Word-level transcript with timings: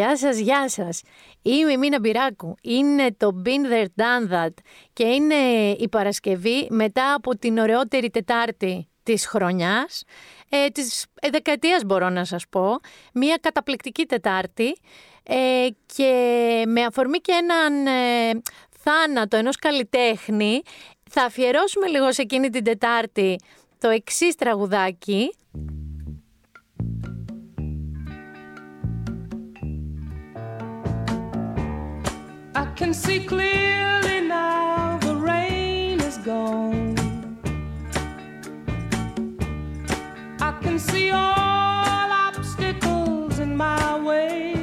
Γεια 0.00 0.16
σας, 0.16 0.38
γεια 0.38 0.68
σας. 0.68 1.02
Είμαι 1.42 1.72
η 1.72 1.76
Μίνα 1.76 2.00
Μπυράκου. 2.00 2.54
Είναι 2.62 3.14
το 3.16 3.42
Been 3.44 3.72
There 3.72 3.84
Done 3.84 4.32
That 4.32 4.54
και 4.92 5.04
είναι 5.04 5.34
η 5.78 5.88
Παρασκευή 5.88 6.66
μετά 6.70 7.14
από 7.14 7.36
την 7.36 7.58
ωραιότερη 7.58 8.10
Τετάρτη 8.10 8.88
της 9.02 9.26
χρονιάς, 9.26 10.04
ε, 10.48 10.66
της 10.66 11.06
ε, 11.20 11.30
δεκαετίας 11.30 11.84
μπορώ 11.84 12.08
να 12.08 12.24
σας 12.24 12.44
πω. 12.50 12.80
Μια 13.14 13.38
καταπληκτική 13.40 14.06
Τετάρτη 14.06 14.76
ε, 15.22 15.66
και 15.86 16.12
με 16.66 16.82
αφορμή 16.82 17.18
και 17.18 17.32
έναν 17.32 17.86
ε, 17.86 18.40
θάνατο 18.78 19.36
ενός 19.36 19.56
καλλιτέχνη 19.56 20.62
θα 21.10 21.22
αφιερώσουμε 21.22 21.86
λίγο 21.86 22.12
σε 22.12 22.22
εκείνη 22.22 22.48
την 22.48 22.64
Τετάρτη 22.64 23.36
το 23.78 23.88
εξής 23.88 24.34
τραγουδάκι 24.34 25.34
can 32.80 32.94
see 32.94 33.20
clearly 33.32 34.18
now 34.22 34.96
the 35.06 35.14
rain 35.30 36.00
is 36.08 36.16
gone. 36.30 36.96
I 40.48 40.50
can 40.62 40.78
see 40.88 41.10
all 41.10 42.08
obstacles 42.28 43.38
in 43.44 43.50
my 43.64 43.84
way. 44.08 44.54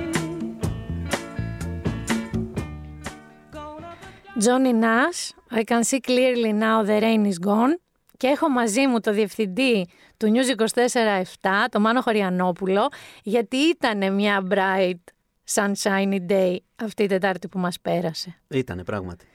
Johnny 4.45 4.73
Nash, 4.73 5.21
I 5.51 5.63
can 5.63 5.83
see 5.83 6.01
clearly 6.09 6.53
now 6.53 6.77
the 6.81 6.99
rain 6.99 7.25
is 7.25 7.37
gone. 7.37 7.75
Και 8.17 8.27
έχω 8.27 8.49
μαζί 8.49 8.87
μου 8.87 8.99
το 8.99 9.11
διευθυντή 9.11 9.87
του 10.17 10.31
News 10.33 10.61
24-7, 10.75 11.23
το 11.71 11.79
Μάνο 11.79 12.01
Χωριανόπουλο, 12.01 12.87
γιατί 13.23 13.57
ήταν 13.57 14.13
μια 14.13 14.47
bright 14.49 15.16
sunshiny 15.53 16.19
day 16.29 16.57
αυτή 16.75 17.03
η 17.03 17.07
Τετάρτη 17.07 17.47
που 17.47 17.59
μας 17.59 17.79
πέρασε. 17.79 18.35
Ήτανε 18.47 18.83
πράγματι. 18.83 19.25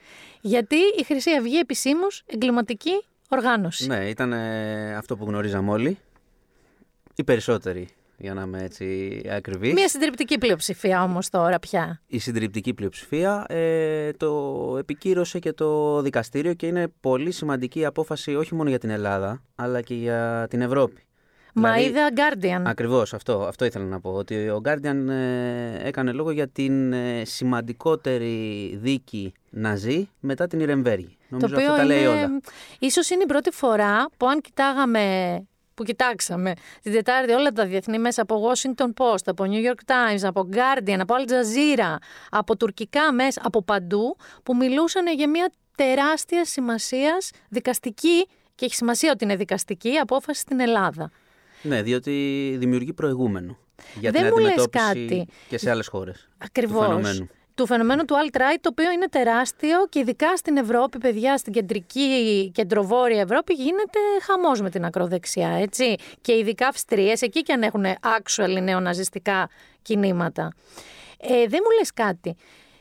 Γιατί 0.40 0.76
η 0.98 1.04
Χρυσή 1.04 1.30
Αυγή 1.30 1.58
επισήμως 1.58 2.22
εγκληματική 2.26 3.04
οργάνωση. 3.28 3.86
Ναι, 3.86 4.08
ήταν 4.08 4.32
αυτό 4.96 5.16
που 5.16 5.24
γνωρίζαμε 5.24 5.70
όλοι. 5.70 5.98
Οι 7.14 7.24
περισσότεροι, 7.24 7.88
για 8.16 8.34
να 8.34 8.42
είμαι 8.42 8.62
έτσι 8.62 9.20
ακριβής. 9.30 9.72
Μια 9.72 9.88
συντριπτική 9.88 10.38
πλειοψηφία 10.38 11.02
όμως 11.02 11.28
τώρα 11.28 11.58
πια. 11.58 12.00
Η 12.06 12.18
συντριπτική 12.18 12.74
πλειοψηφία 12.74 13.44
ε, 13.48 14.12
το 14.12 14.76
επικύρωσε 14.78 15.38
και 15.38 15.52
το 15.52 16.00
δικαστήριο 16.02 16.54
και 16.54 16.66
είναι 16.66 16.88
πολύ 17.00 17.30
σημαντική 17.30 17.78
η 17.78 17.84
απόφαση 17.84 18.34
όχι 18.34 18.54
μόνο 18.54 18.68
για 18.68 18.78
την 18.78 18.90
Ελλάδα, 18.90 19.42
αλλά 19.54 19.80
και 19.80 19.94
για 19.94 20.46
την 20.50 20.60
Ευρώπη. 20.60 21.02
Μα 21.52 21.72
Δηλαδή- 21.72 21.90
είδα 21.90 22.08
Guardian. 22.16 22.62
Ακριβώς, 22.66 23.14
αυτό, 23.14 23.42
αυτό 23.42 23.64
ήθελα 23.64 23.84
να 23.84 24.00
πω. 24.00 24.10
Ότι 24.10 24.48
ο 24.48 24.60
Guardian 24.64 25.08
ε, 25.08 25.88
έκανε 25.88 26.12
λόγο 26.12 26.30
για 26.30 26.48
την 26.48 26.92
ε, 26.92 27.24
σημαντικότερη 27.24 28.78
δίκη 28.82 29.32
ναζί 29.50 30.08
μετά 30.20 30.46
την 30.46 30.60
Ιρεμβέργη. 30.60 31.16
Νομίζω 31.28 31.56
αυτό 31.56 31.76
τα 31.76 31.84
λέει 31.84 32.04
όλα. 32.04 32.40
ίσως 32.78 33.10
είναι 33.10 33.22
η 33.22 33.26
πρώτη 33.26 33.50
φορά 33.50 34.08
που 34.16 34.28
αν 34.28 34.40
κοιτάγαμε, 34.40 35.36
που 35.74 35.82
κοιτάξαμε 35.82 36.52
την 36.82 36.92
Τετάρτη 36.92 37.32
όλα 37.32 37.52
τα 37.52 37.66
διεθνή 37.66 37.98
μέσα 37.98 38.22
από 38.22 38.50
Washington 38.50 38.88
Post, 38.96 39.24
από 39.24 39.44
New 39.46 39.70
York 39.70 39.80
Times, 39.86 40.20
από 40.22 40.48
Guardian, 40.52 40.98
από 41.00 41.14
Al 41.18 41.30
Jazeera, 41.30 41.96
από 42.30 42.56
τουρκικά 42.56 43.12
μέσα, 43.12 43.40
από 43.44 43.62
παντού, 43.62 44.16
που 44.42 44.56
μιλούσαν 44.56 45.06
για 45.14 45.28
μια 45.28 45.52
τεράστια 45.76 46.44
σημασίας 46.44 47.30
δικαστική 47.48 48.26
και 48.54 48.64
έχει 48.64 48.74
σημασία 48.74 49.10
ότι 49.12 49.24
είναι 49.24 49.36
δικαστική 49.36 49.96
απόφαση 49.96 50.40
στην 50.40 50.60
Ελλάδα. 50.60 51.10
Ναι, 51.62 51.82
διότι 51.82 52.12
δημιουργεί 52.58 52.92
προηγούμενο 52.92 53.58
για 54.00 54.10
Δεν 54.10 54.22
την 54.22 54.30
μου 54.32 54.38
λες 54.38 54.50
αντιμετώπιση 54.50 55.06
κάτι. 55.06 55.26
και 55.48 55.58
σε 55.58 55.70
άλλες 55.70 55.86
χώρες. 55.86 56.28
Ακριβώς. 56.38 56.78
Του 56.84 56.90
φαινομένου. 56.90 57.28
Του 57.54 57.66
φαινομένου 57.66 58.04
του 58.04 58.14
alt-right, 58.14 58.58
το 58.60 58.68
οποίο 58.72 58.90
είναι 58.90 59.08
τεράστιο 59.08 59.86
και 59.88 59.98
ειδικά 59.98 60.36
στην 60.36 60.56
Ευρώπη, 60.56 60.98
παιδιά, 60.98 61.36
στην 61.36 61.52
κεντρική, 61.52 62.50
κεντροβόρεια 62.54 63.20
Ευρώπη, 63.20 63.52
γίνεται 63.54 63.98
χαμός 64.22 64.60
με 64.60 64.70
την 64.70 64.84
ακροδεξιά, 64.84 65.48
έτσι. 65.48 65.94
Και 66.20 66.32
ειδικά 66.32 66.66
Αυστρίες, 66.66 67.22
εκεί 67.22 67.42
και 67.42 67.52
αν 67.52 67.62
έχουν 67.62 67.84
actual 67.84 68.62
νεοναζιστικά 68.62 69.48
κινήματα. 69.82 70.52
Ε, 71.18 71.46
δεν 71.46 71.60
μου 71.64 71.78
λες 71.78 71.92
κάτι. 71.94 72.36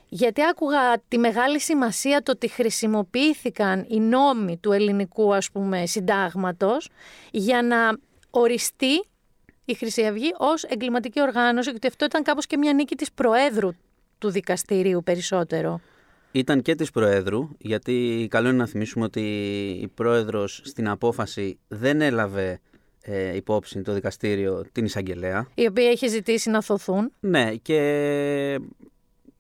Γιατί 0.08 0.41
άκουγα 0.44 0.80
τη 1.08 1.18
μεγάλη 1.18 1.59
σημασία 1.59 2.22
το 2.24 2.31
ότι 2.31 2.47
χρησιμοποιήθηκαν 2.47 3.86
οι 3.90 4.00
νόμοι 4.00 4.58
του 4.58 4.72
ελληνικού, 4.72 5.36
ας 5.36 5.52
πούμε, 5.52 5.86
συντάγματος 5.86 6.90
για 7.31 7.62
να 7.62 7.97
οριστεί 8.31 9.03
η 9.66 9.74
Χρυσή 9.74 10.06
Αυγή 10.06 10.31
ως 10.38 10.64
εγκληματική 10.64 11.22
οργάνωση 11.22 11.69
και 11.69 11.75
ότι 11.75 11.88
αυτό 11.88 12.06
ήταν 12.06 12.24
κάπως 12.24 12.47
και 12.47 12.58
μια 12.58 12.74
νίκη 12.74 12.96
της 12.96 13.12
Προέδρου 13.12 13.69
του 14.18 14.30
δικαστηρίου 14.30 15.03
περισσότερο. 15.03 15.81
Ήταν 16.31 16.62
και 16.62 16.75
της 16.75 16.91
Προέδρου, 16.91 17.50
γιατί 17.58 18.28
καλό 18.30 18.47
είναι 18.47 18.58
να 18.58 18.66
θυμίσουμε 18.66 19.06
ότι 19.06 19.22
η 19.81 19.88
Πρόεδρος 19.88 20.62
στην 20.64 20.90
απόφαση 20.90 21.59
δεν 21.68 22.02
έλαβε 22.02 22.59
ε, 23.02 23.36
υπόψη 23.36 23.81
το 23.81 23.94
δικαστήριο 23.94 24.66
την 24.72 24.86
εισαγγελέα. 24.86 25.47
Η 25.56 25.66
οποία 25.66 25.90
έχει 25.90 26.08
ζητήσει 26.08 26.50
να 26.50 26.62
θωθούν. 26.62 27.12
Ναι, 27.20 27.56
και 27.56 27.80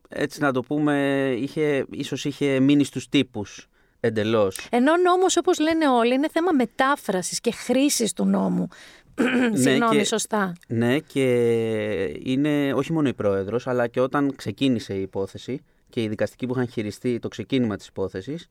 έτσι 0.09 0.41
να 0.41 0.51
το 0.51 0.61
πούμε, 0.61 1.27
είχε, 1.37 1.85
ίσως 1.91 2.25
είχε 2.25 2.59
μείνει 2.59 2.83
στους 2.83 3.09
τύπους 3.09 3.69
εντελώς. 4.01 4.67
Ενώ 4.71 4.91
ο 4.91 4.97
νόμος, 4.97 5.37
όπως 5.37 5.59
λένε 5.59 5.89
όλοι, 5.89 6.13
είναι 6.13 6.29
θέμα 6.31 6.51
μετάφρασης 6.51 7.39
και 7.39 7.51
χρήσης 7.51 8.13
του 8.13 8.25
νόμου. 8.25 8.67
Συγγνώμη, 9.53 9.97
και- 9.97 10.03
σωστά. 10.05 10.53
Ναι, 10.67 10.99
και 10.99 11.23
είναι 12.23 12.73
όχι 12.73 12.93
μόνο 12.93 13.07
η 13.07 13.13
πρόεδρος, 13.13 13.67
αλλά 13.67 13.87
και 13.87 13.99
όταν 13.99 14.35
ξεκίνησε 14.35 14.93
η 14.93 15.01
υπόθεση 15.01 15.59
και 15.89 16.01
οι 16.01 16.07
δικαστικοί 16.07 16.45
που 16.45 16.53
είχαν 16.53 16.67
χειριστεί 16.67 17.19
το 17.19 17.27
ξεκίνημα 17.27 17.75
της 17.75 17.87
υπόθεσης, 17.87 18.47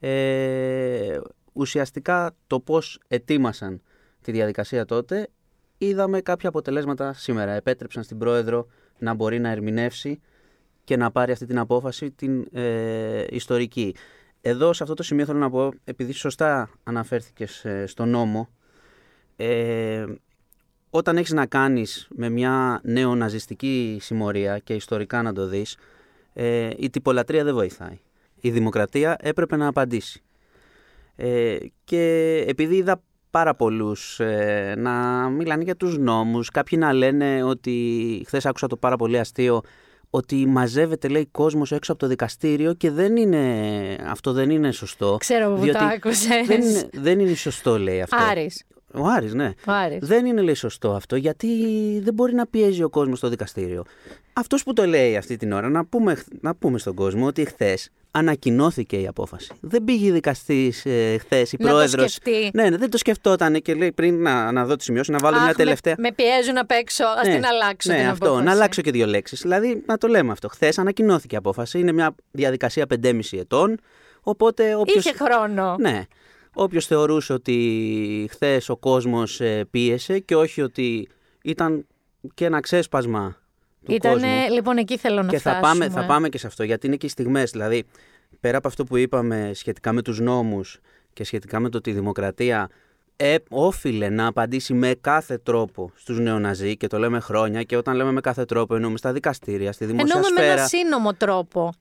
ε, 0.00 1.18
ουσιαστικά 1.52 2.34
το 2.46 2.60
πώς 2.60 3.00
ετοίμασαν 3.08 3.82
τη 4.20 4.32
διαδικασία 4.32 4.84
τότε, 4.84 5.28
είδαμε 5.78 6.20
κάποια 6.20 6.48
αποτελέσματα 6.48 7.12
σήμερα. 7.12 7.52
Επέτρεψαν 7.52 8.02
στην 8.02 8.18
πρόεδρο 8.18 8.66
να 8.98 9.14
μπορεί 9.14 9.38
να 9.40 9.48
ερμηνεύσει 9.50 10.20
και 10.84 10.96
να 10.96 11.10
πάρει 11.10 11.32
αυτή 11.32 11.46
την 11.46 11.58
απόφαση 11.58 12.10
την 12.10 12.46
ε, 12.52 13.24
ιστορική. 13.30 13.94
Εδώ 14.44 14.72
σε 14.72 14.82
αυτό 14.82 14.94
το 14.94 15.02
σημείο 15.02 15.24
θέλω 15.24 15.38
να 15.38 15.50
πω, 15.50 15.72
επειδή 15.84 16.12
σωστά 16.12 16.70
αναφέρθηκες 16.84 17.64
ε, 17.64 17.86
στο 17.86 18.04
νόμο, 18.04 18.48
ε, 19.36 20.04
όταν 20.90 21.16
έχεις 21.16 21.32
να 21.32 21.46
κάνεις 21.46 22.08
με 22.10 22.28
μια 22.28 22.80
νεοναζιστική 22.84 23.98
συμμορία 24.00 24.58
και 24.58 24.74
ιστορικά 24.74 25.22
να 25.22 25.32
το 25.32 25.46
δεις, 25.46 25.76
ε, 26.32 26.70
η 26.76 26.90
τυπολατρεία 26.90 27.44
δεν 27.44 27.54
βοηθάει. 27.54 28.00
Η 28.40 28.50
δημοκρατία 28.50 29.16
έπρεπε 29.20 29.56
να 29.56 29.66
απαντήσει. 29.66 30.22
Ε, 31.16 31.56
και 31.84 32.34
επειδή 32.48 32.76
είδα 32.76 33.02
πάρα 33.30 33.54
πολλούς 33.54 34.20
ε, 34.20 34.74
να 34.78 34.92
μιλάνε 35.28 35.62
για 35.62 35.76
τους 35.76 35.98
νόμους, 35.98 36.50
κάποιοι 36.50 36.78
να 36.80 36.92
λένε 36.92 37.42
ότι, 37.42 38.22
χθες 38.26 38.46
άκουσα 38.46 38.66
το 38.66 38.76
πάρα 38.76 38.96
πολύ 38.96 39.18
αστείο, 39.18 39.62
ότι 40.14 40.46
μαζεύεται 40.46 41.08
λέει 41.08 41.26
κόσμος 41.26 41.72
έξω 41.72 41.92
από 41.92 42.00
το 42.00 42.06
δικαστήριο 42.06 42.74
και 42.74 42.90
δεν 42.90 43.16
είναι, 43.16 43.96
αυτό 44.06 44.32
δεν 44.32 44.50
είναι 44.50 44.72
σωστό. 44.72 45.16
Ξέρω 45.18 45.48
που 45.50 45.56
το 45.56 45.62
διότι 45.62 45.84
άκουσες. 45.84 46.46
Δεν 46.46 46.60
είναι, 46.60 46.88
δεν 46.92 47.20
είναι 47.20 47.34
σωστό 47.34 47.78
λέει 47.78 48.00
αυτό. 48.02 48.16
Άρης. 48.30 48.64
Ο 48.94 49.06
Άρης, 49.06 49.34
ναι. 49.34 49.46
Ο 49.66 49.72
Άρης. 49.72 49.98
Δεν 50.08 50.26
είναι 50.26 50.40
λέει 50.40 50.54
σωστό 50.54 50.92
αυτό, 50.92 51.16
γιατί 51.16 51.46
δεν 52.04 52.14
μπορεί 52.14 52.34
να 52.34 52.46
πιέζει 52.46 52.82
ο 52.82 52.88
κόσμος 52.88 53.18
στο 53.18 53.28
δικαστήριο. 53.28 53.84
Αυτός 54.32 54.62
που 54.62 54.72
το 54.72 54.86
λέει 54.86 55.16
αυτή 55.16 55.36
την 55.36 55.52
ώρα, 55.52 55.68
να 55.68 55.84
πούμε, 55.84 56.16
να 56.40 56.54
πούμε 56.54 56.78
στον 56.78 56.94
κόσμο 56.94 57.26
ότι 57.26 57.44
χθες 57.44 57.88
ανακοινώθηκε 58.10 58.96
η 59.00 59.06
απόφαση. 59.06 59.52
Δεν 59.60 59.84
πήγε 59.84 60.06
η 60.06 60.10
δικαστής 60.10 60.86
ε, 60.86 61.16
χθες, 61.18 61.52
η 61.52 61.56
Να 61.60 61.66
το 61.68 61.72
πρόεδρος. 61.74 62.12
σκεφτεί. 62.12 62.50
Ναι, 62.52 62.68
ναι, 62.70 62.76
δεν 62.76 62.90
το 62.90 62.98
σκεφτόταν 62.98 63.62
και 63.62 63.74
λέει 63.74 63.92
πριν 63.92 64.22
να, 64.22 64.52
να 64.52 64.64
δω 64.64 64.76
τη 64.76 64.84
σημειώση, 64.84 65.10
να 65.10 65.18
βάλω 65.18 65.36
Αχ, 65.36 65.42
μια 65.44 65.54
τελευταία. 65.54 65.94
Με, 65.98 66.02
με 66.08 66.12
πιέζουν 66.14 66.58
απ' 66.58 66.70
έξω, 66.70 67.04
ας 67.20 67.26
Ναι, 67.28 67.34
την 67.34 67.44
αλλάξω 67.46 67.92
Ναι, 67.92 67.98
την 67.98 68.08
αυτό, 68.08 68.24
απόφαση. 68.26 68.44
να 68.46 68.50
αλλάξω 68.52 68.82
και 68.82 68.90
δύο 68.90 69.06
λέξεις. 69.06 69.40
Δηλαδή, 69.40 69.82
να 69.86 69.98
το 69.98 70.08
λέμε 70.08 70.32
αυτό. 70.32 70.48
Χθες 70.48 70.78
ανακοινώθηκε 70.78 71.34
η 71.34 71.38
απόφαση. 71.38 71.78
Είναι 71.78 71.92
μια 71.92 72.14
διαδικασία 72.30 72.86
5,5 73.02 73.20
ετών. 73.32 73.78
Οπότε 74.22 74.74
όποιος... 74.74 75.04
Είχε 75.04 75.14
χρόνο. 75.24 75.76
Ναι. 75.80 76.02
Όποιος 76.54 76.86
θεωρούσε 76.86 77.32
ότι 77.32 78.28
χθες 78.30 78.68
ο 78.68 78.76
κόσμος 78.76 79.40
πίεσε 79.70 80.18
και 80.18 80.36
όχι 80.36 80.62
ότι 80.62 81.08
ήταν 81.42 81.86
και 82.34 82.44
ένα 82.44 82.60
ξέσπασμα 82.60 83.36
του 83.84 83.92
Ήτανε, 83.92 84.14
κόσμου. 84.14 84.54
λοιπόν, 84.54 84.76
εκεί 84.76 84.96
θέλω 84.98 85.22
να 85.22 85.28
Και 85.28 85.38
θα 85.38 85.50
φτάσουμε. 85.54 85.84
πάμε, 85.86 86.00
θα 86.00 86.06
πάμε 86.06 86.28
και 86.28 86.38
σε 86.38 86.46
αυτό, 86.46 86.62
γιατί 86.62 86.86
είναι 86.86 86.96
και 86.96 87.06
οι 87.06 87.08
στιγμές. 87.08 87.50
Δηλαδή, 87.50 87.84
πέρα 88.40 88.56
από 88.58 88.68
αυτό 88.68 88.84
που 88.84 88.96
είπαμε 88.96 89.50
σχετικά 89.54 89.92
με 89.92 90.02
τους 90.02 90.20
νόμους 90.20 90.80
και 91.12 91.24
σχετικά 91.24 91.60
με 91.60 91.68
το 91.68 91.76
ότι 91.78 91.90
η 91.90 91.92
δημοκρατία 91.92 92.68
ε, 93.16 93.34
όφιλε 93.50 94.08
να 94.08 94.26
απαντήσει 94.26 94.74
με 94.74 94.94
κάθε 95.00 95.38
τρόπο 95.38 95.92
στους 95.94 96.18
νεοναζί 96.18 96.76
και 96.76 96.86
το 96.86 96.98
λέμε 96.98 97.20
χρόνια 97.20 97.62
και 97.62 97.76
όταν 97.76 97.96
λέμε 97.96 98.12
με 98.12 98.20
κάθε 98.20 98.44
τρόπο 98.44 98.74
εννοούμε 98.74 98.98
στα 98.98 99.12
δικαστήρια, 99.12 99.72
στη 99.72 99.84
δημοσία 99.84 100.06
Εννοούμε 100.14 100.28
με 100.34 100.40
σφαίρα. 100.40 100.52
ένα 100.58 100.66
σύνομο 100.66 101.14
τρόπο. 101.14 101.72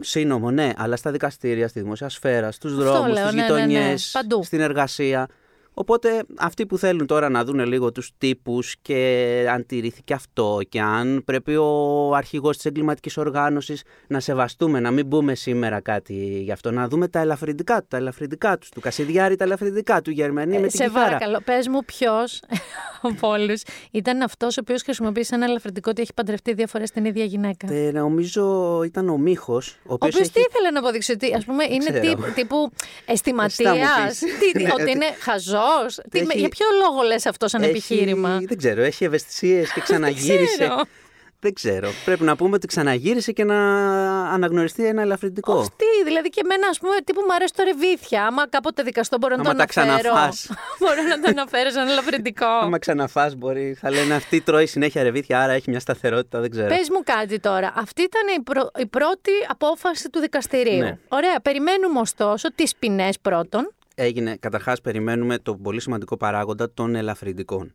Σύνομο, 0.00 0.50
ναι, 0.50 0.72
αλλά 0.76 0.96
στα 0.96 1.10
δικαστήρια, 1.10 1.68
στη 1.68 1.80
δημοσία 1.80 2.08
σφαίρα, 2.08 2.50
στους 2.50 2.72
Αυτό 2.72 2.84
δρόμους, 2.84 3.12
λέω, 3.12 3.26
στις 3.26 3.34
ναι, 3.34 3.42
ναι, 3.42 3.48
ναι, 3.52 3.56
γειτονιές, 3.62 4.10
παντού. 4.12 4.42
στην 4.42 4.60
εργασία. 4.60 5.28
Οπότε 5.74 6.22
αυτοί 6.38 6.66
που 6.66 6.78
θέλουν 6.78 7.06
τώρα 7.06 7.28
να 7.28 7.44
δουν 7.44 7.64
λίγο 7.66 7.92
τους 7.92 8.10
τύπους 8.18 8.76
και 8.82 9.46
αν 9.50 9.66
τηρήθηκε 9.66 10.14
αυτό 10.14 10.58
και 10.68 10.80
αν 10.80 11.22
πρέπει 11.24 11.56
ο 11.56 12.14
αρχηγός 12.14 12.56
της 12.56 12.64
εγκληματικής 12.64 13.16
οργάνωσης 13.16 13.82
να 14.06 14.20
σεβαστούμε, 14.20 14.80
να 14.80 14.90
μην 14.90 15.08
πούμε 15.08 15.34
σήμερα 15.34 15.80
κάτι 15.80 16.40
γι' 16.44 16.52
αυτό, 16.52 16.70
να 16.70 16.88
δούμε 16.88 17.08
τα 17.08 17.20
ελαφρυντικά 17.20 17.80
του, 17.80 17.86
τα 17.88 17.96
ελαφρυντικά 17.96 18.58
τους, 18.58 18.68
του 18.68 18.80
Κασιδιάρη 18.80 19.36
τα 19.36 19.44
ελαφρυντικά 19.44 20.00
του, 20.02 20.10
Γερμανία 20.10 20.60
με 20.60 20.66
την 20.66 20.76
σε 20.78 20.84
κιθάρα. 20.84 21.04
παρακαλώ, 21.04 21.40
πες 21.44 21.68
μου 21.68 21.84
ποιος 21.84 22.42
από 23.02 23.28
όλους 23.28 23.62
ήταν 23.90 24.22
αυτός 24.22 24.56
ο 24.56 24.60
οποίος 24.62 24.82
χρησιμοποίησε 24.82 25.34
ένα 25.34 25.44
ελαφρυντικό 25.44 25.90
ότι 25.90 26.02
έχει 26.02 26.14
παντρευτεί 26.14 26.52
δύο 26.54 26.66
φορές 26.66 26.90
την 26.90 27.04
ίδια 27.04 27.24
γυναίκα; 27.24 27.72
Ε, 27.72 27.90
νομίζω 27.92 28.82
ήταν 28.84 29.08
ο 29.08 29.16
Μίχος, 29.18 29.68
ο 29.68 29.72
Ο 29.86 29.92
οποίος 29.92 30.14
οποίος 30.14 30.28
έχει... 30.28 30.30
τι 30.32 30.40
ήθελε 30.40 30.70
να 30.70 30.78
αποδείξει, 30.78 31.12
ότι 31.12 31.34
ας 31.34 31.44
πούμε 31.44 31.64
είναι 31.64 31.84
ξέρω. 31.90 32.00
τύπου, 32.00 32.22
τύπου 32.34 32.70
αισθηματία, 33.06 33.70
Εσύ 33.70 33.80
θα 33.80 34.00
μου 34.00 34.06
πεις. 34.08 34.22
Ναι, 34.62 34.70
ότι 34.72 34.82
ότι- 34.82 34.90
είναι 34.90 35.06
χαζό. 35.20 35.59
Έχει- 36.12 36.38
Για 36.38 36.48
ποιο 36.48 36.66
λόγο 36.84 37.02
λες 37.02 37.26
αυτό 37.26 37.48
σαν 37.48 37.62
έχει- 37.62 37.70
επιχείρημα; 37.70 38.38
Δεν 38.42 38.56
ξέρω, 38.58 38.82
έχει 38.82 39.04
ευαισθησίες 39.04 39.72
και 39.72 39.80
ξαναγύρισε. 39.86 40.56
ξέρω. 40.56 40.82
δεν 41.42 41.52
ξέρω. 41.54 41.88
Πρέπει 42.04 42.22
να 42.24 42.36
πούμε 42.36 42.54
ότι 42.54 42.66
ξαναγύρισε 42.66 43.32
και 43.32 43.44
να 43.44 43.56
αναγνωριστεί 44.30 44.86
ένα 44.86 45.02
ελαφρυντικό. 45.02 45.52
Όχι, 45.54 45.68
τι, 45.76 46.04
δηλαδή 46.04 46.28
και 46.28 46.40
εμένα, 46.44 46.66
ας 46.68 46.78
πούμε, 46.78 46.94
τύπου 47.04 47.20
μου 47.20 47.34
αρέσει 47.34 47.52
το 47.56 47.62
ρεβίθια. 47.62 48.26
Άμα 48.26 48.48
κάποτε 48.48 48.82
δικαστό 48.82 49.18
μπορώ 49.18 49.36
να 49.36 49.40
Άμα 49.40 49.50
το 49.50 49.56
τα 49.64 49.80
αναφέρω. 49.82 49.98
ξαναφάς. 50.02 50.50
μπορώ 50.80 51.02
να 51.02 51.20
το 51.20 51.26
αναφέρω 51.28 51.70
σαν 51.70 51.88
ελαφρυντικό. 51.88 52.46
Άμα 52.46 52.78
ξαναφάς 52.78 53.34
μπορεί, 53.36 53.76
θα 53.80 53.90
λένε 53.90 54.14
αυτή 54.14 54.40
τρώει 54.40 54.66
συνέχεια 54.66 55.02
ρεβίθια, 55.02 55.42
άρα 55.42 55.52
έχει 55.52 55.70
μια 55.70 55.80
σταθερότητα, 55.80 56.40
δεν 56.40 56.50
ξέρω. 56.50 56.68
Πες 56.68 56.88
μου 56.90 57.00
κάτι 57.04 57.40
τώρα. 57.40 57.72
Αυτή 57.76 58.02
ήταν 58.02 58.22
η, 58.38 58.42
πρω- 58.42 58.70
η 58.78 58.86
πρώτη 58.86 59.30
απόφαση 59.48 60.10
του 60.10 60.18
δικαστηρίου. 60.20 60.78
Ναι. 60.78 60.98
Ωραία. 61.08 61.40
Περιμένουμε 61.42 62.00
ωστόσο 62.00 62.52
τις 62.54 62.76
ποινές 62.76 63.18
πρώτον. 63.18 63.72
Έγινε, 63.94 64.36
καταρχάς 64.36 64.80
περιμένουμε 64.80 65.38
το 65.38 65.56
πολύ 65.56 65.80
σημαντικό 65.80 66.16
παράγοντα 66.16 66.72
των 66.72 66.94
ελαφρυντικών. 66.94 67.74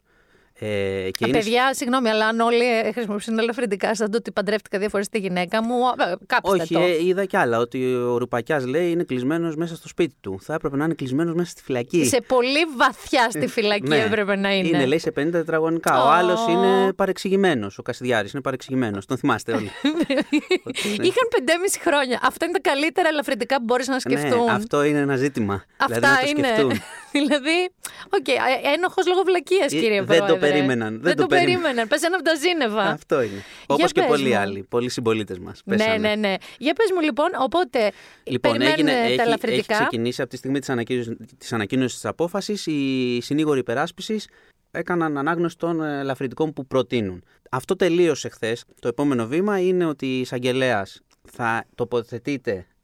Ε, 0.59 1.09
και 1.11 1.25
Α, 1.25 1.29
Παιδιά, 1.29 1.73
συγγνώμη, 1.73 2.09
αλλά 2.09 2.27
αν 2.27 2.39
όλοι 2.39 2.79
ε, 2.85 2.91
χρησιμοποιούν 2.91 3.39
ελαφρυντικά 3.39 3.95
σαν 3.95 4.11
το 4.11 4.17
ότι 4.17 4.31
παντρεύτηκα 4.31 4.79
δύο 4.79 4.89
φορές 4.89 5.09
τη 5.09 5.17
γυναίκα 5.19 5.63
μου, 5.63 5.75
ε, 6.11 6.13
κάψτε 6.25 6.61
Όχι, 6.61 6.73
το. 6.73 6.79
ε, 6.79 7.03
είδα 7.05 7.25
κι 7.25 7.37
άλλα. 7.37 7.57
Ότι 7.59 7.93
ο 7.95 8.17
Ρουπακιάς 8.17 8.65
λέει 8.65 8.91
είναι 8.91 9.03
κλεισμένος 9.03 9.55
μέσα 9.55 9.75
στο 9.75 9.87
σπίτι 9.87 10.15
του. 10.21 10.39
Θα 10.41 10.53
έπρεπε 10.53 10.77
να 10.77 10.83
είναι 10.85 10.93
κλεισμένος 10.93 11.33
μέσα 11.35 11.49
στη 11.49 11.61
φυλακή. 11.63 12.05
Σε 12.05 12.21
πολύ 12.27 12.59
βαθιά 12.77 13.29
στη 13.29 13.47
φυλακή 13.47 13.87
Ναι. 13.87 13.97
έπρεπε 14.03 14.35
να 14.35 14.53
είναι. 14.55 14.67
Είναι, 14.67 14.85
λέει, 14.85 14.99
σε 14.99 15.11
50 15.19 15.31
τετραγωνικά. 15.31 16.03
Ο 16.03 16.07
Ω. 16.07 16.09
άλλο 16.09 16.37
είναι 16.49 16.93
παρεξηγημένος. 16.93 17.77
Ο 17.77 17.81
Κασιδιάρης 17.81 18.31
είναι 18.33 18.41
παρεξηγημένος. 18.41 19.05
Τον 19.05 19.17
θυμάστε 19.17 19.51
όλοι. 19.53 19.71
Ότι 20.67 20.81
είναι- 20.87 21.05
Είχαν 21.07 21.27
5,5 21.31 21.79
χρόνια. 21.81 22.19
Αυτά 22.23 22.45
είναι 22.45 22.59
τα 22.59 22.69
καλύτερα 22.69 23.07
ελαφρυντικά 23.09 23.57
που 23.57 23.63
μπορείς 23.63 23.87
να 23.87 23.99
σκεφτούν. 23.99 24.43
Ναι, 24.43 24.51
αυτό 24.51 24.83
είναι 24.83 24.99
ένα 24.99 25.15
ζήτημα. 25.15 25.63
Αυτά 25.77 25.95
δηλαδή 25.95 26.15
να 26.15 26.21
το 26.21 26.29
είναι. 26.37 26.47
σκεφτούν. 26.47 26.71
δηλαδή, 27.19 27.57
οκ, 28.17 28.25
okay, 28.25 28.71
ένοχος 28.75 29.07
λόγω 29.07 29.21
βλακείας, 29.25 29.71
Ε, 29.73 29.79
κύριε 29.79 30.01
δεν 30.03 30.19
το 30.19 30.25
Πρόεδρε. 30.25 30.49
περίμεναν, 30.49 30.91
δεν 30.93 31.01
Δεν 31.01 31.15
το 31.15 31.21
το 31.21 31.27
περίμεναν. 31.27 31.61
περίμεναν. 31.61 31.87
Πες 31.87 32.01
ένα 32.03 32.15
από 32.15 32.25
τα 32.25 32.35
ζήνευα. 32.35 32.81
Αυτό 32.81 33.21
είναι. 33.21 33.43
Όπως 33.67 33.91
και 33.91 33.99
πες 34.01 34.09
πολλοί 34.09 34.29
μου. 34.29 34.37
άλλοι. 34.37 34.63
Πολλοί 34.69 34.89
συμπολίτες 34.89 35.39
μας. 35.39 35.61
Ναι, 35.65 35.95
ναι, 35.99 36.15
ναι. 36.15 36.33
Για 36.57 36.73
πες 36.73 36.89
μου 36.95 37.01
λοιπόν, 37.01 37.29
οπότε 37.39 37.91
Λοιπόν, 38.23 38.51
περιμένουν 38.51 38.73
έγινε, 38.87 38.91
τα 38.91 38.97
έχει, 38.97 39.11
έχει 39.13 39.21
ελαφρυντικά. 39.21 39.73
ξεκινήσει 39.75 40.21
από 40.21 40.29
τη 40.29 40.37
στιγμή 40.37 40.59
της 40.59 40.69
ανακοίνωσης 40.69 41.13
της, 41.37 41.53
ανακοίνωσης 41.53 41.93
της 41.93 42.05
απόφασης 42.05 42.65
οι 42.65 43.19
συνήγοροι 43.21 43.59
υπεράσπισης 43.59 44.27
έκαναν 44.71 45.17
ανάγνωση 45.17 45.57
των 45.57 45.81
ε, 45.83 45.99
ελαφρυντικών 45.99 46.53
που 46.53 46.67
προτείνουν. 46.67 47.23
Αυτό 47.51 47.75
τελείωσε 47.75 48.29
χθες. 48.29 48.63
Το 48.81 48.87
επόμενο 48.87 49.25
βήμα 49.27 49.59
είναι 49.59 49.85
ότι 49.85 50.05
η 50.05 50.19
εισαγγελέας 50.19 50.99
θα 51.31 51.65
τοποθετείται 51.75 52.51
σα- 52.53 52.74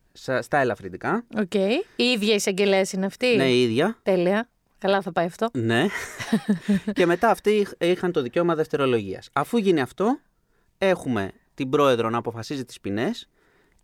στα 0.42 0.58
ελαφρυντικά. 0.58 1.26
Οκ. 1.38 1.54
Η 1.54 1.84
ίδια 1.96 2.34
εισαγγελέας 2.34 2.82
είναι 2.94 3.06
αυτή. 3.06 3.36
Ναι, 3.36 3.50
η 3.50 3.62
ίδια. 3.64 3.98
Τέλεια. 4.04 4.50
Καλά 4.78 5.02
θα 5.02 5.12
πάει 5.12 5.26
αυτό. 5.26 5.50
Ναι. 5.54 5.86
και 6.94 7.06
μετά 7.06 7.30
αυτοί 7.30 7.50
είχ- 7.52 7.72
είχαν 7.78 8.12
το 8.12 8.22
δικαίωμα 8.22 8.56
δευτερολογίας. 8.56 9.30
Αφού 9.34 9.58
γίνει 9.58 9.82
αυτό, 9.82 10.20
έχουμε 10.78 11.32
την 11.54 11.70
πρόεδρο 11.70 12.10
να 12.10 12.18
αποφασίζει 12.18 12.66
τις 12.66 12.80
ποινές 12.80 13.28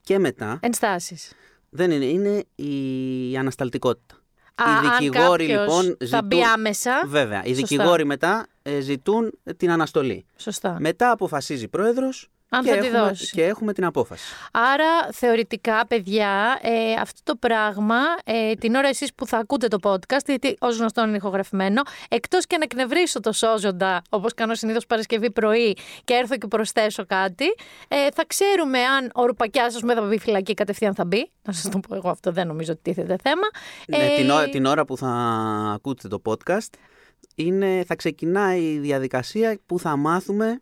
και 0.01 0.19
μετά 0.19 0.59
Ενστάσεις. 0.61 1.31
δεν 1.69 1.91
είναι, 1.91 2.05
είναι 2.05 2.43
η 2.55 3.37
ανασταλτικότητα. 3.37 4.15
Α, 4.55 4.63
οι 4.83 4.87
αν 4.87 4.97
δικηγόροι 4.97 5.47
κάποιος 5.47 5.83
λοιπόν 5.83 5.97
θα 6.09 6.21
μπει 6.21 6.41
άμεσα. 6.43 7.03
Βέβαια, 7.07 7.43
οι 7.45 7.47
Σωστά. 7.55 7.61
δικηγόροι 7.67 8.05
μετά 8.05 8.47
ε, 8.61 8.79
ζητούν 8.79 9.39
την 9.57 9.71
αναστολή. 9.71 10.25
Σωστά. 10.37 10.77
Μετά 10.79 11.11
αποφασίζει 11.11 11.63
η 11.63 11.67
πρόεδρος 11.67 12.29
Αν 12.49 12.63
και, 12.63 12.69
θα 12.69 12.77
τη 12.77 12.87
έχουμε, 12.87 12.99
δώσει. 12.99 13.29
και 13.29 13.43
έχουμε 13.43 13.73
την 13.73 13.85
απόφαση. 13.85 14.23
Άρα, 14.51 15.11
θεωρητικά, 15.11 15.85
παιδιά, 15.87 16.59
ε, 16.61 16.93
αυτό 17.01 17.21
το 17.23 17.35
πράγμα, 17.35 17.99
ε, 18.23 18.53
την 18.53 18.75
ώρα 18.75 18.87
εσείς 18.87 19.13
που 19.13 19.27
θα 19.27 19.37
ακούτε 19.37 19.67
το 19.67 19.77
podcast, 19.83 20.25
γιατί 20.25 20.55
ως 20.59 20.77
γνωστό 20.77 21.03
είναι 21.03 21.15
ηχογραφημένο, 21.17 21.81
εκτός 22.09 22.47
και 22.47 22.57
να 22.57 22.63
εκνευρίσω 22.63 23.19
το 23.19 23.31
σώζοντα, 23.31 24.01
όπως 24.09 24.33
κάνω 24.33 24.55
συνήθως 24.55 24.85
Παρασκευή 24.85 25.31
πρωί 25.31 25.77
και 26.03 26.13
έρθω 26.13 26.37
και 26.37 26.47
προσθέσω 26.47 27.05
κάτι, 27.05 27.45
ε, 27.87 28.07
θα 28.13 28.25
ξέρουμε 28.27 28.79
αν 28.79 29.11
ο 29.13 29.25
Ρουπακιάς, 29.25 29.75
ας 29.75 29.81
πούμε, 29.81 29.93
θα 29.93 30.01
μπει 30.01 30.19
φυλακή 30.19 30.53
κατευθείαν 30.53 30.95
θα 30.95 31.05
μπει. 31.05 31.31
Να 31.41 31.53
σας 31.53 31.71
το 31.71 31.79
πω 31.79 31.95
εγώ 31.95 32.09
αυτό, 32.09 32.31
δεν 32.31 32.47
νομίζω 32.47 32.71
ότι 32.71 32.81
τίθεται 32.81 33.15
θέμα. 33.23 33.47
Ναι, 33.87 33.97
Ε, 33.97 34.15
την, 34.15 34.29
ώρα, 34.29 34.49
την 34.49 34.65
ώρα 34.65 34.85
που 34.85 34.97
θα 34.97 35.09
ακούτε 35.73 36.07
το 36.07 36.21
podcast 36.25 36.69
είναι, 37.35 37.83
θα 37.87 37.95
ξεκινάει 37.95 38.61
η 38.61 38.79
διαδικασία 38.79 39.59
που 39.65 39.79
θα 39.79 39.95
μάθουμε 39.95 40.59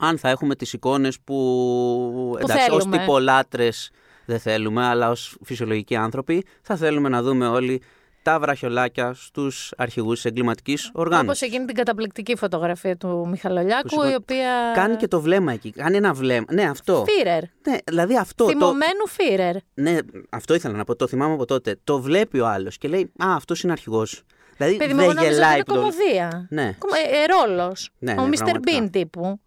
αν 0.00 0.18
θα 0.18 0.28
έχουμε 0.28 0.54
τις 0.54 0.72
εικόνες 0.72 1.20
που, 1.20 2.36
εντάξει, 2.42 2.70
ως 2.70 2.82
θέλουμε. 2.82 2.98
τυπολάτρες 2.98 3.90
δεν 4.24 4.38
θέλουμε, 4.38 4.86
αλλά 4.86 5.10
ως 5.10 5.36
φυσιολογικοί 5.44 5.96
άνθρωποι 5.96 6.44
θα 6.62 6.76
θέλουμε 6.76 7.08
να 7.08 7.22
δούμε 7.22 7.46
όλοι 7.48 7.82
τα 8.22 8.40
βραχιολάκια 8.40 9.12
στους 9.14 9.72
αρχηγούς 9.76 10.14
της 10.14 10.24
εγκληματικής 10.24 10.90
οργάνωσης. 10.94 11.28
Όπως 11.28 11.40
εκείνη 11.40 11.64
την 11.64 11.74
καταπληκτική 11.74 12.36
φωτογραφία 12.36 12.96
του 12.96 13.26
Μιχαλολιάκου, 13.30 13.82
Που 13.82 13.88
σηκώ- 13.88 14.10
η 14.10 14.14
οποία... 14.14 14.72
Κάνει 14.74 14.96
και 14.96 15.08
το 15.08 15.20
βλέμμα 15.20 15.52
εκεί. 15.52 15.70
Κάνει 15.70 15.96
ένα 15.96 16.12
βλέμμα. 16.14 16.44
Ναι, 16.52 16.62
αυτό. 16.62 17.04
Φίρερ. 17.08 17.42
Ναι, 17.68 17.76
δηλαδή 17.84 18.16
αυτό. 18.16 18.44
Το... 18.44 18.50
Θυμωμένου 18.50 19.06
Φίρερ. 19.08 19.54
Ναι, 19.74 19.98
αυτό 20.30 20.54
ήθελα 20.54 20.76
να 20.76 20.84
πω. 20.84 20.96
Το 20.96 21.06
θυμάμαι 21.06 21.34
από 21.34 21.44
τότε. 21.44 21.78
Το 21.84 22.00
βλέπει 22.00 22.40
ο 22.40 22.46
άλλος 22.46 22.78
και 22.78 22.88
λέει 22.88 23.02
Α, 23.02 23.34
αυτός 23.34 23.62
είναι 23.62 23.72
αρχηγός. 23.72 24.22
Δηλαδή 24.56 24.76
Παιδί 24.76 24.94
μου, 24.94 25.00
εγώ 25.00 25.12
δεν 25.12 25.16
νόμιζα 25.22 25.32
ότι 25.32 25.40
γελάει 25.40 25.54
είναι 25.54 25.64
που 25.64 25.72
το. 25.74 25.78
κομμωδία. 25.78 26.46
Ναι. 26.50 26.62
Ε, 26.64 27.22
ε, 27.22 27.26
ρόλος. 27.48 27.90
Ναι, 27.98 28.12
Ο 28.12 28.14
ναι, 28.14 28.28
Mr. 28.28 28.36
πραγματικά. 28.36 28.84
Bean 28.84 28.88
τύπου. 28.90 29.40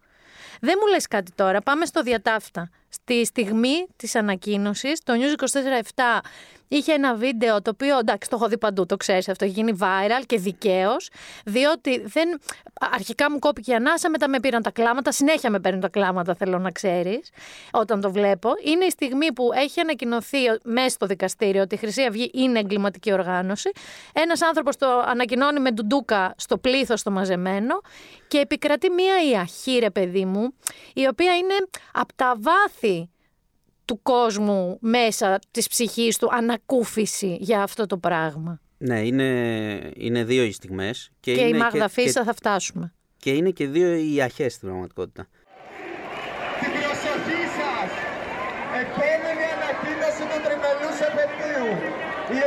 Δεν 0.66 0.78
μου 0.82 0.88
λες 0.88 1.08
κάτι 1.08 1.32
τώρα. 1.32 1.62
Πάμε 1.62 1.86
στο 1.86 2.02
διατάφτα. 2.02 2.70
Στη 2.94 3.26
στιγμή 3.26 3.88
της 3.96 4.16
ανακοίνωσης, 4.16 5.04
το 5.04 5.14
News 5.14 5.44
24-7 5.96 6.20
είχε 6.68 6.94
ένα 6.94 7.16
βίντεο 7.16 7.62
το 7.62 7.70
οποίο, 7.70 7.98
εντάξει, 7.98 8.30
το 8.30 8.36
έχω 8.36 8.48
δει 8.48 8.58
παντού, 8.58 8.86
το 8.86 8.98
ξέρεις 8.98 9.30
αυτό, 9.30 9.46
έχει 9.46 9.54
γίνει 9.54 9.78
viral 9.80 10.24
και 10.26 10.38
δικαίως, 10.40 11.10
διότι 11.46 12.04
δεν... 12.06 12.40
αρχικά 12.94 13.32
μου 13.32 13.40
κόπηκε 13.40 13.72
η 13.72 13.76
ανάσα, 13.76 14.10
μετά 14.10 14.30
με 14.30 14.40
πήραν 14.40 14.62
τα 14.62 14.72
κλάματα, 14.72 15.12
συνέχεια 15.12 15.50
με 15.50 15.60
παίρνουν 15.60 15.82
τα 15.82 15.90
κλάματα, 15.90 16.36
θέλω 16.36 16.60
να 16.60 16.72
ξέρεις, 16.72 17.30
όταν 17.72 18.02
το 18.02 18.12
βλέπω. 18.12 18.50
Είναι 18.64 18.86
η 18.86 18.90
στιγμή 18.90 19.34
που 19.34 19.50
έχει 19.54 19.80
ανακοινωθεί 19.80 20.38
μέσα 20.64 20.90
στο 20.90 21.06
δικαστήριο 21.06 21.62
ότι 21.62 21.76
η 21.76 21.78
Χρυσή 21.78 22.02
Αυγή 22.02 22.32
είναι 22.34 22.60
εγκληματική 22.60 23.14
οργάνωση. 23.14 23.72
Ένας 24.14 24.42
άνθρωπος 24.42 24.76
το 24.76 24.88
ανακοινώνει 25.06 25.60
με 25.60 25.72
ντουντούκα 25.72 26.36
στο 26.38 26.58
πλήθος 26.58 27.04
το 27.04 27.12
μαζεμένο 27.12 27.82
και 28.28 28.38
επικρατεί 28.40 28.90
μία 28.90 29.16
ιαχή, 29.32 29.78
ρε 29.80 29.90
παιδί 29.90 30.26
μου, 30.26 30.54
η 30.94 31.08
οποία 31.08 31.36
είναι 31.36 31.54
από 31.94 32.14
τα 32.16 32.36
βάθη 32.40 32.83
του 33.86 34.00
κόσμου 34.02 34.78
μέσα 34.82 35.40
της 35.52 35.68
ψυχής 35.68 36.18
του 36.18 36.30
ανακούφιση 36.32 37.38
για 37.40 37.62
αυτό 37.64 37.86
το 37.86 37.98
πράγμα. 37.98 38.62
Ναι, 38.78 39.00
είναι, 39.00 39.30
είναι 39.96 40.24
δύο 40.24 40.44
οι 40.44 40.52
στιγμές. 40.52 41.12
Και, 41.20 41.32
είναι 41.32 41.42
η 41.42 41.54
Μάγδα 41.54 41.86
και, 41.86 41.92
Φίσα 41.92 42.24
θα 42.24 42.34
φτάσουμε. 42.34 42.94
και 43.18 43.32
είναι 43.32 43.50
και 43.50 43.68
δύο 43.68 43.94
οι 43.96 44.22
αχέ 44.22 44.50
στην 44.50 44.68
πραγματικότητα. 44.68 45.28
Την 46.60 46.72
προσοχή 46.78 47.42
σας! 47.58 47.90
Επόμενη 48.82 49.46
ανακοίνωση 49.56 50.24
του 50.30 50.40
τριμελούς 50.46 50.98
επαιτίου. 51.10 51.70
Η, 52.38 52.40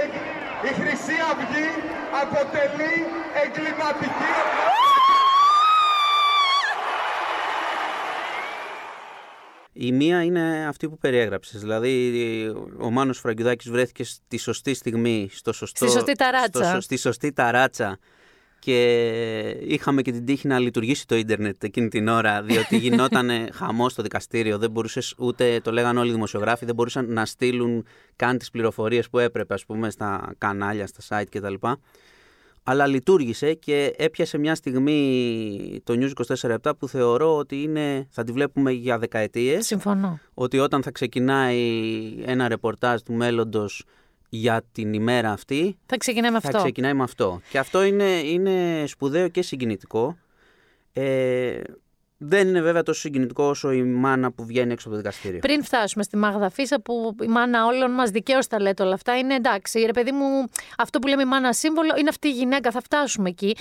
η 0.69 0.71
Χρυσή 0.79 1.17
Αυγή 1.31 1.69
αποτελεί 2.23 2.95
εγκληματική 3.43 4.31
Η 9.79 9.93
μία 9.93 10.23
είναι 10.23 10.67
αυτή 10.69 10.89
που 10.89 10.99
περιέγραψες. 10.99 11.61
Δηλαδή, 11.61 12.13
ο 12.79 12.91
Μάνος 12.91 13.19
Φραγκιουδάκης 13.19 13.71
βρέθηκε 13.71 14.05
στη 14.05 14.37
σωστή 14.39 14.75
στιγμή, 14.75 15.29
στο 15.33 15.53
σωστό, 15.53 15.87
Στη 15.87 15.95
σωστή 15.95 16.13
ταράτσα. 16.13 16.49
στο 16.63 16.65
σω- 16.73 16.81
στη 16.81 16.97
σωστή 16.97 17.33
ταράτσα 17.33 17.99
και 18.59 18.81
είχαμε 19.67 20.03
και 20.03 20.13
την 20.13 20.25
τύχη 20.25 20.47
να 20.47 20.59
λειτουργήσει 20.59 21.07
το 21.07 21.17
ίντερνετ 21.17 21.65
εκείνη 21.65 21.89
την 21.89 22.09
ώρα, 22.09 22.43
διότι 22.43 22.77
γινόταν 22.77 23.31
χαμός 23.59 23.93
στο 23.93 24.03
δικαστήριο. 24.03 24.59
Δεν 24.59 24.71
μπορούσες, 24.71 25.15
ούτε 25.19 25.61
το 25.63 25.73
λέγανε 25.73 25.99
όλοι 26.01 26.09
οι 26.09 26.13
δημοσιογράφοι, 26.13 26.65
δεν 26.65 26.75
μπορούσαν 26.75 27.13
να 27.13 27.27
στείλουν 27.27 27.87
καν 28.17 28.39
τις 28.39 28.51
πληροφορίες 28.51 29.09
που 29.11 29.19
έπρεπε, 29.19 29.55
ας 29.55 29.65
πούμε, 29.65 29.91
στα 29.91 30.35
κανάλια, 30.39 30.87
στα 30.87 31.21
site 31.23 31.27
κτλ. 31.31 31.55
Αλλά 32.69 32.87
λειτουργήσε 32.87 33.55
και 33.55 33.95
έπιασε 33.97 34.39
μια 34.39 34.55
στιγμή 34.55 35.81
το 35.85 35.95
News 35.97 36.37
24-7 36.63 36.73
που 36.79 36.89
θεωρώ 36.89 37.37
ότι 37.37 37.63
είναι, 37.63 38.07
θα 38.11 38.25
τη 38.25 38.33
βλέπουμε 38.33 38.71
για 38.73 38.99
δεκαετίες 38.99 39.67
Συμφωνώ. 39.67 40.19
ότι 40.35 40.59
όταν 40.59 40.83
θα 40.83 40.91
ξεκινάει 40.91 41.61
ένα 42.25 42.49
ρεπορτάζ 42.49 43.01
του 43.01 43.13
μέλλοντος 43.13 43.85
για 44.29 44.63
την 44.73 44.93
ημέρα 44.93 45.33
αυτή 45.33 45.79
Θα 45.87 45.97
ξεκινάει 45.97 46.31
με 46.31 46.41
θα 46.41 46.49
αυτό. 46.49 46.59
ξεκινάει 46.63 46.95
με 46.95 47.03
αυτό. 47.03 47.41
Και 47.51 47.59
αυτό 47.59 47.83
είναι, 47.85 48.05
είναι 48.05 48.85
σπουδαίο 48.87 49.29
και 49.29 49.43
συγκινητικό. 49.43 50.17
Ε, 50.93 51.61
δεν 52.19 52.49
είναι 52.49 52.61
βέβαια 52.61 52.83
τόσο 52.83 53.01
συγκινητικό 53.01 53.45
όσο 53.45 53.73
η 53.73 53.83
μάνα 53.83 54.33
που 54.33 54.45
βγαίνει 54.45 54.73
έξω 54.73 54.89
από 54.89 54.97
το 54.97 55.03
δικαστήριο. 55.03 55.39
Πριν 55.39 55.65
φτάσουμε 55.65 56.03
στη 56.03 56.17
Μάγδα 56.17 56.51
Φίσα, 56.51 56.81
που 56.81 57.17
η 57.23 57.27
μάνα 57.27 57.67
όλων 57.67 57.91
μας 57.91 58.11
δικαίως 58.11 58.47
τα 58.47 58.61
λέτε 58.61 58.83
όλα 58.83 58.95
αυτά, 58.95 59.19
είναι 59.19 59.35
εντάξει. 59.35 59.79
Ρε 59.81 59.93
παιδί 59.93 60.13
μου, 60.13 60.45
αυτό 60.79 60.99
που 60.99 61.09
λέμε 61.09 61.23
η 61.23 61.27
μάνα 61.27 61.53
σύμβολο 61.53 61.95
είναι 61.99 62.09
αυτή 62.09 62.29
η 62.29 62.33
γυναίκα, 62.33 62.71
θα 62.71 62.81
φτάσουμε 62.81 63.29
εκεί. 63.29 63.57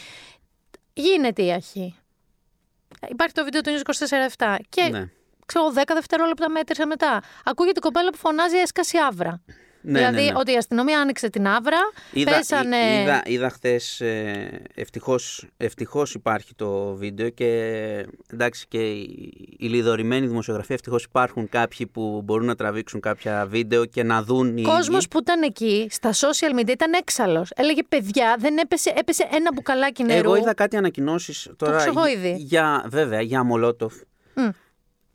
Γίνεται 0.94 1.44
η 1.44 1.52
αρχή. 1.52 1.96
Υπάρχει 3.10 3.34
το 3.34 3.44
βίντεο 3.44 3.62
του 3.62 3.70
News 3.70 3.82
24-7. 4.38 4.56
Και 4.70 4.82
Ναι. 4.92 5.10
ξέρω, 5.46 5.72
10 5.74 5.94
δευτερόλεπτα 5.94 6.50
μέτρησα 6.50 6.88
μετά. 6.88 7.22
Ακούγεται 7.44 7.78
η 7.80 7.82
κοπέλα 7.82 8.10
που 8.10 8.18
φωνάζει 8.18 8.58
έσκασε 8.58 8.98
άβρα. 8.98 9.42
Ναι, 9.88 10.00
δηλαδή 10.00 10.15
ναι, 10.15 10.32
ναι. 10.32 10.38
ότι 10.38 10.51
η 10.51 10.56
αστυνομία 10.58 11.00
άνοιξε 11.00 11.30
την 11.30 11.48
άβρα, 11.48 11.77
Είδα, 12.12 12.32
πέσανε. 12.32 12.75
εί- 12.77 13.01
είδα, 13.01 13.22
είδα 13.25 13.50
χθες. 13.50 14.01
Ευτυχώς, 14.75 15.48
ευτυχώς 15.58 16.13
υπάρχει 16.13 16.56
το 16.56 16.94
βίντεο 16.96 17.30
και 17.30 17.50
εντάξει 18.34 18.65
και 18.68 18.92
η, 18.92 19.34
η 19.60 19.68
λιδωρημένη 19.68 20.27
δημοσιογραφία 20.27 20.75
ευτυχώς 20.75 21.04
υπάρχουν 21.04 21.50
κάποιοι 21.50 21.88
που 21.88 22.22
μπορούν 22.25 22.46
να 22.46 22.56
τραβήξουν 22.56 23.00
κάποια 23.00 23.46
βίντεο 23.50 23.86
και 23.86 24.04
να 24.04 24.24
δουν 24.24 24.58
οι 24.58 24.62
κόσμος 24.62 24.98
ίδιοι. 24.98 25.08
που 25.08 25.20
ήταν 25.20 25.42
εκεί 25.42 25.88
στα 25.92 26.12
social 26.13 26.60
media 26.60 26.70
ήταν 26.70 26.94
έξαλλος. 26.94 27.50
Έλεγε 27.56 27.84
παιδιά, 27.89 28.36
δεν 28.39 28.58
έπεσε, 28.58 28.94
έπεσε 28.96 29.27
ένα 29.32 29.50
μπουκαλάκι 29.54 30.04
νερού. 30.04 30.24
Εγώ 30.34 30.36
είδα 30.36 30.54
κάτι 30.54 30.77
ανακοινώσεις 30.77 31.50
τώρα 31.58 31.77
ξέρω 31.77 31.92
εγώ 31.98 32.08
για- 32.08 32.18
ήδη. 32.30 32.36
για, 32.44 32.86
βέβαια 32.88 33.22
για 33.22 33.44
Μολότοφ. 33.44 33.94
Μμ. 34.34 34.50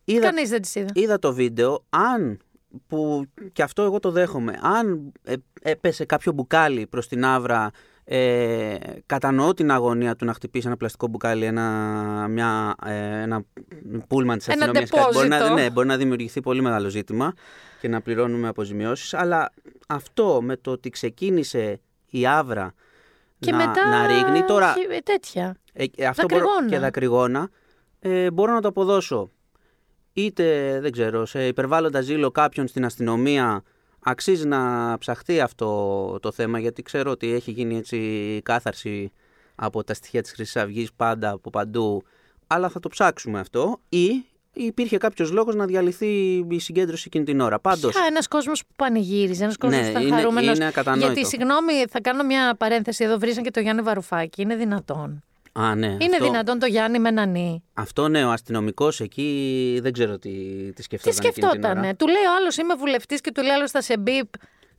Είδα, 0.05 0.21
Κανείς 0.21 0.49
δεν 0.49 0.63
τις 0.63 0.75
είδα. 0.75 0.89
είδα 0.95 1.19
το 1.19 1.33
βίντεο, 1.35 1.85
αν 1.89 2.41
που 2.87 3.25
και 3.53 3.63
αυτό 3.63 3.83
εγώ 3.83 3.99
το 3.99 4.11
δέχομαι, 4.11 4.59
αν 4.63 5.13
ε, 5.25 5.35
έπεσε 5.63 6.05
κάποιο 6.05 6.33
μπουκάλι 6.33 6.87
προς 6.87 7.09
την 7.09 7.25
άβρα, 7.25 7.71
ε, 8.05 8.77
κατανοώ 9.07 9.55
την 9.55 9.71
αγωνία 9.71 10.17
του 10.17 10.25
να 10.25 10.33
χτυπήσει 10.35 10.67
ένα 10.67 10.77
πλαστικό 10.77 11.07
μπουκάλι, 11.07 11.45
ένα, 11.45 11.63
μια, 12.29 12.75
ε, 12.85 13.21
ένα 13.23 13.43
πούλμαν 14.09 14.39
της 14.39 14.47
Ένα 14.49 14.57
αστυνομίας. 14.65 14.91
κάτι. 14.91 15.13
Μπορεί 15.15 15.29
να, 15.29 15.37
ντεπόζιτο. 15.37 15.61
ναι, 15.63 15.71
μπορεί 15.71 15.87
να 15.87 15.97
δημιουργηθεί 15.97 16.41
πολύ 16.41 16.61
μεγάλο 16.63 16.89
ζήτημα 16.89 17.33
και 17.81 17.89
να 17.89 18.01
πληρώνουμε 18.01 18.49
αποζημιώσεις, 18.49 19.15
αλλά 19.15 19.51
αυτό 19.89 20.41
με 20.43 20.57
το 20.57 20.71
ότι 20.71 20.91
ξεκίνησε 20.91 21.81
η 22.11 22.27
άβρα 22.27 22.75
Και 23.39 23.51
να, 23.51 23.57
μετά. 23.57 23.89
να 23.89 24.07
ρίγνει, 24.07 24.43
τώρα 24.45 24.73
χι- 24.73 25.03
τέτοια. 25.05 25.57
ε, 25.73 25.85
ε, 25.97 26.07
αυτό 26.07 26.27
μπορώ, 26.29 26.41
Δακρυγόνα. 26.45 26.69
και 26.69 26.79
δακρυγόνα 26.79 27.49
ε, 28.01 28.31
μπορώ 28.31 28.53
να 28.53 28.61
το 28.61 28.69
αποδώσω. 28.69 29.31
Είτε, 30.13 30.79
δεν 30.81 30.93
ξέρω, 30.93 31.27
σε 31.27 31.47
υπερβάλλοντα 31.47 32.01
ζήλο 32.01 32.31
κάποιον 32.31 32.67
στην 32.67 32.85
αστυνομία 32.85 33.63
αξίζει 34.01 34.47
να 34.47 34.97
ψαχτεί 34.99 35.41
αυτό 35.41 36.19
το 36.23 36.33
θέμα 36.33 36.59
γιατί 36.59 36.83
ξέρω 36.83 37.11
ότι 37.11 37.33
έχει 37.33 37.51
γίνει 37.51 37.77
έτσι 37.77 38.41
κάθαρση 38.45 39.13
από 39.55 39.85
τα 39.85 39.95
στοιχεία 39.95 40.23
της 40.23 40.33
Χρυσής 40.33 40.57
Αυγής 40.57 40.93
πάντα 40.93 41.31
από 41.31 41.51
παντού 41.51 42.03
αλλά 42.47 42.69
θα 42.69 42.81
το 42.81 42.89
ψάξουμε 42.89 43.41
αυτό 43.41 43.81
ή 43.89 44.25
υπήρχε 44.53 44.97
κάποιος 44.97 45.31
λόγος 45.31 45.55
να 45.55 45.65
διαλυθεί 45.67 46.07
η 46.51 46.59
συγκέντρωση 46.59 47.05
εκείνη 47.07 47.25
την 47.25 47.41
ώρα. 47.41 47.59
Πάντως, 47.61 47.93
Ποια 47.93 48.05
ένας 48.09 48.29
κόσμος 48.29 48.61
που 48.61 48.73
πανηγύριζε, 48.77 49.43
ένας 49.45 49.57
κόσμος 49.57 49.79
Ναι, 49.81 49.85
που 49.85 49.91
ήταν 49.91 50.07
είναι- 50.07 50.17
χαρούμενος. 50.17 50.57
είναι 50.57 50.67
ακατανόητο. 50.67 51.07
Γιατί, 51.13 51.27
συγγνώμη, 51.29 51.73
θα 51.91 52.01
κάνω 52.01 52.25
μια 52.25 52.55
παρένθεση 52.59 53.05
εδώ. 53.05 53.19
Βρήσαν 53.19 53.43
και 53.43 53.51
το 53.51 53.61
Γιάννη 53.61 53.83
Βαρουφάκη. 53.83 54.43
Είναι 54.43 54.57
δυνατόν. 54.57 55.23
Α, 55.53 55.75
ναι, 55.75 55.87
Είναι 55.87 56.05
αυτό, 56.05 56.25
δυνατόν 56.25 56.59
το 56.59 56.67
Γιάννη 56.67 56.99
με 56.99 57.09
έναν 57.09 57.31
νι. 57.31 57.63
αυτό 57.75 58.09
ναι, 58.09 58.25
ο 58.25 58.31
αστυνομικός 58.31 59.01
εκεί 59.01 59.79
δεν 59.83 59.93
ξέρω 59.93 60.19
τι, 60.19 60.31
τι 60.31 60.73
Τι 60.73 60.83
σκεφτόταν 60.83 61.17
εκείνη 61.19 61.33
την 61.33 61.45
ώρα. 61.45 61.53
σκεφτότανε. 61.53 61.95
Του 61.95 62.07
λέει 62.07 62.23
ο 62.23 62.35
άλλος 62.41 62.57
είμαι 62.57 62.75
βουλευτής 62.75 63.21
και 63.21 63.33
του 63.33 63.43
λέει 63.43 63.51
άλλος 63.51 63.71
θα 63.71 63.81
σε 63.83 63.99
μπίπ. 63.99 64.29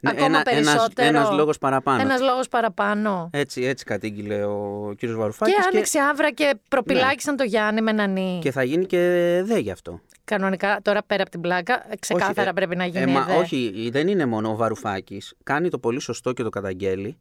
Ναι, 0.04 0.10
ακόμα 0.10 0.25
ένα- 0.25 0.44
ένας- 0.46 0.63
περισσότερο. 0.74 1.08
ένας 1.08 1.32
λόγος 1.32 1.58
παραπάνω. 1.58 2.01
Ένας 2.01 2.22
λόγος 2.22 2.48
παραπάνω. 2.48 3.30
Έτσι, 3.34 3.62
έτσι 3.63 3.86
κατήγγειλε 3.86 4.44
ο 4.44 4.94
κύριος 4.98 5.18
Βαρουφάκης 5.18 5.54
Και 5.56 5.62
και, 5.62 5.68
άνοιξε 5.74 6.00
άβρα 6.00 6.32
και 6.32 6.60
προπυλάκησαν 6.70 7.36
το 7.36 7.44
Γιάννη 7.44 7.82
με 7.82 7.92
έναν 7.92 8.12
νι. 8.13 8.40
και 8.42 8.51
θα 8.51 8.63
γίνει 8.63 8.86
και 8.86 8.98
δε 9.46 9.58
γι' 9.60 9.72
αυτό. 9.72 10.00
Κανονικά, 10.24 10.80
τώρα 10.82 11.04
πέρα 11.08 11.22
από 11.22 11.32
την 11.32 11.42
πλάκα, 11.42 11.86
ξεκάθαρα 12.00 12.40
Όχι, 12.42 12.50
ε, 12.50 12.51
πρέπει 12.54 12.75
να 12.75 12.84
ε, 12.84 12.88
γίνει. 12.88 13.12
μα 13.12 13.24
δε. 13.25 13.36
όχι, 13.36 13.90
δεν 13.92 14.08
είναι 14.08 14.25
μόνο 14.25 14.50
ο 14.51 14.56
Βαρουφάκης. 14.56 15.34
Κάνει 15.44 15.70
το 15.70 15.78
πολύ 15.78 16.00
σωστό 16.00 16.32
και 16.34 16.44
το 16.44 16.50
καταγγέλει. 16.50 17.18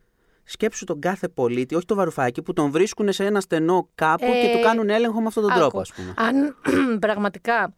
Σκέψου 0.53 0.85
τον 0.85 1.01
κάθε 1.01 1.29
πολίτη, 1.29 1.75
όχι 1.75 1.85
το 1.85 1.95
Βαρουφάκη, 1.95 2.43
που 2.43 2.53
τον 2.53 2.71
βρίσκουν 2.71 3.13
σε 3.13 3.25
ένα 3.25 3.41
στενό 3.41 3.89
κάπου 3.95 4.27
και 4.27 4.49
Ε, 4.49 4.57
του 4.57 4.63
κάνουν 4.63 4.91
έλεγχο 4.91 5.21
με 5.21 5.27
αυτόν 5.27 5.43
τον 5.43 5.53
Άκου, 5.53 5.61
τρόπο, 5.61 5.81
ας 5.81 5.93
πούμε. 5.93 6.15
Αν 6.17 6.57
πραγματικά 7.07 7.75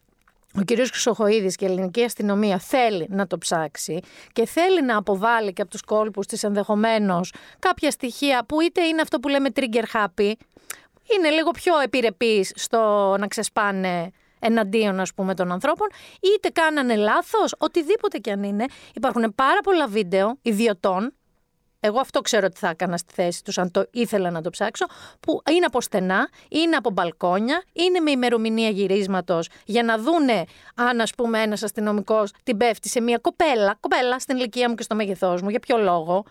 ο 0.59 0.63
κύριος 0.63 0.91
Χρυσοχοίδης 0.91 1.57
και 1.57 1.65
η 1.65 1.69
ελληνική 1.69 2.03
αστυνομία 2.03 2.59
θέλει 2.59 3.07
να 3.11 3.27
το 3.27 3.39
ψάξει 3.39 4.01
και 4.33 4.47
θέλει 4.47 4.85
να 4.85 4.97
αποβάλει 4.97 5.53
και 5.53 5.63
από 5.63 5.71
τους 5.71 5.83
κόλπους 5.83 6.27
της 6.27 6.43
ενδεχομένως 6.43 7.33
κάποια 7.59 7.91
στοιχεία 7.91 8.45
που 8.49 8.61
είτε 8.61 8.83
είναι 8.83 9.01
αυτό 9.01 9.21
που 9.21 9.29
λέμε 9.29 9.49
trigger 9.55 9.85
happy, 9.93 10.33
είναι 11.17 11.31
λίγο 11.31 11.51
πιο 11.51 11.79
επιρρεπείς 11.79 12.53
στο 12.55 13.15
να 13.19 13.27
ξεσπάνε 13.27 14.11
εναντίον 14.39 15.01
ας 15.01 15.15
πούμε 15.15 15.35
των 15.35 15.53
ανθρώπων, 15.53 15.89
είτε 16.21 16.49
κάνανε 16.49 16.97
λάθος, 16.97 17.55
οτιδήποτε 17.59 18.19
κι 18.19 18.31
αν 18.31 18.43
είναι. 18.43 18.65
Υπάρχουν 18.95 19.33
πάρα 19.35 19.61
πολλά 19.63 19.87
βίντεο 19.87 20.39
ιδιωτών 20.43 21.13
εγώ 21.85 22.01
αυτό 22.01 22.21
ξέρω 22.21 22.47
ότι 22.47 22.59
θα 22.59 22.69
έκανα 22.69 22.97
στη 22.97 23.13
θέση 23.15 23.45
τους 23.45 23.59
αν 23.59 23.71
το 23.71 23.87
ήθελα 23.91 24.31
να 24.31 24.43
το 24.43 24.51
ψάξω, 24.51 24.87
που 25.21 25.43
είναι 25.51 25.65
από 25.67 25.81
στενά, 25.81 26.29
είναι 26.49 26.77
από 26.77 26.91
μπαλκόνια, 26.91 27.63
είναι 27.73 28.01
με 28.01 28.11
ημερομηνία 28.11 28.69
γυρίσματος 28.69 29.49
για 29.65 29.83
να 29.83 29.99
δούνε 29.99 30.45
αν 30.75 31.01
ας 31.01 31.15
πούμε 31.15 31.43
ένας 31.43 31.63
αστυνομικός 31.63 32.31
την 32.43 32.57
πέφτει 32.57 32.89
σε 32.89 33.01
μια 33.01 33.19
κοπέλα, 33.19 33.77
κοπέλα 33.81 34.19
στην 34.19 34.37
ηλικία 34.37 34.69
μου 34.69 34.75
και 34.75 34.83
στο 34.83 34.95
μέγεθός 34.95 35.43
μου, 35.43 35.49
για 35.49 35.59
ποιο 35.59 35.77
λόγο. 35.79 36.25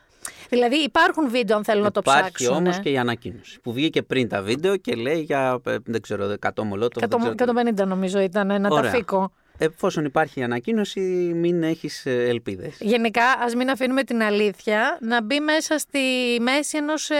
Δηλαδή 0.50 0.75
υπάρχουν 0.75 1.29
βίντεο 1.29 1.58
αν 1.58 1.63
θέλουν 1.63 1.84
να 1.84 1.91
το 1.91 2.00
Υπάρχει 2.03 2.31
ψάξουν. 2.31 2.55
όμως 2.55 2.79
και 2.79 2.89
η 2.89 2.98
ανακοίνωση 2.98 3.60
που 3.60 3.74
βγήκε 3.74 4.01
πριν 4.01 4.27
τα 4.29 4.41
βίντεο 4.41 4.77
και 4.77 4.96
λέει 4.96 5.20
για, 5.22 5.60
ε, 5.65 5.75
δεν 5.86 6.01
ξέρω, 6.01 6.34
100 6.55 6.63
μολότοφ. 6.63 7.03
δεν 7.08 7.20
ξέρω 7.20 7.63
τι. 7.63 7.81
150 7.84 7.88
νομίζω 7.88 8.20
ήταν 8.20 8.50
ένα 8.51 8.70
Ωραία. 8.72 8.91
ταφίκο. 8.91 9.31
Εφόσον 9.63 10.06
υπάρχει 10.06 10.39
η 10.39 10.44
ανακοίνωση, 10.44 11.00
μην 11.36 11.63
έχεις 11.63 12.06
ε, 12.06 12.12
ελπίδες. 12.27 12.77
Γενικά, 12.80 13.24
ας 13.39 13.56
μην 13.56 13.70
αφήνουμε 13.70 14.03
την 14.03 14.22
αλήθεια 14.22 14.98
να 15.01 15.22
μπει 15.24 15.39
μέσα 15.39 15.77
στη 15.77 16.00
μέση 16.41 16.77
ενός 16.77 17.10
ε, 17.10 17.15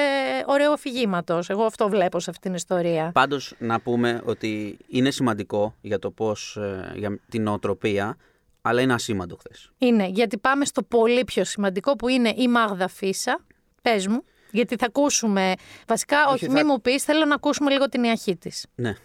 ωραίου 0.45 0.71
αφηγήματος. 0.71 1.50
Εγώ 1.50 1.63
αυτό 1.63 1.89
βλέπω 1.89 2.19
σε 2.19 2.29
αυτήν 2.29 2.43
την 2.50 2.53
ιστορία. 2.53 3.12
Πάντως 3.13 3.53
να 3.57 3.79
πούμε 3.79 4.21
ότι 4.25 4.77
είναι 4.88 5.12
σημαντικό 5.12 5.75
για 5.81 6.00
το 6.00 6.12
πώς, 6.12 6.55
ε, 6.55 6.91
για 6.95 7.19
την 7.29 7.43
νοοτροπία, 7.43 8.17
αλλά 8.62 8.81
είναι 8.81 8.93
ασήμαντο 8.93 9.36
χθες. 9.36 9.71
Είναι, 9.77 10.07
γιατί 10.07 10.38
πάμε 10.38 10.65
στο 10.65 10.83
πολύ 10.83 11.24
πιο 11.24 11.43
σημαντικό 11.43 11.95
που 11.95 12.07
είναι 12.07 12.33
η 12.36 12.48
Μάγδα 12.48 12.88
Φίσα. 12.88 13.45
Πες 13.81 14.07
μου, 14.07 14.24
γιατί 14.51 14.75
θα 14.75 14.86
ακούσουμε. 14.86 15.53
Βασικά, 15.88 16.17
όχι, 16.29 16.45
θα- 16.45 16.51
μη 16.51 16.63
μου 16.63 16.81
πεις, 16.81 17.03
θέλω 17.03 17.25
να 17.25 17.36
ακούσουμε 17.36 17.71
λίγο 17.71 17.89
την 17.89 18.03
ιαχή 18.03 18.36
της. 18.36 18.65
Ναι. 18.75 18.95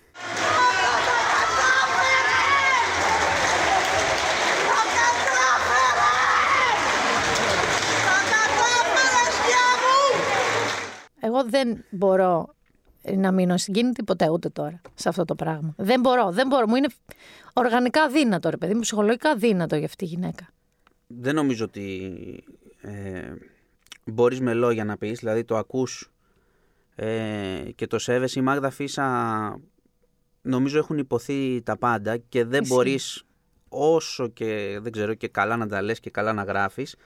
Εγώ 11.27 11.45
δεν 11.45 11.85
μπορώ 11.91 12.55
να 13.17 13.33
μείνω 13.33 13.57
συγκίνητη 13.57 14.03
ποτέ 14.05 14.31
ούτε 14.31 14.49
τώρα 14.49 14.81
σε 14.95 15.09
αυτό 15.09 15.25
το 15.25 15.35
πράγμα. 15.35 15.75
Δεν 15.77 16.01
μπορώ, 16.01 16.31
δεν 16.31 16.47
μπορώ. 16.47 16.69
Μου 16.69 16.75
είναι 16.77 16.89
οργανικά 17.53 18.09
δύνατο, 18.09 18.51
ρε 18.51 18.57
παιδί 18.57 18.75
μου, 18.75 18.81
ψυχολογικά 18.81 19.37
δύνατο 19.37 19.77
για 19.77 19.85
αυτή 19.85 19.97
τη 19.97 20.05
γυναίκα. 20.05 20.49
Δεν 21.07 21.35
νομίζω 21.35 21.65
ότι 21.65 22.15
ε, 22.81 23.33
μπορείς 24.05 24.41
με 24.41 24.55
λόγια 24.55 24.85
να 24.85 24.97
πεις, 24.97 25.19
δηλαδή 25.19 25.45
το 25.45 25.57
ακούς 25.57 26.13
ε, 26.95 27.63
και 27.75 27.87
το 27.87 27.99
σέβεσαι. 27.99 28.39
Η 28.39 28.43
Μάγδα 28.43 28.71
Φίσα 28.71 29.61
νομίζω 30.43 30.79
έχουν 30.79 30.99
υποθεί 30.99 31.63
τα 31.63 31.77
πάντα 31.79 32.17
και 32.17 32.45
δεν 32.45 32.63
Ισχύει. 32.63 32.75
μπορείς 32.75 33.25
όσο 33.69 34.29
και 34.29 34.79
δεν 34.83 34.93
ξέρω 34.93 35.15
και 35.15 35.29
καλά 35.29 35.57
να 35.57 35.67
τα 35.67 35.83
λες 35.83 36.01
και 36.01 36.11
καλά 36.11 36.33
να 36.33 36.43
γράφεις 36.43 36.97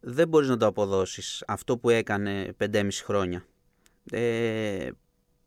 δεν 0.00 0.28
μπορείς 0.28 0.48
να 0.48 0.56
το 0.56 0.66
αποδώσεις 0.66 1.44
αυτό 1.46 1.78
που 1.78 1.90
έκανε 1.90 2.54
5,5 2.58 2.88
χρόνια. 3.04 3.44
Ε, 4.10 4.88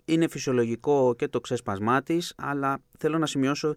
είναι 0.06 0.28
φυσιολογικό 0.28 1.16
και 1.18 1.28
το 1.28 1.40
ξέσπασμά 1.40 2.04
της, 2.04 2.34
αλλά 2.38 2.82
θέλω 2.98 3.18
να 3.18 3.26
σημειώσω 3.26 3.76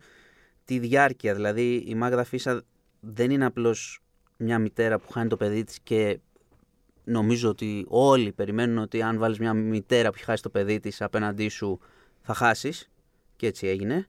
τη 0.65 0.79
διάρκεια. 0.79 1.35
Δηλαδή 1.35 1.85
η 1.87 1.95
Μάγδα 1.95 2.25
Φίσα 2.25 2.62
δεν 3.01 3.31
είναι 3.31 3.45
απλώς 3.45 4.01
μια 4.37 4.59
μητέρα 4.59 4.99
που 4.99 5.12
χάνει 5.12 5.29
το 5.29 5.37
παιδί 5.37 5.65
της 5.65 5.81
και 5.83 6.19
νομίζω 7.05 7.49
ότι 7.49 7.85
όλοι 7.89 8.33
περιμένουν 8.33 8.79
ότι 8.79 9.03
αν 9.03 9.19
βάλεις 9.19 9.39
μια 9.39 9.55
μητέρα 9.55 10.09
που 10.09 10.15
έχει 10.17 10.25
χάσει 10.25 10.43
το 10.43 10.51
παιδί 10.51 10.81
της 10.81 11.03
απέναντί 11.03 11.49
σου 11.49 11.81
θα 12.21 12.35
χάσεις 12.35 12.91
και 13.37 13.47
έτσι 13.47 13.67
έγινε. 13.67 14.07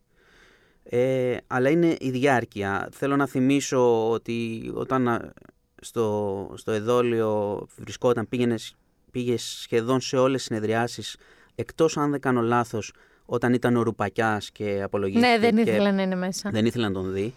Ε, 0.84 1.38
αλλά 1.48 1.70
είναι 1.70 1.96
η 2.00 2.10
διάρκεια. 2.10 2.90
Θέλω 2.92 3.16
να 3.16 3.28
θυμίσω 3.28 4.12
ότι 4.12 4.72
όταν 4.74 5.08
α, 5.08 5.34
στο, 5.82 6.54
στο 6.58 6.72
εδόλιο 6.72 7.62
βρισκόταν, 7.78 8.28
πήγαινες, 8.30 8.76
πήγες 9.14 9.58
σχεδόν 9.62 10.02
σε 10.02 10.18
όλες 10.18 10.38
τις 10.38 10.46
συνεδριάσεις 10.46 11.16
εκτός 11.56 11.98
αν 11.98 12.12
δεν 12.12 12.20
κάνω 12.20 12.42
λάθος 12.42 12.94
όταν 13.26 13.54
ήταν 13.54 13.76
ο 13.76 13.82
Ρουπακιάς 13.84 14.52
και 14.52 14.80
απολογήθηκε 14.84 15.28
Ναι, 15.28 15.38
δεν 15.40 15.56
και 15.64 15.70
ήθελα 15.72 15.92
να 15.92 16.02
είναι 16.02 16.16
μέσα. 16.16 16.50
δεν 16.54 16.66
ήθελε 16.66 16.88
να 16.88 16.94
τον 16.94 17.12
δει. 17.14 17.34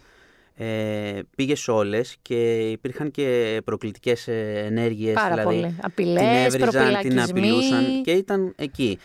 ε, 0.56 1.21
πήγες 1.37 1.61
σε 1.61 1.71
όλες 1.71 2.16
και 2.23 2.59
υπήρχαν 2.71 3.11
και 3.11 3.61
προκλητικές 3.64 4.28
ε, 4.28 4.62
ενέργειες. 4.66 5.14
Πάρα 5.14 5.28
δηλαδή, 5.37 5.61
πολύ. 5.61 5.76
Απειλές, 5.83 6.23
την 6.23 6.28
έβριζαν, 6.28 6.61
την 6.61 6.71
προπυλακισμοί. 6.71 7.21
απειλούσαν 7.23 8.02
και 8.02 8.11
ήταν 8.11 8.52
εκεί. 8.56 8.99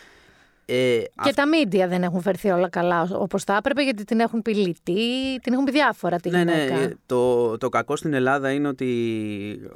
Ε, 0.66 0.98
Και 1.22 1.32
τα 1.34 1.48
μίντια 1.48 1.88
δεν 1.88 2.02
έχουν 2.02 2.20
φερθεί 2.20 2.50
όλα 2.50 2.68
καλά 2.68 3.08
όπως 3.12 3.44
θα 3.44 3.56
έπρεπε, 3.56 3.82
γιατί 3.82 4.04
την 4.04 4.20
έχουν 4.20 4.42
πει 4.42 4.54
λιτή, 4.54 5.38
την 5.42 5.52
έχουν 5.52 5.64
πει 5.64 5.70
διάφορα 5.72 6.16
τη 6.20 6.30
ναι, 6.30 6.38
γυναίκα. 6.38 6.74
ναι, 6.76 6.88
το, 7.06 7.56
το 7.58 7.68
κακό 7.68 7.96
στην 7.96 8.12
Ελλάδα 8.14 8.52
είναι 8.52 8.68
ότι 8.68 8.90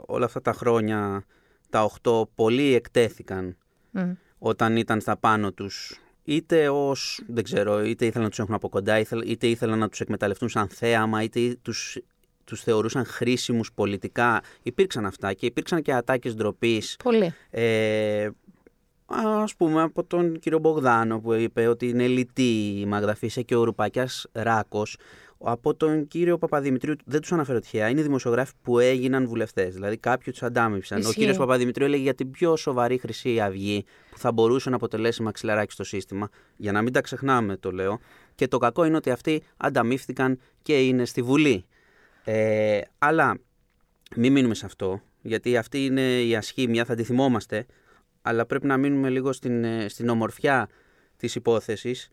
όλα 0.07 0.25
αυτά 0.25 0.41
τα 0.43 0.53
χρόνια, 0.53 1.25
τα 1.71 1.91
8, 2.03 2.23
πολλοί 2.35 2.75
εκτέθηκαν 2.75 3.57
Μμ. 3.91 4.13
όταν 4.39 4.77
ήταν 4.77 5.01
στα 5.01 5.17
πάνω 5.17 5.53
τους. 5.53 6.01
Είτε 6.25 6.69
ως, 6.69 7.23
δεν 7.27 7.45
ξέρω, 7.45 7.85
είτε 7.85 8.05
ήθελαν 8.05 8.23
να 8.25 8.29
τους 8.31 8.39
έχουν 8.39 8.55
από 8.55 8.69
κοντά, 8.69 8.99
ήθελ- 8.99 9.29
είτε 9.31 9.47
ήθελαν 9.47 9.79
να 9.79 9.89
τους 9.89 10.01
εκμεταλλευτούν 10.01 10.49
σαν 10.49 10.69
θέαμα, 10.69 11.23
είτε 11.23 11.57
τους, 11.63 11.99
τους 12.45 12.63
θεωρούσαν 12.63 13.05
χρήσιμους 13.05 13.73
πολιτικά. 13.73 14.41
Υπήρξαν 14.63 15.07
αυτά 15.07 15.33
και 15.33 15.47
υπήρξαν 15.47 15.83
και 15.83 15.93
ατάκες 15.93 16.35
ντροπής. 16.35 16.97
Πολύ. 17.05 17.35
Ε, 17.51 18.29
ας 19.43 19.55
πούμε 19.57 19.83
από 19.83 20.05
τον 20.05 20.39
κύριο 20.39 20.59
Μπογδάνο 20.59 21.21
που 21.21 21.33
είπε 21.33 21.67
ότι 21.67 21.89
είναι 21.89 22.07
λυτή 22.07 22.77
η 22.81 22.87
Μάγδα 22.87 23.15
Φύσα 23.15 23.41
και 23.43 23.55
ο 23.57 23.65
Ρουπακιάς 23.65 24.27
Ράκος. 24.33 24.97
Από 25.39 25.75
τον 25.75 26.07
κύριο 26.07 26.39
Παπαδημητρίου, 26.39 26.95
δεν 27.05 27.21
τους 27.21 27.33
αναφέρω 27.33 27.59
τυχαία, 27.59 27.89
είναι 27.89 28.03
δημοσιογράφοι 28.03 28.53
που 28.63 28.79
έγιναν 28.79 29.27
βουλευτές. 29.27 29.75
Δηλαδή 29.75 29.97
κάποιοι 29.97 30.33
τους 30.33 30.43
αντάμυψαν. 30.43 30.99
Ο 30.99 31.01
Ισχύει. 31.01 31.15
κύριος 31.15 31.37
Παπαδημητρίου 31.37 31.87
έλεγε 31.87 32.03
για 32.03 32.15
την 32.15 32.31
πιο 32.31 32.57
σοβαρή 32.57 32.99
Χρυσή 32.99 33.41
Αυγή 33.41 33.85
που 34.11 34.19
θα 34.19 34.33
μπορούσε 34.33 34.71
να 34.71 34.77
αποτελέσει 34.77 35.23
μαξιλαράκι 35.23 35.73
στο 35.73 35.85
σύστημα. 35.85 36.29
Για 36.57 36.73
να 36.73 36.83
μην 36.83 36.93
τα 36.93 37.01
ξεχνάμε, 37.01 37.57
το 37.57 37.71
λέω. 37.71 37.99
Και 38.35 38.49
το 38.49 38.59
κακό 38.59 38.85
είναι 38.85 38.97
ότι 38.97 39.11
αυτοί 39.11 39.43
ανταμείφθηκαν 39.57 40.41
και 40.63 40.87
είναι 40.87 41.05
στη 41.05 41.23
Βουλή. 41.23 41.65
Ε, 42.25 42.81
αλλά 42.99 43.39
μην 44.17 44.33
μείνουμε 44.33 44.55
σε 44.55 44.67
αυτό, 44.67 45.03
γιατί 45.23 45.57
αυτή 45.57 45.85
είναι 45.85 46.23
η 46.23 46.37
ασχήμια, 46.37 46.85
θα 46.85 46.95
τη 46.95 47.03
θυμόμαστε, 47.03 47.67
αλλά 48.23 48.47
πρέπει 48.47 48.67
να 48.67 48.77
μείνουμε 48.77 49.11
λίγο 49.11 49.33
στην, 49.33 49.65
ε, 49.65 49.89
στην 49.89 50.09
ομορφιά 50.09 50.69
της 51.17 51.35
υπόθεσης, 51.35 52.09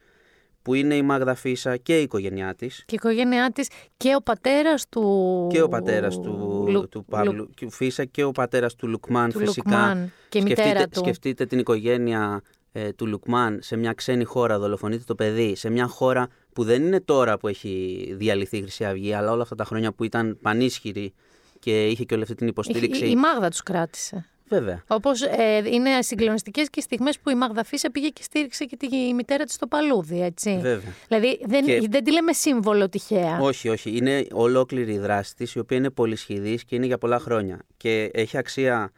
που 0.64 0.74
είναι 0.74 0.96
η 0.96 1.02
Μάγδα 1.02 1.36
Φίσα 1.36 1.78
και 1.78 2.00
η 2.00 2.02
οικογένειά 2.02 2.56
της, 2.56 2.78
Και 2.78 2.96
η 2.96 3.00
οικογένειά 3.04 3.52
της 3.52 3.68
και 3.98 4.16
ο 4.16 4.22
πατέρας 4.22 4.90
του. 4.90 5.48
και 5.52 5.62
ο 5.62 5.68
πατέρας 5.68 6.20
του, 6.20 6.66
Λου- 6.70 6.90
του 6.90 7.06
Παύλου 7.06 7.34
Λου- 7.34 7.54
και 7.54 7.68
Φίσα 7.70 8.06
και 8.06 8.24
ο 8.24 8.32
πατέρας 8.32 8.76
του 8.76 8.88
Λουκμάν 8.88 9.32
του 9.32 9.40
φυσικά. 9.40 9.70
Λουκμάν 9.70 10.12
και 10.30 10.38
η 10.38 10.42
μητέρα 10.42 10.68
σκεφτείτε, 10.70 10.88
του. 10.94 11.00
σκεφτείτε 11.00 11.46
την 11.46 11.60
οικογένεια 11.60 12.42
ε, 12.72 12.92
του 12.94 13.08
Λουκμάν 13.08 13.60
σε 13.62 13.76
μια 13.76 13.94
ξένη 13.94 14.24
χώρα, 14.24 14.60
δολοφονείται 14.60 15.04
το 15.08 15.16
παιδί, 15.16 15.56
σε 15.56 15.70
μια 15.70 15.88
χώρα 15.88 16.28
που 16.54 16.64
δεν 16.64 16.84
είναι 16.84 17.00
τώρα 17.02 17.38
που 17.38 17.48
έχει 17.48 18.08
διαλυθεί 18.18 18.58
η 18.58 18.62
Χρυσή 18.62 18.86
Αυγή, 18.86 19.14
αλλά 19.14 19.32
όλα 19.32 19.42
αυτά 19.42 19.56
τα 19.56 19.64
χρόνια 19.66 19.92
που 19.92 20.04
ήταν 20.04 20.38
πανίσχυρη 20.42 21.14
και 21.60 21.88
είχε 21.88 22.04
και 22.04 22.14
όλη 22.14 22.24
αυτή 22.24 22.36
την 22.36 22.46
Η, 22.48 22.50
υποστήριξη. 22.52 23.06
η, 23.06 23.10
η 23.10 23.16
Μάγδα 23.16 23.50
τους 23.50 23.64
κράτησε. 23.64 24.26
Βέβαια. 24.54 24.84
Όπως 24.88 25.22
ε, 25.22 25.62
είναι 25.72 26.02
συγκλονιστικές 26.02 26.70
και 26.70 26.82
στιγμές 26.82 27.20
που 27.20 27.30
η 27.30 27.36
Μάγδα 27.36 27.64
Φίσα 27.64 27.92
πήγε 27.92 28.08
και 28.08 28.24
στήριξε 28.24 28.66
και 28.66 28.78
τη 28.78 29.14
μητέρα 29.14 29.44
της 29.44 29.54
στο 29.54 29.68
παλούδι, 29.68 30.22
έτσι. 30.22 30.60
Βέβαια. 30.62 30.94
Δηλαδή 31.08 31.40
δεν, 31.46 31.66
Και- 31.66 31.88
δεν 31.90 32.04
τη 32.04 32.12
λέμε 32.12 32.34
σύμβολο 32.34 32.90
τυχαία. 32.90 33.40
Όχι, 33.42 33.70
όχι. 33.70 33.98
Είναι 33.98 34.26
ολόκληρη 34.32 34.94
η 34.94 34.98
δράση 35.00 35.36
της, 35.36 35.54
η 35.54 35.60
οποία 35.60 35.78
είναι 35.78 35.90
πολυσχηδής 35.90 36.64
και 36.64 36.76
είναι 36.76 36.86
για 36.86 36.98
πολλά 36.98 37.20
χρόνια. 37.20 37.60
Και 37.78 38.10
έχει 38.14 38.38
αξία 38.38 38.92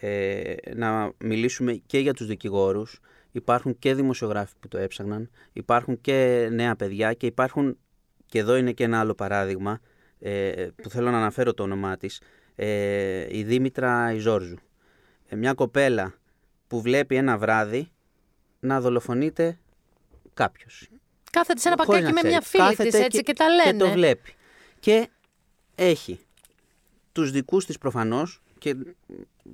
ε, 0.00 0.54
να 0.74 1.12
μιλήσουμε 1.18 1.72
και 1.86 1.98
για 1.98 2.14
τους 2.14 2.26
δικηγόρους. 2.26 3.00
Υπάρχουν 3.32 3.78
και 3.78 3.94
δημοσιογράφοι 3.94 4.54
που 4.60 4.68
το 4.68 4.78
έψαχναν. 4.78 5.30
Υπάρχουν 5.52 6.00
και 6.00 6.48
νέα 6.52 6.76
παιδιά 6.76 7.12
και 7.12 7.26
υπάρχουν, 7.26 7.78
και 8.26 8.38
εδώ 8.38 8.56
είναι 8.56 8.72
και 8.72 8.84
ένα 8.84 9.00
άλλο 9.00 9.14
παράδειγμα, 9.14 9.80
ε, 10.18 10.52
που 10.82 10.90
θέλω 10.90 11.10
να 11.10 11.16
αναφέρω 11.16 11.54
το 11.54 11.62
όνομά 11.62 11.96
της, 11.96 12.20
ε, 12.54 13.26
η 13.36 13.42
Δήμητρα 13.42 14.12
Ιζόρζου. 14.12 14.56
Ε, 15.32 15.36
μια 15.36 15.54
κοπέλα 15.54 16.14
που 16.66 16.80
βλέπει 16.80 17.16
ένα 17.16 17.38
βράδυ 17.38 17.90
να 18.60 18.80
δολοφονείται 18.80 19.58
κάποιος. 20.34 20.88
Κάθεται 21.30 21.60
σε 21.60 21.68
ένα 21.68 21.84
Χωρίς 21.84 22.00
πακάκι 22.00 22.14
να 22.14 22.22
με 22.22 22.28
μια 22.28 22.38
ξέρει. 22.38 22.64
φίλη 22.64 22.76
της 22.76 22.76
Κάθεται 22.76 23.04
έτσι 23.04 23.22
και, 23.22 23.32
τα 23.32 23.48
λένε. 23.48 23.72
Και 23.72 23.76
το 23.78 23.90
βλέπει. 23.90 24.34
Και 24.80 25.08
έχει 25.74 26.20
τους 27.12 27.30
δικούς 27.30 27.66
της 27.66 27.78
προφανώς 27.78 28.42
και 28.58 28.76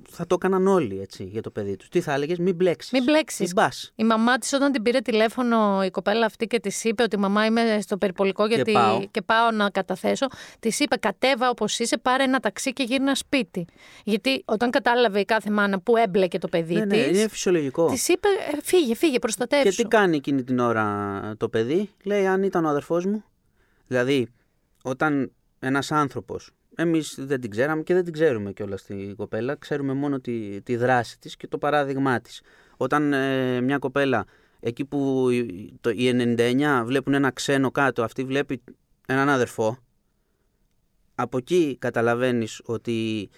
θα 0.09 0.27
το 0.27 0.35
έκαναν 0.39 0.67
όλοι 0.67 0.99
έτσι 1.01 1.23
για 1.23 1.41
το 1.41 1.49
παιδί 1.51 1.75
τους. 1.75 1.89
Τι 1.89 2.01
θα 2.01 2.13
έλεγες, 2.13 2.37
μην 2.37 2.55
μπλέξεις. 2.55 2.91
Μην 2.91 3.03
μπλέξεις. 3.03 3.39
Μην 3.45 3.55
πας. 3.55 3.91
Η 3.95 4.03
μαμά 4.03 4.37
της, 4.37 4.53
όταν 4.53 4.71
την 4.71 4.81
πήρε 4.81 4.99
τηλέφωνο 4.99 5.83
η 5.83 5.89
κοπέλα 5.91 6.25
αυτή 6.25 6.45
και 6.47 6.59
της 6.59 6.83
είπε 6.83 7.03
ότι 7.03 7.17
μαμά 7.17 7.45
είμαι 7.45 7.79
στο 7.81 7.97
περιπολικό 7.97 8.45
γιατί 8.45 8.71
πάω. 8.71 9.05
και 9.11 9.21
πάω 9.21 9.51
να 9.51 9.69
καταθέσω, 9.69 10.27
της 10.59 10.79
είπε 10.79 10.95
κατέβα 10.95 11.49
όπως 11.49 11.79
είσαι, 11.79 11.97
πάρε 11.97 12.23
ένα 12.23 12.39
ταξί 12.39 12.73
και 12.73 12.83
γύρνα 12.83 13.15
σπίτι. 13.15 13.65
Γιατί 14.03 14.41
όταν 14.45 14.69
κατάλαβε 14.69 15.19
η 15.19 15.25
κάθε 15.25 15.49
μάνα 15.49 15.79
που 15.79 15.97
έμπλεκε 15.97 16.37
το 16.37 16.47
παιδί 16.47 16.73
Ναι, 16.73 16.85
ναι, 16.85 16.95
της, 17.03 17.07
είναι 17.19 17.27
φυσιολογικό. 17.27 17.85
της 17.89 18.07
είπε 18.07 18.27
«Ε, 18.27 18.57
φύγε, 18.61 18.95
φύγε, 18.95 19.11
Και 19.13 19.19
προστατεύσου. 19.19 19.81
τι 19.83 19.87
κάνει 19.87 20.15
εκείνη 20.15 20.43
την 20.43 20.59
ώρα 20.59 21.33
το 21.37 21.49
παιδί, 21.49 21.89
λέει 22.03 22.25
αν 22.25 22.43
ήταν 22.43 22.65
ο 22.65 22.69
αδερφός 22.69 23.05
μου. 23.05 23.23
Δηλαδή, 23.87 24.27
όταν 24.83 25.31
ένας 25.59 25.91
άνθρωπος, 25.91 26.49
εμείς 26.81 27.15
δεν 27.17 27.41
την 27.41 27.49
ξέραμε 27.49 27.83
και 27.83 27.93
δεν 27.93 28.03
την 28.03 28.13
ξέρουμε 28.13 28.51
κιόλας 28.51 28.83
την 28.83 29.15
κοπέλα, 29.15 29.55
ξέρουμε 29.55 29.93
μόνο 29.93 30.19
τη, 30.19 30.61
τη 30.61 30.75
δράση 30.75 31.19
της 31.19 31.35
και 31.35 31.47
το 31.47 31.57
παράδειγμά 31.57 32.19
της. 32.19 32.41
Όταν 32.77 33.13
ε, 33.13 33.61
μια 33.61 33.77
κοπέλα, 33.77 34.25
εκεί 34.59 34.85
που 34.85 35.29
οι, 35.29 35.73
το, 35.81 35.89
οι 35.89 36.35
99 36.37 36.81
βλέπουν 36.85 37.13
ένα 37.13 37.31
ξένο 37.31 37.71
κάτω, 37.71 38.03
αυτή 38.03 38.23
βλέπει 38.23 38.61
έναν 39.07 39.29
αδερφό, 39.29 39.77
από 41.15 41.37
εκεί 41.37 41.77
καταλαβαίνεις 41.79 42.61
ότι 42.63 43.29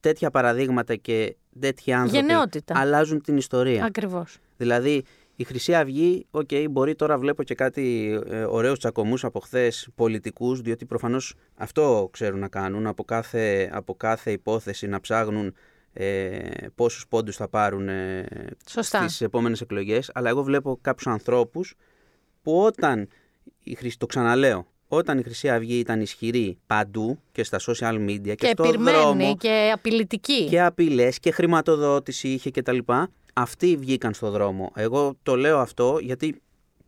τέτοια 0.00 0.30
παραδείγματα 0.30 0.96
και 0.96 1.36
τέτοιοι 1.60 1.92
άνθρωποι 1.92 2.16
Γενναιότητα. 2.16 2.74
αλλάζουν 2.78 3.20
την 3.20 3.36
ιστορία. 3.36 3.84
Ακριβώς. 3.84 4.38
Δηλαδή, 4.56 5.04
η 5.36 5.44
Χρυσή 5.44 5.74
Αυγή, 5.74 6.26
οκ, 6.30 6.48
μπορεί 6.70 6.94
τώρα 6.94 7.18
βλέπω 7.18 7.42
και 7.42 7.54
κάτι 7.54 8.18
ε, 8.28 8.42
ωραίους 8.44 8.78
τσακωμούς 8.78 9.24
από 9.24 9.40
χθες 9.40 9.88
πολιτικούς, 9.94 10.60
διότι 10.60 10.84
προφανώς 10.84 11.34
αυτό 11.54 12.08
ξέρουν 12.12 12.38
να 12.38 12.48
κάνουν, 12.48 12.86
από 12.86 13.04
κάθε, 13.04 13.70
από 13.72 13.94
κάθε 13.94 14.30
υπόθεση 14.32 14.86
να 14.86 15.00
ψάχνουν 15.00 15.54
ε, 15.92 16.38
πόσους 16.74 17.06
πόντους 17.08 17.36
θα 17.36 17.48
πάρουν 17.48 17.88
ε, 17.88 18.24
Σωστά. 18.68 19.02
στις 19.02 19.20
επόμενες 19.20 19.60
εκλογές, 19.60 20.10
αλλά 20.14 20.28
εγώ 20.28 20.42
βλέπω 20.42 20.78
κάποιους 20.80 21.06
ανθρώπους 21.06 21.74
που 22.42 22.60
όταν, 22.62 23.08
η 23.62 23.74
Χρυσή, 23.74 23.98
το 23.98 24.06
ξαναλέω, 24.06 24.66
όταν 24.88 25.18
η 25.18 25.22
Χρυσή 25.22 25.50
Αυγή 25.50 25.78
ήταν 25.78 26.00
ισχυρή 26.00 26.58
παντού 26.66 27.18
και 27.32 27.44
στα 27.44 27.58
social 27.60 27.94
media 28.08 28.20
και, 28.22 28.34
Και 28.34 28.46
στο 28.46 28.62
επιρμένη 28.64 28.96
δρόμο 28.96 29.36
και 29.36 29.70
απειλητική. 29.74 30.46
και 30.48 30.62
απειλές 30.62 31.18
και 31.18 31.30
χρηματοδότηση 31.30 32.28
είχε 32.28 32.50
κτλ. 32.50 32.78
Αυτοί 33.38 33.76
βγήκαν 33.76 34.14
στο 34.14 34.30
δρόμο. 34.30 34.72
Εγώ 34.74 35.14
το 35.22 35.36
λέω 35.36 35.58
αυτό 35.58 35.98
γιατί 36.00 36.42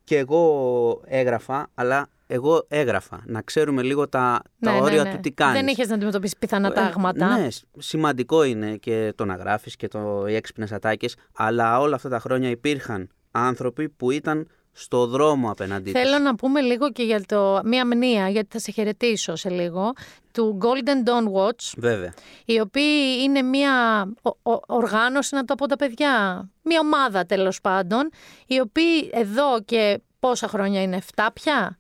και 0.04 0.16
εγώ 0.16 1.02
έγραφα, 1.04 1.70
αλλά 1.74 2.08
εγώ 2.26 2.64
έγραφα. 2.68 3.22
Να 3.26 3.42
ξέρουμε 3.42 3.82
λίγο 3.82 4.08
τα, 4.08 4.42
τα 4.61 4.70
Ναι, 4.70 4.78
ναι, 4.78 4.82
όρια 4.82 5.02
ναι. 5.02 5.11
του 5.11 5.20
τι 5.20 5.30
κάνεις. 5.30 5.61
Δεν 5.61 5.66
είχε 5.66 5.87
να 5.87 5.94
αντιμετωπίσεις 5.94 6.37
πιθανά 6.37 6.72
τάγματα. 6.72 7.38
Ναι, 7.38 7.48
σημαντικό 7.78 8.42
είναι 8.42 8.76
και 8.76 9.12
το 9.16 9.24
να 9.24 9.34
γράφεις 9.34 9.76
και 9.76 9.88
το, 9.88 10.26
οι 10.26 10.34
έξυπνες 10.34 10.72
ατάκες, 10.72 11.16
αλλά 11.37 11.80
όλα 11.80 11.94
αυτά 11.94 12.08
τα 12.08 12.18
χρόνια 12.18 12.50
υπήρχαν 12.50 13.08
άνθρωποι 13.30 13.88
που 13.88 14.11
ήταν 14.11 14.48
στο 14.80 15.06
δρόμο 15.06 15.50
απέναντί 15.50 15.92
τους. 15.92 16.00
Θέλω 16.02 16.18
να 16.18 16.34
πούμε 16.34 16.60
λίγο 16.60 16.92
και 16.92 17.02
για 17.02 17.22
το, 17.26 17.60
μία 17.64 17.86
μνήα, 17.86 18.28
γιατί 18.28 18.48
θα 18.52 18.58
σε 18.58 18.70
χαιρετήσω 18.72 19.36
σε 19.36 19.50
λίγο, 19.50 19.92
του 20.32 20.58
Golden 20.62 21.08
Dawn 21.08 21.32
Watch, 21.32 21.72
Βέβαια. 21.76 22.14
η 22.44 22.60
οποία 22.60 23.22
είναι 23.22 23.42
μία 23.42 24.02
ο- 24.22 24.50
ο- 24.52 24.60
οργάνωση, 24.66 25.34
να 25.34 25.44
το 25.44 25.54
πω 25.54 25.66
τα 25.66 25.76
παιδιά, 25.76 26.44
μία 26.62 26.80
ομάδα 26.80 27.24
τέλος 27.26 27.60
πάντων, 27.60 28.10
οι 28.46 28.60
οποίοι 28.60 29.10
εδώ 29.12 29.62
και 29.64 30.00
πόσα 30.20 30.48
χρόνια 30.48 30.82
είναι, 30.82 30.96
7 31.14 31.28
πια; 31.32 31.78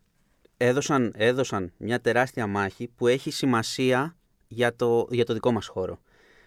έδωσαν, 0.56 1.12
έδωσαν 1.16 1.72
μια 1.76 2.00
τεράστια 2.00 2.46
μάχη 2.46 2.88
που 2.96 3.06
έχει 3.06 3.30
σημασία 3.30 4.16
για 4.48 4.76
το, 4.76 5.06
για 5.10 5.24
το 5.24 5.32
δικό 5.32 5.52
μας 5.52 5.66
χώρο. 5.66 6.00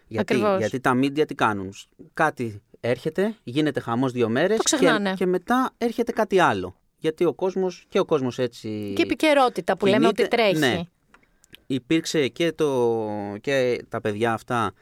Γιατί, 0.06 0.32
Ακριβώς. 0.34 0.58
γιατί 0.58 0.80
τα 0.80 0.94
μίντια 0.94 1.26
τι 1.26 1.34
κάνουν; 1.34 1.72
Κάτι 2.14 2.62
έρχεται, 2.84 3.34
γίνεται 3.42 3.80
χαμός 3.80 4.12
δύο 4.12 4.28
μέρες 4.28 4.56
Το 4.56 4.62
ξεχνάνε. 4.62 5.10
και, 5.10 5.16
και 5.16 5.26
μετά 5.26 5.70
έρχεται 5.78 6.12
κάτι 6.12 6.38
άλλο. 6.38 6.76
Γιατί 6.96 7.24
ο 7.24 7.34
κόσμος 7.34 7.84
και 7.88 7.98
ο 7.98 8.04
κόσμος 8.04 8.38
έτσι... 8.38 8.92
Και 8.96 9.02
επικαιρότητα 9.02 9.76
που 9.76 9.86
λέμε 9.86 10.06
ότι 10.06 10.14
κινείται. 10.14 10.36
τρέχει. 10.36 10.58
Ναι. 10.58 10.80
Υπήρξε 11.66 12.28
και, 12.28 12.52
το, 12.52 12.98
και 13.40 13.84
τα 13.88 14.00
παιδιά 14.00 14.32
αυτά 14.32 14.72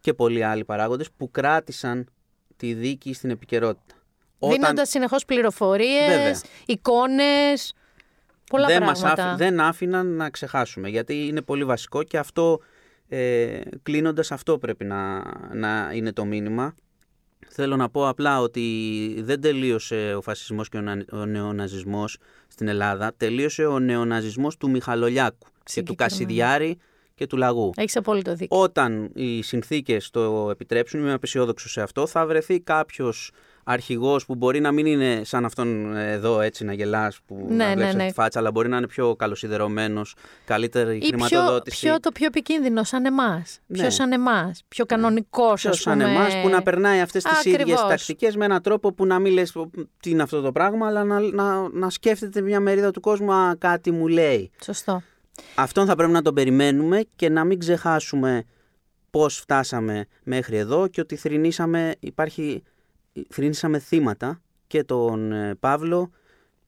και 0.00 0.14
πολλοί 0.14 0.42
άλλοι 0.44 0.64
παράγοντες 0.64 1.10
που 1.16 1.30
κράτησαν 1.30 2.08
τη 2.56 2.74
δίκη 2.74 3.12
στην 3.14 3.30
επικαιρότητα. 3.30 3.94
Δίνοντας 4.38 4.88
συνεχώς 4.88 5.24
Βέβαια. 5.28 5.42
πληροφορίες, 5.42 6.42
εικόνες, 6.66 7.74
πολλά 8.50 8.66
δεν, 8.66 8.82
μας 8.82 9.00
πράγματα. 9.00 9.26
άφη- 9.26 9.38
δεν 9.38 9.60
άφηναν 9.60 10.06
να 10.06 10.30
ξεχάσουμε 10.30 10.88
γιατί 10.88 11.26
είναι 11.26 11.42
πολύ 11.42 11.64
βασικό 11.64 12.02
και 12.02 12.18
αυτό 12.18 12.60
ε, 13.08 13.60
κλείνοντας 13.82 14.32
αυτό 14.32 14.58
πρέπει 14.58 14.84
να, 14.84 15.22
να 15.54 15.90
είναι 15.92 16.12
το 16.12 16.24
μήνυμα. 16.24 16.74
Θέλω 17.48 17.76
να 17.76 17.88
πω 17.88 18.08
απλά 18.08 18.40
ότι 18.40 18.62
δεν 19.22 19.40
τελείωσε 19.40 20.14
ο 20.16 20.20
φασισμός 20.22 20.68
και 20.68 20.76
ο, 20.76 20.80
να- 20.80 21.04
ο 21.12 21.24
νεοναζισμός 21.26 22.16
στην 22.48 22.68
Ελλάδα, 22.68 23.12
τελείωσε 23.16 23.64
ο 23.64 23.78
νεοναζισμός 23.78 24.56
του 24.56 24.70
Μιχαλολιάκου. 24.70 25.36
και 25.38 25.48
του 25.54 25.70
Συγκεκριμένα. 25.70 26.08
Κασιδιάρη 26.08 26.78
και 27.14 27.26
του 27.26 27.36
Λαγού. 27.36 27.70
Έχεις 27.76 27.96
απόλυτο 27.96 28.34
δίκιο. 28.34 28.60
Όταν 28.60 29.10
οι 29.14 29.42
συνθήκες 29.42 30.10
το 30.10 30.48
επιτρέψουν, 30.50 31.00
είμαι 31.00 31.12
απεσιόδοξος 31.12 31.72
σε 31.72 31.82
αυτό, 31.82 32.06
θα 32.06 32.26
βρεθεί 32.26 32.60
κάποιος 32.60 33.30
αρχηγός 33.64 34.26
που 34.26 34.34
μπορεί 34.34 34.60
να 34.60 34.72
μην 34.72 34.86
είναι 34.86 35.20
σαν 35.24 35.44
αυτόν 35.44 35.96
εδώ 35.96 36.40
έτσι 36.40 36.64
να 36.64 36.72
γελάς 36.72 37.18
που 37.26 37.46
Ναι, 37.48 37.56
να 37.56 37.68
ναι, 37.68 37.74
βλέπεις 37.74 37.94
ναι. 37.94 38.06
τη 38.06 38.12
φάτσα, 38.12 38.38
αλλά 38.38 38.50
μπορεί 38.50 38.68
να 38.68 38.76
είναι 38.76 38.86
πιο 38.86 39.16
καλοσυδερωμένο, 39.16 40.02
καλύτερη 40.44 40.96
Ή 40.96 40.98
πιο, 40.98 41.08
χρηματοδότηση. 41.08 41.86
πιο, 41.86 42.00
το 42.00 42.10
πιο 42.12 42.26
επικίνδυνο, 42.26 42.84
σαν 42.84 43.04
εμάς. 43.06 43.58
Ναι. 43.66 43.78
Πιο 43.80 43.90
σαν 43.90 44.12
εμάς. 44.12 44.62
Πιο 44.68 44.86
κανονικός, 44.86 45.60
Ποιο 45.60 45.70
ας 45.70 45.80
σαν 45.80 45.98
πούμε. 45.98 46.10
εμάς 46.10 46.40
που 46.42 46.48
να 46.48 46.62
περνάει 46.62 47.00
αυτές 47.00 47.22
τις 47.22 47.44
ίδιες 47.44 47.60
Ακριβώς. 47.60 47.86
τακτικές 47.88 48.36
με 48.36 48.44
έναν 48.44 48.62
τρόπο 48.62 48.92
που 48.92 49.06
να 49.06 49.18
μην 49.18 49.32
λες 49.32 49.52
τι 50.02 50.10
είναι 50.10 50.22
αυτό 50.22 50.40
το 50.40 50.52
πράγμα, 50.52 50.86
αλλά 50.86 51.04
να, 51.04 51.20
να, 51.20 51.68
να 51.72 51.90
σκέφτεται 51.90 52.40
μια 52.40 52.60
μερίδα 52.60 52.90
του 52.90 53.00
κόσμου 53.00 53.32
«Α, 53.32 53.54
κάτι 53.58 53.90
μου 53.90 54.06
λέει. 54.08 54.50
Σωστό. 54.64 55.02
Αυτόν 55.54 55.86
θα 55.86 55.94
πρέπει 55.94 56.12
να 56.12 56.22
τον 56.22 56.34
περιμένουμε 56.34 57.00
και 57.16 57.28
να 57.28 57.44
μην 57.44 57.58
ξεχάσουμε 57.58 58.44
πώς 59.10 59.36
φτάσαμε 59.38 60.06
μέχρι 60.22 60.56
εδώ 60.56 60.88
και 60.88 61.00
ότι 61.00 61.16
θρηνήσαμε, 61.16 61.94
υπάρχει, 62.00 62.62
θρηνήσαμε 63.28 63.78
θύματα 63.78 64.40
και 64.66 64.84
τον 64.84 65.32
ε, 65.32 65.54
Παύλο 65.54 66.10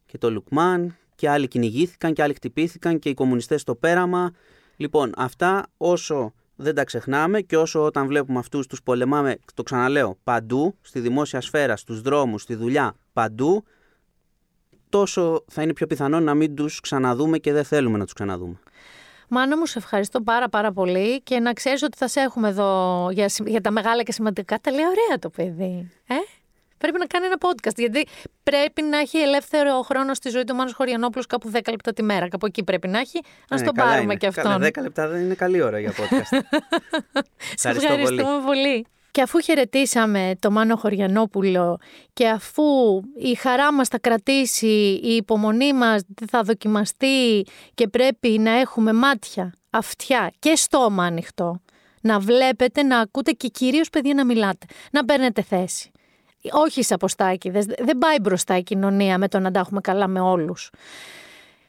και 0.06 0.18
τον 0.18 0.32
Λουκμάν 0.32 0.96
και 1.14 1.28
άλλοι 1.28 1.48
κυνηγήθηκαν 1.48 2.12
και 2.12 2.22
άλλοι 2.22 2.34
χτυπήθηκαν 2.34 2.98
και 2.98 3.08
οι 3.08 3.14
κομμουνιστές 3.14 3.60
στο 3.60 3.74
πέραμα. 3.74 4.32
Λοιπόν, 4.76 5.12
αυτά 5.16 5.66
όσο 5.76 6.32
δεν 6.56 6.74
τα 6.74 6.84
ξεχνάμε 6.84 7.40
και 7.40 7.56
όσο 7.56 7.84
όταν 7.84 8.06
βλέπουμε 8.06 8.38
αυτούς 8.38 8.66
τους 8.66 8.82
πολεμάμε, 8.82 9.36
το 9.54 9.62
ξαναλέω, 9.62 10.18
παντού, 10.24 10.74
στη 10.80 11.00
δημόσια 11.00 11.40
σφαίρα, 11.40 11.76
στους 11.76 12.00
δρόμους, 12.00 12.42
στη 12.42 12.54
δουλειά, 12.54 12.94
παντού, 13.12 13.64
τόσο 14.88 15.44
θα 15.46 15.62
είναι 15.62 15.72
πιο 15.72 15.86
πιθανό 15.86 16.20
να 16.20 16.34
μην 16.34 16.54
τους 16.54 16.80
ξαναδούμε 16.80 17.38
και 17.38 17.52
δεν 17.52 17.64
θέλουμε 17.64 17.98
να 17.98 18.04
τους 18.04 18.12
ξαναδούμε. 18.12 18.58
Μάνα 19.28 19.58
μου, 19.58 19.66
σε 19.66 19.78
ευχαριστώ 19.78 20.20
πάρα 20.20 20.48
πάρα 20.48 20.72
πολύ 20.72 21.22
και 21.22 21.40
να 21.40 21.52
ξέρεις 21.52 21.82
ότι 21.82 21.96
θα 21.96 22.08
σε 22.08 22.20
έχουμε 22.20 22.48
εδώ 22.48 23.08
για, 23.12 23.28
συ- 23.28 23.48
για 23.48 23.60
τα 23.60 23.70
μεγάλα 23.70 24.02
και 24.02 24.12
σημαντικά. 24.12 24.58
Τα 24.58 24.70
λέει 24.70 24.84
ωραία 24.84 25.18
το 25.18 25.30
παιδί. 25.30 25.90
Ε; 26.06 26.14
Πρέπει 26.78 26.98
να 26.98 27.06
κάνει 27.06 27.26
ένα 27.26 27.36
podcast, 27.40 27.76
γιατί 27.76 28.06
πρέπει 28.42 28.82
να 28.82 28.98
έχει 28.98 29.18
ελεύθερο 29.18 29.80
χρόνο 29.82 30.14
στη 30.14 30.28
ζωή 30.30 30.44
του 30.44 30.54
Μάνος 30.54 30.72
Χωριανόπουλος 30.72 31.26
κάπου 31.26 31.50
10 31.54 31.60
λεπτά 31.70 31.92
τη 31.92 32.02
μέρα. 32.02 32.28
Κάπου 32.28 32.46
εκεί 32.46 32.64
πρέπει 32.64 32.88
να 32.88 32.98
έχει. 32.98 33.20
Να 33.48 33.56
Ε, 33.56 33.58
στο 33.58 33.72
καλά 33.72 33.88
πάρουμε 33.90 34.02
είναι. 34.12 34.14
και 34.16 34.30
Καλά, 34.34 34.54
αυτόν. 34.54 34.68
10 34.68 34.82
λεπτά 34.82 35.08
δεν 35.08 35.20
είναι 35.20 35.34
καλή 35.34 35.62
ώρα 35.62 35.78
για 35.78 35.92
podcast. 35.92 36.38
Σε 37.56 37.68
Ευχαριστώ 37.68 37.88
πολύ. 37.88 38.02
ευχαριστούμε 38.02 38.44
πολύ. 38.44 38.86
Και 39.10 39.22
αφού 39.22 39.40
χαιρετήσαμε 39.40 40.32
το 40.38 40.50
Μάνο 40.50 40.76
Χωριανόπουλο 40.76 41.78
και 42.12 42.28
αφού 42.28 42.64
η 43.18 43.34
χαρά 43.34 43.72
μας 43.72 43.88
θα 43.88 43.98
κρατήσει, 43.98 45.00
η 45.02 45.14
υπομονή 45.14 45.72
μας 45.72 46.02
θα 46.30 46.42
δοκιμαστεί 46.42 47.46
και 47.74 47.88
πρέπει 47.88 48.28
να 48.28 48.50
έχουμε 48.50 48.92
μάτια, 48.92 49.52
αυτιά 49.70 50.32
και 50.38 50.56
στόμα 50.56 51.04
ανοιχτό, 51.04 51.60
να 52.00 52.18
βλέπετε, 52.18 52.82
να 52.82 52.98
ακούτε 52.98 53.30
και 53.32 53.48
κυρίως 53.48 53.90
παιδιά 53.90 54.14
να 54.14 54.24
μιλάτε, 54.24 54.66
να 54.90 55.04
παίρνετε 55.04 55.42
θέση. 55.42 55.90
Όχι 56.52 56.82
σε 56.82 56.94
αποστάκηδες, 56.94 57.64
δεν 57.64 57.98
πάει 57.98 58.20
μπροστά 58.20 58.56
η 58.56 58.62
κοινωνία 58.62 59.18
με 59.18 59.28
το 59.28 59.38
να 59.38 59.50
τα 59.50 59.58
έχουμε 59.58 59.80
καλά 59.80 60.06
με 60.06 60.20
όλους. 60.20 60.70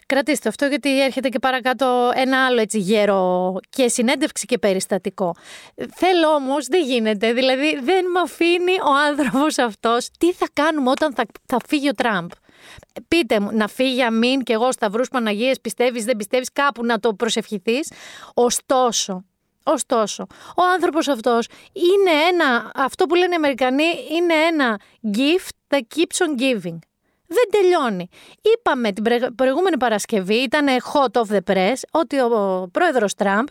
Κρατήστε 0.08 0.50
αυτό 0.50 0.66
γιατί 0.66 1.04
έρχεται 1.04 1.30
και 1.30 1.40
παρακάτω 1.40 2.12
ένα 2.16 2.46
άλλο 2.46 2.62
έτσι 2.62 2.80
γέρο 2.80 3.56
και 3.70 3.88
συνέντευξη 3.88 4.46
και 4.46 4.58
περιστατικό. 4.58 5.36
Θέλω 5.96 6.28
όμως, 6.28 6.68
δεν 6.68 6.84
γίνεται, 6.84 7.34
δηλαδή 7.34 7.80
δεν 7.84 8.06
με 8.12 8.20
αφήνει 8.20 8.72
ο 8.72 8.94
άνθρωπος 9.08 9.58
αυτός. 9.58 10.10
Τι 10.20 10.34
θα 10.34 10.48
κάνουμε 10.54 10.90
όταν 10.90 11.14
θα, 11.14 11.26
θα 11.46 11.58
φύγει 11.68 11.90
ο 11.90 11.92
Τραμπ. 11.92 12.30
Πείτε 13.08 13.40
μου, 13.40 13.50
να 13.52 13.68
φύγει 13.68 14.02
αμήν 14.02 14.44
και 14.44 14.54
εγώ 14.54 14.72
σταυρούς 14.72 15.10
Παναγίες, 15.10 15.62
πιστεύεις, 15.62 16.06
δεν 16.06 16.16
πιστεύεις, 16.16 16.50
κάπου 16.54 16.86
να 16.86 17.00
το 17.00 17.14
προσευχηθείς. 17.14 17.92
Ωστόσο, 18.34 19.26
ωστόσο, 19.66 20.28
ο 20.58 20.64
άνθρωπος 20.74 21.08
αυτός 21.08 21.48
είναι 21.74 22.12
ένα, 22.32 22.72
αυτό 22.76 23.06
που 23.06 23.16
λένε 23.16 23.34
οι 23.34 23.36
Αμερικανοί, 23.36 23.90
είναι 24.12 24.34
ένα 24.34 24.80
gift 25.18 25.76
that 25.76 25.82
keeps 25.96 26.26
on 26.26 26.42
giving. 26.42 26.78
Δεν 27.28 27.50
τελειώνει. 27.52 28.10
Είπαμε 28.42 28.92
την 28.92 29.04
πρε- 29.04 29.32
προηγούμενη 29.32 29.78
Παρασκευή, 29.78 30.36
ήταν 30.36 30.68
hot 30.94 31.22
of 31.22 31.36
the 31.36 31.54
press, 31.54 31.80
ότι 31.92 32.20
ο 32.20 32.70
πρόεδρος 32.72 33.14
Τραμπ 33.14 33.48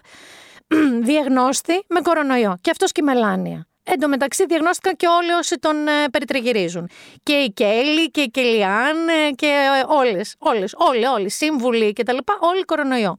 διαγνώστη 1.08 1.84
με 1.88 2.00
κορονοϊό. 2.00 2.56
Και 2.60 2.70
αυτός 2.70 2.92
και 2.92 3.00
η 3.00 3.04
Μελάνια. 3.04 3.66
Εν 3.86 4.00
τω 4.00 4.08
μεταξύ 4.08 4.46
διαγνώστηκαν 4.46 4.96
και 4.96 5.06
όλοι 5.06 5.30
όσοι 5.32 5.58
τον 5.58 5.88
ε, 5.88 6.08
περιτριγυρίζουν. 6.12 6.88
Και 7.22 7.32
η 7.32 7.50
Κέλλη 7.52 8.10
και 8.10 8.20
η 8.20 8.30
Κελιάν 8.30 9.08
ε, 9.08 9.30
και 9.30 9.46
ε, 9.46 9.84
όλες, 9.86 10.34
όλες, 10.38 10.74
όλοι, 10.76 11.06
όλοι, 11.06 11.30
σύμβουλοι 11.30 11.92
και 11.92 12.02
τα 12.02 12.12
λοιπά, 12.12 12.38
όλοι 12.40 12.64
κορονοϊό. 12.64 13.16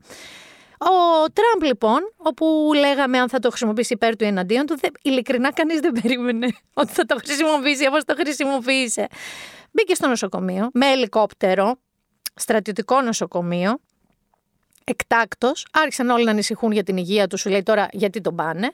Ο 0.78 1.24
Τραμπ 1.34 1.64
λοιπόν, 1.64 2.00
όπου 2.18 2.72
λέγαμε 2.76 3.20
αν 3.20 3.30
θα 3.30 3.40
το 3.40 3.50
χρησιμοποιήσει 3.50 3.94
υπέρ 3.94 4.16
του 4.16 4.24
ή 4.24 4.28
εναντίον 4.28 4.66
του, 4.66 4.78
δεν, 4.80 4.92
ειλικρινά 5.02 5.54
κανείς 5.54 5.80
δεν 5.80 5.92
περίμενε 6.02 6.48
ότι 6.74 6.92
θα 6.92 7.06
το 7.06 7.16
χρησιμοποιήσει 7.24 7.88
όπως 7.88 8.04
το 8.04 8.16
χρησιμοποίησε. 8.18 9.08
Μπήκε 9.72 9.96
στο 9.96 10.08
νοσοκομείο 10.08 10.70
με 10.74 10.86
ελικόπτερο, 10.86 11.76
στρατιωτικό 12.36 13.02
νοσοκομείο, 13.02 13.80
εκτάκτος, 14.84 15.68
άρχισαν 15.72 16.10
όλοι 16.10 16.24
να 16.26 16.32
ανησυχούν 16.32 16.72
για 16.72 16.84
την 16.84 16.98
υγεία 16.98 17.28
τους, 17.28 17.40
σου 17.40 17.50
λέει 17.50 17.64
τώρα 17.64 17.88
γιατί 17.92 18.22
τον 18.22 18.36
πάνε. 18.36 18.72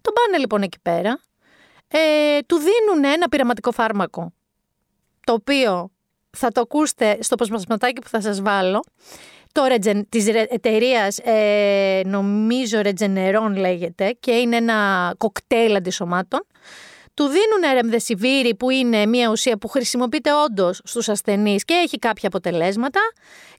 Τον 0.00 0.12
πάνε 0.12 0.38
λοιπόν 0.38 0.62
εκεί 0.62 0.78
πέρα, 0.82 1.20
ε, 1.88 2.38
του 2.46 2.56
δίνουν 2.56 3.04
ένα 3.04 3.28
πειραματικό 3.28 3.72
φάρμακο, 3.72 4.32
το 5.24 5.32
οποίο 5.32 5.90
θα 6.30 6.52
το 6.52 6.60
ακούσετε 6.60 7.18
στο 7.20 7.36
ποσπασματάκι 7.36 8.00
που 8.00 8.08
θα 8.08 8.20
σας 8.20 8.42
βάλω, 8.42 8.84
το 9.52 9.62
Regen, 9.70 10.00
της 10.08 10.26
ρε- 10.30 10.46
εταιρείας, 10.48 11.18
ε, 11.18 12.00
νομίζω 12.04 12.80
Regeneron 12.84 13.52
λέγεται, 13.56 14.16
και 14.20 14.32
είναι 14.32 14.56
ένα 14.56 15.14
κοκτέιλ 15.18 15.74
αντισωμάτων. 15.76 16.46
Του 17.14 17.24
δίνουν 17.24 17.74
ρεμδεσιβίρι 17.80 18.54
που 18.54 18.70
είναι 18.70 19.06
μια 19.06 19.28
ουσία 19.30 19.56
που 19.58 19.68
χρησιμοποιείται 19.68 20.30
όντως 20.32 20.80
στους 20.84 21.08
ασθενείς 21.08 21.64
και 21.64 21.74
έχει 21.74 21.98
κάποια 21.98 22.28
αποτελέσματα 22.28 23.00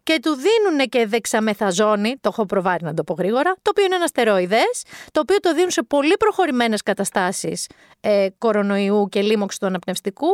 και 0.04 0.20
του 0.22 0.36
δίνουν 0.36 0.90
και 0.90 1.06
δεξαμεθαζόνη, 1.06 2.16
το 2.22 2.30
έχω 2.32 2.46
προβάρει 2.46 2.84
να 2.84 2.94
το 2.94 3.04
πω 3.04 3.14
γρήγορα, 3.14 3.54
το 3.62 3.70
οποίο 3.70 3.84
είναι 3.86 3.96
ένα 3.96 4.08
στεροειδές, 4.08 4.84
το 5.12 5.20
οποίο 5.20 5.40
το 5.40 5.54
δίνουν 5.54 5.72
σε 5.72 5.84
πολύ 5.84 6.18
προχωρημένες 6.20 6.82
καταστάσεις 6.82 7.68
ε, 8.02 8.28
κορονοϊού 8.38 9.08
και 9.10 9.22
λίμωξη 9.22 9.60
του 9.60 9.66
αναπνευστικού 9.66 10.28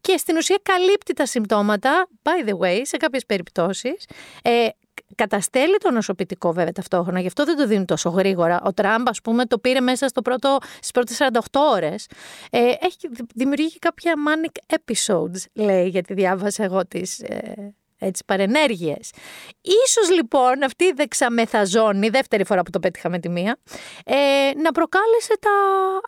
και 0.00 0.16
στην 0.16 0.36
ουσία 0.36 0.58
καλύπτει 0.62 1.12
τα 1.12 1.26
συμπτώματα, 1.26 2.08
by 2.22 2.48
the 2.48 2.58
way, 2.58 2.80
σε 2.82 2.96
κάποιες 2.96 3.26
περιπτώσεις, 3.26 4.04
ε, 4.42 4.66
καταστέλει 5.14 5.76
το 5.78 5.90
νοσοποιητικό 5.90 6.52
βέβαια 6.52 6.72
ταυτόχρονα, 6.72 7.20
γι' 7.20 7.26
αυτό 7.26 7.44
δεν 7.44 7.56
το 7.56 7.66
δίνει 7.66 7.84
τόσο 7.84 8.08
γρήγορα. 8.08 8.60
Ο 8.64 8.72
Τραμπ, 8.72 9.08
ας 9.08 9.20
πούμε, 9.20 9.46
το 9.46 9.58
πήρε 9.58 9.80
μέσα 9.80 10.08
στο 10.08 10.22
πρώτο, 10.22 10.58
στις 10.76 10.90
πρώτες 10.90 11.16
48 11.16 11.38
ώρες. 11.52 12.06
Ε, 12.50 12.58
έχει 12.58 12.96
δημιουργεί 13.34 13.68
και 13.68 13.78
κάποια 13.80 14.14
manic 14.26 14.76
episodes, 14.76 15.44
λέει, 15.52 15.88
γιατί 15.88 16.14
διάβασα 16.14 16.64
εγώ 16.64 16.86
τις 16.86 17.18
ε, 17.18 17.74
έτσι, 17.98 18.24
παρενέργειες. 18.26 19.10
Ίσως 19.84 20.10
λοιπόν 20.10 20.62
αυτή 20.62 20.84
η 20.84 20.92
δεξαμεθαζόνη, 20.92 22.08
δεύτερη 22.08 22.44
φορά 22.44 22.62
που 22.62 22.70
το 22.70 22.78
πέτυχα 22.78 23.08
με 23.08 23.18
τη 23.18 23.28
μία, 23.28 23.58
ε, 24.04 24.14
να 24.56 24.72
προκάλεσε 24.72 25.38
τα, 25.40 25.50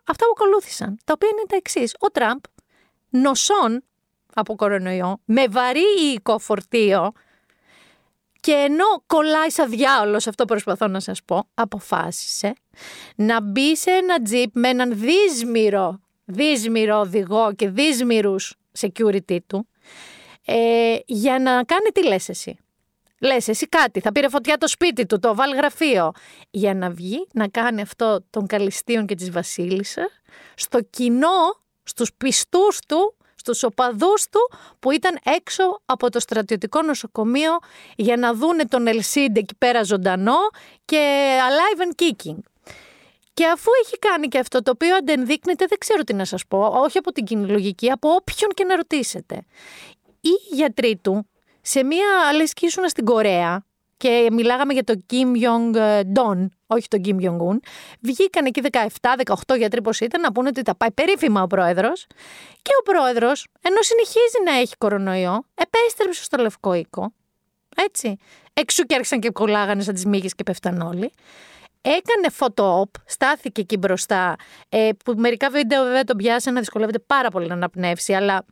αυτά 0.07 0.25
που 0.25 0.33
ακολούθησαν, 0.37 0.99
τα 1.05 1.13
οποία 1.17 1.29
είναι 1.33 1.47
τα 1.49 1.57
εξής. 1.57 1.95
Ο 1.99 2.11
Τραμπ 2.11 2.39
νοσών 3.11 3.85
από 4.35 4.55
κορονοϊό, 4.55 5.21
με 5.25 5.47
βαρύ 5.49 5.83
υλικό 6.01 6.39
φορτίο, 6.39 7.13
και 8.45 8.53
ενώ 8.53 8.85
κολλάει 9.07 9.51
σαν 9.51 9.71
διάολος, 9.71 10.27
αυτό 10.27 10.45
προσπαθώ 10.45 10.87
να 10.87 11.01
σας 11.01 11.23
πω, 11.25 11.49
αποφάσισε 11.55 12.53
να 13.17 13.41
μπει 13.41 13.77
σε 13.77 13.91
ένα 13.91 14.23
τζιπ 14.23 14.51
με 14.53 14.69
έναν 14.69 14.93
δύσμυρο, 14.99 16.01
δύσμυρο 16.25 16.99
οδηγό 16.99 17.53
και 17.55 17.69
δύσμυρους 17.69 18.55
security 18.79 19.39
του, 19.47 19.69
ε, 20.45 20.97
για 21.07 21.39
να 21.39 21.51
κάνει 21.65 21.89
τι 21.93 22.07
λες 22.07 22.29
εσύ. 22.29 22.59
Λες 23.19 23.49
εσύ 23.49 23.67
κάτι, 23.67 24.01
θα 24.01 24.13
πήρε 24.13 24.29
φωτιά 24.29 24.57
το 24.57 24.69
σπίτι 24.69 25.07
του, 25.07 25.19
το 25.19 25.35
βάλει 25.35 25.57
γραφείο. 25.57 26.13
Για 26.51 26.75
να 26.75 26.91
βγει 26.91 27.27
να 27.33 27.49
κάνει 27.49 27.81
αυτό 27.81 28.25
των 28.31 28.47
Καλιστίων 28.47 29.07
και 29.07 29.15
της 29.15 29.31
Βασίλισσα 29.31 30.09
στο 30.55 30.81
κοινό, 30.91 31.63
στους 31.83 32.11
πιστούς 32.17 32.79
του, 32.89 33.17
στους 33.45 33.63
οπαδούς 33.63 34.29
του 34.29 34.51
που 34.79 34.91
ήταν 34.91 35.19
έξω 35.25 35.81
από 35.87 36.11
το 36.11 36.21
στρατιωτικό 36.21 36.83
νοσοκομείο 36.83 37.59
για 37.97 38.17
να 38.17 38.35
δούνε 38.35 38.65
τον 38.65 38.87
Ελσίντε 38.87 39.41
εκεί 39.41 39.55
πέρα 39.59 39.83
ζωντανό 39.83 40.37
και 40.85 41.37
alive 41.49 41.81
and 41.83 42.03
kicking. 42.03 42.39
Και 43.35 43.47
αφού 43.47 43.71
έχει 43.85 43.99
κάνει 43.99 44.29
και 44.29 44.39
αυτό 44.39 44.63
το 44.63 44.71
οποίο 44.71 44.97
αντενδείκνεται, 44.97 45.67
δεν 45.69 45.79
ξέρω 45.79 46.03
τι 46.03 46.15
να 46.15 46.25
σας 46.25 46.47
πω, 46.47 46.67
όχι 46.67 46.99
από 46.99 47.13
την 47.13 47.25
κοινή 47.25 47.49
λογική, 47.49 47.91
από 47.91 48.09
όποιον 48.09 48.51
και 48.55 48.65
να 48.65 48.77
ρωτήσετε. 48.77 49.45
Οι 50.21 50.55
γιατροί 50.55 50.97
του, 51.03 51.29
σε 51.61 51.85
μία 51.85 52.33
λες 52.37 52.53
και 52.53 52.67
ήσουν 52.67 52.89
στην 52.89 53.05
Κορέα 53.05 53.64
και 53.97 54.29
μιλάγαμε 54.33 54.73
για 54.73 54.85
τον 54.85 55.05
Kim 55.13 55.43
Jong 55.45 55.77
Don, 56.15 56.47
όχι 56.67 56.89
τον 56.89 57.01
Kim 57.05 57.25
Jong 57.25 57.53
Un, 57.53 57.57
βγήκαν 58.01 58.45
εκεί 58.45 58.63
17-18 59.01 59.57
γιατροί 59.57 59.83
πώς 59.83 60.01
ήταν 60.01 60.21
να 60.21 60.33
πούνε 60.33 60.49
ότι 60.49 60.63
τα 60.63 60.77
πάει 60.77 60.93
περίφημα 60.93 61.43
ο 61.43 61.47
πρόεδρος 61.47 62.07
και 62.63 62.71
ο 62.81 62.83
πρόεδρος, 62.93 63.47
ενώ 63.63 63.77
συνεχίζει 63.81 64.43
να 64.45 64.59
έχει 64.59 64.77
κορονοϊό, 64.79 65.45
επέστρεψε 65.55 66.25
στο 66.25 66.43
Λευκό 66.43 66.73
Οίκο, 66.73 67.13
Έτσι. 67.77 68.17
Εξού 68.53 68.85
και 68.85 68.95
άρχισαν 68.95 69.21
και 69.21 69.31
κολλάγανε 69.31 69.83
σαν 69.83 69.95
τις 69.95 70.05
μύγες 70.05 70.35
και 70.35 70.43
πέφταν 70.43 70.81
όλοι. 70.81 71.13
Έκανε 71.81 72.29
photo-op, 72.39 73.01
στάθηκε 73.07 73.61
εκεί 73.61 73.77
μπροστά, 73.77 74.37
ε, 74.69 74.89
που 75.05 75.15
μερικά 75.17 75.51
βίντεο 75.51 75.85
βέβαια 75.85 76.05
τον 76.05 76.17
πιάσανε 76.17 76.55
να 76.55 76.61
δυσκολεύεται 76.61 76.99
πάρα 76.99 77.31
πολύ 77.31 77.47
να 77.47 77.55
αναπνεύσει, 77.55 78.13
αλλά 78.13 78.45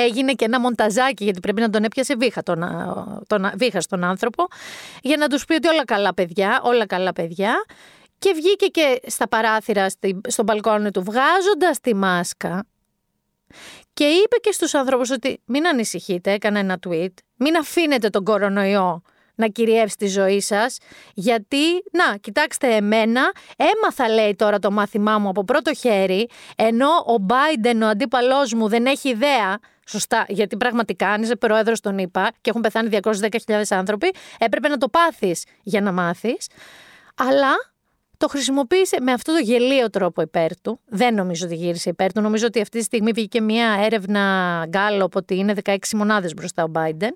έγινε 0.00 0.32
και 0.32 0.44
ένα 0.44 0.60
μονταζάκι 0.60 1.24
γιατί 1.24 1.40
πρέπει 1.40 1.60
να 1.60 1.70
τον 1.70 1.84
έπιασε 1.84 2.16
βήχα 2.16 2.42
τον, 2.42 2.62
α, 2.62 2.94
τον, 3.26 3.44
α- 3.44 3.52
βήχα 3.56 3.80
στον 3.80 4.04
άνθρωπο 4.04 4.46
για 5.02 5.16
να 5.16 5.28
τους 5.28 5.44
πει 5.44 5.54
ότι 5.54 5.68
όλα 5.68 5.84
καλά 5.84 6.14
παιδιά, 6.14 6.60
όλα 6.62 6.86
καλά 6.86 7.12
παιδιά. 7.12 7.64
Και 8.18 8.32
βγήκε 8.34 8.66
και 8.66 9.00
στα 9.06 9.28
παράθυρα 9.28 9.88
στη, 9.88 10.20
στο 10.28 10.42
μπαλκόνι 10.42 10.90
του 10.90 11.02
βγάζοντας 11.02 11.80
τη 11.80 11.94
μάσκα 11.94 12.66
και 13.92 14.04
είπε 14.04 14.36
και 14.36 14.52
στους 14.52 14.74
ανθρώπους 14.74 15.10
ότι 15.10 15.40
μην 15.44 15.66
ανησυχείτε, 15.66 16.32
έκανε 16.32 16.58
ένα 16.58 16.78
tweet, 16.88 17.12
μην 17.36 17.56
αφήνετε 17.56 18.08
τον 18.08 18.24
κορονοϊό 18.24 19.02
να 19.34 19.46
κυριεύσει 19.46 19.96
τη 19.96 20.06
ζωή 20.06 20.40
σας, 20.40 20.78
γιατί, 21.14 21.66
να, 21.92 22.16
κοιτάξτε 22.16 22.74
εμένα, 22.74 23.32
έμαθα 23.56 24.08
λέει 24.08 24.34
τώρα 24.34 24.58
το 24.58 24.70
μάθημά 24.70 25.18
μου 25.18 25.28
από 25.28 25.44
πρώτο 25.44 25.74
χέρι, 25.74 26.28
ενώ 26.56 26.88
ο 26.88 27.26
Biden, 27.28 27.80
ο 27.82 27.86
αντίπαλός 27.86 28.52
μου, 28.52 28.68
δεν 28.68 28.86
έχει 28.86 29.08
ιδέα, 29.08 29.58
σωστά, 29.88 30.24
γιατί 30.28 30.56
πραγματικά 30.56 31.08
αν 31.08 31.22
είσαι 31.22 31.36
πρόεδρος 31.36 31.80
των 31.80 31.98
ΗΠΑ 31.98 32.30
και 32.40 32.50
έχουν 32.50 32.60
πεθάνει 32.60 32.98
210.000 33.46 33.62
άνθρωποι, 33.68 34.14
έπρεπε 34.38 34.68
να 34.68 34.76
το 34.76 34.88
πάθεις 34.88 35.44
για 35.62 35.80
να 35.80 35.92
μάθεις, 35.92 36.46
αλλά 37.14 37.54
το 38.16 38.28
χρησιμοποίησε 38.28 39.00
με 39.00 39.12
αυτό 39.12 39.32
το 39.32 39.38
γελίο 39.38 39.90
τρόπο 39.90 40.22
υπέρ 40.22 40.60
του. 40.60 40.80
Δεν 40.86 41.14
νομίζω 41.14 41.46
ότι 41.46 41.54
γύρισε 41.54 41.88
υπέρ 41.88 42.12
του. 42.12 42.20
Νομίζω 42.20 42.46
ότι 42.46 42.60
αυτή 42.60 42.78
τη 42.78 42.84
στιγμή 42.84 43.10
βγήκε 43.12 43.40
μια 43.40 43.78
έρευνα 43.80 44.64
Γκάλοπ 44.68 45.16
ότι 45.16 45.36
είναι 45.36 45.54
16 45.64 45.76
μονάδες 45.94 46.34
μπροστά 46.34 46.64
ο 46.64 46.70
Biden. 46.74 47.12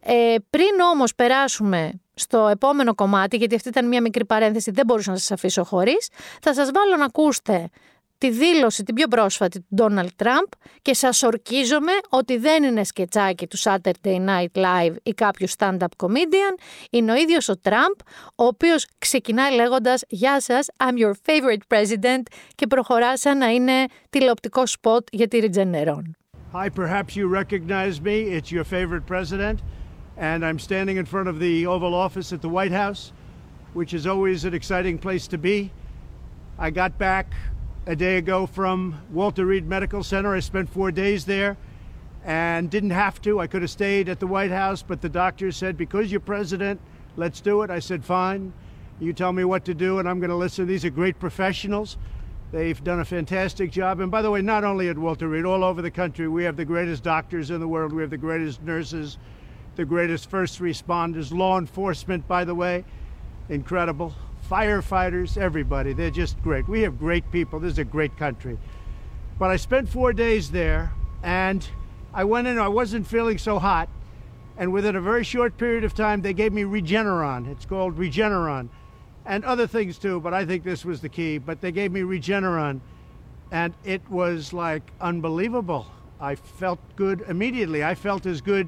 Ε, 0.00 0.34
πριν 0.50 0.80
όμως 0.92 1.14
περάσουμε 1.14 1.90
στο 2.14 2.48
επόμενο 2.48 2.94
κομμάτι, 2.94 3.36
γιατί 3.36 3.54
αυτή 3.54 3.68
ήταν 3.68 3.88
μια 3.88 4.00
μικρή 4.00 4.24
παρένθεση, 4.24 4.70
δεν 4.70 4.84
μπορούσα 4.86 5.10
να 5.10 5.16
σας 5.16 5.30
αφήσω 5.30 5.64
χωρίς, 5.64 6.08
θα 6.42 6.54
σας 6.54 6.70
βάλω 6.70 6.96
να 6.96 7.04
ακούσετε 7.04 7.68
τη 8.18 8.30
δήλωση 8.30 8.82
την 8.82 8.94
πιο 8.94 9.08
πρόσφατη 9.08 9.60
του 9.60 9.66
Ντόναλτ 9.74 10.10
Τραμπ 10.16 10.46
και 10.82 10.94
σας 10.94 11.22
ορκίζομαι 11.22 11.92
ότι 12.08 12.36
δεν 12.36 12.62
είναι 12.62 12.84
σκετσάκι 12.84 13.46
του 13.46 13.58
Saturday 13.58 14.26
Night 14.26 14.52
Live 14.52 14.94
ή 15.02 15.10
κάποιου 15.10 15.48
stand-up 15.58 16.06
comedian, 16.06 16.60
είναι 16.90 17.12
ο 17.12 17.14
ίδιος 17.14 17.48
ο 17.48 17.58
Τραμπ, 17.58 17.94
ο 18.34 18.44
οποίος 18.44 18.86
ξεκινάει 18.98 19.54
λέγοντας 19.54 20.02
«Γεια 20.08 20.40
σας, 20.40 20.66
I'm 20.76 20.98
your 20.98 21.12
favorite 21.26 21.76
president» 21.76 22.22
και 22.54 22.66
προχωρά 22.66 23.16
σαν 23.16 23.38
να 23.38 23.46
είναι 23.46 23.84
τηλεοπτικό 24.10 24.66
σποτ 24.66 25.06
για 25.12 25.28
τη 25.28 25.38
Regeneron. 25.42 26.02
Hi, 26.52 26.68
perhaps 26.68 27.14
you 27.14 27.26
recognize 27.28 28.00
me. 28.00 28.16
It's 28.36 28.50
your 28.50 28.64
favorite 28.64 29.06
president. 29.06 29.58
And 30.16 30.44
I'm 30.46 30.58
standing 30.58 30.96
in 30.96 31.06
front 31.14 31.28
of 31.28 31.38
the 31.38 31.66
Oval 31.66 31.94
Office 31.94 32.32
at 32.32 32.40
the 32.40 32.52
White 32.56 32.72
House, 32.72 33.12
which 33.78 33.92
is 33.98 34.04
always 34.12 34.44
an 34.48 34.54
exciting 34.60 34.96
place 35.06 35.24
to 35.34 35.38
be. 35.48 35.56
I 36.66 36.70
got 36.70 36.92
back 36.98 37.26
a 37.88 37.96
day 37.96 38.18
ago 38.18 38.44
from 38.44 39.00
Walter 39.10 39.46
Reed 39.46 39.66
Medical 39.66 40.02
Center. 40.02 40.34
I 40.34 40.40
spent 40.40 40.68
four 40.68 40.90
days 40.90 41.24
there 41.24 41.56
and 42.22 42.68
didn't 42.68 42.90
have 42.90 43.22
to. 43.22 43.40
I 43.40 43.46
could 43.46 43.62
have 43.62 43.70
stayed 43.70 44.10
at 44.10 44.20
the 44.20 44.26
White 44.26 44.50
House, 44.50 44.82
but 44.82 45.00
the 45.00 45.08
doctor 45.08 45.50
said, 45.50 45.78
because 45.78 46.10
you're 46.10 46.20
president, 46.20 46.82
let's 47.16 47.40
do 47.40 47.62
it. 47.62 47.70
I 47.70 47.78
said, 47.78 48.04
fine. 48.04 48.52
You 49.00 49.14
tell 49.14 49.32
me 49.32 49.42
what 49.44 49.64
to 49.64 49.72
do, 49.72 50.00
and 50.00 50.06
I'm 50.06 50.20
going 50.20 50.28
to 50.28 50.36
listen. 50.36 50.66
These 50.66 50.84
are 50.84 50.90
great 50.90 51.18
professionals. 51.18 51.96
They've 52.52 52.82
done 52.84 53.00
a 53.00 53.06
fantastic 53.06 53.72
job. 53.72 54.00
And 54.00 54.10
by 54.10 54.20
the 54.20 54.30
way, 54.30 54.42
not 54.42 54.64
only 54.64 54.90
at 54.90 54.98
Walter 54.98 55.26
Reed, 55.26 55.46
all 55.46 55.64
over 55.64 55.80
the 55.80 55.90
country, 55.90 56.28
we 56.28 56.44
have 56.44 56.58
the 56.58 56.66
greatest 56.66 57.02
doctors 57.02 57.50
in 57.50 57.58
the 57.58 57.68
world. 57.68 57.94
We 57.94 58.02
have 58.02 58.10
the 58.10 58.18
greatest 58.18 58.62
nurses, 58.62 59.16
the 59.76 59.86
greatest 59.86 60.28
first 60.28 60.60
responders, 60.60 61.32
law 61.32 61.56
enforcement, 61.56 62.28
by 62.28 62.44
the 62.44 62.54
way, 62.54 62.84
incredible 63.48 64.14
Firefighters, 64.49 65.37
everybody. 65.37 65.93
They're 65.93 66.09
just 66.09 66.41
great. 66.41 66.67
We 66.67 66.81
have 66.81 66.99
great 66.99 67.29
people. 67.31 67.59
This 67.59 67.73
is 67.73 67.79
a 67.79 67.83
great 67.83 68.15
country. 68.17 68.57
But 69.39 69.49
I 69.49 69.55
spent 69.55 69.89
four 69.89 70.13
days 70.13 70.51
there, 70.51 70.91
and 71.23 71.67
I 72.13 72.23
went 72.23 72.47
in, 72.47 72.59
I 72.59 72.67
wasn't 72.67 73.07
feeling 73.07 73.37
so 73.37 73.57
hot. 73.59 73.89
And 74.57 74.71
within 74.71 74.95
a 74.95 75.01
very 75.01 75.23
short 75.23 75.57
period 75.57 75.83
of 75.83 75.93
time, 75.95 76.21
they 76.21 76.33
gave 76.33 76.53
me 76.53 76.63
Regeneron. 76.63 77.51
It's 77.51 77.65
called 77.65 77.97
Regeneron. 77.97 78.69
And 79.25 79.43
other 79.45 79.65
things 79.65 79.97
too, 79.97 80.19
but 80.19 80.33
I 80.33 80.45
think 80.45 80.63
this 80.63 80.85
was 80.85 81.01
the 81.01 81.09
key. 81.09 81.37
But 81.37 81.61
they 81.61 81.71
gave 81.71 81.91
me 81.91 82.01
Regeneron, 82.01 82.81
and 83.51 83.73
it 83.83 84.01
was 84.09 84.53
like 84.53 84.83
unbelievable. 85.01 85.85
I 86.19 86.35
felt 86.35 86.79
good 86.95 87.23
immediately. 87.27 87.83
I 87.83 87.95
felt 87.95 88.25
as 88.25 88.41
good 88.41 88.67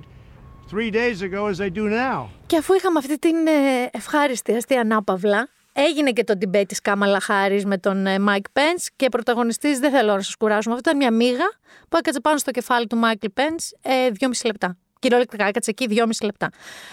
three 0.68 0.90
days 0.90 1.22
ago 1.22 1.48
as 1.48 1.60
I 1.62 1.70
do 1.70 1.90
now. 1.90 2.30
Και 2.48 2.58
αφού 2.58 2.74
είχαμε 2.74 3.00
αυτή 3.00 3.20
την 3.20 3.48
ε, 3.48 3.90
ευχάριστη 3.92 4.54
αστεία 4.54 4.82
ανάπαυλα, 4.82 5.50
έγινε 5.73 6.11
και 6.11 6.25
το 6.25 6.35
debate 6.41 6.65
της 6.69 6.81
Κάμαλα 6.81 7.21
Χάρης 7.21 7.65
με 7.65 7.79
τον 7.79 8.07
ε, 8.07 8.17
Mike 8.29 8.59
Pence 8.59 8.87
και 8.97 9.09
πρωταγωνιστής, 9.09 9.79
δεν 9.79 9.91
θέλω 9.91 10.15
να 10.15 10.21
σας 10.21 10.37
κουράσουμε, 10.37 10.75
αυτό 10.75 10.89
ήταν 10.89 11.01
μια 11.01 11.13
μίγα 11.13 11.51
που 11.89 11.97
έκατσε 11.97 12.21
πάνω 12.21 12.39
στο 12.39 12.51
κεφάλι 12.51 12.87
του 12.87 13.01
Michael 13.05 13.29
Pence 13.35 13.65
ε, 13.83 14.11
δυόμιση 14.11 14.47
λεπτά. 14.47 14.77
Κυριολεκτικά 14.99 15.45
έκατσε 15.45 15.71
εκεί 15.71 15.87
δυόμιση 15.87 16.25
λεπτά. 16.25 16.51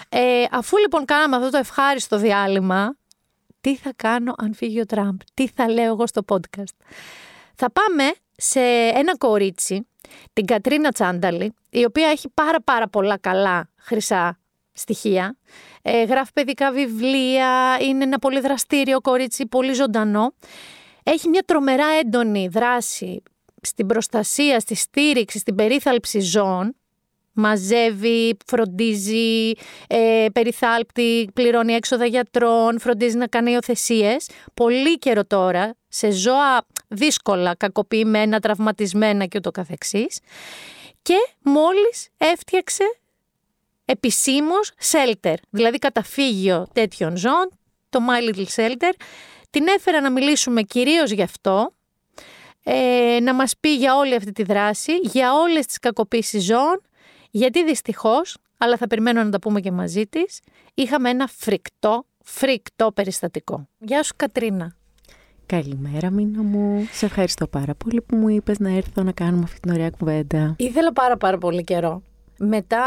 Ε, 0.10 0.44
αφού 0.52 0.78
λοιπόν 0.78 1.06
κάναμε 1.06 1.36
αυτό 1.36 1.50
το 1.50 1.58
ευχάριστο 1.58 2.18
διάλειμμα, 2.18 2.96
τι 3.62 3.76
θα 3.76 3.94
κάνω 3.96 4.34
αν 4.38 4.54
φύγει 4.54 4.80
ο 4.80 4.86
Τραμπ, 4.86 5.20
τι 5.34 5.48
θα 5.48 5.70
λέω 5.70 5.86
εγώ 5.86 6.08
στο 6.08 6.22
podcast; 6.28 6.86
Θα 7.56 7.72
πάμε 7.72 8.12
σε 8.38 8.60
ένα 8.94 9.18
κορίτσι, 9.18 9.88
την 10.34 10.46
Κατρίνα 10.46 10.92
Τσάνταλη, 10.92 11.54
η 11.70 11.86
οποία 11.86 12.08
έχει 12.08 12.30
πάρα 12.34 12.62
πάρα 12.62 12.88
πολλά 12.88 13.18
καλά 13.18 13.70
χρυσά 13.78 14.40
στοιχεία. 14.74 15.38
Ε, 15.90 16.04
γράφει 16.04 16.32
παιδικά 16.34 16.72
βιβλία, 16.72 17.78
είναι 17.82 18.04
ένα 18.04 18.20
πολύ 18.20 18.40
δραστήριο 18.40 19.02
κορίτσι, 19.02 19.46
πολύ 19.46 19.74
ζωντανό. 19.74 20.34
Έχει 21.04 21.30
μια 21.30 21.44
τρομερά 21.46 21.86
έντονη 22.00 22.48
δράση 22.48 23.24
στην 23.62 23.88
προστασία, 23.88 24.60
στη 24.60 24.76
στήριξη, 24.76 25.40
στην 25.40 25.56
περίθαλψη 25.56 26.20
ζώων. 26.20 26.76
Μαζεύει, 27.34 28.38
φροντίζει, 28.46 29.52
ε, 29.88 30.26
περιθάλπτει, 30.34 31.30
πληρώνει 31.34 31.74
έξοδα 31.74 32.06
γιατρών, 32.06 32.80
φροντίζει 32.80 33.18
να 33.18 33.28
κάνει 33.28 33.52
υιοθεσίες. 33.52 34.30
Πολύ 34.54 34.98
καιρό 34.98 35.26
τώρα, 35.26 35.76
σε 35.88 36.12
ζώα 36.12 36.66
δύσκολα, 36.88 37.56
κακοποιημένα, 37.56 38.40
τραυματισμένα 38.40 39.26
και 39.26 39.38
ούτω 39.38 39.52
καθεξής. 39.52 40.20
Και 41.02 41.18
μόλις 41.42 42.10
έφτιαξε 42.18 42.84
επισήμως 43.90 44.72
shelter, 44.82 45.36
δηλαδή 45.50 45.78
καταφύγιο 45.78 46.68
τέτοιων 46.74 47.18
ζώων, 47.18 47.50
το 47.90 48.00
My 48.10 48.30
Little 48.30 48.46
Shelter. 48.56 48.94
Την 49.50 49.68
έφερα 49.68 50.02
να 50.02 50.12
μιλήσουμε 50.12 50.62
κυρίως 50.62 51.12
γι' 51.12 51.22
αυτό, 51.22 51.74
ε, 52.64 53.20
να 53.22 53.34
μας 53.34 53.54
πει 53.60 53.76
για 53.76 53.96
όλη 53.96 54.16
αυτή 54.16 54.32
τη 54.32 54.44
δράση, 54.44 54.94
για 55.02 55.34
όλες 55.34 55.66
τις 55.66 55.80
κακοποίησεις 55.80 56.44
ζώων, 56.44 56.82
γιατί 57.32 57.66
δυστυχώς, 57.66 58.38
αλλά 58.58 58.78
θα 58.78 58.88
περιμένω 58.88 59.24
να 59.24 59.30
τα 59.30 59.40
πούμε 59.40 59.60
και 59.60 59.72
μαζί 59.72 60.06
της, 60.08 60.40
είχαμε 60.74 61.10
ένα 61.10 61.28
φρικτό, 61.28 62.06
φρικτό 62.24 62.92
περιστατικό. 62.92 63.68
Γεια 63.78 64.04
σου 64.04 64.14
Κατρίνα. 64.16 64.76
Καλημέρα 65.46 66.10
Μίνα 66.10 66.42
μου. 66.42 66.88
Σε 66.92 67.06
ευχαριστώ 67.06 67.48
πάρα 67.48 67.76
πολύ 67.76 68.02
που 68.02 68.16
μου 68.16 68.30
είπες 68.30 68.60
να 68.60 68.70
έρθω 68.70 69.04
να 69.04 69.12
κάνουμε 69.12 69.44
αυτή 69.44 69.60
την 69.60 69.72
ωραία 69.72 69.90
κουβέντα. 69.90 70.56
Ήθελα 70.58 70.94
πάρα 70.94 71.18
πάρα 71.18 71.38
πολύ 71.38 71.64
καιρό. 71.64 72.02
Μετά, 72.38 72.86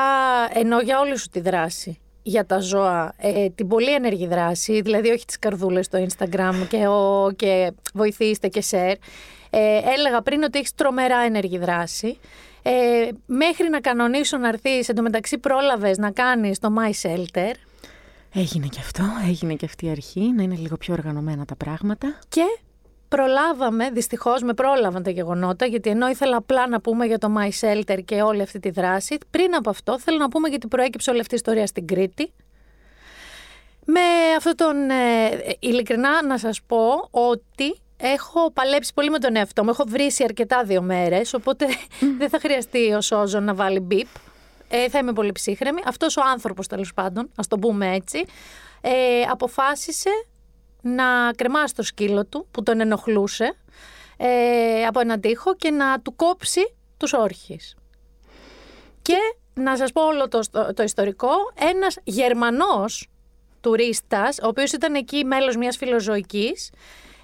ενώ 0.53 0.81
για 0.81 1.01
όλη 1.01 1.19
σου 1.19 1.29
τη 1.29 1.41
δράση, 1.41 1.99
για 2.23 2.47
τα 2.47 2.59
ζώα, 2.59 3.15
ε, 3.17 3.49
την 3.49 3.69
πολύ 3.69 3.95
ενεργή 3.95 4.27
δράση, 4.27 4.81
δηλαδή 4.81 5.11
όχι 5.11 5.25
τις 5.25 5.39
καρδούλες 5.39 5.87
στο 5.87 6.07
Instagram 6.07 6.55
και, 6.69 6.87
ο, 6.87 7.31
και 7.37 7.73
βοηθήστε 7.95 8.49
και 8.49 8.65
share, 8.71 8.95
ε, 9.51 9.81
έλεγα 9.97 10.23
πριν 10.23 10.43
ότι 10.43 10.59
έχεις 10.59 10.75
τρομερά 10.75 11.19
ενεργή 11.19 11.59
δράση. 11.59 12.19
Ε, 12.63 13.09
μέχρι 13.27 13.69
να 13.69 13.81
κανονίσω 13.81 14.37
να 14.37 14.49
έρθεις, 14.49 14.89
εντωμεταξύ 14.89 15.39
πρόλαβες 15.39 15.99
να 15.99 16.11
κάνεις 16.11 16.59
το 16.59 16.69
My 16.79 17.09
Shelter 17.09 17.55
Έγινε 18.35 18.67
και 18.67 18.79
αυτό, 18.81 19.03
έγινε 19.29 19.55
και 19.55 19.65
αυτή 19.65 19.87
η 19.87 19.91
αρχή, 19.91 20.33
να 20.37 20.43
είναι 20.43 20.55
λίγο 20.55 20.77
πιο 20.77 20.95
οργανωμένα 20.95 21.45
τα 21.45 21.57
πράγματα. 21.57 22.19
και 22.29 22.45
προλάβαμε, 23.11 23.90
δυστυχώς 23.90 24.42
με 24.42 24.55
πρόλαβαν 24.55 25.03
τα 25.03 25.11
γεγονότα, 25.11 25.66
γιατί 25.66 25.90
ενώ 25.90 26.09
ήθελα 26.09 26.37
απλά 26.37 26.68
να 26.68 26.81
πούμε 26.81 27.07
για 27.07 27.18
το 27.18 27.29
My 27.38 27.51
Shelter 27.61 27.99
και 28.05 28.23
όλη 28.23 28.42
αυτή 28.42 28.59
τη 28.59 28.70
δράση, 28.70 29.18
πριν 29.31 29.55
από 29.55 29.70
αυτό 29.70 29.99
θέλω 29.99 30.18
να 30.18 30.29
πούμε 30.29 30.49
γιατί 30.49 30.66
προέκυψε 30.66 31.11
όλη 31.11 31.20
αυτή 31.20 31.35
η 31.35 31.37
ιστορία 31.37 31.66
στην 31.66 31.87
Κρήτη. 31.87 32.33
Με 33.85 34.01
αυτόν 34.37 34.57
τον, 34.57 34.90
ε, 34.90 35.57
ειλικρινά 35.59 36.23
να 36.23 36.38
σας 36.38 36.61
πω 36.66 37.09
ότι 37.11 37.79
έχω 37.96 38.51
παλέψει 38.51 38.94
πολύ 38.94 39.11
με 39.11 39.18
τον 39.18 39.37
εαυτό 39.37 39.64
μου, 39.64 39.70
έχω 39.70 39.85
βρήσει 39.88 40.25
αρκετά 40.25 40.64
δύο 40.64 40.83
μέρες, 40.83 41.35
οπότε 41.35 41.66
δεν 42.18 42.29
θα 42.29 42.38
χρειαστεί 42.38 42.92
ο 42.92 43.01
Σόζο 43.01 43.40
να 43.40 43.55
βάλει 43.55 43.81
μπιπ. 43.81 44.09
Ε, 44.68 44.88
θα 44.88 44.99
είμαι 44.99 45.12
πολύ 45.12 45.33
ψύχρεμη. 45.33 45.81
Αυτός 45.85 46.16
ο 46.16 46.20
άνθρωπος 46.33 46.66
τέλος 46.66 46.94
πάντων, 46.94 47.31
ας 47.37 47.46
το 47.46 47.59
πούμε 47.59 47.94
έτσι, 47.94 48.25
ε, 48.81 48.90
αποφάσισε 49.31 50.11
να 50.83 51.33
κρεμάσει 51.37 51.75
το 51.75 51.83
σκύλο 51.83 52.27
του 52.27 52.47
που 52.51 52.62
τον 52.62 52.81
ενοχλούσε 52.81 53.57
ε, 54.16 54.85
από 54.85 55.01
έναν 55.01 55.21
τοίχο 55.21 55.57
και 55.57 55.71
να 55.71 56.01
του 56.01 56.16
κόψει 56.16 56.75
τους 56.97 57.12
όρχες. 57.12 57.77
Και 59.03 59.16
να 59.55 59.77
σας 59.77 59.93
πω 59.93 60.03
όλο 60.03 60.29
το, 60.29 60.40
το, 60.51 60.73
το 60.75 60.83
ιστορικό. 60.83 61.31
Ένας 61.55 61.99
Γερμανός 62.05 63.09
τουρίστας, 63.61 64.38
ο 64.43 64.47
οποίος 64.47 64.73
ήταν 64.73 64.95
εκεί 64.95 65.25
μέλος 65.25 65.57
μιας 65.57 65.77
φιλοζωικής, 65.77 66.71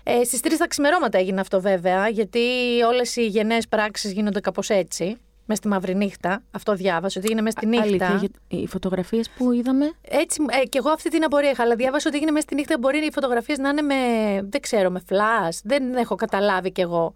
ε, 0.03 0.25
στις 0.25 0.41
3 0.41 0.57
τα 0.59 0.67
ξημερώματα 0.67 1.19
έγινε 1.19 1.41
αυτό 1.41 1.61
βέβαια, 1.61 2.09
γιατί 2.09 2.41
όλες 2.87 3.17
οι 3.17 3.27
γενναίες 3.27 3.69
πράξεις 3.69 4.13
γίνονται 4.13 4.41
κάπως 4.41 4.69
έτσι. 4.71 5.17
Μες 5.47 5.59
στη 5.59 5.69
μαύρη 5.69 5.95
νύχτα. 5.95 6.43
Αυτό 6.51 6.75
διάβασα, 6.75 7.19
ότι 7.19 7.27
έγινε 7.27 7.43
μες 7.43 7.53
στη 7.53 7.67
νύχτα. 7.67 7.85
Αλήθεια, 7.85 8.17
γιατί 8.21 8.39
οι 8.49 8.67
φωτογραφίες 8.67 9.31
που 9.31 9.53
είδαμε... 9.53 9.93
Έτσι, 10.01 10.45
ε, 10.63 10.67
και 10.67 10.79
εγώ 10.79 10.91
αυτή 10.91 11.11
την 11.11 11.25
απορία 11.25 11.51
είχα, 11.51 11.63
αλλά 11.63 11.75
διάβασα 11.75 12.05
ότι 12.09 12.17
έγινε 12.17 12.31
μέσα 12.31 12.47
στη 12.47 12.55
νύχτα. 12.55 12.79
Μπορεί 12.79 12.99
οι 12.99 13.13
φωτογραφίες 13.13 13.59
να 13.59 13.69
είναι 13.69 13.83
με, 13.83 13.95
δεν 14.43 14.61
ξέρω, 14.61 14.91
με 14.91 15.03
flash. 15.09 15.59
Δεν 15.65 15.95
έχω 15.95 16.15
καταλάβει 16.15 16.73
κι 16.73 16.81
εγώ. 16.81 17.15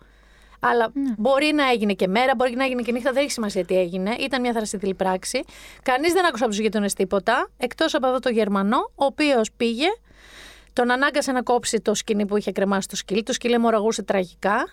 Αλλά 0.60 0.92
μπορεί 1.16 1.52
να 1.54 1.70
έγινε 1.70 1.92
και 1.92 2.08
μέρα, 2.08 2.32
μπορεί 2.36 2.54
να 2.54 2.64
έγινε 2.64 2.82
και 2.82 2.92
νύχτα, 2.92 3.12
δεν 3.12 3.22
έχει 3.22 3.32
σημασία 3.32 3.64
τι 3.64 3.78
έγινε. 3.78 4.14
Ήταν 4.18 4.40
μια 4.40 4.52
θρασιτηλή 4.52 4.94
πράξη. 4.94 5.44
Κανείς 5.82 6.12
δεν 6.12 6.26
άκουσε 6.26 6.44
από 6.44 6.52
τους 6.52 6.62
γείτονες 6.62 6.94
τίποτα, 6.94 7.50
εκτός 7.56 7.94
από 7.94 8.06
αυτό 8.06 8.18
το 8.18 8.28
Γερμανό, 8.28 8.90
ο 8.94 9.04
οποίος 9.04 9.52
πήγε, 9.56 9.86
τον 10.72 10.90
ανάγκασε 10.90 11.32
να 11.32 11.42
κόψει 11.42 11.80
το 11.80 11.94
σκηνή 11.94 12.26
που 12.26 12.36
είχε 12.36 12.52
κρεμάσει 12.52 12.88
το 12.88 12.96
σκυλί. 12.96 13.22
Το 13.22 13.32
σκυλί 13.32 13.58
μοραγούσε 13.58 14.02
τραγικά. 14.02 14.68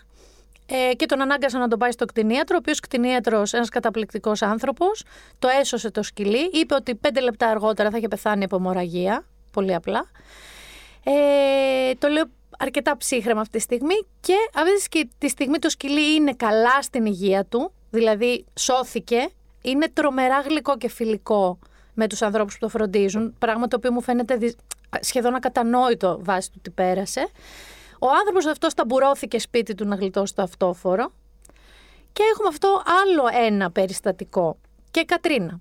Ε, 0.70 0.94
και 0.94 1.06
τον 1.06 1.22
ανάγκασε 1.22 1.58
να 1.58 1.68
τον 1.68 1.80
πάει 1.80 1.92
στο 1.92 2.06
κτηνίατρο, 2.06 2.56
ο 2.56 2.60
οποίος 2.62 2.80
κτηνίατρος, 2.80 3.54
ένας 3.54 3.70
καταπληκτικός 3.70 4.42
άνθρωπος, 4.42 5.04
το 5.40 5.48
έσωσε 5.60 5.92
το 5.92 6.04
σκυλί. 6.04 6.50
Είπε 6.54 6.76
ότι 6.76 6.96
πέντε 6.96 7.20
λεπτά 7.20 7.48
αργότερα 7.48 7.90
θα 7.90 7.98
είχε 7.98 8.08
πεθάνει 8.08 8.44
από 8.44 8.56
αιμορραγία. 8.56 9.26
Πολύ 9.52 9.74
απλά. 9.74 10.10
Ε, 11.04 11.94
το 12.00 12.08
λέω 12.08 12.24
αρκετά 12.60 12.98
ψύχρεμα 12.98 13.42
αυτή 13.42 13.58
τη 13.58 13.64
στιγμή 13.64 13.96
και 14.20 14.34
αυτή 14.56 15.10
τη 15.18 15.28
στιγμή 15.30 15.60
το 15.60 15.70
σκυλί 15.70 16.16
είναι 16.16 16.34
καλά 16.34 16.82
στην 16.82 17.06
υγεία 17.06 17.46
του, 17.46 17.72
δηλαδή 17.90 18.46
σώθηκε, 18.60 19.30
είναι 19.62 19.88
τρομερά 19.94 20.40
γλυκό 20.40 20.78
και 20.78 20.90
φιλικό 20.90 21.60
με 21.94 22.08
τους 22.08 22.22
ανθρώπους 22.22 22.54
που 22.54 22.60
το 22.60 22.70
φροντίζουν, 22.70 23.36
πράγμα 23.40 23.68
το 23.68 23.76
οποίο 23.76 23.92
μου 23.92 24.02
φαίνεται 24.02 24.36
δυ- 24.36 24.58
σχεδόν 25.00 25.36
ακατανόητο 25.36 26.20
βάσει 26.22 26.52
του 26.52 26.60
τι 26.62 26.70
πέρασε. 26.70 27.28
Ο 28.00 28.08
άνθρωπος 28.20 28.46
αυτός 28.46 28.74
ταμπουρώθηκε 28.74 29.40
σπίτι 29.40 29.76
του 29.76 29.86
να 29.86 29.96
γλιτώσει 29.96 30.36
το 30.36 30.42
αυτόφορο 30.42 31.12
και 32.14 32.24
έχουμε 32.32 32.48
αυτό 32.48 32.82
άλλο 33.04 33.46
ένα 33.46 33.72
περιστατικό. 33.72 34.58
Και 34.92 35.04
Κατρίνα, 35.04 35.60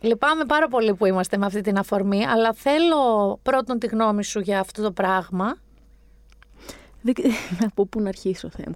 λυπάμαι 0.00 0.44
πάρα 0.44 0.68
πολύ 0.68 0.94
που 0.94 1.06
είμαστε 1.06 1.36
με 1.36 1.46
αυτή 1.46 1.60
την 1.60 1.78
αφορμή, 1.78 2.26
αλλά 2.26 2.52
θέλω 2.52 3.38
πρώτον 3.42 3.78
τη 3.78 3.86
γνώμη 3.86 4.24
σου 4.24 4.40
για 4.40 4.60
αυτό 4.60 4.82
το 4.82 4.92
πράγμα. 4.92 5.56
Δεν... 7.00 7.14
Από 7.68 7.86
πού 7.86 8.00
να 8.00 8.08
αρχίσω, 8.08 8.50
Θεέ 8.50 8.64
μου. 8.68 8.74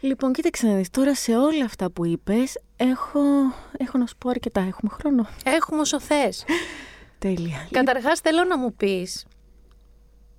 Λοιπόν, 0.00 0.32
κοίταξε 0.32 0.66
να 0.66 0.74
δεις, 0.74 0.90
τώρα 0.90 1.14
σε 1.14 1.36
όλα 1.36 1.64
αυτά 1.64 1.90
που 1.90 2.04
είπες, 2.04 2.60
έχω, 2.76 3.20
έχω 3.76 3.98
να 3.98 4.06
σου 4.06 4.16
πω 4.18 4.28
αρκετά. 4.28 4.60
Έχουμε 4.60 4.90
χρόνο. 4.92 5.26
Έχουμε 5.44 5.80
όσο 5.80 6.00
θες. 6.00 6.44
Τέλεια. 7.18 7.68
Καταρχάς 7.70 8.20
θέλω 8.20 8.44
να 8.44 8.58
μου 8.58 8.74
πεις, 8.74 9.26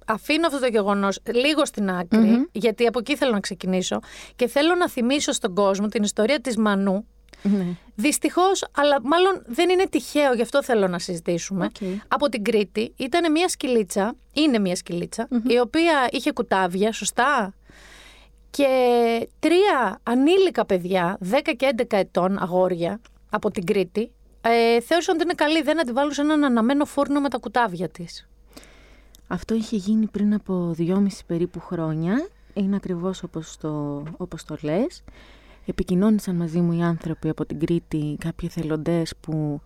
αφήνω 0.08 0.48
αυτό 0.48 0.60
το 0.60 0.68
γεγονός 0.68 1.20
λίγο 1.34 1.66
στην 1.66 1.90
άκρη, 1.90 2.50
γιατί 2.52 2.88
από 2.88 3.00
εκεί 3.00 3.16
θέλω 3.16 3.32
να 3.32 3.40
ξεκινήσω 3.40 4.00
και 4.36 4.48
θέλω 4.48 4.76
να 4.76 4.90
θυμίσω 4.90 5.32
στον 5.32 5.54
κόσμο 5.54 5.88
την 5.88 6.04
ιστορία 6.04 6.40
της 6.42 6.58
Μανού, 6.58 7.06
Ναι. 7.42 7.66
Δυστυχώς, 7.96 8.66
αλλά 8.76 8.98
μάλλον 9.04 9.44
δεν 9.46 9.70
είναι 9.70 9.86
τυχαίο, 9.90 10.34
γι' 10.34 10.42
αυτό 10.42 10.64
θέλω 10.64 10.88
να 10.88 11.00
συζητήσουμε. 11.00 11.66
Οκ. 11.66 11.88
Από 12.08 12.30
την 12.30 12.44
Κρήτη 12.44 12.94
ήταν 12.98 13.32
μια 13.32 13.48
σκυλίτσα, 13.48 14.16
είναι 14.34 14.60
μια 14.60 14.76
σκυλίτσα 14.76 15.28
η 15.48 15.60
οποία 15.60 16.08
είχε 16.12 16.32
κουτάβια, 16.32 16.92
σωστά; 16.92 17.54
Και 18.50 18.68
τρία 19.40 20.00
ανήλικα 20.04 20.66
παιδιά, 20.66 21.18
10 21.32 21.54
και 21.58 21.74
11 21.78 21.98
ετών 21.98 22.38
αγόρια 22.38 23.00
από 23.30 23.52
την 23.52 23.66
Κρήτη, 23.66 24.12
ε, 24.42 24.82
θεώρησαν 24.82 25.16
ότι 25.16 25.24
είναι 25.24 25.34
καλή, 25.34 25.62
δεν 25.62 25.76
να 25.76 25.84
τη 25.84 25.92
βάλουν 25.92 26.12
σε 26.12 26.22
έναν 26.22 26.44
αναμένο 26.44 26.86
φούρνο 26.86 27.20
με 27.20 27.30
τα 27.30 27.38
κουτάβια 27.38 27.90
της. 27.90 28.28
Αυτό 29.28 29.56
είχε 29.56 29.76
γίνει 29.76 30.06
πριν 30.06 30.34
από 30.34 30.72
δυόμιση 30.74 31.26
περίπου 31.26 31.60
χρόνια. 31.60 32.28
Είναι 32.54 32.76
ακριβώς 32.76 33.24
όπως 33.24 33.58
το, 33.58 34.04
όπως 34.18 34.44
το 34.44 34.58
λες. 34.62 35.04
Επικοινώνησαν 35.66 36.36
μαζί 36.36 36.60
μου 36.60 36.72
οι 36.72 36.82
άνθρωποι 36.82 37.30
από 37.30 37.46
την 37.46 37.60
Κρήτη, 37.60 38.16
κάποιοι 38.20 38.50
εθελοντές 38.52 39.14
που 39.20 39.62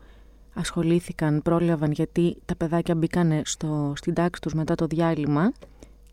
ασχολήθηκαν, 0.53 1.41
πρόλαβαν 1.41 1.91
γιατί 1.91 2.37
τα 2.45 2.55
παιδάκια 2.55 2.95
μπήκαν 2.95 3.41
στο, 3.45 3.93
στην 3.95 4.13
τάξη 4.13 4.41
τους 4.41 4.53
μετά 4.53 4.75
το 4.75 4.85
διάλειμμα 4.85 5.51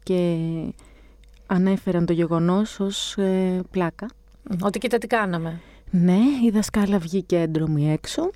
και 0.02 0.36
ανέφεραν 1.46 2.06
το 2.06 2.12
γεγονός 2.12 2.80
ως 2.80 3.16
ε, 3.16 3.60
πλάκα. 3.70 4.06
Ότι 4.62 4.78
κοίτα 4.78 4.98
τι 4.98 5.06
κάναμε. 5.06 5.60
Ναι, 5.90 6.18
η 6.46 6.50
δασκάλα 6.50 6.98
βγήκε 6.98 7.38
έντρομη 7.38 7.92
έξω 7.92 8.30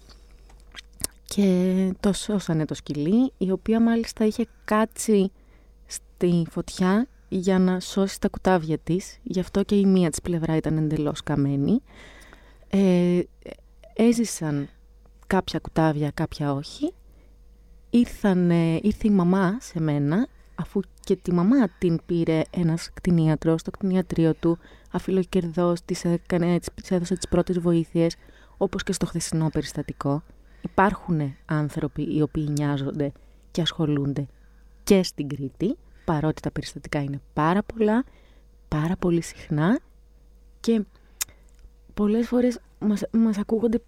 και 1.34 1.92
το 2.00 2.12
σώσανε 2.12 2.64
το 2.64 2.74
σκυλί, 2.74 3.32
η 3.38 3.50
οποία 3.50 3.80
μάλιστα 3.80 4.24
είχε 4.24 4.46
κάτσει 4.64 5.32
στη 5.86 6.46
φωτιά 6.50 7.06
για 7.28 7.58
να 7.58 7.80
σώσει 7.80 8.20
τα 8.20 8.28
κουτάβια 8.28 8.78
της, 8.78 9.18
γι' 9.22 9.40
αυτό 9.40 9.62
και 9.62 9.74
η 9.74 9.86
μία 9.86 10.10
της 10.10 10.20
πλευρά 10.20 10.56
ήταν 10.56 10.76
εντελώς 10.76 11.22
καμένη. 11.22 11.82
Ε, 12.68 13.20
έζησαν 13.94 14.68
κάποια 15.26 15.58
κουτάβια, 15.58 16.10
κάποια 16.10 16.52
όχι. 16.52 16.92
Ήρθανε, 17.90 18.78
ήρθε 18.82 19.08
η 19.08 19.10
μαμά 19.10 19.56
σε 19.60 19.80
μένα, 19.80 20.26
αφού 20.54 20.80
και 21.00 21.16
τη 21.16 21.32
μαμά 21.32 21.68
την 21.78 22.00
πήρε 22.06 22.42
ένας 22.50 22.90
κτηνίατρος 22.94 23.60
στο 23.60 23.70
κτηνιατρίο 23.70 24.34
του, 24.34 24.58
αφιλοκερδός, 24.90 25.84
της, 25.84 26.04
έκανε, 26.04 26.58
της 26.74 26.90
έδωσε 26.90 27.14
τις 27.14 27.28
πρώτες 27.28 27.58
βοήθειες, 27.58 28.16
όπως 28.56 28.82
και 28.82 28.92
στο 28.92 29.06
χθεσινό 29.06 29.48
περιστατικό. 29.52 30.22
Υπάρχουν 30.62 31.36
άνθρωποι 31.44 32.16
οι 32.16 32.22
οποίοι 32.22 32.46
νοιάζονται 32.48 33.12
και 33.50 33.60
ασχολούνται 33.60 34.26
και 34.84 35.02
στην 35.02 35.28
Κρήτη, 35.28 35.76
παρότι 36.04 36.42
τα 36.42 36.50
περιστατικά 36.50 37.02
είναι 37.02 37.20
πάρα 37.32 37.62
πολλά, 37.62 38.04
πάρα 38.68 38.96
πολύ 38.96 39.20
συχνά 39.20 39.80
και 40.60 40.84
πολλές 41.94 42.26
φορές 42.26 42.58
μας, 42.78 43.02
μας 43.10 43.38
ακούγονται 43.38 43.82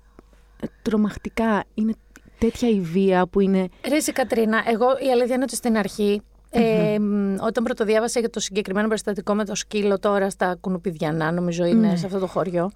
ε, 0.60 0.66
τρομακτικά. 0.82 1.64
Είναι 1.74 1.94
τέτοια 2.38 2.68
η 2.68 2.80
βία 2.80 3.26
που 3.26 3.40
είναι... 3.40 3.68
Ρε 3.88 3.96
εσύ, 3.96 4.12
Κατρίνα, 4.12 4.62
εγώ 4.66 4.86
η 5.06 5.10
αλήθεια 5.12 5.34
είναι 5.34 5.44
ότι 5.44 5.56
στην 5.56 5.76
αρχή, 5.76 6.22
ε, 6.54 6.98
μ, 6.98 7.34
όταν 7.40 7.64
πρωτοδιάβασα 7.64 8.20
για 8.20 8.30
το 8.30 8.40
συγκεκριμένο 8.40 8.88
περιστατικό 8.88 9.34
με 9.34 9.44
το 9.44 9.54
σκύλο 9.54 9.98
τώρα 9.98 10.30
στα 10.30 10.56
Κουνουπιδιανά, 10.60 11.32
νομίζω 11.32 11.64
είναι 11.64 11.88
Ναι. 11.88 11.96
σε 11.96 12.06
αυτό 12.06 12.18
το 12.18 12.26
χωριό, 12.26 12.70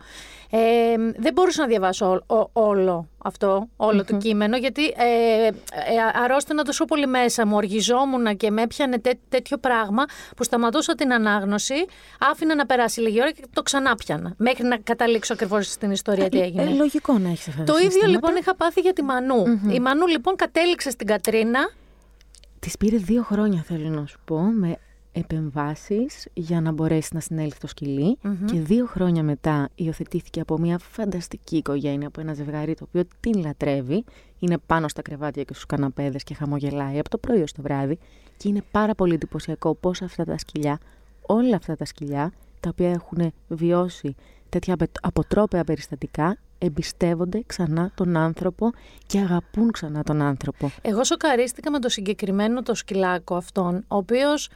ε, 0.51 0.59
δεν 1.19 1.33
μπορούσα 1.33 1.61
να 1.61 1.67
διαβάσω 1.69 2.23
ό- 2.27 2.35
ό- 2.37 2.51
όλο 2.53 3.09
αυτό, 3.25 3.69
όλο 3.77 4.05
το 4.05 4.17
κείμενο, 4.17 4.57
γιατί 4.57 4.85
ε, 4.87 5.47
ε, 5.47 5.53
αρρώστηνα 6.25 6.63
τόσο 6.63 6.85
πολύ 6.85 7.07
μέσα 7.07 7.47
μου, 7.47 7.57
οργιζόμουν 7.57 8.37
και 8.37 8.51
με 8.51 8.63
έπιανε 8.63 8.99
τέ- 8.99 9.19
τέτοιο 9.29 9.57
πράγμα 9.59 10.05
που 10.37 10.45
σταματούσα 10.45 10.95
την 10.95 11.13
ανάγνωση, 11.13 11.75
άφηνα 12.31 12.55
να 12.55 12.67
περάσει 12.67 13.01
λίγη 13.01 13.21
ώρα 13.21 13.31
και 13.31 13.43
το 13.53 13.63
ξανά 13.63 13.95
πιανα, 13.95 14.35
μέχρι 14.37 14.67
να 14.67 14.77
καταλήξω 14.77 15.33
ακριβώς 15.33 15.67
στην 15.71 15.91
ιστορία 15.91 16.29
τι 16.29 16.41
έγινε. 16.41 16.63
Ε, 16.63 16.69
λογικό 16.75 17.19
να 17.19 17.29
έχεις 17.29 17.49
αυτά 17.49 17.63
τα 17.65 17.73
Το 17.73 17.79
ίδιο 17.79 17.91
συναισθήματα. 17.91 18.27
λοιπόν 18.29 18.37
είχα 18.41 18.57
πάθει 18.57 18.81
για 18.81 18.93
τη 18.93 19.03
μανου 19.03 19.43
Η 19.73 19.81
Μανού 19.81 20.07
λοιπόν 20.07 20.37
κατέληξε 20.37 20.91
στην 20.91 21.07
Κατρίνα. 21.07 21.71
Της 22.61 22.77
πήρε 22.77 22.97
δύο 22.97 23.23
χρόνια, 23.23 23.63
θέλω 23.63 23.89
να 23.89 24.07
σου 24.07 24.19
πω, 24.25 24.41
με 24.41 24.77
επεμβάσεις 25.13 26.29
για 26.35 26.61
να 26.61 26.73
μπορέσει 26.73 27.11
να 27.15 27.21
συνέλθει 27.21 27.59
το 27.59 27.67
σκυλι 27.67 28.19
και 28.45 28.61
δύο 28.61 28.87
χρόνια 28.87 29.23
μετά 29.23 29.69
υιοθετήθηκε 29.75 30.41
από 30.41 30.59
μια 30.59 30.79
φανταστική 30.79 31.57
οικογένεια, 31.57 32.07
από 32.07 32.21
ένα 32.21 32.35
ζευγάρι 32.35 32.75
το 32.75 32.85
οποίο 32.89 33.03
την 33.21 33.41
λατρεύει, 33.41 34.05
είναι 34.39 34.59
πάνω 34.67 34.89
στα 34.89 35.03
κρεβάτια 35.03 35.43
και 35.43 35.53
στους 35.53 35.67
καναπέδες 35.67 36.25
και 36.25 36.35
χαμογελάει 36.35 36.99
από 36.99 37.09
το 37.09 37.19
πρωί 37.19 37.43
ως 37.43 37.53
το 37.53 37.63
βράδυ 37.63 37.99
και 38.37 38.49
είναι 38.49 38.63
πάρα 38.71 38.95
πολύ 38.95 39.15
εντυπωσιακό 39.15 39.75
πώς 39.75 40.03
αυτά 40.03 40.25
τα 40.25 40.39
σκυλιά, 40.39 40.79
όλα 41.27 41.57
αυτά 41.57 41.77
τα 41.77 41.85
σκυλιά, 41.85 42.33
τα 42.61 42.69
οποία 42.69 42.91
έχουν 42.91 43.33
βιώσει 43.49 44.15
τέτοια 44.49 44.75
απε- 44.75 44.99
αποτρόπαια 45.03 45.65
περιστατικά, 45.65 46.37
εμπιστεύονται 46.59 47.43
ξανά 47.47 47.91
τον 47.95 48.17
άνθρωπο 48.17 48.71
και 49.07 49.19
αγαπούν 49.19 49.71
ξανά 49.71 50.03
τον 50.03 50.23
άνθρωπο. 50.23 50.71
Εγώ 50.83 51.05
σοκαρίστηκα 51.05 51.71
με 51.71 51.79
το 51.79 51.89
συγκεκριμένο 51.89 52.63
το 52.63 52.75
σκυλάκο 52.75 53.35
αυτόν, 53.35 53.77
ο 53.77 53.97
οποίος 53.97 54.51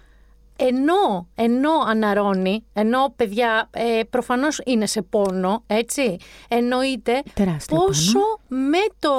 ενώ, 0.56 1.28
ενώ 1.34 1.70
αναρώνει, 1.86 2.64
ενώ 2.72 3.12
παιδιά 3.16 3.68
ε, 3.70 4.00
προφανώς 4.10 4.60
είναι 4.64 4.86
σε 4.86 5.02
πόνο, 5.02 5.62
έτσι, 5.66 6.16
εννοείται 6.48 7.22
Τεράστιο 7.34 7.76
πόσο 7.76 8.18
με 8.48 8.78
το 8.98 9.12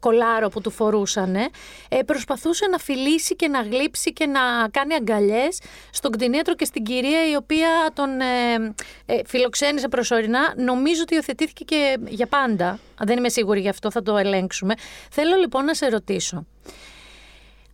κολάρο 0.00 0.48
που 0.48 0.60
του 0.60 0.70
φορούσανε 0.70 1.48
ε, 1.88 2.02
προσπαθούσε 2.02 2.66
να 2.66 2.78
φιλήσει 2.78 3.36
και 3.36 3.48
να 3.48 3.62
γλύψει 3.62 4.12
και 4.12 4.26
να 4.26 4.40
κάνει 4.70 4.94
αγκαλιές 4.94 5.60
στον 5.90 6.10
κτηνίατρο 6.10 6.54
και 6.54 6.64
στην 6.64 6.82
κυρία 6.82 7.30
η 7.30 7.36
οποία 7.36 7.68
τον 7.94 8.20
ε, 8.20 8.54
ε, 9.06 9.20
φιλοξένησε 9.26 9.88
προσωρινά. 9.88 10.54
Νομίζω 10.56 11.02
ότι 11.02 11.14
υιοθετήθηκε 11.14 11.64
και 11.64 11.98
για 12.08 12.26
πάντα. 12.26 12.78
Δεν 12.98 13.18
είμαι 13.18 13.28
σίγουρη 13.28 13.60
γι' 13.60 13.68
αυτό, 13.68 13.90
θα 13.90 14.02
το 14.02 14.16
ελέγξουμε. 14.16 14.74
Θέλω 15.10 15.36
λοιπόν 15.36 15.64
να 15.64 15.74
σε 15.74 15.88
ρωτήσω. 15.88 16.46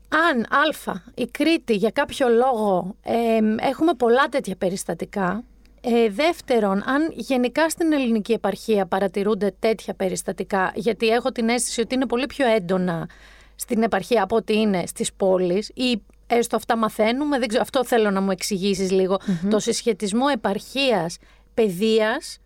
Αν 0.09 0.41
α, 0.41 1.01
η 1.15 1.27
Κρήτη 1.27 1.75
για 1.75 1.91
κάποιο 1.91 2.29
λόγο 2.29 2.97
ε, 3.03 3.39
έχουμε 3.69 3.95
πολλά 3.95 4.29
τέτοια 4.29 4.57
περιστατικά, 4.57 5.45
Ε, 5.81 6.11
δεύτερον, 6.11 6.83
αν 6.87 7.13
γενικά 7.15 7.69
στην 7.69 7.93
ελληνική 7.93 8.33
επαρχία 8.33 8.87
παρατηρούνται 8.87 9.55
τέτοια 9.59 9.95
περιστατικά, 9.95 10.73
γιατί 10.75 11.09
έχω 11.09 11.33
την 11.33 11.49
αίσθηση 11.49 11.81
ότι 11.81 11.95
είναι 11.95 12.07
πολύ 12.07 12.27
πιο 12.27 12.47
έντονα 12.47 13.09
στην 13.55 13.83
επαρχία 13.83 14.23
από 14.23 14.37
ότι 14.37 14.57
είναι 14.57 14.87
στις 14.87 15.13
πόλεις 15.13 15.71
ή 15.75 16.03
έστω 16.27 16.57
αυτά 16.57 16.77
μαθαίνουμε, 16.77 17.39
δεν 17.39 17.49
ξέρω, 17.49 17.63
αυτό 17.63 17.85
θέλω 17.85 18.11
να 18.11 18.21
μου 18.21 18.31
εξηγήσεις 18.31 18.91
λίγο, 18.91 19.19
το 19.51 19.59
συσχετισμό 19.59 20.27
επαρχίας, 20.33 21.19
παιδείας 21.55 22.39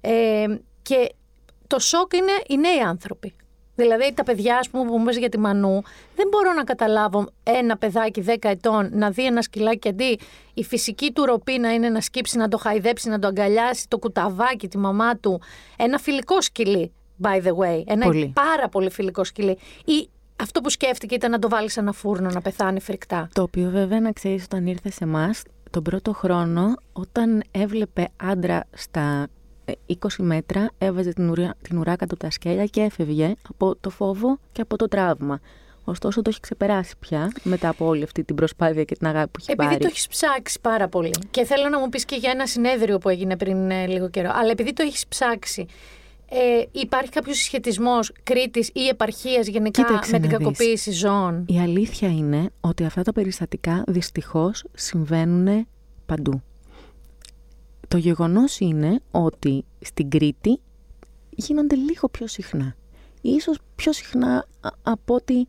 ε, 0.00 0.46
και 0.82 1.14
το 1.66 1.78
σοκ 1.78 2.12
είναι 2.12 2.32
οι 2.48 2.56
νέοι 2.56 2.80
άνθρωποι. 2.80 3.34
Δηλαδή 3.74 4.12
τα 4.14 4.22
παιδιά, 4.22 4.56
ας 4.56 4.70
πούμε, 4.70 4.90
που 4.90 4.98
μου 4.98 5.10
για 5.10 5.28
τη 5.28 5.38
Μανού, 5.38 5.82
δεν 6.16 6.28
μπορώ 6.30 6.52
να 6.52 6.64
καταλάβω 6.64 7.28
ένα 7.42 7.76
παιδάκι 7.76 8.24
10 8.26 8.34
ετών 8.40 8.90
να 8.92 9.10
δει 9.10 9.26
ένα 9.26 9.42
σκυλάκι 9.42 9.88
αντί 9.88 10.18
η 10.54 10.64
φυσική 10.64 11.12
του 11.12 11.24
ροπή 11.24 11.58
να 11.58 11.70
είναι 11.72 11.88
να 11.88 12.00
σκύψει, 12.00 12.36
να 12.36 12.48
το 12.48 12.58
χαϊδέψει, 12.58 13.08
να 13.08 13.18
το 13.18 13.26
αγκαλιάσει, 13.26 13.88
το 13.88 13.98
κουταβάκι, 13.98 14.68
τη 14.68 14.78
μαμά 14.78 15.16
του. 15.16 15.40
Ένα 15.76 15.98
φιλικό 15.98 16.40
σκυλί, 16.40 16.92
by 17.22 17.42
the 17.46 17.56
way. 17.56 17.82
Ένα 17.86 18.04
Πολύ. 18.04 18.32
πάρα 18.34 18.68
πολύ 18.68 18.90
φιλικό 18.90 19.24
σκυλί. 19.24 19.58
Ή 19.84 20.08
αυτό 20.36 20.60
που 20.60 20.70
σκέφτηκε 20.70 21.14
ήταν 21.14 21.30
να 21.30 21.38
το 21.38 21.48
βάλεις 21.48 21.72
σε 21.72 21.80
ένα 21.80 21.92
φούρνο 21.92 22.30
να 22.30 22.40
πεθάνει 22.40 22.80
φρικτά. 22.80 23.28
Το 23.32 23.42
οποίο 23.42 23.70
βέβαια 23.70 24.00
να 24.00 24.12
ξέρεις 24.12 24.44
όταν 24.44 24.66
ήρθε 24.66 24.90
σε 24.90 25.04
εμάς 25.04 25.42
τον 25.70 25.82
πρώτο 25.82 26.12
χρόνο 26.12 26.74
όταν 26.92 27.42
έβλεπε 27.50 28.08
άντρα 28.16 28.64
στα 28.72 29.00
ε, 29.00 29.39
20 29.86 29.94
μέτρα 30.18 30.70
έβαζε 30.78 31.12
την, 31.12 31.28
ουρά, 31.30 31.54
την 31.62 31.78
ουρά 31.78 31.90
κάτω 31.96 32.14
από 32.14 32.16
τα 32.16 32.30
σκέλια 32.30 32.64
και 32.66 32.80
έφευγε 32.80 33.34
από 33.48 33.76
το 33.80 33.90
φόβο 33.90 34.38
και 34.52 34.60
από 34.60 34.76
το 34.76 34.88
τραύμα. 34.88 35.40
Ωστόσο 35.84 36.22
το 36.22 36.30
έχει 36.30 36.40
ξεπεράσει 36.40 36.94
πια 36.98 37.32
μετά 37.42 37.68
από 37.68 37.86
όλη 37.86 38.02
αυτή 38.02 38.24
την 38.24 38.34
προσπάθεια 38.34 38.84
και 38.84 38.94
την 38.96 39.06
αγάπη 39.06 39.30
που 39.30 39.38
έχει 39.40 39.50
Επειδή 39.50 39.68
πάρει. 39.68 39.80
το 39.80 39.86
έχεις 39.90 40.06
ψάξει 40.08 40.60
πάρα 40.60 40.88
πολύ. 40.88 41.10
Και 41.30 41.44
θέλω 41.44 41.68
να 41.68 41.78
μου 41.78 41.88
πεις 41.88 42.04
και 42.04 42.16
για 42.16 42.30
ένα 42.30 42.46
συνέδριο 42.46 42.98
που 42.98 43.08
έγινε 43.08 43.36
πριν 43.36 43.70
ε, 43.70 43.86
λίγο 43.86 44.10
καιρό. 44.10 44.30
Αλλά 44.34 44.50
επειδή 44.50 44.72
το 44.72 44.82
έχεις 44.82 45.06
ψάξει, 45.06 45.66
ε, 46.28 46.62
υπάρχει 46.72 47.10
κάποιος 47.10 47.36
συσχετισμός 47.36 48.12
Κρήτης 48.22 48.70
ή 48.72 48.88
επαρχίας 48.88 49.46
γενικά 49.46 49.82
Κοίταξε 49.82 50.10
με 50.10 50.18
να 50.18 50.26
την 50.26 50.36
δεις. 50.38 50.38
κακοποίηση 50.46 50.90
ζώων; 50.90 51.44
Η 51.48 51.58
αλήθεια 51.60 52.08
είναι 52.08 52.50
ότι 52.60 52.84
αυτά 52.84 53.02
τα 53.02 53.12
περιστατικά 53.12 53.84
δυστυχώς 53.86 54.64
συμβαίνουν 54.74 55.66
παντού. 56.06 56.42
Το 57.90 57.96
γεγονός 57.96 58.58
είναι 58.60 59.00
ότι 59.10 59.64
στην 59.80 60.10
Κρήτη 60.10 60.60
γίνονται 61.30 61.74
λίγο 61.74 62.08
πιο 62.08 62.26
συχνά. 62.26 62.76
Ίσως 63.20 63.58
πιο 63.76 63.92
συχνά 63.92 64.46
α- 64.60 64.70
από 64.82 65.14
ότι 65.14 65.48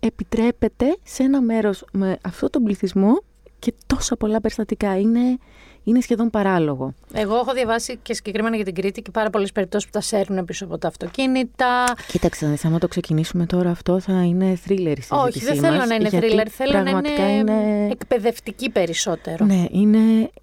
επιτρέπεται 0.00 0.96
σε 1.02 1.22
ένα 1.22 1.40
μέρος 1.40 1.84
με 1.92 2.18
αυτό 2.22 2.50
τον 2.50 2.62
πληθυσμό 2.62 3.22
και 3.58 3.74
τόσα 3.86 4.16
πολλά 4.16 4.40
περιστατικά. 4.40 4.98
Είναι, 4.98 5.38
είναι 5.84 6.00
σχεδόν 6.00 6.30
παράλογο. 6.30 6.94
Εγώ 7.12 7.34
έχω 7.36 7.52
διαβάσει 7.52 7.98
και 8.02 8.14
συγκεκριμένα 8.14 8.56
για 8.56 8.64
την 8.64 8.74
Κρήτη 8.74 9.02
και 9.02 9.10
πάρα 9.10 9.30
πολλές 9.30 9.52
περιπτώσεις 9.52 9.86
που 9.86 9.92
τα 9.92 10.00
σέρνουν 10.00 10.44
πίσω 10.44 10.64
από 10.64 10.78
τα 10.78 10.88
αυτοκίνητα. 10.88 11.84
Κοίταξε, 12.06 12.44
να 12.44 12.50
δεις, 12.50 12.64
άμα 12.64 12.78
το 12.78 12.88
ξεκινήσουμε 12.88 13.46
τώρα 13.46 13.70
αυτό 13.70 14.00
θα 14.00 14.22
είναι 14.22 14.58
thriller 14.68 14.78
η 14.78 15.04
Όχι, 15.08 15.32
συζήτησή 15.32 15.44
δεν 15.44 15.56
θέλω 15.56 15.76
μας, 15.76 15.88
να 15.88 15.94
είναι 15.94 16.08
γιατί 16.08 16.26
thriller, 16.30 16.46
θέλω 16.48 16.72
να 16.72 16.82
πραγματικά 16.82 17.34
είναι, 17.34 17.52
είναι 17.52 17.88
εκπαιδευτική 17.90 18.70
περισσότερο. 18.70 19.44
Ναι, 19.44 19.64
είναι 19.70 19.98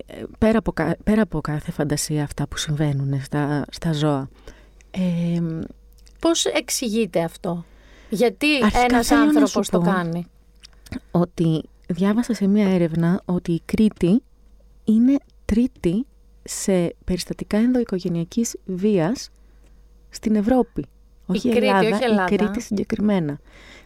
ε, 0.06 0.24
πέρα 0.38 0.58
από, 0.58 0.72
κα- 0.72 0.98
πέρα 1.04 1.22
από 1.22 1.42
κάθε 1.42 1.72
φαντασία 1.72 2.24
αυτά 2.24 2.48
που 2.48 2.58
συμβαίνουν 2.58 3.22
στα, 3.24 3.66
στα 3.72 3.94
ζώα. 3.94 4.30
Ε, 4.92 5.42
Πώς 6.20 6.46
εξηγείται 6.46 7.24
αυτό, 7.24 7.66
Γιατί 8.10 8.48
Αρχικά 8.64 8.86
ένας 8.90 9.08
θέλω 9.08 9.20
να 9.20 9.28
άνθρωπος 9.28 9.66
σου 9.66 9.72
το 9.72 9.80
πω 9.80 9.86
κάνει; 9.86 10.26
ότι 11.12 11.64
διάβασα 11.88 12.34
σε 12.34 12.48
μία 12.48 12.74
έρευνα 12.74 13.22
ότι 13.26 13.52
η 13.52 13.62
Κρήτη 13.66 14.22
είναι 14.88 15.18
τρίτη 15.46 16.06
σε 16.44 16.96
περιστατικά 17.06 17.58
ενδοοικογενειακής 17.58 18.56
βίας 18.66 19.30
στην 20.10 20.36
Ευρώπη. 20.36 20.86
Όχι 21.26 21.50
Κρήτη, 21.50 21.66
Ελλάδα, 21.66 21.96
όχι 21.96 22.04
Ελλάδα. 22.04 22.34
η 22.34 22.38
Κρήτη 22.38 22.62
συγκεκριμένα. 22.62 23.40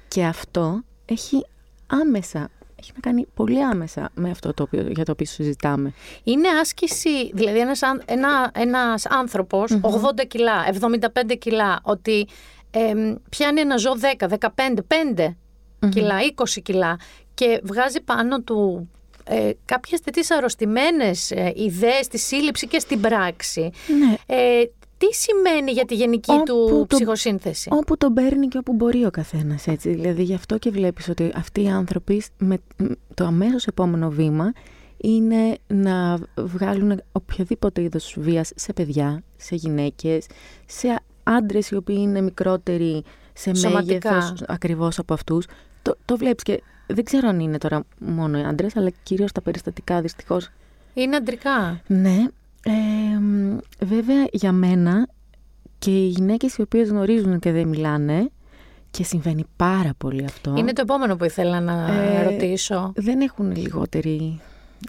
Και 0.08 0.24
αυτό 0.24 0.82
έχει 1.06 1.46
άμεσα, 1.88 2.50
έχει 2.76 2.92
να 2.94 3.00
κάνει 3.00 3.28
πολύ 3.34 3.64
άμεσα 3.64 4.10
με 4.14 4.30
αυτό 4.30 4.54
το 4.54 4.64
οποίο, 4.64 4.82
για 4.82 5.06
το 5.06 5.12
οποίο 5.12 5.26
συζητάμε. 5.26 5.94
Είναι 6.24 6.48
άσκηση, 6.48 7.32
δηλαδή 7.34 7.60
ένας, 7.60 7.82
αν- 7.84 8.02
ένα, 8.06 8.52
ένας 8.54 9.06
άνθρωπος, 9.06 9.72
80 9.82 10.26
κιλά, 10.28 10.66
75 10.68 11.36
κιλά, 11.38 11.80
ότι 11.84 12.28
εμ, 12.72 13.16
πιάνει 13.30 13.60
ένα 13.60 13.78
ζώο 13.78 13.94
10, 14.18 14.28
15, 14.28 14.84
5 14.88 15.36
κιλά, 15.90 16.16
20 16.36 16.62
κιλά 16.62 17.00
και 17.34 17.62
βγάζει 17.64 18.02
πάνω 18.02 18.42
του 18.42 18.90
ε, 19.24 19.50
κάποιες 19.66 20.02
τέτοιες 20.02 20.32
αρρωστημένες 20.32 21.32
ε, 21.32 21.54
ιδέες 21.56 22.06
στη 22.06 22.18
σύλληψη 22.18 22.68
και 22.68 22.80
στην 22.80 23.02
πράξη. 23.02 23.62
Ναι, 24.00 24.16
Ε, 24.36 24.64
τι 24.98 25.14
σημαίνει 25.14 25.72
για 25.72 25.86
τη 25.86 25.96
γενική 25.96 26.32
Όπου 26.32 26.44
του 26.46 26.68
το- 26.90 26.96
ψυχοσύνθεση; 26.96 27.70
Όπου 27.72 27.98
τον 27.98 28.14
παίρνει 28.14 28.48
και 28.48 28.58
όπου 28.58 28.74
μπορεί 28.74 29.06
ο 29.06 29.10
καθένας. 29.12 29.68
Έτσι. 29.68 29.90
Δηλαδή, 29.90 30.24
γι' 30.24 30.34
αυτό 30.34 30.58
και 30.58 30.70
βλέπεις 30.70 31.10
ότι 31.10 31.32
αυτοί 31.36 31.64
οι 31.64 31.68
άνθρωποι 31.70 32.24
με 32.38 32.58
το 33.14 33.26
αμέσως 33.26 33.66
επόμενο 33.68 34.10
βήμα 34.10 34.52
είναι 34.98 35.58
να 35.68 36.18
βγάλουν 36.36 37.02
οποιοδήποτε 37.12 37.82
είδος 37.82 38.16
βίας 38.20 38.52
σε 38.56 38.74
παιδιά, 38.74 39.24
σε 39.38 39.56
γυναίκες, 39.56 40.26
σε 40.66 41.00
άντρες 41.24 41.70
οι 41.70 41.76
οποίοι 41.76 41.98
είναι 42.00 42.22
μικρότεροι 42.22 43.04
σε 43.34 43.54
Σωματικά. 43.56 44.12
μέγεθος 44.14 44.44
ακριβώς 44.48 45.00
από 45.00 45.14
αυτούς. 45.14 45.46
Το, 45.82 45.96
το 46.06 46.18
βλέπεις 46.18 46.44
και 46.44 46.62
δεν 46.88 47.04
ξέρω 47.04 47.28
αν 47.28 47.40
είναι 47.40 47.58
τώρα 47.58 47.84
μόνο 48.00 48.40
οι 48.40 48.44
άντρες, 48.44 48.76
αλλά 48.76 48.90
κυρίως 49.04 49.32
τα 49.32 49.42
περιστατικά 49.42 50.02
δυστυχώς 50.02 50.50
Είναι 50.94 51.16
αντρικά. 51.16 51.82
ναι. 51.88 52.18
Ε, 52.66 53.18
μ, 53.20 53.58
βέβαια 53.80 54.28
για 54.32 54.52
μένα 54.52 55.08
και 55.80 55.92
οι 55.92 56.08
γυναίκες 56.08 56.56
οι 56.58 56.62
οποίες 56.62 56.90
γνωρίζουν 56.90 57.40
και 57.40 57.52
δεν 57.52 57.68
μιλάνε 57.68 58.30
και 58.92 59.04
συμβαίνει 59.04 59.44
πάρα 59.56 59.94
πολύ 59.98 60.24
αυτό. 60.24 60.54
Είναι 60.58 60.74
το 60.74 60.82
επόμενο 60.82 61.16
που 61.16 61.24
ήθελα 61.24 61.60
να 61.60 61.94
Ε, 61.94 62.24
ρωτήσω. 62.24 62.92
Δεν 62.96 63.22
έχουν 63.22 63.56
λιγότερη 63.56 64.40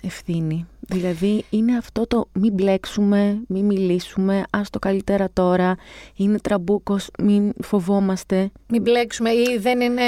ευθύνη. 0.02 0.66
Δηλαδή 0.80 1.44
είναι 1.50 1.76
αυτό 1.76 2.06
το 2.06 2.28
μην 2.32 2.52
μπλέξουμε, 2.52 3.40
μην 3.48 3.64
μιλήσουμε, 3.64 4.42
ας 4.50 4.70
το 4.70 4.78
καλύτερα 4.78 5.28
τώρα, 5.32 5.76
είναι 6.16 6.38
τραμπούκος, 6.38 7.10
μην 7.18 7.52
φοβόμαστε. 7.62 8.50
Μην 8.68 8.82
μπλέξουμε 8.82 9.30
ή 9.30 9.58
δεν 9.58 9.80
είναι, 9.80 10.02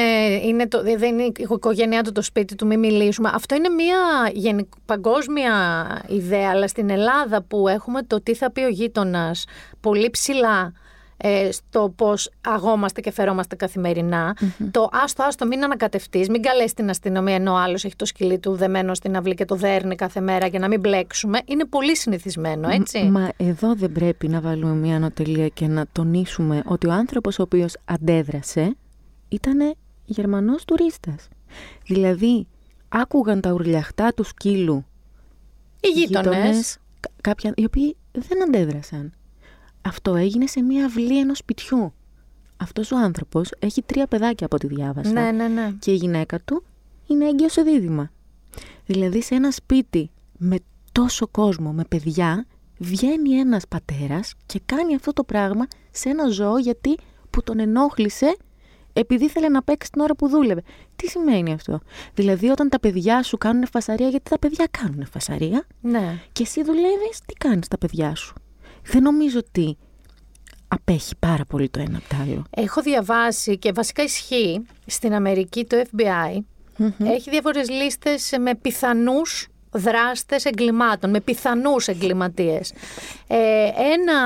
είναι 0.44 0.68
το, 0.68 0.82
δεν 0.82 1.02
είναι 1.02 1.22
η 1.22 1.32
οικογένειά 1.38 2.02
του 2.02 2.12
το 2.12 2.22
σπίτι 2.22 2.54
του, 2.54 2.66
μην 2.66 2.78
μιλήσουμε. 2.78 3.30
Αυτό 3.34 3.54
είναι 3.54 3.68
μια 3.68 3.96
γενικ- 4.32 4.72
παγκόσμια 4.86 5.52
ιδέα, 6.08 6.50
αλλά 6.50 6.68
στην 6.68 6.90
Ελλάδα 6.90 7.42
που 7.42 7.68
έχουμε 7.68 8.02
το 8.02 8.22
τι 8.22 8.34
θα 8.34 8.50
πει 8.50 8.60
ο 8.60 8.68
γείτονας 8.68 9.44
πολύ 9.80 10.10
ψηλά 10.10 10.72
ε, 11.16 11.52
στο 11.52 11.92
πώς 11.96 12.30
αγόμαστε 12.40 13.00
και 13.00 13.10
φερόμαστε 13.10 13.56
καθημερινά. 13.56 14.36
Το 14.70 14.88
άστο, 14.92 15.22
άστο, 15.22 15.46
μην 15.46 15.64
ανακατευτείς, 15.64 16.28
μην 16.28 16.42
καλέσεις 16.42 16.72
την 16.74 16.90
αστυνομία 16.90 17.34
ενώ 17.34 17.52
ο 17.52 17.56
άλλος 17.56 17.84
έχει 17.84 17.96
το 17.96 18.04
σκυλί 18.04 18.38
του 18.38 18.54
δεμένο 18.56 18.94
στην 18.94 19.16
αυλή 19.16 19.34
και 19.34 19.44
το 19.44 19.54
δέρνει 19.54 19.94
κάθε 19.94 20.20
μέρα 20.20 20.46
για 20.46 20.58
να 20.58 20.68
μην 20.68 20.80
μπλέξουμε. 20.80 21.40
Είναι 21.44 21.64
πολύ 21.64 21.96
συνηθισμένο, 21.96 22.68
έτσι. 22.68 23.02
Μα 23.04 23.28
εδώ 23.36 23.74
δεν 23.74 23.92
πρέπει 23.92 24.28
να 24.28 24.40
βάλουμε 24.40 24.74
μια 24.74 24.96
ανωτελεία 24.96 25.48
και 25.48 25.66
να 25.66 25.84
τονίσουμε 25.92 26.62
ότι 26.66 26.86
ο 26.86 26.92
άνθρωπος 26.92 27.38
ο 27.38 27.42
οποίος 27.42 27.76
αντέδρασε 27.84 28.76
ήταν 29.28 29.74
Γερμανός 30.04 30.64
τουρίστας. 30.64 31.28
Δηλαδή, 31.86 32.46
άκουγαν 32.88 33.40
τα 33.40 33.52
ουρλιαχτά 33.52 34.12
του 34.16 34.22
σκύλου 34.24 34.84
Οι 35.80 35.88
γείτονες. 35.88 36.34
γείτονες, 36.34 36.76
κα- 37.00 37.10
κάποια, 37.20 37.52
οι 37.56 37.64
οποίοι 37.64 37.96
δεν 38.12 38.42
αντέδρασαν. 38.42 39.12
Αυτό 39.84 40.14
έγινε 40.14 40.46
σε 40.46 40.62
μια 40.62 40.84
αυλή 40.84 41.18
ενός 41.18 41.38
σπιτιού. 41.38 41.94
Αυτός 42.56 42.92
ο 42.92 42.96
άνθρωπος 42.96 43.50
έχει 43.58 43.82
τρία 43.82 44.06
παιδάκια 44.06 44.46
από 44.46 44.56
ό,τι 44.56 44.66
διάβασα. 44.66 45.12
Ναι, 45.12 45.30
ναι, 45.30 45.48
ναι. 45.48 45.72
Και 45.78 45.90
η 45.90 45.94
γυναίκα 45.94 46.40
του 46.40 46.64
είναι 47.06 47.28
έγκυο 47.28 47.48
σε 47.48 47.62
δίδυμα. 47.62 48.10
Δηλαδή 48.86 49.22
σε 49.22 49.34
ένα 49.34 49.50
σπίτι 49.50 50.10
με 50.38 50.56
τόσο 50.92 51.26
κόσμο, 51.26 51.72
με 51.72 51.84
παιδιά, 51.88 52.46
βγαίνει 52.78 53.30
ένας 53.30 53.68
πατέρας 53.68 54.34
και 54.46 54.60
κάνει 54.66 54.94
αυτό 54.94 55.12
το 55.12 55.24
πράγμα 55.24 55.66
σε 55.90 56.08
ένα 56.08 56.28
ζώο 56.28 56.58
γιατί 56.58 56.98
που 57.30 57.42
τον 57.42 57.58
ενόχλησε 57.58 58.36
επειδή 58.92 59.24
ήθελε 59.24 59.48
να 59.48 59.62
παίξει 59.62 59.90
την 59.90 60.00
ώρα 60.00 60.14
που 60.14 60.28
δούλευε. 60.28 60.62
Τι 60.96 61.08
σημαίνει 61.08 61.52
αυτό; 61.52 61.80
Δηλαδή 62.14 62.48
όταν 62.48 62.68
τα 62.68 62.80
παιδιά 62.80 63.22
σου 63.22 63.36
κάνουν 63.36 63.66
φασαρία, 63.66 64.08
γιατί 64.08 64.30
τα 64.30 64.38
παιδιά 64.38 64.68
κάνουν 64.70 65.06
φασαρία 65.06 65.66
ναι. 65.80 66.18
και 66.32 66.42
εσύ 66.42 66.62
δουλεύεις, 66.62 67.20
τι 67.26 67.34
κάνεις 67.34 67.68
τα 67.68 67.78
παιδιά 67.78 68.14
σου; 68.14 68.34
Δεν 68.84 69.02
νομίζω 69.02 69.38
ότι 69.38 69.76
απέχει 70.68 71.16
πάρα 71.18 71.44
πολύ 71.44 71.68
το 71.68 71.80
ένα 71.80 71.96
από 71.98 72.08
το 72.08 72.16
άλλο. 72.22 72.44
Έχω 72.50 72.82
διαβάσει 72.82 73.58
και 73.58 73.72
βασικά 73.72 74.02
ισχύει 74.02 74.66
στην 74.86 75.14
Αμερική 75.14 75.64
το 75.64 75.76
FBI 75.76 76.42
έχει 76.98 77.30
διάφορες 77.30 77.70
λίστες 77.70 78.34
με 78.40 78.54
πιθανούς 78.54 79.48
δράστες 79.70 80.44
εγκλημάτων, 80.44 81.10
με 81.10 81.20
πιθανούς 81.20 81.88
εγκληματίες. 81.88 82.72
Ε, 83.26 83.68
ένα, 83.92 84.18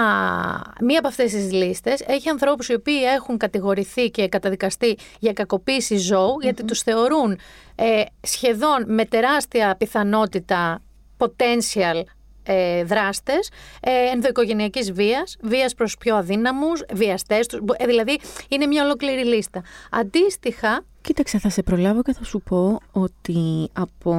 μία 0.80 0.98
από 0.98 1.08
αυτές 1.08 1.32
τις 1.32 1.52
λίστες 1.52 2.00
έχει 2.00 2.28
ανθρώπους 2.28 2.68
οι 2.68 2.74
οποίοι 2.74 3.00
έχουν 3.14 3.36
κατηγορηθεί 3.36 4.10
και 4.10 4.28
καταδικαστεί 4.28 4.96
για 5.18 5.32
κακοποίηση 5.32 5.96
ζώου, 5.96 6.38
γιατί 6.40 6.64
τους 6.64 6.82
θεωρούν 6.82 7.38
ε, 7.74 8.02
σχεδόν 8.20 8.84
με 8.86 9.04
τεράστια 9.04 9.76
πιθανότητα 9.78 10.82
potential 11.18 12.02
ε, 12.50 12.84
δράστες 12.84 13.50
ε, 13.80 13.90
ενδοοικογενειακής 14.12 14.92
βίας, 14.92 15.36
βίας 15.42 15.74
προς 15.74 15.96
πιο 15.96 16.16
αδύναμους, 16.16 16.84
βιαστές 16.92 17.46
τους, 17.46 17.60
ε, 17.76 17.86
δηλαδή 17.86 18.20
είναι 18.48 18.66
μια 18.66 18.84
ολόκληρη 18.84 19.24
λίστα. 19.24 19.62
Αντίστοιχα, 19.90 20.84
Κοίταξε, 21.00 21.38
θα 21.38 21.48
σε 21.48 21.62
προλάβω 21.62 22.02
και 22.02 22.12
θα 22.12 22.24
σου 22.24 22.40
πω 22.40 22.78
ότι 22.92 23.68
από 23.72 24.12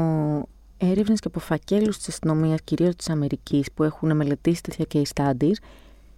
έρευνες 0.78 1.20
και 1.20 1.28
από 1.28 1.40
φακέλους 1.40 1.98
της 1.98 2.08
αστυνομίας, 2.08 2.60
κυρίως 2.64 2.96
της 2.96 3.10
Αμερικής, 3.10 3.72
που 3.74 3.84
έχουν 3.84 4.16
μελετήσει 4.16 4.62
τέτοια 4.62 4.86
case 4.94 5.22
studies, 5.22 5.56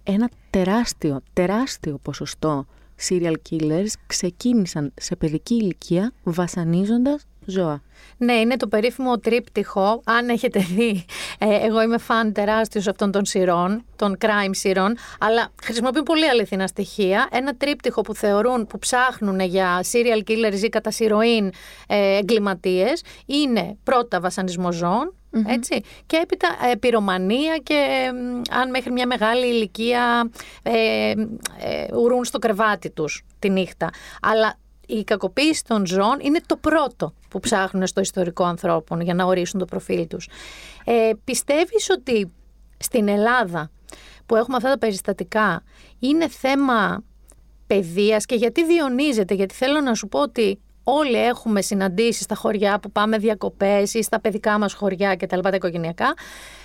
ένα 0.02 0.30
τεράστιο, 0.50 1.20
τεράστιο 1.32 1.98
ποσοστό 2.02 2.66
serial 3.08 3.34
killers 3.50 3.92
ξεκίνησαν 4.06 4.92
σε 5.00 5.16
παιδική 5.16 5.54
ηλικία 5.54 6.12
βασανίζοντας 6.22 7.26
ζώα. 7.44 7.82
Ναι, 8.16 8.32
είναι 8.32 8.56
το 8.56 8.66
περίφημο 8.68 9.18
τρίπτυχο. 9.18 10.02
Αν 10.04 10.28
έχετε 10.28 10.60
δει, 10.60 11.04
ε, 11.38 11.66
εγώ 11.66 11.82
είμαι 11.82 11.98
φαν 11.98 12.32
τεράστιος 12.32 12.86
αυτών 12.86 13.10
των 13.10 13.24
σειρών, 13.24 13.84
των 13.96 14.16
crime 14.20 14.50
σειρών, 14.50 14.96
αλλά 15.18 15.48
χρησιμοποιούν 15.62 16.04
πολύ 16.04 16.28
αληθινά 16.28 16.66
στοιχεία. 16.66 17.28
Ένα 17.32 17.56
τρίπτυχο 17.56 18.00
που 18.00 18.14
θεωρούν, 18.14 18.66
που 18.66 18.78
ψάχνουν 18.78 19.40
για 19.40 19.84
serial 19.92 20.30
killers 20.30 20.62
ή 20.62 20.68
κατά 20.68 20.90
σειροήν 20.90 21.50
ε, 21.86 22.16
εγκληματίες, 22.16 23.02
είναι 23.26 23.76
πρώτα 23.84 24.20
βασανισμό 24.20 24.72
ζώων, 24.72 25.14
έτσι, 25.46 25.80
και 26.06 26.16
έπειτα 26.22 26.48
ε, 26.70 26.74
πυρομανία 26.76 27.56
και 27.62 28.10
μ, 28.14 28.40
αν 28.50 28.70
μέχρι 28.70 28.92
μια 28.92 29.06
μεγάλη 29.06 29.46
ηλικία 29.46 30.30
ε, 30.62 31.10
ε, 31.10 31.14
ουρούν 31.96 32.24
στο 32.24 32.38
κρεβάτι 32.38 32.90
τους 32.90 33.24
τη 33.38 33.50
νύχτα. 33.50 33.90
Αλλά 34.22 34.56
η 34.96 35.04
κακοποίηση 35.04 35.64
των 35.64 35.86
ζώων 35.86 36.18
είναι 36.20 36.40
το 36.46 36.56
πρώτο 36.56 37.14
που 37.28 37.40
ψάχνουν 37.40 37.86
στο 37.86 38.00
ιστορικό 38.00 38.44
ανθρώπων 38.44 39.00
για 39.00 39.14
να 39.14 39.24
ορίσουν 39.24 39.58
το 39.58 39.64
προφίλ 39.64 40.06
τους. 40.06 40.28
Ε, 40.84 41.10
πιστεύεις 41.24 41.90
ότι 41.90 42.32
στην 42.78 43.08
Ελλάδα 43.08 43.70
που 44.26 44.36
έχουμε 44.36 44.56
αυτά 44.56 44.68
τα 44.68 44.78
περιστατικά 44.78 45.62
είναι 45.98 46.28
θέμα 46.28 47.04
παιδείας 47.66 48.26
και 48.26 48.34
γιατί 48.34 48.64
διονύζεται, 48.64 49.34
γιατί 49.34 49.54
θέλω 49.54 49.80
να 49.80 49.94
σου 49.94 50.08
πω 50.08 50.20
ότι 50.20 50.60
όλοι 50.84 51.24
έχουμε 51.26 51.60
συναντήσεις 51.60 52.24
στα 52.24 52.34
χωριά 52.34 52.78
που 52.78 52.92
πάμε 52.92 53.18
διακοπές 53.18 53.94
ή 53.94 54.02
στα 54.02 54.20
παιδικά 54.20 54.58
μας 54.58 54.72
χωριά 54.72 55.14
και 55.14 55.26
τα 55.26 55.36
λοιπά 55.36 55.50
τα 55.50 55.56
οικογενειακά, 55.56 56.14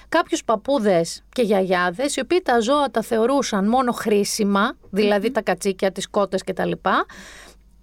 κάποιους 0.10 0.44
παππούδες 0.44 1.24
και 1.30 1.42
γιαγιάδες 1.42 2.16
οι 2.16 2.20
οποίοι 2.20 2.42
τα 2.42 2.60
ζώα 2.60 2.92
τα 2.92 3.02
θεωρούσαν 3.02 3.68
μόνο 3.68 3.92
χρήσιμα, 3.92 4.78
δηλαδή 4.90 5.32
τα 5.32 5.42
κατσίκια, 5.42 5.92
τις 5.92 6.10
κότες 6.10 6.44
και 6.44 6.54
τα 6.54 6.66
λοιπά, 6.66 7.06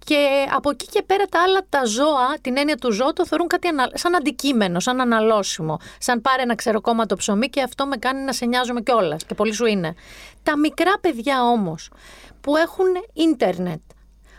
και 0.05 0.45
από 0.55 0.69
εκεί 0.69 0.85
και 0.85 1.03
πέρα 1.05 1.25
τα 1.25 1.41
άλλα 1.41 1.65
τα 1.69 1.85
ζώα, 1.85 2.37
την 2.41 2.57
έννοια 2.57 2.75
του 2.77 2.91
ζώου, 2.91 3.13
το 3.13 3.25
θεωρούν 3.25 3.47
κάτι 3.47 3.67
ανα- 3.67 3.91
σαν 3.93 4.15
αντικείμενο, 4.15 4.79
σαν 4.79 5.01
αναλώσιμο. 5.01 5.77
Σαν 5.97 6.21
πάρε 6.21 6.41
ένα 6.41 6.55
ξεροκόμματο 6.55 7.15
ψωμί 7.15 7.49
και 7.49 7.61
αυτό 7.61 7.85
με 7.85 7.97
κάνει 7.97 8.21
να 8.23 8.33
σε 8.33 8.45
νοιάζομαι 8.45 8.81
κιόλας. 8.81 9.25
Και 9.25 9.33
πολύ 9.33 9.53
σου 9.53 9.65
είναι. 9.65 9.93
Τα 10.43 10.57
μικρά 10.57 10.99
παιδιά 11.01 11.43
όμως 11.43 11.89
που 12.41 12.55
έχουν 12.55 12.85
ίντερνετ, 13.13 13.81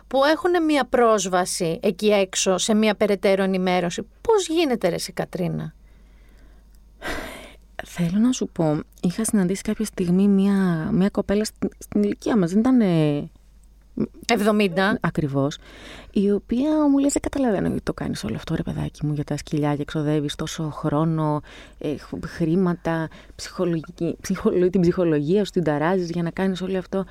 που 0.07 0.25
έχουν 0.25 0.65
μια 0.65 0.85
πρόσβαση 0.85 1.79
εκεί 1.83 2.09
έξω 2.09 2.59
σε 2.59 2.75
μια 2.75 2.95
περαιτέρω 2.95 3.43
ενημέρωση, 3.43 4.03
πώς 4.21 4.49
γίνεται 4.49 4.89
ρε 4.89 4.95
εσύ 4.95 5.13
Κατρίνα; 5.13 5.75
Θέλω 7.87 8.19
να 8.19 8.33
σου 8.33 8.49
πω, 8.53 8.81
είχα 9.01 9.25
συναντήσει 9.25 9.63
κάποια 9.63 9.85
στιγμή 9.85 10.29
μια, 10.29 10.89
μια 10.93 11.09
κοπέλα 11.09 11.45
στην, 11.45 11.69
στην 11.79 12.03
ηλικία 12.03 12.37
μας, 12.37 12.51
δεν 12.51 12.59
ήταν 12.59 12.81
ε, 12.81 13.31
70. 14.27 14.97
ακριβώς, 15.01 15.59
η 16.13 16.31
οποία 16.31 16.71
μου 16.89 16.99
λέει 16.99 17.11
δεν 17.13 17.23
καταλαβαίνω 17.23 17.67
γιατί 17.67 17.83
το 17.83 17.93
κάνεις 17.93 18.25
όλο 18.25 18.35
αυτό 18.37 18.55
ρε 18.55 18.63
παιδάκι 18.63 19.07
μου 19.07 19.13
για 19.13 19.25
τα 19.25 19.37
σκυλιά 19.37 19.75
και 19.77 19.83
εξοδεύεις 19.83 20.35
τόσο 20.35 20.71
χρόνο, 20.71 21.41
ε, 21.79 21.97
χ- 21.97 22.27
χρήματα, 22.27 23.09
ψυχολογική, 23.37 24.17
ψυχολο- 24.21 24.71
την 24.71 24.81
ψυχολογία 24.81 25.45
σου 25.45 25.51
την 25.51 25.65
ταράζεις 25.65 26.11
για 26.11 26.23
να 26.23 26.31
κάνεις 26.31 26.61
όλο 26.63 26.79
αυτό. 26.79 27.05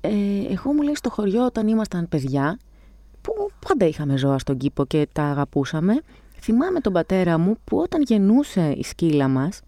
Ε, 0.00 0.10
εγώ 0.50 0.72
μου 0.72 0.82
λέει 0.82 0.94
στο 0.94 1.10
χωριό 1.10 1.44
όταν 1.44 1.68
ήμασταν 1.68 2.08
παιδιά, 2.08 2.58
που 3.22 3.32
πάντα 3.68 3.86
είχαμε 3.86 4.16
ζώα 4.16 4.38
στον 4.38 4.56
κήπο 4.56 4.84
και 4.84 5.08
τα 5.12 5.22
αγαπούσαμε, 5.22 5.94
θυμάμαι 6.40 6.80
τον 6.80 6.92
πατέρα 6.92 7.38
μου 7.38 7.56
που 7.64 7.78
όταν 7.78 8.02
γεννούσε 8.02 8.74
η 8.76 8.82
σκύλα 8.84 9.28
μας, 9.28 9.60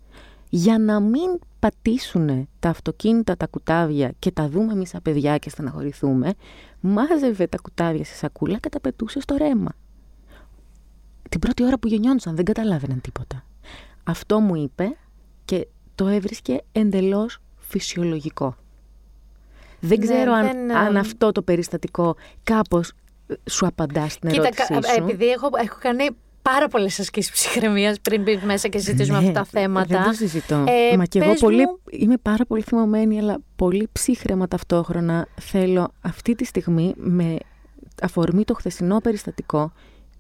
για 0.53 0.79
να 0.79 1.01
μην 1.01 1.39
πατήσουν 1.59 2.49
τα 2.59 2.69
αυτοκίνητα, 2.69 3.37
τα 3.37 3.47
κουτάβια 3.47 4.13
και 4.19 4.31
τα 4.31 4.49
δούμε 4.49 4.73
εμείς 4.73 4.91
τα 4.91 5.01
παιδιά 5.01 5.39
και 5.39 5.51
στεναχωρηθούμε, 5.51 6.33
μάζευε 6.81 7.47
τα 7.47 7.59
κουτάβια 7.63 8.05
σε 8.05 8.15
σακούλα 8.15 8.59
και 8.59 8.69
τα 8.69 8.81
πετούσε 8.81 9.21
στο 9.21 9.37
ρέμα. 9.37 9.71
Την 11.29 11.41
πρώτη 11.41 11.65
ώρα 11.65 11.79
που 11.79 11.89
γεννιόντουσαν 11.89 12.37
δεν 12.37 12.45
καταλάβαιναν 12.45 13.01
τίποτα. 13.01 13.45
Αυτό 14.05 14.41
μου 14.41 14.55
είπε 14.55 14.97
και 15.45 15.67
το 15.95 16.07
έβρισκε 16.07 16.61
εντελώς 16.73 17.39
φυσιολογικό. 17.59 18.57
Δεν 19.81 19.99
Ναι, 19.99 20.05
ξέρω 20.05 20.33
αν, 20.33 20.47
δεν, 20.47 20.77
αν 20.77 20.97
ε, 20.97 20.99
αυτό 20.99 21.33
το 21.33 21.43
περιστατικό 21.43 22.17
κάπως 22.43 22.93
ε, 23.27 23.35
σου 23.51 23.67
απαντά 23.67 24.09
στην 24.09 24.31
Κοίτα, 24.31 24.43
ερώτησή 24.43 24.73
κα- 24.73 24.83
σου. 24.83 25.03
επειδή 25.03 25.27
έχω, 25.27 25.49
έχω 25.63 25.77
κάνει 25.81 26.09
πάρα 26.43 26.69
πολλές 26.69 26.99
ασκήσεις 27.01 27.33
ψυχραιμίας 27.33 28.01
πριν 28.01 28.23
μπει 28.23 28.41
μέσα 28.45 28.69
και 28.69 28.79
συζητήσουμε 28.79 29.21
Ναι, 29.21 29.27
αυτά 29.27 29.41
τα 29.41 29.45
θέματα. 29.45 29.87
Δεν 29.99 30.03
το 30.05 30.13
συζητώ. 30.13 30.65
Ε, 30.93 30.97
Μα 30.97 31.05
και 31.05 31.19
εγώ 31.19 31.31
πες 31.31 31.41
πολύ, 31.41 31.67
μου- 31.67 31.79
είμαι 31.91 32.17
πάρα 32.23 32.45
πολύ 32.47 32.63
θυμωμένη, 32.63 33.19
αλλά 33.19 33.39
πολύ 33.57 33.89
ψύχρεμα 33.93 34.49
ταυτόχρονα. 34.49 35.27
Θέλω 35.41 35.93
αυτή 36.01 36.35
τη 36.35 36.45
στιγμή, 36.45 36.93
με 36.97 37.37
αφορμή 38.03 38.45
το 38.45 38.55
χθεσινό 38.55 38.99
περιστατικό, 39.01 39.73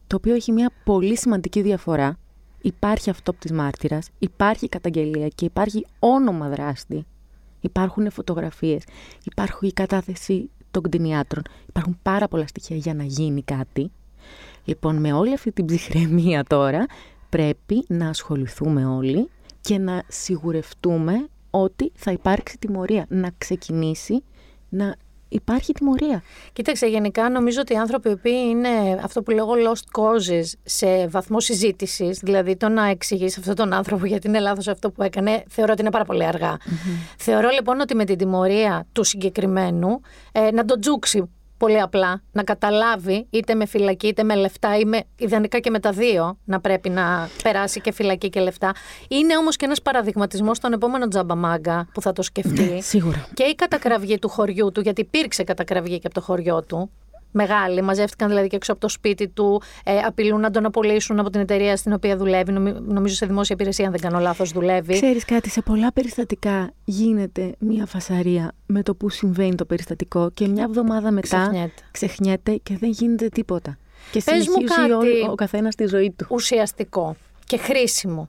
το 0.07 0.17
οποίο 0.17 0.35
έχει 0.35 0.53
μια 0.53 0.71
πολύ 0.85 1.17
σημαντική 1.17 1.63
διαφορά. 1.63 2.19
Υπάρχει 2.63 3.11
αυτό 3.11 3.33
της 3.33 3.53
μάρτυρας, 3.53 4.09
υπάρχει 4.19 4.69
καταγγελία 4.69 5.29
και 5.29 5.45
υπάρχει 5.45 5.87
όνομα 5.99 6.49
δράστη. 6.49 7.07
Υπάρχουν 7.61 8.11
φωτογραφίες, 8.11 8.83
υπάρχει 9.25 9.67
η 9.67 9.73
κατάθεση 9.73 10.51
των 10.71 10.83
κτηνιάτρων. 10.83 11.43
Υπάρχουν 11.69 11.99
πάρα 12.03 12.29
πολλά 12.29 12.47
στοιχεία 12.47 12.77
για 12.77 12.95
να 12.95 13.03
γίνει 13.05 13.43
κάτι. 13.43 13.91
Λοιπόν, 14.71 14.97
με 14.97 15.13
όλη 15.13 15.33
αυτή 15.33 15.53
την 15.53 15.67
ψυχραιμία 15.67 16.45
τώρα 16.45 16.87
πρέπει 17.29 17.85
να 17.89 18.09
ασχοληθούμε 18.09 18.87
όλοι 18.87 19.29
και 19.61 19.79
να 19.79 20.03
σιγουρευτούμε 20.09 21.29
ότι 21.51 21.93
θα 21.95 22.13
υπάρξει 22.13 22.59
τιμωρία. 22.59 23.07
Να 23.09 23.31
ξεκινήσει 23.39 24.23
να 24.69 24.97
υπάρχει 25.29 25.73
τιμωρία. 25.73 26.23
Κοίταξε, 26.53 26.87
γενικά 26.87 27.31
νομίζω 27.31 27.61
ότι 27.61 27.73
οι 27.73 27.77
άνθρωποι 27.77 28.09
οι 28.09 28.13
οποίοι 28.13 28.47
είναι 28.49 29.01
αυτό 29.03 29.23
που 29.23 29.31
λέγω 29.31 29.53
lost 29.53 30.01
causes 30.01 30.45
σε 30.65 31.07
βαθμό 31.07 31.41
συζήτησης, 31.41 32.19
δηλαδή 32.19 32.57
το 32.57 32.69
να 32.69 32.87
εξηγήσει 32.87 33.41
αυτόν 33.41 33.55
τον 33.55 33.73
άνθρωπο 33.73 34.07
γιατί 34.07 34.29
είναι 34.29 34.41
λάθος 34.41 34.69
αυτό 34.69 34.91
που 34.91 35.03
έκανε, 35.03 35.45
θεωρώ 35.49 35.73
ότι 35.73 35.81
είναι 35.81 35.91
πάρα 35.91 36.05
πολύ 36.05 36.25
αργά. 36.25 36.57
Θεωρώ 37.19 37.49
λοιπόν 37.49 37.81
ότι 37.81 37.95
με 37.95 38.05
την 38.05 38.19
τιμωρία 38.19 38.87
του 38.93 39.05
συγκεκριμένου 39.05 40.01
ε, 40.33 40.51
να 40.51 40.65
τον 40.65 40.81
τζούξει 40.81 41.31
πολύ 41.61 41.81
απλά, 41.81 42.23
να 42.33 42.43
καταλάβει 42.43 43.27
είτε 43.31 43.55
με 43.55 43.67
φυλακή 43.67 44.07
είτε 44.07 44.23
με 44.23 44.35
λεφτά 44.35 44.79
ή 44.79 44.85
με, 44.85 45.03
ιδανικά 45.17 45.59
και 45.59 45.71
με 45.71 45.81
τα 45.81 45.91
δύο 45.91 46.39
να 46.45 46.61
πρέπει 46.61 46.89
να 46.89 47.29
περάσει 47.43 47.81
και 47.81 47.93
φυλακή 47.93 48.29
και 48.29 48.41
λεφτά. 48.41 48.75
Είναι 49.09 49.37
όμως 49.37 49.57
και 49.57 49.65
ένας 49.65 49.83
παραδειγματισμός 49.83 50.57
στον 50.57 50.73
επόμενο 50.73 51.09
τζαμπαμάγκα 51.09 51.89
που 51.93 52.01
θα 52.01 52.13
το 52.13 52.23
σκεφτεί 52.23 52.83
Σίγουρα. 52.83 53.27
και 53.35 53.43
η 53.43 53.55
κατακραυγή 53.55 54.19
του 54.19 54.29
χωριού 54.29 54.73
του, 54.73 54.81
γιατί 54.81 55.01
υπήρξε 55.01 55.45
κατακραυγή 55.45 55.99
και 55.99 56.07
από 56.07 56.15
το 56.15 56.21
χωριό 56.21 56.63
του. 56.63 56.91
Μεγάλη, 57.33 57.83
μαζεύτηκαν 57.83 58.29
δηλαδή 58.29 58.47
και 58.49 58.57
έξω 58.57 58.73
από 58.73 58.81
το 58.81 58.89
σπίτι 58.89 59.29
του, 59.29 59.63
ε, 59.85 59.99
απειλούν 59.99 60.41
να 60.41 60.51
τον 60.51 60.65
απολύσουν 60.67 61.19
από 61.19 61.31
την 61.31 61.41
εταιρεία 61.41 61.77
στην 61.77 61.93
οποία 61.93 62.17
δουλεύει. 62.17 62.53
Νομι- 62.53 62.77
νομίζω 62.81 63.15
σε 63.15 63.27
δημόσια 63.27 63.55
υπηρεσία, 63.59 63.85
αν 63.87 63.91
δεν 63.93 64.01
κάνω 64.01 64.19
λάθος, 64.19 64.51
δουλεύει. 64.53 64.93
Ξέρεις 64.93 65.25
κάτι, 65.25 65.51
σε 65.51 65.61
πολλά 65.63 65.93
περιστατικά 65.93 66.71
γίνεται 66.85 67.55
μια 67.59 67.87
φασαρία 67.87 68.53
με 68.67 68.83
το 68.83 68.95
που 68.95 69.09
συμβαίνει 69.09 69.55
το 69.55 69.65
περιστατικό 69.65 70.31
και 70.35 70.49
μια 70.49 70.63
εβδομάδα 70.65 71.11
μετά 71.11 71.39
Ξεχνιέται. 71.41 71.73
ξεχνιέται 71.91 72.55
και 72.63 72.77
δεν 72.81 72.91
γίνεται 72.91 73.29
τίποτα. 73.29 73.79
Και 74.13 74.23
Πες 74.25 74.35
μου 74.37 74.43
συνεχίζει 74.53 74.75
κάτι. 74.81 74.93
όλο- 74.93 75.31
ο 75.31 75.35
καθένας 75.35 75.75
τη 75.75 75.87
ζωή 75.87 76.15
του. 76.19 76.27
Ουσιαστικό 76.31 77.17
και 77.47 77.57
χρήσιμο. 77.57 78.29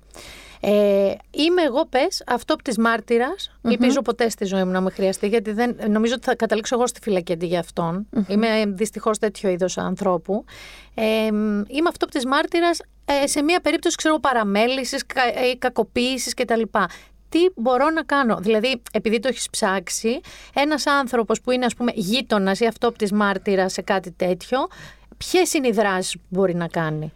Ε, 0.63 1.13
είμαι 1.31 1.61
εγώ, 1.61 1.85
πες, 1.85 2.23
αυτό 2.27 2.53
από 2.53 2.63
τη 2.63 2.79
μαρτυρα 2.79 3.35
Ελπίζω 3.61 4.01
ποτέ 4.01 4.29
στη 4.29 4.45
ζωή 4.45 4.63
μου 4.63 4.71
να 4.71 4.81
με 4.81 4.89
χρειαστεί, 4.89 5.27
γιατί 5.27 5.51
δεν, 5.51 5.75
νομίζω 5.89 6.13
ότι 6.13 6.25
θα 6.25 6.35
καταλήξω 6.35 6.75
εγώ 6.75 6.87
στη 6.87 6.99
φυλακή 7.01 7.33
αντί 7.33 7.45
για 7.45 7.59
αυτον 7.59 8.07
Είμαι 8.27 8.47
δυστυχώς 8.67 9.17
τέτοιο 9.17 9.49
είδος 9.49 9.77
ανθρώπου. 9.77 10.45
Ε, 10.93 11.25
είμαι 11.67 11.87
αυτό 11.87 12.05
από 12.05 12.19
τη 12.19 12.27
μάρτυρας 12.27 12.81
ε, 13.05 13.27
σε 13.27 13.43
μια 13.43 13.59
περίπτωση, 13.59 13.95
ξέρω, 13.95 14.19
παραμέλησης 14.19 15.01
ή 15.53 15.57
κακοποίησης 15.57 16.33
κτλ. 16.33 16.61
Τι 17.29 17.39
μπορώ 17.55 17.89
να 17.89 18.03
κάνω, 18.03 18.37
δηλαδή, 18.37 18.81
επειδή 18.91 19.19
το 19.19 19.27
έχεις 19.27 19.49
ψάξει, 19.49 20.19
ένας 20.53 20.87
άνθρωπος 20.87 21.41
που 21.41 21.51
είναι, 21.51 21.65
ας 21.65 21.75
πούμε, 21.75 21.91
γείτονας 21.95 22.59
ή 22.59 22.65
αυτό 22.65 22.87
από 22.87 22.97
τη 22.97 23.13
μάρτυρας 23.13 23.73
σε 23.73 23.81
κάτι 23.81 24.11
τέτοιο, 24.11 24.67
ποιες 25.17 25.53
είναι 25.53 25.67
οι 25.67 25.71
δράσεις 25.71 26.13
που 26.13 26.25
μπορεί 26.29 26.55
να 26.55 26.67
κάνει; 26.67 27.11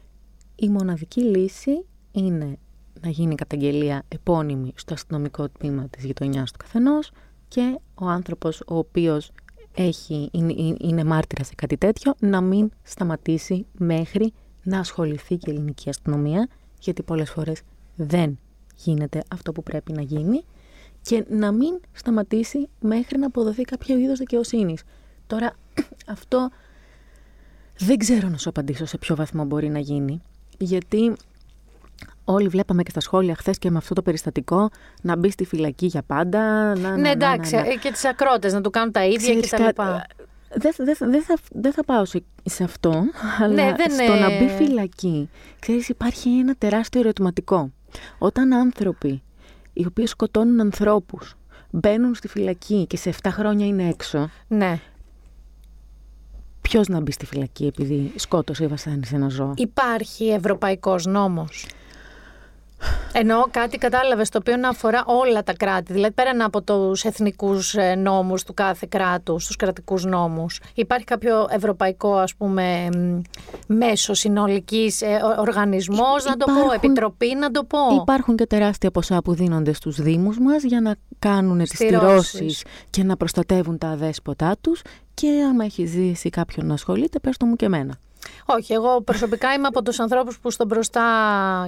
Η 0.55 0.69
μοναδική 0.69 1.21
λύση 1.21 1.85
είναι 2.11 2.57
να 3.01 3.09
γίνει 3.09 3.35
καταγγελία 3.35 4.03
επώνυμη 4.07 4.73
στο 4.75 4.93
αστυνομικό 4.93 5.49
τμήμα 5.49 5.87
της 5.89 6.03
γειτονιάς 6.03 6.51
του 6.51 6.57
καθενός 6.57 7.11
και 7.47 7.79
ο 7.95 8.05
άνθρωπος 8.05 8.61
ο 8.67 8.77
οποίος 8.77 9.31
έχει, 9.73 10.29
είναι, 10.31 10.75
είναι 10.79 11.03
μάρτυρας 11.03 11.47
σε 11.47 11.55
κάτι 11.55 11.77
τέτοιο 11.77 12.13
να 12.19 12.41
μην 12.41 12.71
σταματήσει 12.83 13.65
μέχρι 13.77 14.33
να 14.63 14.79
ασχοληθεί 14.79 15.35
και 15.35 15.51
η 15.51 15.53
ελληνική 15.53 15.89
αστυνομία 15.89 16.47
γιατί 16.79 17.03
πολλές 17.03 17.29
φορές 17.29 17.61
δεν 17.95 18.39
γίνεται 18.75 19.23
αυτό 19.27 19.51
που 19.51 19.63
πρέπει 19.63 19.91
να 19.91 20.01
γίνει 20.01 20.43
και 21.01 21.25
να 21.29 21.51
μην 21.51 21.79
σταματήσει 21.91 22.69
μέχρι 22.79 23.17
να 23.17 23.25
αποδοθεί 23.25 23.61
κάποιο 23.61 23.97
είδος 23.97 24.19
δικαιοσύνης. 24.19 24.83
Τώρα, 25.27 25.53
αυτό 26.07 26.49
δεν 27.77 27.97
ξέρω 27.97 28.29
να 28.29 28.37
σου 28.37 28.49
απαντήσω 28.49 28.85
σε 28.85 28.97
ποιο 28.97 29.15
βαθμό 29.15 29.43
μπορεί 29.43 29.69
να 29.69 29.79
γίνει, 29.79 30.21
γιατί 30.57 31.15
όλοι 32.25 32.47
βλέπαμε 32.47 32.83
και 32.83 32.89
στα 32.89 32.99
σχόλια 32.99 33.35
χθες 33.35 33.57
και 33.57 33.71
με 33.71 33.77
αυτό 33.77 33.93
το 33.93 34.01
περιστατικό 34.01 34.69
να 35.01 35.15
μπει 35.17 35.31
στη 35.31 35.45
φυλακή 35.45 35.85
για 35.85 36.01
πάντα. 36.03 36.39
Να, 36.39 36.75
να, 36.75 36.89
Ναι, 36.91 37.01
να, 37.01 37.09
εντάξει, 37.09 37.55
να, 37.55 37.61
να. 37.61 37.67
ε, 37.67 37.75
και 37.75 37.91
τις 37.91 38.05
ακρότες 38.05 38.53
να 38.53 38.61
του 38.61 38.69
κάνουν 38.69 38.91
τα 38.91 39.05
ίδια 39.05 39.17
Ξέρεις 39.17 39.49
και 39.49 39.57
τα 39.57 39.65
λοιπά. 39.65 39.85
κάτι, 39.85 40.29
Δεν 40.57 40.71
δεν- 40.77 41.11
δεν 41.11 41.21
θα, 41.23 41.35
δεν 41.51 41.73
θα 41.73 41.83
πάω 41.83 42.05
σε, 42.05 42.23
σε 42.43 42.63
αυτό, 42.63 43.03
αλλά 43.41 43.53
Ναι, 43.53 43.73
δεν 43.77 43.91
στο 43.91 44.03
είναι- 44.03 44.19
να 44.19 44.37
μπει 44.37 44.47
φυλακή, 44.49 45.29
ξέρεις, 45.59 45.89
υπάρχει 45.89 46.29
ένα 46.29 46.55
τεράστιο 46.57 46.99
ερωτηματικό. 46.99 47.71
Όταν 48.17 48.53
άνθρωποι 48.53 49.21
οι 49.73 49.85
οποίοι 49.85 50.05
σκοτώνουν 50.07 50.59
ανθρώπους 50.59 51.35
μπαίνουν 51.69 52.15
στη 52.15 52.27
φυλακή 52.27 52.85
και 52.87 52.97
σε 52.97 53.09
7 53.09 53.29
χρόνια 53.31 53.65
είναι 53.65 53.87
έξω, 53.89 54.29
Ναι. 54.47 54.79
ποιος 56.61 56.87
να 56.87 56.99
μπει 57.01 57.11
στη 57.11 57.25
φυλακή 57.25 57.65
επειδή 57.65 58.11
σκότωσε 58.15 58.63
ή 58.63 58.67
βασάνισε 58.67 59.15
ένα 59.15 59.27
ζώο; 59.29 59.53
Υπάρχει 59.55 60.25
ευρωπαϊκός 60.29 61.05
νόμος. 61.05 61.65
Εννοώ 63.13 63.43
κάτι 63.51 63.77
κατάλαβες 63.77 64.29
το 64.29 64.37
οποίο 64.41 64.57
να 64.57 64.69
αφορά 64.69 65.03
όλα 65.05 65.43
τα 65.43 65.53
κράτη, 65.53 65.93
δηλαδή 65.93 66.13
πέραν 66.13 66.41
από 66.41 66.61
τους 66.61 67.03
εθνικούς 67.03 67.73
ε, 67.75 67.95
νόμους 67.95 68.43
του 68.43 68.53
κάθε 68.53 68.85
κράτους, 68.89 69.45
τους 69.45 69.55
κρατικούς 69.55 70.05
νόμους. 70.05 70.59
Υπάρχει 70.73 71.05
κάποιο 71.05 71.47
ευρωπαϊκό 71.49 72.15
ας 72.15 72.35
πούμε 72.35 72.89
μ, 72.95 73.21
μέσο 73.73 74.13
συνολικής 74.13 75.01
ε, 75.01 75.05
ο- 75.23 75.41
οργανισμός, 75.41 76.25
να 76.25 76.37
το 76.37 76.45
πω, 76.45 76.51
Υπάρχουν- 76.51 76.73
επιτροπή, 76.83 77.35
να 77.35 77.51
το 77.51 77.63
πω. 77.63 77.77
Υπάρχουν 78.01 78.35
και 78.35 78.45
τεράστια 78.45 78.91
ποσά 78.91 79.21
που 79.21 79.33
δίνονται 79.33 79.73
στους 79.73 80.01
δήμους 80.01 80.39
μας 80.39 80.63
για 80.63 80.81
να 80.81 80.95
κάνουν 81.19 81.57
τις 81.57 81.69
Στηρώσεις. 81.69 82.27
στηρώσεις 82.29 82.63
και 82.89 83.03
να 83.03 83.17
προστατεύουν 83.17 83.77
τα 83.77 83.87
αδέσποτά 83.87 84.55
τους 84.61 84.81
και 85.13 85.27
άμα 85.49 85.63
έχει 85.65 85.85
ζήσει 85.85 86.29
κάποιον 86.29 86.65
να 86.65 86.73
ασχολείται, 86.73 87.19
πες 87.19 87.37
το 87.37 87.45
μου 87.45 87.55
και 87.55 87.65
εμένα. 87.65 87.95
Όχι, 88.45 88.73
εγώ 88.73 89.01
προσωπικά 89.01 89.53
είμαι 89.53 89.67
από 89.67 89.81
τους 89.83 89.99
ανθρώπους 89.99 90.39
που 90.39 90.51
στον 90.51 90.67
μπροστά 90.67 91.01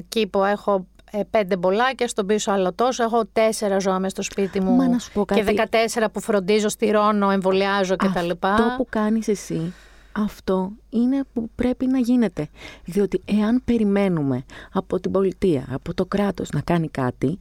κήπο 0.09 0.43
έχω 0.43 0.73
ε, 0.75 0.96
πέντε 1.29 1.57
μπολάκια, 1.57 2.07
στον 2.07 2.25
πίσω 2.25 2.51
άλλο 2.51 2.73
τόσο. 2.73 3.03
Έχω 3.03 3.25
τέσσερα 3.33 3.79
ζώα 3.79 3.99
μέσα 3.99 4.09
στο 4.09 4.21
σπίτι 4.21 4.61
μου 4.61 4.75
Μα 4.75 4.87
να 4.87 4.99
σου 4.99 5.11
πω 5.11 5.25
και 5.25 5.43
κάτι. 5.43 5.77
14 5.97 6.07
που 6.11 6.19
φροντίζω, 6.19 6.69
στηρώνω, 6.69 7.29
εμβολιάζω 7.29 7.95
κτλ. 7.95 8.29
Αυτό 8.39 8.73
που 8.77 8.87
κάνεις 8.89 9.27
εσύ, 9.27 9.73
αυτό 10.11 10.71
είναι 10.89 11.23
που 11.33 11.49
πρέπει 11.55 11.87
να 11.87 11.99
γίνεται. 11.99 12.47
Διότι 12.85 13.21
εάν 13.25 13.61
περιμένουμε 13.65 14.45
από 14.71 14.99
την 14.99 15.11
πολιτεία, 15.11 15.67
από 15.71 15.93
το 15.93 16.05
κράτος 16.05 16.49
να 16.49 16.61
κάνει 16.61 16.89
κάτι, 16.89 17.39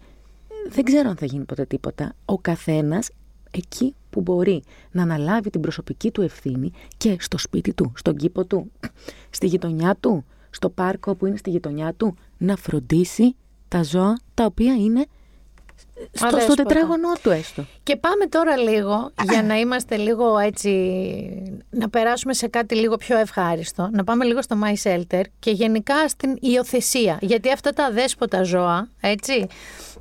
δεν 0.68 0.84
ξέρω 0.84 1.08
αν 1.08 1.16
θα 1.16 1.26
γίνει 1.26 1.44
ποτέ 1.44 1.64
τίποτα. 1.64 2.12
Ο 2.24 2.38
καθένας 2.38 3.10
εκεί 3.50 3.94
που 4.10 4.20
μπορεί 4.20 4.62
να 4.90 5.02
αναλάβει 5.02 5.50
την 5.50 5.60
προσωπική 5.60 6.10
του 6.10 6.22
ευθύνη 6.22 6.72
και 6.96 7.16
στο 7.20 7.38
σπίτι 7.38 7.74
του, 7.74 7.92
στον 7.96 8.16
κήπο 8.16 8.44
του, 8.44 8.70
στη 9.30 9.46
γειτονιά 9.46 9.96
του, 10.00 10.24
στο 10.50 10.68
πάρκο 10.68 11.14
που 11.14 11.26
είναι 11.26 11.36
στη 11.36 11.50
γειτονιά 11.50 11.94
του, 11.94 12.16
να 12.38 12.56
φροντίσει 12.56 13.34
τα 13.76 13.82
ζώα 13.82 14.18
τα 14.34 14.44
οποία 14.44 14.74
είναι 14.74 15.06
στο, 16.12 16.26
στο 16.26 16.26
Αδέσποτα. 16.26 16.62
τετράγωνό 16.62 17.12
του 17.22 17.30
έστω. 17.30 17.64
Και 17.82 17.96
πάμε 17.96 18.26
τώρα 18.26 18.56
λίγο, 18.56 19.10
για 19.30 19.42
να 19.42 19.58
είμαστε 19.62 19.96
λίγο 19.96 20.38
έτσι, 20.38 20.70
να 21.70 21.88
περάσουμε 21.88 22.34
σε 22.34 22.46
κάτι 22.46 22.74
λίγο 22.74 22.96
πιο 22.96 23.18
ευχάριστο, 23.18 23.88
να 23.92 24.04
πάμε 24.04 24.24
λίγο 24.24 24.42
στο 24.42 24.56
My 24.64 24.74
Shelter 24.82 25.22
και 25.38 25.50
γενικά 25.50 26.08
στην 26.08 26.36
υιοθεσία. 26.40 27.18
Γιατί 27.20 27.52
αυτά 27.52 27.72
τα 27.72 27.84
αδέσποτα 27.84 28.42
ζώα, 28.42 28.88
έτσι, 29.00 29.46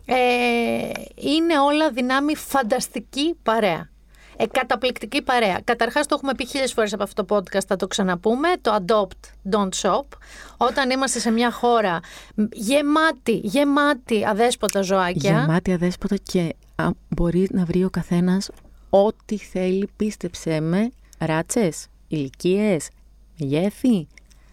ε, 0.06 0.16
είναι 1.16 1.60
όλα 1.60 1.90
δυνάμει 1.90 2.36
φανταστική 2.36 3.36
παρέα. 3.44 3.90
Ε, 4.38 4.46
καταπληκτική 4.46 5.22
παρέα. 5.22 5.60
Καταρχάς, 5.64 6.08
το 6.08 6.16
έχουμε 6.18 6.34
πει 6.34 6.46
χίλιες 6.46 6.74
φορές 6.74 6.94
από 6.94 7.04
αυτό 7.04 7.26
το 7.26 7.36
podcast, 7.36 7.66
θα 7.68 7.76
το 7.76 7.88
ξαναπούμε. 7.88 8.48
Το 8.62 8.78
Adopt, 8.86 9.52
Don't 9.56 9.70
Shop. 9.82 10.06
Όταν 10.58 10.90
είμαστε 10.90 11.20
σε 11.20 11.32
μια 11.32 11.52
χώρα 11.52 12.00
γεμάτη, 12.52 13.40
γεμάτη 13.44 14.26
αδέσποτα 14.26 14.82
ζωάκια. 14.82 15.32
Γεμάτη 15.32 15.74
αδέσποτα 15.74 16.16
και 16.16 16.56
α, 16.76 16.90
μπορεί 17.10 17.48
να 17.52 17.66
βρει 17.66 17.84
ο 17.84 17.90
καθένας 17.90 18.50
ό,τι 18.90 19.38
θέλει, 19.38 19.90
πίστεψέ 19.96 20.60
με, 20.60 20.92
ράτσες, 21.20 21.88
ηλικίες, 22.08 22.90
μεγέθη, 23.40 24.08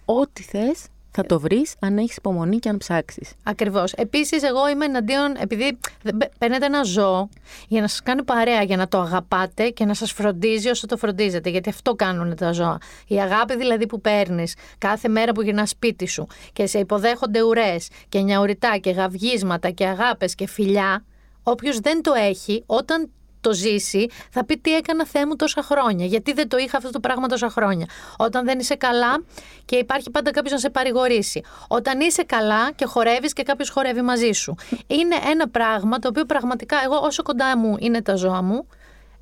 ό,τι 0.04 0.42
θες 0.42 0.86
θα 1.14 1.22
το 1.26 1.40
βρεις 1.40 1.74
αν 1.80 1.98
έχεις 1.98 2.16
υπομονή 2.16 2.58
και 2.58 2.68
αν 2.68 2.76
ψάξεις. 2.76 3.32
Ακριβώς. 3.42 3.92
Επίσης, 3.92 4.42
εγώ 4.42 4.68
είμαι 4.68 4.84
εναντίον, 4.84 5.34
επειδή 5.38 5.78
δεν 6.02 6.16
παι- 6.16 6.32
παίρνετε 6.38 6.66
ένα 6.66 6.82
ζώο 6.82 7.28
για 7.68 7.80
να 7.80 7.88
σας 7.88 8.02
κάνει 8.02 8.22
παρέα, 8.22 8.62
για 8.62 8.76
να 8.76 8.88
το 8.88 9.00
αγαπάτε 9.00 9.68
και 9.68 9.84
να 9.84 9.94
σας 9.94 10.12
φροντίζει 10.12 10.68
όσο 10.68 10.86
το 10.86 10.96
φροντίζετε. 10.96 11.50
Γιατί 11.50 11.68
αυτό 11.68 11.94
κάνουν 11.94 12.36
τα 12.36 12.52
ζώα. 12.52 12.78
Η 13.06 13.20
αγάπη 13.20 13.56
δηλαδή 13.56 13.86
που 13.86 14.00
παίρνεις 14.00 14.54
κάθε 14.78 15.08
μέρα 15.08 15.32
που 15.32 15.42
γυρνάς 15.42 15.70
σπίτι 15.70 16.06
σου 16.06 16.26
και 16.52 16.66
σε 16.66 16.78
υποδέχονται 16.78 17.42
ουρές 17.42 17.88
και 18.08 18.20
νιαουριτά 18.20 18.76
και 18.80 18.90
γαυγίσματα 18.90 19.70
και 19.70 19.86
αγάπες 19.86 20.34
και 20.34 20.46
φιλιά. 20.46 21.04
Όποιος 21.42 21.78
δεν 21.78 22.02
το 22.02 22.12
έχει, 22.16 22.62
όταν 22.66 23.10
το 23.42 23.52
ζήσει, 23.52 24.06
θα 24.30 24.44
πει 24.44 24.58
τι 24.58 24.74
έκανα 24.74 25.06
Θεέ 25.06 25.26
μου 25.26 25.36
τόσα 25.36 25.62
χρόνια. 25.62 26.06
Γιατί 26.06 26.32
δεν 26.32 26.48
το 26.48 26.56
είχα 26.56 26.76
αυτό 26.76 26.90
το 26.90 27.00
πράγμα 27.00 27.26
τόσα 27.26 27.50
χρόνια. 27.50 27.86
Όταν 28.16 28.44
δεν 28.44 28.58
είσαι 28.58 28.74
καλά 28.74 29.24
και 29.64 29.76
υπάρχει 29.76 30.10
πάντα 30.10 30.30
κάποιος 30.30 30.52
να 30.52 30.58
σε 30.58 30.70
παρηγορήσει. 30.70 31.42
Όταν 31.68 32.00
είσαι 32.00 32.22
καλά 32.22 32.72
και 32.72 32.84
χορεύεις 32.84 33.32
και 33.32 33.42
κάποιος 33.42 33.70
χορεύει 33.70 34.02
μαζί 34.02 34.32
σου. 34.32 34.54
Είναι 34.86 35.16
ένα 35.30 35.48
πράγμα 35.48 35.98
το 35.98 36.08
οποίο 36.08 36.24
πραγματικά 36.24 36.76
εγώ 36.84 36.96
όσο 36.96 37.22
κοντά 37.22 37.58
μου 37.58 37.76
είναι 37.78 38.02
τα 38.02 38.14
ζώα 38.14 38.42
μου, 38.42 38.66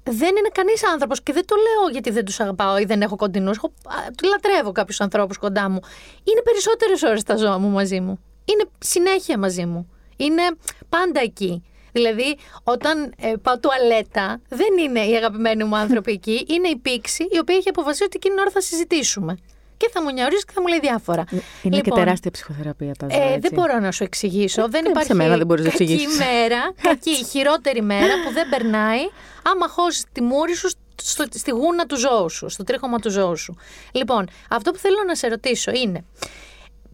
δεν 0.03 0.37
είναι 0.37 0.49
κανείς 0.53 0.85
άνθρωπος 0.85 1.23
και 1.23 1.33
δεν 1.33 1.47
το 1.47 1.57
λέω 1.57 1.91
γιατί 1.91 2.11
δεν 2.11 2.25
τους 2.25 2.41
αγαπάω 2.41 2.79
ή 2.79 2.85
δεν 2.85 3.03
έχω 3.03 3.17
κοντινούς. 3.17 3.57
Εγώ 3.57 3.73
α, 3.85 4.29
λατρεύω 4.29 4.73
κάποιους 4.73 5.01
ανθρώπους 5.01 5.39
κοντά 5.39 5.71
μου. 5.71 5.81
Είναι 6.25 6.43
περισσότερες 6.45 7.03
ώρες 7.03 7.23
τα 7.23 7.37
ζώα 7.37 7.59
μου 7.59 7.69
μαζί 7.69 8.01
μου. 8.01 8.19
Είναι 8.45 8.65
συνέχεια 8.79 9.39
μαζί 9.39 9.67
μου. 9.67 9.91
Είναι 10.17 10.43
πάντα 10.89 11.21
εκεί. 11.21 11.63
Δηλαδή, 11.93 12.37
όταν 12.63 13.15
ε, 13.19 13.33
πάω 13.43 13.59
τουαλέτα, 13.59 14.41
δεν 14.49 14.79
είναι 14.81 15.01
οι 15.07 15.17
αγαπημένοι 15.17 15.65
μου 15.65 15.77
άνθρωποι 15.77 16.13
εκεί, 16.13 16.47
είναι 16.49 16.69
η 16.69 16.77
πήξη 16.77 17.23
η 17.31 17.39
οποία 17.39 17.57
έχει 17.57 17.69
αποφασίσει 17.69 18.03
ότι 18.05 18.13
εκείνη 18.17 18.35
την 18.35 18.43
ώρα 18.43 18.51
θα 18.53 18.61
συζητήσουμε. 18.61 19.37
Και 19.77 19.91
θα 19.93 20.03
μου 20.03 20.13
νιωρίσει 20.13 20.45
και 20.45 20.53
θα 20.55 20.61
μου 20.61 20.67
λέει 20.67 20.79
διάφορα. 20.81 21.25
Είναι 21.63 21.81
και 21.81 21.91
τεράστια 21.91 22.31
ψυχοθεραπεία 22.31 22.95
τα 22.99 23.07
ζώα, 23.11 23.23
Ε, 23.23 23.27
έτσι. 23.27 23.39
δεν 23.39 23.51
μπορώ 23.55 23.79
να 23.79 23.93
σου 23.93 24.05
εξηγήσω. 24.05 24.69
δεν 24.69 24.85
σε 24.85 24.91
υπάρχει 24.91 25.15
μένα 25.15 25.37
δεν 25.37 25.47
μπορείς 25.47 25.65
να 25.65 25.71
κακή 25.71 25.83
εξηγήσεις. 25.83 26.19
μέρα, 26.19 26.73
κακή, 26.89 27.25
χειρότερη 27.25 27.83
μέρα 27.83 28.13
που 28.25 28.33
δεν 28.33 28.49
περνάει 28.49 29.01
άμα 29.43 29.69
χώσεις 29.69 30.05
τη 30.13 30.23
μούρη 30.23 30.55
σου 30.55 30.69
στο, 31.03 31.25
στη 31.31 31.51
γούνα 31.51 31.87
του 31.87 31.97
ζώου 31.99 32.29
σου, 32.31 32.49
στο 32.49 32.65
τρίχωμα 32.65 32.99
του 32.99 33.11
ζώου 33.11 33.37
σου. 33.37 33.57
Λοιπόν, 33.93 34.29
αυτό 34.51 34.71
που 34.71 34.79
θέλω 34.79 34.97
να 35.07 35.15
σε 35.15 35.29
ρωτήσω 35.29 35.71
είναι, 35.75 36.05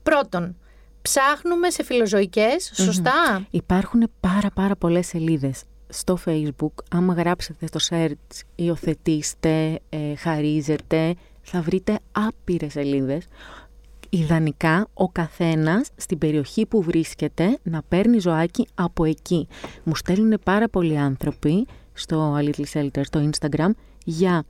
πρώτον, 0.02 0.56
ψάχνουμε 1.08 1.70
σε 1.70 1.82
φιλοζωικές, 1.82 2.70
σωστά; 2.74 3.46
Υπάρχουν 3.50 4.10
πάρα 4.20 4.50
πάρα 4.54 4.76
πολλές 4.76 5.06
σελίδες 5.06 5.62
στο 5.88 6.18
facebook. 6.24 6.72
Άμα 6.90 7.14
γράψετε 7.14 7.66
στο 7.66 7.78
search 7.90 8.40
υιοθετήστε, 8.54 9.80
ε, 9.88 10.14
χαρίζετε, 10.14 11.14
θα 11.42 11.60
βρείτε 11.60 11.98
άπειρες 12.12 12.72
σελίδες. 12.72 13.26
Ιδανικά 14.10 14.86
ο 14.94 15.08
καθένας 15.08 15.88
στην 15.96 16.18
περιοχή 16.18 16.66
που 16.66 16.82
βρίσκεται 16.82 17.58
να 17.62 17.82
παίρνει 17.88 18.18
ζωάκι 18.18 18.66
από 18.74 19.04
εκεί. 19.04 19.48
Μου 19.84 19.94
στέλνουν 19.94 20.38
πάρα 20.44 20.68
πολλοί 20.68 20.98
άνθρωποι 20.98 21.66
στο 21.92 22.36
A 22.38 22.44
Little 22.44 22.64
Shelter, 22.72 23.00
στο 23.02 23.30
Instagram, 23.30 23.70
για 24.04 24.44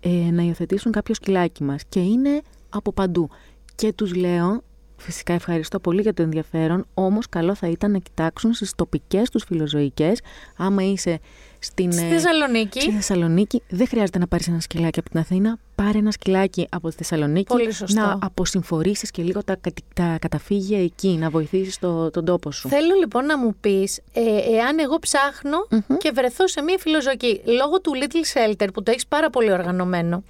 ε, 0.00 0.08
να 0.08 0.42
υιοθετήσουν 0.42 0.92
κάποιο 0.92 1.14
σκυλάκι 1.14 1.62
μας. 1.64 1.82
Και 1.88 2.00
είναι 2.00 2.40
από 2.68 2.92
παντού. 2.92 3.28
Και 3.74 3.92
τους 3.92 4.14
λέω, 4.14 4.62
φυσικά 5.02 5.32
ευχαριστώ 5.32 5.78
πολύ 5.78 6.00
για 6.00 6.14
το 6.14 6.22
ενδιαφέρον, 6.22 6.86
όμως 6.94 7.28
καλό 7.28 7.54
θα 7.54 7.68
ήταν 7.68 7.90
να 7.90 7.98
κοιτάξουν 7.98 8.52
στις 8.52 8.74
τοπικές 8.74 9.30
τους 9.30 9.44
φιλοζωικές, 9.44 10.20
άμα 10.56 10.82
είσαι 10.82 11.20
στην... 11.62 11.92
Στη 11.92 12.04
ε, 12.04 12.08
Θεσσαλονίκη. 12.08 12.80
Στη 12.80 12.90
Θεσσαλονίκη 12.90 13.62
δεν 13.68 13.86
χρειάζεται 13.88 14.18
να 14.18 14.26
πάρεις 14.26 14.48
ένα 14.48 14.60
σκυλάκι 14.60 14.98
από 14.98 15.10
την 15.10 15.18
Αθήνα. 15.20 15.58
Πάρε 15.74 15.98
ένα 15.98 16.10
σκυλάκι 16.10 16.66
από 16.70 16.88
τη 16.88 16.94
Θεσσαλονίκη. 16.96 17.46
Πολύ 17.46 17.72
σωστό. 17.72 18.00
Να 18.00 18.18
αποσυμφορήσεις 18.22 19.10
και 19.10 19.22
λίγο 19.22 19.44
τα, 19.44 19.56
κατη- 19.60 19.84
τα 19.94 20.16
καταφύγια 20.20 20.82
εκεί, 20.82 21.08
να 21.08 21.30
βοηθήσεις 21.30 21.78
το, 21.78 22.10
τον 22.10 22.24
τόπο 22.24 22.50
σου. 22.50 22.68
Θέλω 22.68 22.94
λοιπόν 22.98 23.26
να 23.26 23.38
μου 23.38 23.54
πεις, 23.60 24.00
ε, 24.12 24.20
εάν 24.56 24.78
εγώ 24.78 24.98
ψάχνω 24.98 25.56
και 25.98 26.10
βρεθώ 26.14 26.48
σε 26.48 26.62
μια 26.62 26.78
φιλοζωική, 26.78 27.40
λόγω 27.44 27.80
του 27.80 27.92
Little 27.94 28.50
Shelter 28.50 28.66
που 28.74 28.82
το 28.82 28.90
έχεις 28.90 29.06
πάρα 29.06 29.30
πολύ 29.30 29.52
οργανωμένο, 29.52 30.22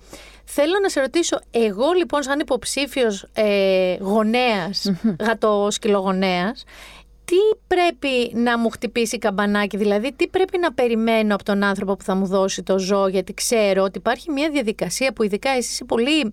θέλω 0.45 0.79
να 0.83 0.89
σε 0.89 1.01
ρωτήσω, 1.01 1.39
εγώ 1.51 1.93
λοιπόν 1.97 2.23
σαν 2.23 2.41
υποψήφιος 2.41 3.27
ε, 3.33 3.97
γονέας, 4.01 4.93
γατοσκυλογονέας, 5.21 6.65
τι 7.25 7.37
πρέπει 7.67 8.33
να 8.35 8.59
μου 8.59 8.71
χτυπήσει 8.71 9.19
καμπανάκι, 9.19 9.77
δηλαδή 9.77 10.13
τι 10.17 10.29
πρέπει 10.29 10.59
να 10.59 10.73
περιμένω 10.73 11.35
από 11.35 11.45
τον 11.45 11.63
άνθρωπο 11.63 11.97
που 11.97 12.05
θα 12.05 12.15
μου 12.15 12.27
δώσει 12.27 12.63
το 12.63 12.79
ζώο, 12.79 13.09
γιατί 13.09 13.35
ξέρω 13.35 13.83
ότι 13.83 13.99
υπάρχει 13.99 14.31
μια 14.31 14.51
διαδικασία 14.51 15.13
που 15.13 15.23
ειδικά 15.23 15.51
εσύ 15.51 15.69
είσαι 15.73 15.85
πολύ 15.85 16.33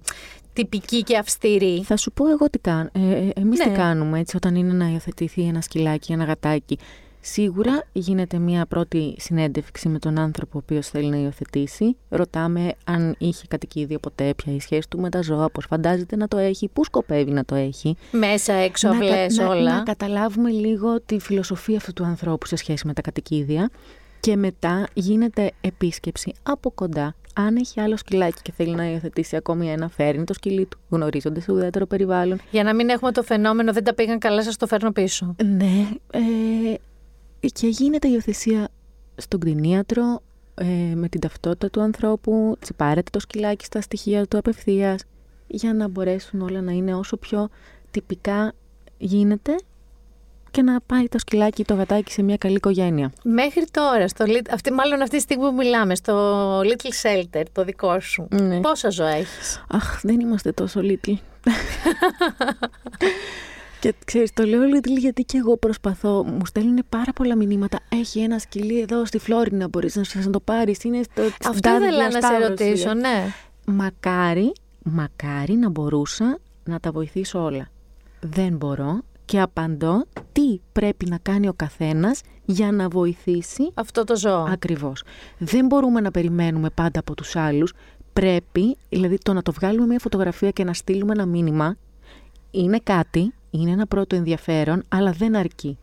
τυπική 0.53 1.03
και 1.03 1.17
αυστηρή. 1.17 1.83
Θα 1.83 1.97
σου 1.97 2.11
πω 2.11 2.29
εγώ 2.29 2.49
τι 2.49 2.59
κάνω. 2.59 2.89
Ε, 2.93 2.99
ε, 2.99 3.29
εμείς 3.35 3.59
τι 3.59 3.69
Ναι. 3.69 3.75
κάνουμε 3.75 4.19
έτσι 4.19 4.35
όταν 4.35 4.55
είναι 4.55 4.73
να 4.73 4.85
υιοθετηθεί 4.91 5.41
ένα 5.41 5.61
σκυλάκι, 5.61 6.11
ένα 6.11 6.23
γατάκι. 6.23 6.77
Σίγουρα 7.21 7.83
γίνεται 7.91 8.37
μια 8.37 8.65
πρώτη 8.65 9.15
συνέντευξη 9.19 9.89
με 9.89 9.99
τον 9.99 10.19
άνθρωπο 10.19 10.57
ο 10.57 10.61
οποίος 10.63 10.87
θέλει 10.87 11.09
να 11.09 11.17
υιοθετήσει. 11.17 11.97
Ρωτάμε 12.09 12.71
αν 12.83 13.15
είχε 13.17 13.45
κατοικίδιο 13.47 13.99
ποτέ, 13.99 14.33
ποια 14.35 14.53
η 14.53 14.59
σχέση 14.59 14.87
του 14.89 14.99
με 14.99 15.09
τα 15.09 15.21
ζώα, 15.21 15.49
πώς 15.49 15.65
φαντάζεται 15.65 16.15
να 16.15 16.27
το 16.27 16.37
έχει, 16.37 16.67
πού 16.73 16.83
σκοπεύει 16.83 17.31
να 17.31 17.45
το 17.45 17.55
έχει. 17.55 17.95
Μέσα, 18.11 18.53
έξω, 18.53 18.87
να, 18.87 18.93
αυλές, 18.95 19.37
κα- 19.37 19.43
να- 19.43 19.49
όλα. 19.49 19.75
να 19.77 19.83
καταλάβουμε 19.83 20.49
λίγο 20.49 21.01
τη 21.01 21.19
φιλοσοφία 21.19 21.77
αυτού 21.77 21.93
του 21.93 22.03
ανθρώπου 22.03 22.45
σε 22.45 22.55
σχέση 22.55 22.87
με 22.87 22.93
τα 22.93 23.01
κατοικίδια. 23.01 23.69
Και 24.19 24.35
μετά 24.35 24.87
γίνεται 24.93 25.51
επίσκεψη 25.61 26.33
από 26.43 26.71
κοντά. 26.71 27.15
Αν 27.33 27.55
έχει 27.55 27.79
άλλο 27.81 27.97
σκυλάκι 27.97 28.41
και 28.41 28.51
θέλει 28.51 28.75
να 28.75 28.89
υιοθετήσει 28.91 29.35
ακόμη 29.35 29.71
ένα, 29.71 29.89
φέρνει 29.89 30.23
το 30.23 30.33
σκυλί 30.33 30.65
του. 30.65 30.79
Γνωρίζονται 30.89 31.39
σε 31.39 31.51
ουδέτερο 31.51 31.85
περιβάλλον. 31.85 32.39
Για 32.51 32.63
να 32.63 32.75
μην 32.75 32.89
έχουμε 32.89 33.11
το 33.11 33.23
φαινόμενο 33.23 33.73
δεν 33.73 33.83
τα 33.83 33.93
πήγαν 33.93 34.19
καλά, 34.19 34.43
σας 34.43 34.57
το 34.57 34.67
φέρνω 34.67 34.91
πίσω. 34.91 35.35
Ναι. 35.43 35.87
Ε, 36.11 36.19
και 37.39 37.67
γίνεται 37.67 38.07
η 38.07 38.11
υιοθεσία 38.13 38.67
στον 39.15 39.39
κτηνίατρο 39.39 40.21
ε, 40.55 40.65
με 40.95 41.07
την 41.09 41.19
ταυτότητα 41.19 41.69
του 41.69 41.81
ανθρώπου. 41.81 42.57
Τσιπάρεται 42.59 43.09
το 43.11 43.19
σκυλάκι 43.19 43.65
στα 43.65 43.81
στοιχεία 43.81 44.25
του 44.27 44.37
απευθείας 44.37 45.03
για 45.47 45.73
να 45.73 45.87
μπορέσουν 45.87 46.41
όλα 46.41 46.61
να 46.61 46.71
είναι 46.71 46.95
όσο 46.95 47.17
πιο 47.17 47.49
τυπικά 47.91 48.53
γίνεται 48.97 49.55
και 50.51 50.61
να 50.61 50.79
πάει 50.85 51.07
το 51.07 51.19
σκυλάκι 51.19 51.61
ή 51.61 51.65
το 51.65 51.73
γατάκι 51.73 52.11
σε 52.11 52.21
μια 52.21 52.37
καλή 52.37 52.55
οικογένεια. 52.55 53.11
Μέχρι 53.23 53.65
τώρα, 53.71 54.07
στο, 54.07 54.25
Lit- 54.27 54.47
αυτή, 54.51 54.71
μάλλον 54.73 55.01
αυτή 55.01 55.15
τη 55.15 55.21
στιγμή 55.21 55.43
που 55.43 55.53
μιλάμε, 55.53 55.95
στο 55.95 56.59
Little 56.59 56.91
Shelter, 57.03 57.43
το 57.51 57.63
δικό 57.63 57.99
σου, 57.99 58.27
Ναι. 58.29 58.59
πόσα 58.59 58.89
ζώα 58.89 59.09
έχεις; 59.09 59.63
Αχ, 59.69 59.99
δεν 60.03 60.19
είμαστε 60.19 60.51
τόσο 60.51 60.81
little. 60.83 61.13
και 63.79 63.93
ξέρεις, 64.05 64.33
το 64.33 64.43
λέω 64.43 64.61
little 64.61 64.97
γιατί 64.97 65.23
και 65.23 65.37
εγώ 65.37 65.57
προσπαθώ. 65.57 66.23
Μου 66.23 66.45
στέλνουν 66.45 66.79
πάρα 66.89 67.13
πολλά 67.13 67.35
μηνύματα. 67.35 67.79
Έχει 67.89 68.19
ένα 68.19 68.39
σκυλί 68.39 68.79
εδώ 68.79 69.05
στη 69.05 69.17
Φλόρινα, 69.19 69.67
μπορείς 69.67 69.95
να, 69.95 70.03
να 70.23 70.29
το 70.29 70.39
πάρεις. 70.39 70.83
Είναι 70.83 71.03
στο, 71.03 71.21
στην 71.23 71.33
Αυτό 71.47 71.59
τάδε 71.61 71.85
ήθελα 71.85 72.03
να 72.03 72.11
σε 72.11 72.17
διασταύρωση. 72.19 72.63
ρωτήσω, 72.63 72.93
ναι. 72.93 73.27
Μακάρι, 73.65 74.51
μακάρι 74.83 75.53
να 75.53 75.69
μπορούσα 75.69 76.39
να 76.63 76.79
τα 76.79 76.91
βοηθήσω 76.91 77.43
όλα. 77.43 77.67
Δεν 78.19 78.55
μπορώ 78.55 79.01
και 79.25 79.39
απαντώ 79.39 80.05
τι 80.31 80.59
πρέπει 80.71 81.05
να 81.09 81.17
κάνει 81.17 81.47
ο 81.47 81.53
καθένας 81.55 82.21
για 82.45 82.71
να 82.71 82.87
βοηθήσει 82.87 83.71
Αυτό 83.73 84.03
το 84.03 84.17
ζώο. 84.17 84.43
Ακριβώς. 84.43 85.03
Δεν 85.37 85.65
μπορούμε 85.65 86.01
να 86.01 86.11
περιμένουμε 86.11 86.69
πάντα 86.69 86.99
από 86.99 87.15
τους 87.15 87.35
άλλους. 87.35 87.73
Πρέπει, 88.13 88.77
δηλαδή 88.89 89.17
το 89.17 89.33
να 89.33 89.41
το 89.41 89.51
βγάλουμε 89.51 89.85
μια 89.85 89.99
φωτογραφία 89.99 90.49
και 90.49 90.63
να 90.63 90.73
στείλουμε 90.73 91.11
ένα 91.13 91.25
μήνυμα, 91.25 91.75
είναι 92.51 92.79
κάτι, 92.83 93.33
είναι 93.49 93.71
ένα 93.71 93.85
πρώτο 93.85 94.15
ενδιαφέρον, 94.15 94.83
αλλά 94.89 95.11
δεν 95.11 95.35
αρκεί. 95.35 95.77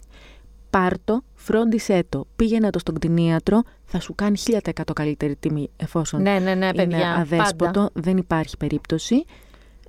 Πάρτο, 0.71 1.23
φρόντισέ 1.35 2.05
το, 2.09 2.27
πήγαινε 2.37 2.71
το 2.71 2.79
στον 2.79 2.95
κτηνίατρο, 2.95 3.62
θα 3.85 4.01
σου 4.01 4.14
κάνει 4.14 4.39
1000% 4.62 4.83
καλύτερη 4.95 5.37
τιμή 5.37 5.71
εφόσον 5.77 6.23
Ναι, 6.23 6.39
ναι, 6.39 6.55
ναι, 6.55 6.75
παιδιά, 6.75 6.97
είναι 6.97 7.14
αδέσποτο, 7.21 7.71
πάντα. 7.73 7.91
δεν 7.93 8.17
υπάρχει 8.17 8.57
περίπτωση. 8.57 9.25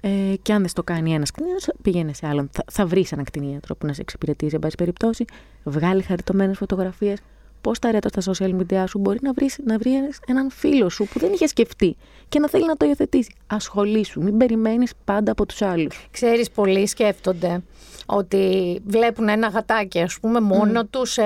Ε, 0.01 0.33
και 0.41 0.53
αν 0.53 0.59
δεν 0.59 0.69
στο 0.69 0.83
κάνει 0.83 1.13
ένας 1.13 1.31
κτηνίατρος, 1.31 1.69
πήγαινε 1.81 2.13
σε 2.13 2.27
άλλον. 2.27 2.49
Θα, 2.51 2.63
θα 2.71 2.85
βρεις 2.85 3.11
έναν 3.11 3.25
κτηνίατρο 3.25 3.75
που 3.75 3.85
να 3.85 3.93
σε 3.93 4.01
εξυπηρετήσει, 4.01 4.55
εν 4.55 4.61
πάση 4.61 4.75
περιπτώσει. 4.75 5.25
Βγάλει 5.63 6.01
χαριτωμένες 6.01 6.57
φωτογραφίες. 6.57 7.19
Πώς 7.61 7.79
τα 7.79 7.91
ρέτα 7.91 8.21
στα 8.21 8.33
social 8.33 8.55
media 8.55 8.83
σου 8.87 8.99
μπορεί 8.99 9.19
να 9.21 9.33
βρεις 9.33 9.59
να 9.63 9.77
βρεις 9.77 10.19
έναν 10.27 10.49
φίλο 10.51 10.89
σου 10.89 11.07
που 11.13 11.19
δεν 11.19 11.33
είχε 11.33 11.47
σκεφτεί 11.47 11.95
και 12.29 12.39
να 12.39 12.49
θέλει 12.49 12.65
να 12.65 12.77
το 12.77 12.85
υιοθετήσει. 12.85 13.35
Ασχολήσου. 13.47 14.23
Μην 14.23 14.37
περιμένεις 14.37 14.91
πάντα 15.03 15.31
από 15.31 15.45
τους 15.45 15.61
άλλους. 15.61 16.07
Ξέρεις, 16.11 16.51
πολλοί 16.51 16.87
σκέφτονται 16.87 17.61
ότι 18.09 18.81
βλέπουν 18.85 19.29
ένα 19.29 19.47
γατάκι, 19.47 20.01
ας 20.01 20.19
πούμε, 20.19 20.39
μόνο 20.39 20.85
τους 20.85 21.11
σε 21.11 21.21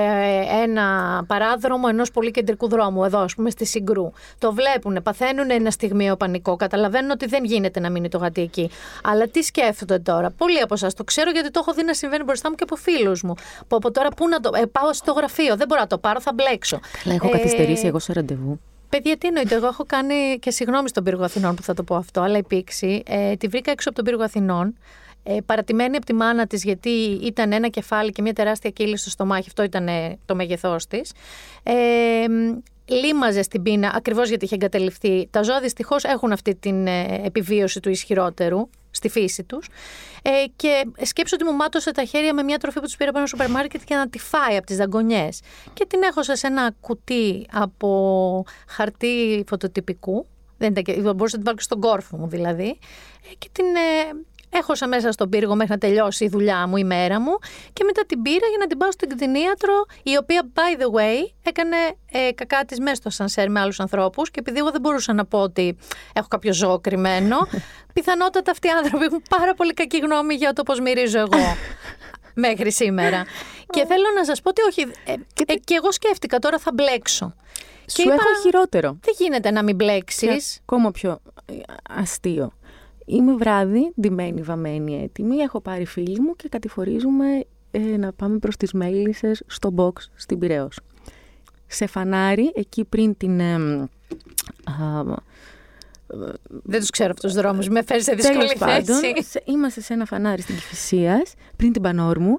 ένα 0.62 0.84
παράδρομο 1.26 1.86
ενός 1.88 2.10
πολύ 2.10 2.30
κεντρικού 2.30 2.68
δρόμου, 2.68 3.04
εδώ, 3.04 3.18
ας 3.18 3.34
πούμε, 3.34 3.50
στη 3.50 3.64
Συγκρού. 3.64 4.10
Το 4.38 4.52
βλέπουν, 4.52 5.02
παθαίνουν 5.02 5.50
ένα 5.50 5.70
στιγμίο 5.70 6.16
πανικό, 6.16 6.56
καταλαβαίνουν 6.56 7.10
ότι 7.10 7.26
δεν 7.26 7.44
γίνεται 7.44 7.80
να 7.80 7.90
μείνει 7.90 8.08
το 8.08 8.18
γατί 8.18 8.40
εκεί. 8.40 8.70
Αλλά 9.02 9.28
τι 9.28 9.42
σκέφτονται 9.42 9.98
τώρα; 9.98 10.30
Πολλοί 10.30 10.60
από 10.60 10.74
εσάς 10.74 10.94
το 10.94 11.04
ξέρω 11.04 11.30
γιατί 11.30 11.50
το 11.50 11.60
έχω 11.62 11.72
δει 11.72 11.84
να 11.84 11.94
συμβαίνει 11.94 12.24
μπροστά 12.24 12.48
μου 12.50 12.54
και 12.54 12.62
από 12.62 12.76
φίλους 12.76 13.22
μου. 13.22 13.34
Που 13.68 13.76
από 13.76 13.90
τώρα 13.90 14.08
πού 14.08 14.28
να 14.28 14.40
το. 14.40 14.50
Ε, 14.54 14.66
πάω 14.66 14.92
στο 14.92 15.12
γραφείο, 15.12 15.56
δεν 15.56 15.66
μπορώ 15.68 15.80
να 15.80 15.86
το 15.86 15.98
πάρω, 15.98 16.20
θα 16.22 16.32
μπλέξω. 16.34 16.80
Αλλά 17.04 17.14
έχω 17.14 17.26
Ε, 17.28 17.30
καθυστερήσει 17.30 17.86
εγώ 17.86 17.98
σε 17.98 18.12
ραντεβού. 18.12 18.60
Παιδιά, 18.88 19.16
τι 19.16 19.26
εννοείται. 19.26 19.54
Εγώ 19.54 19.66
έχω 19.66 19.84
κάνει 19.86 20.38
και 20.40 20.50
συγγνώμη 20.50 20.88
στον 20.88 21.04
πύργο 21.04 21.24
Αθηνών 21.24 21.54
που 21.54 21.62
θα 21.62 21.74
το 21.74 21.82
πω 21.82 21.94
αυτό, 21.94 22.20
αλλά 22.20 22.38
η 22.38 22.42
πήξη 22.42 23.02
ε, 23.06 23.36
τη 23.36 23.46
βρήκα 23.48 23.70
έξω 23.70 23.88
από 23.88 23.96
τον 23.96 24.06
πύργο 24.06 24.22
Αθηνών. 24.22 24.74
Ε, 25.24 25.36
παρατημένη 25.46 25.96
από 25.96 26.06
τη 26.06 26.12
μάνα 26.12 26.46
της, 26.46 26.64
γιατί 26.64 26.90
ήταν 27.22 27.52
ένα 27.52 27.68
κεφάλι 27.68 28.12
και 28.12 28.22
μια 28.22 28.32
τεράστια 28.32 28.70
κύλη 28.70 28.96
στο 28.96 29.10
στομάχι. 29.10 29.44
Αυτό 29.46 29.62
ήταν 29.62 29.88
ε, 29.88 30.18
το 30.24 30.34
μέγεθός 30.34 30.86
της. 30.86 31.12
Ε, 31.62 31.72
μ, 32.28 32.58
λίμαζε 32.84 33.42
στην 33.42 33.62
πείνα 33.62 33.92
ακριβώς 33.94 34.28
γιατί 34.28 34.44
είχε 34.44 34.54
εγκαταλειφθεί. 34.54 35.28
Τα 35.30 35.42
ζώα 35.42 35.60
δυστυχώς 35.60 36.04
έχουν 36.04 36.32
αυτή 36.32 36.54
την 36.54 36.86
ε, 36.86 37.20
επιβίωση 37.24 37.80
του 37.80 37.90
ισχυρότερου 37.90 38.68
στη 39.02 39.20
φύση 39.20 39.44
τους. 39.44 39.68
Ε, 40.22 40.30
και 40.56 40.84
σκέψω 41.02 41.36
ότι 41.40 41.44
μου 41.50 41.56
μάτωσε 41.56 41.90
τα 41.90 42.04
χέρια 42.04 42.34
με 42.34 42.42
μια 42.42 42.58
τροφή 42.58 42.80
που 42.80 42.84
τους 42.84 42.96
πήρα 42.96 43.08
από 43.08 43.18
ένα 43.18 43.26
σούπερ 43.26 43.50
μάρκετ 43.50 43.80
για 43.86 43.96
να 43.96 44.08
τη 44.08 44.18
φάει 44.18 44.56
από 44.56 44.66
τις 44.66 44.76
δαγκονιές. 44.76 45.40
Και 45.72 45.86
την 45.86 46.02
έχωσα 46.02 46.36
σε 46.36 46.46
ένα 46.46 46.74
κουτί 46.80 47.46
από 47.52 48.44
χαρτί 48.68 49.44
φωτοτυπικού. 49.48 50.26
Δεν 50.58 50.70
ήταν 50.70 50.82
και, 50.82 50.92
μπορούσα 50.92 51.22
να 51.22 51.28
την 51.28 51.42
βάλω 51.44 51.56
και 51.56 51.62
στον 51.62 51.80
κόρφο 51.80 52.16
μου 52.16 52.28
δηλαδή. 52.28 52.78
Ε, 53.30 53.34
και 53.38 53.48
την 53.52 53.64
ε, 53.64 54.24
έχωσα 54.52 54.88
μέσα 54.88 55.12
στον 55.12 55.28
πύργο 55.28 55.54
μέχρι 55.54 55.72
να 55.72 55.78
τελειώσει 55.78 56.24
η 56.24 56.28
δουλειά 56.28 56.66
μου, 56.66 56.76
η 56.76 56.84
μέρα 56.84 57.20
μου. 57.20 57.38
Και 57.72 57.84
μετά 57.84 58.02
την 58.06 58.22
πήρα 58.22 58.46
για 58.48 58.58
να 58.58 58.66
την 58.66 58.78
πάω 58.78 58.92
στην 58.92 59.08
κτηνίατρο, 59.08 59.84
η 60.02 60.16
οποία, 60.16 60.42
by 60.54 60.82
the 60.82 61.00
way, 61.00 61.32
έκανε 61.42 61.76
ε, 62.12 62.32
κακά 62.32 62.64
της 62.64 62.78
μέσα 62.78 62.94
στο 62.94 63.10
σανσέρ 63.10 63.50
με 63.50 63.60
άλλους 63.60 63.80
ανθρώπους. 63.80 64.30
Και 64.30 64.40
επειδή 64.40 64.58
εγώ 64.58 64.70
δεν 64.70 64.80
μπορούσα 64.80 65.12
να 65.12 65.24
πω 65.24 65.38
ότι 65.38 65.76
έχω 66.12 66.28
κάποιο 66.28 66.52
ζώο 66.52 66.78
κρυμμένο, 66.80 67.36
πιθανότατα 67.94 68.50
αυτοί 68.50 68.66
οι 68.66 68.70
άνθρωποι 68.70 69.04
έχουν 69.04 69.22
πάρα 69.28 69.54
πολύ 69.54 69.74
κακή 69.74 69.98
γνώμη 69.98 70.34
για 70.34 70.52
το 70.52 70.62
πώς 70.62 70.80
μυρίζω 70.80 71.18
εγώ. 71.18 71.56
μέχρι 72.34 72.72
σήμερα. 72.72 73.24
και 73.70 73.84
θέλω 73.86 74.06
να 74.16 74.24
σας 74.24 74.40
πω 74.40 74.48
ότι 74.48 74.62
όχι. 74.62 74.80
Ε, 75.04 75.12
ε, 75.46 75.54
και 75.54 75.74
εγώ 75.74 75.92
σκέφτηκα 75.92 76.38
τώρα 76.38 76.58
θα 76.58 76.70
μπλέξω. 76.74 77.34
Σου 77.86 78.08
έχω 78.08 78.40
χειρότερο. 78.42 78.98
Δεν 79.02 79.14
γίνεται 79.18 79.50
να 79.50 79.62
μην 79.62 79.74
μπλέξεις. 79.74 80.52
Και 80.54 80.60
ακόμα 80.62 80.90
πιο 80.90 81.20
ε, 81.46 81.54
αστείο. 82.00 82.52
Είμαι 83.06 83.34
βράδυ, 83.34 83.92
ντυμένη, 84.00 84.42
βαμμένη, 84.42 85.02
έτοιμη. 85.02 85.36
Έχω 85.36 85.60
πάρει 85.60 85.84
φίλη 85.84 86.20
μου 86.20 86.36
και 86.36 86.48
κατηφορίζουμε 86.48 87.44
ε, 87.70 87.78
να 87.78 88.12
πάμε 88.12 88.38
προς 88.38 88.56
τις 88.56 88.72
Μέλισσες 88.72 89.42
στο 89.46 89.74
box 89.76 89.92
στην 90.14 90.38
Πειραιώς. 90.38 90.80
Σε 91.66 91.86
φανάρι, 91.86 92.52
εκεί 92.54 92.84
πριν 92.84 93.16
την... 93.16 93.40
ε, 93.40 93.54
α, 94.64 95.02
Δεν 96.46 96.80
τους 96.80 96.90
ξέρω 96.90 97.10
αυτούς 97.10 97.32
τους 97.32 97.40
δρόμους. 97.42 97.68
Με 97.68 97.82
φέρει 97.82 98.02
σε 98.02 98.14
δύσκολη 98.14 98.38
τέλος 98.38 98.54
πάντων, 98.58 98.96
θέση. 98.96 99.22
σε- 99.22 99.42
είμαστε 99.44 99.80
σε 99.80 99.92
ένα 99.92 100.04
φανάρι 100.04 100.42
στην 100.42 100.54
Κηφισίας, 100.54 101.34
πριν 101.56 101.72
την 101.72 101.82
Πανόρμου 101.82 102.38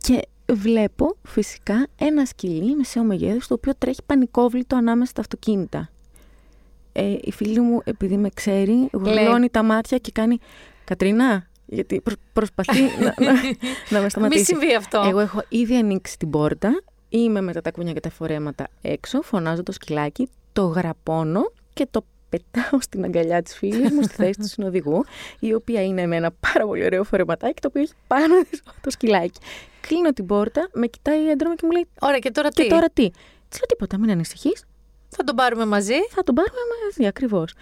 και 0.00 0.22
βλέπω 0.52 1.16
φυσικά 1.22 1.86
ένα 1.98 2.24
σκυλί 2.24 2.76
μεσαίου 2.76 3.04
μεγέθους 3.04 3.46
το 3.46 3.54
οποίο 3.54 3.72
τρέχει 3.78 4.00
πανικόβλητο 4.06 4.76
ανάμεσα 4.76 5.10
στα 5.10 5.20
αυτοκίνητα. 5.20 5.90
Ε, 6.92 7.16
η 7.22 7.32
φίλη 7.32 7.60
μου, 7.60 7.80
επειδή 7.84 8.16
με 8.16 8.28
ξέρει, 8.34 8.88
γουρλώνει 8.92 9.48
τα 9.50 9.62
μάτια 9.62 9.98
και 9.98 10.10
κάνει 10.14 10.38
«Κατρίνα, 10.84 11.48
γιατί 11.66 12.00
προ- 12.00 12.18
προσπαθεί 12.32 12.80
να, 13.04 13.14
να, 13.18 13.32
να 13.90 13.98
με 13.98 14.02
Μη 14.02 14.10
σταματήσει. 14.10 14.44
συμβεί 14.44 14.74
αυτό. 14.74 15.04
Εγώ 15.08 15.18
έχω 15.20 15.42
ήδη 15.48 15.76
ανοίξει 15.76 16.18
την 16.18 16.30
πόρτα, 16.30 16.82
είμαι 17.08 17.40
με 17.40 17.52
τα 17.52 17.60
τακούνια 17.60 17.92
και 17.92 18.00
τα 18.00 18.10
φορέματα 18.10 18.68
έξω, 18.82 19.22
φωνάζω 19.22 19.62
το 19.62 19.72
σκυλάκι, 19.72 20.28
το 20.52 20.64
γραπώνω 20.66 21.52
και 21.74 21.86
το 21.90 22.04
πετάω 22.28 22.80
στην 22.80 23.04
αγκαλιά 23.04 23.42
της 23.42 23.54
φίλης 23.54 23.90
μου 23.92 24.02
στη 24.02 24.14
θέση 24.14 24.38
του 24.38 24.48
συνοδηγού, 24.48 25.04
η 25.38 25.54
οποία 25.54 25.82
είναι 25.84 26.06
με 26.06 26.16
ένα 26.16 26.30
πάρα 26.52 26.66
πολύ 26.66 26.84
ωραίο 26.84 27.04
φορεματάκι, 27.04 27.60
το 27.60 27.68
οποίο 27.68 27.80
έχει 27.82 27.92
πάνω 28.06 28.34
της 28.50 28.62
το 28.80 28.90
σκυλάκι. 28.90 29.40
Κλείνω 29.80 30.12
την 30.12 30.26
πόρτα, 30.26 30.68
με 30.72 30.86
κοιτάει 30.86 31.28
έντρομα 31.30 31.54
και 31.54 31.62
μου 31.66 31.70
λέει 31.72 31.86
Ωραία, 32.00 32.18
και 32.18 32.30
τώρα 32.30 32.48
«Και 32.48 32.62
τι; 32.62 32.68
τώρα 32.68 32.86
τι» 32.92 33.10
Της 33.48 33.58
λέω 33.58 33.66
τίποτα, 33.68 33.98
μην 33.98 34.10
ανησυχείς, 34.10 34.64
Θα 35.10 35.24
τον 35.24 35.34
πάρουμε 35.34 35.66
μαζί. 35.66 35.94
θα 36.10 36.22
τον 36.22 36.34
πάρουμε 36.34 36.58
μαζί 36.84 37.08
ακριβώς. 37.08 37.54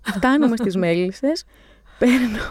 Φτάνουμε 0.00 0.56
στις 0.56 0.76
μέλισσες, 0.76 1.44
παίρνω 1.98 2.50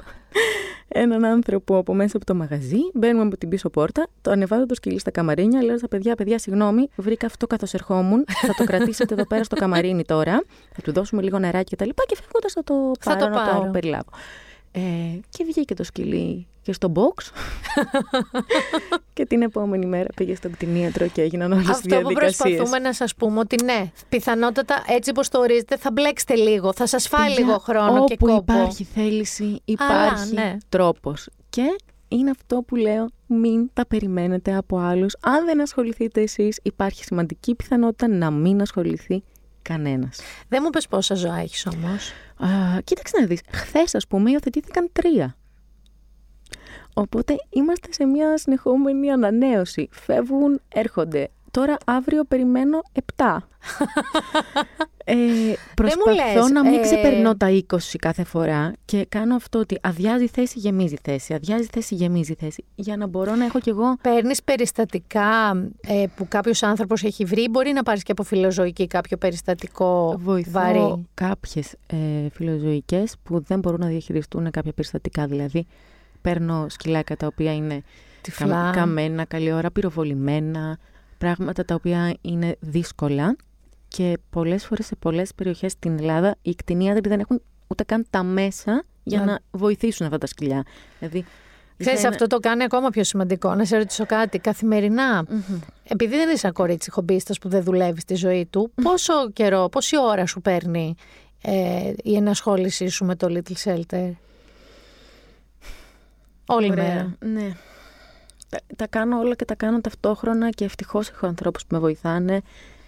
έναν 0.87 1.25
άνθρωπο 1.25 1.77
από 1.77 1.93
μέσα 1.93 2.17
από 2.17 2.25
το 2.25 2.35
μαγαζί, 2.35 2.77
μπαίνουμε 2.93 3.25
από 3.25 3.37
την 3.37 3.49
πίσω 3.49 3.69
πόρτα, 3.69 4.07
το 4.21 4.31
ανεβάζω 4.31 4.65
το 4.65 4.75
σκυλί 4.75 4.99
στα 4.99 5.11
καμαρίνια, 5.11 5.63
λέω 5.63 5.77
στα 5.77 5.87
παιδιά, 5.87 6.15
παιδιά, 6.15 6.39
συγγνώμη, 6.39 6.89
βρήκα 6.95 7.25
αυτό 7.25 7.47
καθώς 7.47 7.73
ερχόμουν, 7.73 8.25
θα 8.27 8.53
το 8.57 8.63
κρατήσετε 8.63 9.13
εδώ 9.13 9.25
πέρα 9.27 9.43
στο 9.43 9.55
καμαρίνι 9.55 10.03
τώρα, 10.03 10.43
θα 10.73 10.81
του 10.81 10.91
δώσουμε 10.91 11.21
λίγο 11.21 11.39
νεράκι 11.39 11.69
και 11.69 11.75
τα 11.75 11.85
λοιπά 11.85 12.03
και 12.07 12.15
φεύγοντας 12.15 12.51
θα 12.51 12.63
το 12.63 12.91
Θα 12.99 13.15
πάρω 13.15 13.25
το 13.31 13.37
να 13.39 13.45
το 13.45 13.51
πάρω. 13.51 13.71
περιλάβω. 13.71 14.09
Ε, 14.71 14.79
και 15.29 15.43
βγήκε 15.43 15.73
το 15.73 15.83
σκυλί 15.83 16.47
και 16.65 16.73
στο 16.73 16.91
box 16.95 17.23
και 19.13 19.25
την 19.25 19.41
επόμενη 19.41 19.85
μέρα 19.85 20.07
πήγε 20.15 20.35
στον 20.35 20.51
κτηνίατρο 20.51 21.07
και 21.07 21.21
έγιναν 21.21 21.51
όλες 21.51 21.67
οι 21.67 21.69
Αυτό 21.71 21.81
που 21.81 21.87
διαδικασίες. 21.89 22.37
προσπαθούμε 22.37 22.79
να 22.79 22.93
σας 22.93 23.15
πούμε 23.15 23.39
ότι 23.39 23.63
ναι, 23.63 23.91
πιθανότατα 24.09 24.83
έτσι 24.87 25.09
όπως 25.09 25.29
το 25.29 25.39
ορίζετε 25.39 25.77
θα 25.77 25.91
μπλέξετε 25.91 26.35
λίγο. 26.35 26.73
Θα 26.73 26.87
σας 26.87 27.07
φάει 27.07 27.27
Παιδιά, 27.27 27.45
λίγο 27.45 27.57
χρόνο 27.57 28.03
και 28.03 28.13
όπου 28.13 28.25
κόπο. 28.25 28.53
υπάρχει 28.53 28.83
θέληση, 28.83 29.61
υπάρχει 29.65 30.33
ναι. 30.33 30.57
τρόπος. 30.69 31.29
Και 31.49 31.75
είναι 32.07 32.29
αυτό 32.29 32.61
που 32.67 32.75
λέω 32.75 33.09
μην 33.27 33.69
τα 33.73 33.85
περιμένετε 33.87 34.55
από 34.55 34.77
άλλους. 34.77 35.15
Αν 35.21 35.45
δεν 35.45 35.61
ασχοληθείτε 35.61 36.21
εσείς, 36.21 36.59
υπάρχει 36.63 37.03
σημαντική 37.03 37.55
πιθανότητα 37.55 38.07
να 38.07 38.31
μην 38.31 38.61
ασχοληθεί 38.61 39.23
κανένας. 39.61 40.19
Δεν 40.47 40.59
μου 40.63 40.69
πες 40.69 40.87
πόσα 40.87 41.15
ζώα 41.15 41.35
έχεις 41.37 41.67
όμως. 41.75 42.11
Α, 42.37 42.79
κοίταξε 42.83 43.17
να 43.19 43.25
δεις, 43.25 43.41
χθες 43.51 43.95
ας 43.95 44.07
πούμε 44.07 44.31
υιοθετήθηκαν 44.31 44.89
τρία. 44.93 45.35
Οπότε 46.97 47.35
είμαστε 47.49 47.91
σε 47.91 48.05
μια 48.05 48.37
συνεχόμενη 48.37 49.11
ανανέωση. 49.11 49.89
Φεύγουν, 49.91 50.61
έρχονται. 50.73 51.29
Τώρα 51.51 51.77
αύριο 51.85 52.23
περιμένω 52.23 52.81
7. 53.15 53.25
ε, 55.05 55.15
προσπαθώ 55.75 56.11
λες, 56.11 56.49
να 56.49 56.63
μην 56.63 56.79
ε, 56.79 56.81
ξεπερνώ 56.81 57.35
τα 57.35 57.47
20 57.49 57.77
κάθε 57.99 58.23
φορά 58.23 58.73
και 58.85 59.05
κάνω 59.09 59.35
αυτό 59.35 59.59
ότι 59.59 59.77
αδειάζει 59.81 60.27
θέση, 60.27 60.59
γεμίζει 60.59 60.95
θέση. 61.01 61.33
Αδειάζει 61.33 61.67
θέση, 61.71 61.95
γεμίζει 61.95 62.33
θέση. 62.33 62.63
Για 62.75 62.97
να 62.97 63.07
μπορώ 63.07 63.35
να 63.35 63.45
έχω 63.45 63.59
κι 63.59 63.69
εγώ. 63.69 63.95
Παίρνεις 64.01 64.43
περιστατικά 64.43 65.51
ε, 65.81 66.05
που 66.15 66.27
κάποιος 66.27 66.63
άνθρωπος 66.63 67.03
έχει 67.03 67.25
βρει, 67.25 67.49
μπορεί 67.49 67.71
να 67.71 67.83
πάρεις 67.83 68.03
και 68.03 68.11
από 68.11 68.23
φιλοζωική 68.23 68.87
κάποιο 68.87 69.17
περιστατικό 69.17 70.15
Βοηθώ 70.19 70.51
βαρύ. 70.51 71.05
κάποιες 71.13 71.73
ε, 71.87 72.29
φιλοζωικές 72.31 73.15
που 73.23 73.39
δεν 73.39 73.59
μπορούν 73.59 73.79
να 73.79 73.87
διαχειριστούν 73.87 74.51
κάποια 74.51 74.73
περιστατικά. 74.73 75.25
Δηλαδή, 75.25 75.67
παίρνω 76.25 76.65
σκυλάκια 76.69 77.17
τα 77.17 77.27
οποία 77.27 77.55
είναι 77.55 77.81
Τυφλά. 78.21 78.47
κα- 78.73 78.79
καμένα, 78.79 79.25
καλή 79.25 79.51
ώρα, 79.51 79.71
πυροβολημένα, 79.71 80.77
πράγματα 81.17 81.65
τα 81.65 81.75
οποία 81.75 82.15
είναι 82.21 82.55
δύσκολα 82.59 83.35
και 83.87 84.17
πολλές 84.29 84.65
φορές 84.65 84.85
σε 84.85 84.95
πολλές 84.95 85.33
περιοχές 85.35 85.71
στην 85.71 85.97
Ελλάδα 85.99 86.35
οι 86.41 86.55
κτηνίατροι 86.55 87.09
δεν 87.09 87.19
έχουν 87.19 87.41
ούτε 87.67 87.83
καν 87.83 88.05
τα 88.09 88.23
μέσα 88.23 88.83
για 89.03 89.19
Να- 89.19 89.25
να 89.25 89.39
βοηθήσουν 89.51 90.05
αυτά 90.05 90.17
τα 90.17 90.25
σκυλιά. 90.27 90.63
Δηλαδή, 90.99 91.25
Ξέρεις, 91.77 91.99
είναι- 91.99 92.07
αυτό 92.07 92.27
το 92.27 92.39
κάνει 92.39 92.63
ακόμα 92.63 92.89
πιο 92.89 93.03
σημαντικό. 93.03 93.55
Να 93.55 93.65
σε 93.65 93.77
ρωτήσω 93.77 94.05
κάτι. 94.05 94.39
Καθημερινά, 94.39 95.25
επειδή 95.83 96.15
δεν 96.15 96.29
είσαι 96.29 96.45
ένα 96.47 96.55
κορίτσι 96.55 96.91
χομπίστας 96.91 97.37
που 97.39 97.49
δεν 97.49 97.63
δουλεύεις 97.63 98.01
στη 98.01 98.15
ζωή 98.15 98.45
του, 98.45 98.71
πόσο 98.83 99.31
καιρό, 99.33 99.69
πόση 99.71 99.99
ώρα 99.99 100.25
σου 100.25 100.41
παίρνει 100.41 100.95
ε, 101.41 101.93
η 102.03 102.15
ενασχόλησή 102.15 102.87
σου 102.87 103.05
με 103.05 103.15
το 103.15 103.27
Little 103.29 103.53
Shelter; 103.63 104.11
Όλη 106.45 106.71
Ωραία, 106.71 106.85
μέρα. 106.85 107.15
Ναι. 107.25 107.51
Τα, 108.49 108.59
τα 108.75 108.87
κάνω 108.87 109.19
όλα 109.19 109.35
και 109.35 109.45
τα 109.45 109.55
κάνω 109.55 109.81
ταυτόχρονα 109.81 110.49
και 110.49 110.65
ευτυχώς 110.65 111.09
έχω 111.09 111.25
ανθρώπους 111.27 111.61
που 111.61 111.67
με 111.71 111.79
βοηθάνε 111.79 112.41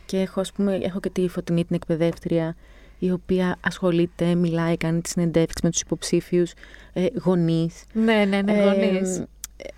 και 0.06 0.20
έχω, 0.20 0.40
ας 0.40 0.52
πούμε, 0.52 0.76
έχω 0.76 1.00
και 1.00 1.10
τη 1.10 1.28
Φωτεινή 1.28 1.66
την 1.66 1.76
εκπαιδεύτρια 1.76 2.56
η 3.00 3.12
οποία 3.12 3.58
ασχολείται, 3.62 4.36
μιλάει, 4.36 4.78
κάνει 4.78 5.02
τις 5.02 5.12
συνεντεύξεις 5.12 5.62
με 5.62 5.70
τους 5.70 5.82
υποψήφιους 5.82 6.54
ε, 6.94 7.06
γονείς. 7.24 7.84
Ναι, 7.94 8.26
ναι, 8.26 8.42
ναι, 8.42 8.54
Ε, 8.54 8.64
γονείς. 8.64 9.24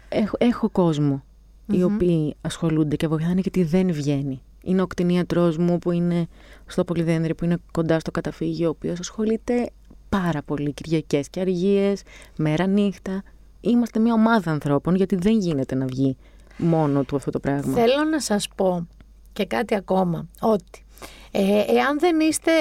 έχω, 0.09 0.35
έχω 0.39 0.69
κόσμο 0.69 1.23
οι 1.71 1.77
Μμμ. 1.77 1.93
οποίοι 1.93 2.35
ασχολούνται 2.41 2.95
και 2.95 3.07
βοηθάνε 3.07 3.39
γιατί 3.41 3.63
δεν 3.63 3.91
βγαίνει. 3.91 4.41
Είναι 4.63 4.81
ο 4.81 4.87
κτηνίατρός 4.87 5.57
μου 5.57 5.79
που 5.79 5.91
είναι 5.91 6.27
στο 6.65 6.83
Πολυδένδρη, 6.83 7.35
που 7.35 7.45
είναι 7.45 7.57
κοντά 7.71 7.99
στο 7.99 8.11
καταφύγιο, 8.11 8.67
ο 8.67 8.69
οποίος 8.69 8.99
ασχολείται 8.99 9.69
πάρα 10.09 10.41
πολύ 10.41 10.71
Κυριακές 10.73 11.29
και 11.29 11.39
αργίες, 11.39 12.01
μέρα 12.37 12.67
νύχτα. 12.67 13.23
Είμαστε 13.61 13.99
μια 13.99 14.13
ομάδα 14.13 14.51
ανθρώπων 14.51 14.95
γιατί 14.95 15.15
δεν 15.15 15.37
γίνεται 15.37 15.75
να 15.75 15.85
βγει 15.85 16.17
μόνο 16.57 17.03
του 17.03 17.15
αυτό 17.15 17.31
το 17.31 17.39
πράγμα. 17.39 17.73
Θέλω 17.73 18.03
να 18.03 18.19
σας 18.19 18.47
πω 18.55 18.87
και 19.33 19.45
κάτι 19.45 19.75
ακόμα, 19.75 20.27
ότι 20.39 20.85
ε, 21.31 21.63
εάν 21.67 21.99
δεν 21.99 22.19
είστε, 22.19 22.51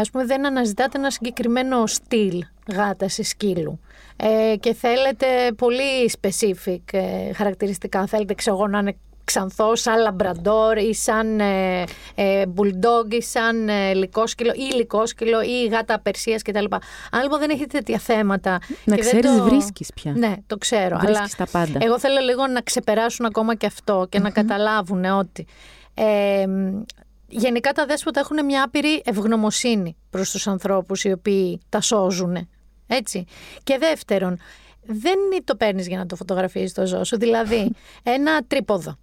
ας 0.00 0.10
πούμε 0.10 0.24
δεν 0.24 0.46
αναζητάτε 0.46 0.98
ένα 0.98 1.10
συγκεκριμένο 1.10 1.86
στυλ 1.86 2.44
γάτας 2.72 3.18
ή 3.18 3.22
σκύλου 3.22 3.80
ε, 4.16 4.56
και 4.56 4.74
θέλετε 4.74 5.26
πολύ 5.56 6.10
specific 6.20 6.80
ε, 6.92 7.32
χαρακτηριστικά, 7.32 8.06
θέλετε 8.06 8.34
ξέρω 8.34 8.56
εγώ 8.56 8.66
να 8.66 8.78
είναι 8.78 8.96
ξανθό 9.28 9.76
σαν 9.76 9.98
λαμπραντόρ 10.00 10.76
ή 10.78 10.94
σαν 10.94 11.40
ε, 11.40 11.82
ε, 12.14 12.42
bulldog 12.56 13.12
ή 13.12 13.22
σαν 13.22 13.68
ε, 13.68 13.94
λικόσκυλο 13.94 14.52
ή 14.54 14.74
λικόσκυλο 14.74 15.42
ή 15.42 15.66
γάτα 15.66 16.00
περσίας 16.00 16.42
κτλ. 16.42 16.64
Αν 17.10 17.22
λοιπόν 17.22 17.38
δεν 17.38 17.50
έχετε 17.50 17.78
τέτοια 17.78 17.98
θέματα 17.98 18.50
Να 18.84 18.94
και 18.96 19.02
δεν 19.02 19.20
ξέρεις 19.20 19.36
το- 19.36 19.42
βρίσκεις 19.44 19.90
πια. 19.94 20.12
Ναι, 20.16 20.34
το 20.46 20.56
ξέρω. 20.56 20.98
Βρίσκεις 20.98 21.18
αλλά 21.18 21.28
τα 21.36 21.46
πάντα. 21.58 21.78
Εγώ 21.82 21.98
θέλω 21.98 22.20
λίγο 22.20 22.46
να 22.46 22.60
ξεπεράσουν 22.60 23.26
ακόμα 23.26 23.54
και 23.54 23.66
αυτό 23.66 24.06
και 24.08 24.18
να 24.18 24.30
καταλάβουν 24.30 25.04
ότι 25.04 25.46
ε, 25.94 26.46
μ, 26.46 26.82
γενικά 27.28 27.72
τα 27.72 27.86
δέσποτα 27.86 28.20
έχουν 28.20 28.44
μια 28.44 28.62
άπειρη 28.62 29.02
ευγνωμοσύνη 29.04 29.96
προς 30.10 30.30
τους 30.30 30.46
ανθρώπους 30.46 31.04
οι 31.04 31.12
οποίοι 31.12 31.60
τα 31.68 31.80
σώζουν. 31.80 32.48
Έτσι. 32.86 33.24
Και 33.64 33.78
δεύτερον, 33.78 34.38
δεν 34.82 35.18
το 35.44 35.56
παίρνεις 35.56 35.86
για 35.88 35.98
να 35.98 36.06
το 36.06 36.16
φωτογραφίσεις 36.16 36.72
το 36.72 36.86
ζώο 36.86 37.04
σου. 37.04 37.18
Δηλαδή, 37.18 37.70
ένα 38.02 38.42
τρίποδο 38.46 38.96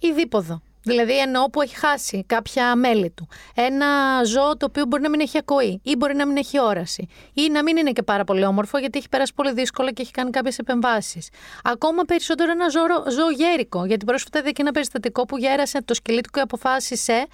ή 0.00 0.12
δίποδο. 0.12 0.62
Δηλαδή 0.82 1.18
εννοώ 1.18 1.50
που 1.50 1.60
έχει 1.62 1.76
χάσει 1.76 2.24
κάποια 2.26 2.76
μέλη 2.76 3.10
του. 3.10 3.28
Ένα 3.54 3.86
ζώο 4.24 4.56
το 4.56 4.66
οποίο 4.68 4.84
μπορεί 4.86 5.02
να 5.02 5.10
μην 5.10 5.20
έχει 5.20 5.38
ακοή 5.38 5.80
ή 5.82 5.96
μπορεί 5.96 6.14
να 6.14 6.26
μην 6.26 6.36
έχει 6.36 6.60
όραση 6.60 7.06
ή 7.32 7.48
να 7.52 7.62
μην 7.62 7.76
είναι 7.76 7.92
και 7.92 8.02
πάρα 8.02 8.24
πολύ 8.24 8.44
όμορφο 8.44 8.78
γιατί 8.78 8.98
έχει 8.98 9.08
περάσει 9.08 9.34
πολύ 9.34 9.52
δύσκολα 9.52 9.92
και 9.92 10.02
έχει 10.02 10.10
κάνει 10.10 10.30
κάποιες 10.30 10.58
επεμβάσεις. 10.58 11.28
Ακόμα 11.64 12.02
περισσότερο 12.02 12.50
ένα 12.50 12.68
ζώο, 12.68 12.84
ζώο 13.10 13.30
γέρικο. 13.30 13.84
Γιατί 13.84 14.04
πρόσφατα 14.04 14.38
είδα 14.38 14.50
και 14.50 14.62
ένα 14.62 14.70
περιστατικό 14.70 15.24
που 15.24 15.38
γέρασε 15.38 15.82
το 15.82 15.94
σκυλί 15.94 16.20
του 16.20 16.30
και 16.30 16.40
αποφάσισε. 16.40 17.26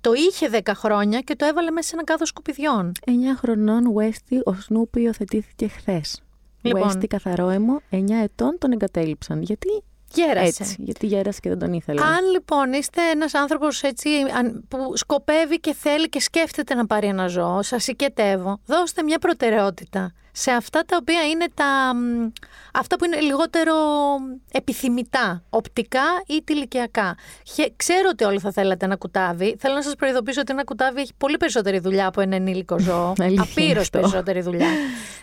Το 0.00 0.12
είχε 0.12 0.50
10 0.64 0.72
χρόνια 0.74 1.20
και 1.20 1.36
το 1.36 1.44
έβαλε 1.44 1.70
μέσα 1.70 1.88
σε 1.88 1.94
ένα 1.94 2.04
κάδο 2.04 2.26
σκουπιδιών. 2.26 2.92
9 3.06 3.10
χρονών 3.36 3.94
Westy, 3.98 4.38
ο 4.44 4.54
Σνούπι 4.54 5.00
υιοθετήθηκε 5.00 5.68
χθες. 5.68 6.22
Λοιπόν. 6.62 6.90
Westy 6.90 7.06
καθαρό 7.06 7.48
αίμο, 7.48 7.80
9 7.90 7.96
ετών 8.22 8.56
τον 8.58 8.72
εγκατέλειψαν. 8.72 9.42
Γιατί 9.42 9.82
Γέρασε. 10.14 10.46
έτσι, 10.62 10.76
γιατί 10.78 11.06
γέρασε 11.06 11.40
και 11.40 11.48
δεν 11.48 11.58
τον 11.58 11.72
ήθελαν. 11.72 12.04
Αν 12.04 12.30
λοιπόν 12.32 12.72
είστε 12.72 13.02
ένας 13.10 13.34
άνθρωπος 13.34 13.82
έτσι 13.82 14.08
αν- 14.36 14.64
που 14.68 14.96
σκοπεύει 14.96 15.60
και 15.60 15.74
θέλει 15.74 16.08
και 16.08 16.20
σκέφτεται 16.20 16.74
να 16.74 16.86
πάρει 16.86 17.06
ένα 17.06 17.26
ζώο, 17.26 17.62
σας 17.62 17.86
οικετεύω, 17.86 18.60
δώστε 18.66 19.02
μια 19.02 19.18
προτεραιότητα 19.18 20.12
σε 20.40 20.50
αυτά 20.50 20.82
τα 20.86 20.96
οποία 21.00 21.22
είναι 21.28 21.46
τα, 21.54 21.94
μ, 21.94 22.30
αυτά 22.74 22.96
που 22.96 23.04
είναι 23.04 23.20
λιγότερο 23.20 23.74
επιθυμητά, 24.52 25.42
οπτικά 25.50 26.00
ή 26.26 26.42
τηλικιακά. 26.44 27.16
Χε- 27.54 27.72
Ξέρω 27.76 28.08
ότι 28.12 28.24
όλοι 28.24 28.38
θα 28.38 28.52
θέλατε 28.52 28.84
ένα 28.84 28.96
κουτάβι. 28.96 29.56
Θέλω 29.58 29.74
να 29.74 29.82
σας 29.82 29.94
προειδοποιήσω 29.94 30.40
ότι 30.40 30.52
ένα 30.52 30.64
κουτάβι 30.64 31.00
έχει 31.00 31.12
πολύ 31.18 31.36
περισσότερη 31.36 31.78
δουλειά 31.78 32.06
από 32.06 32.20
ένα 32.20 32.36
ενήλικο 32.36 32.78
ζώο. 32.78 33.12
Αλήθεια 33.18 33.26
είναι 33.28 33.46
Απείρως 33.50 33.82
αυτό. 33.82 33.98
περισσότερη 33.98 34.40
δουλειά. 34.40 34.66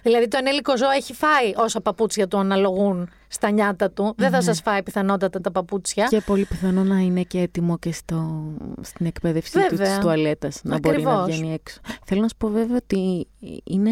δηλαδή 0.03 0.27
το 0.27 0.37
ενήλικο 0.39 0.77
ζώο 0.77 0.89
έχει 0.89 1.13
φάει 1.13 1.53
όσα 1.55 1.81
παπούτσια 1.81 2.27
του 2.27 2.37
αναλογούν 2.37 3.09
στα 3.27 3.49
νιάτα 3.49 3.91
του. 3.91 4.13
Δεν 4.17 4.31
θα 4.31 4.41
σας 4.41 4.61
φάει 4.61 4.83
πιθανότατα 4.83 5.41
τα 5.41 5.51
παπούτσια. 5.51 6.05
Και 6.09 6.21
πολύ 6.25 6.45
πιθανό 6.45 6.83
να 6.83 6.97
είναι 6.99 7.21
και 7.21 7.39
έτοιμο 7.39 7.77
και 7.77 7.91
στο, 7.91 8.43
στην 8.81 9.05
εκπαίδευση 9.05 9.51
του 9.51 9.59
Βέβαια. 9.69 9.87
της 9.87 9.97
τουαλέτας, 9.97 10.59
να 10.63 10.79
μπορεί 10.79 11.01
να 11.03 11.09
Ακριβώς. 11.11 11.35
βγαίνει 11.35 11.53
έξω. 11.53 11.79
Θέλω 12.05 12.21
να 12.21 12.27
σου 12.27 12.35
πω 12.37 12.47
βέβαια 12.47 12.75
ότι 12.77 13.27
είναι 13.63 13.91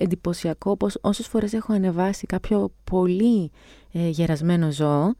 εντυπωσιακό 0.00 0.76
πως 0.76 0.98
όσες 1.00 1.26
φορές 1.26 1.52
έχω 1.52 1.72
ανεβάσει 1.72 2.26
κάποιο 2.26 2.72
πολύ 2.84 3.50
ε, 3.92 4.08
γερασμένο 4.08 4.70
ζώο, 4.70 5.14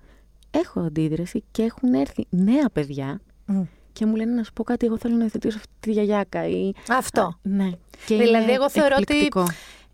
έχω 0.50 0.80
αντίδραση 0.80 1.44
και 1.50 1.62
έχουν 1.62 1.94
έρθει 1.94 2.26
νέα 2.30 2.70
παιδιά 2.72 3.20
Μμ. 3.46 3.62
και 3.92 4.06
μου 4.06 4.14
λένε 4.16 4.34
να 4.34 4.42
σου 4.42 4.52
πω 4.52 4.64
κάτι, 4.64 4.86
εγώ 4.86 4.98
θέλω 4.98 5.14
να 5.14 5.22
υιοθετήσω 5.22 5.56
αυτή 5.56 5.70
τη 5.80 5.92
γιαγιάκα 5.92 6.46
ή... 6.48 6.72
Αυτό. 6.88 7.20
Α, 7.20 7.38
ναι. 7.42 7.70
Και 8.06 8.16
Δηλαδή, 8.16 8.42
είναι 8.42 8.52
εγώ 8.52 8.70
θεωρώ 8.70 8.96
ότι 9.00 9.02
εκπληκτικό. 9.02 9.44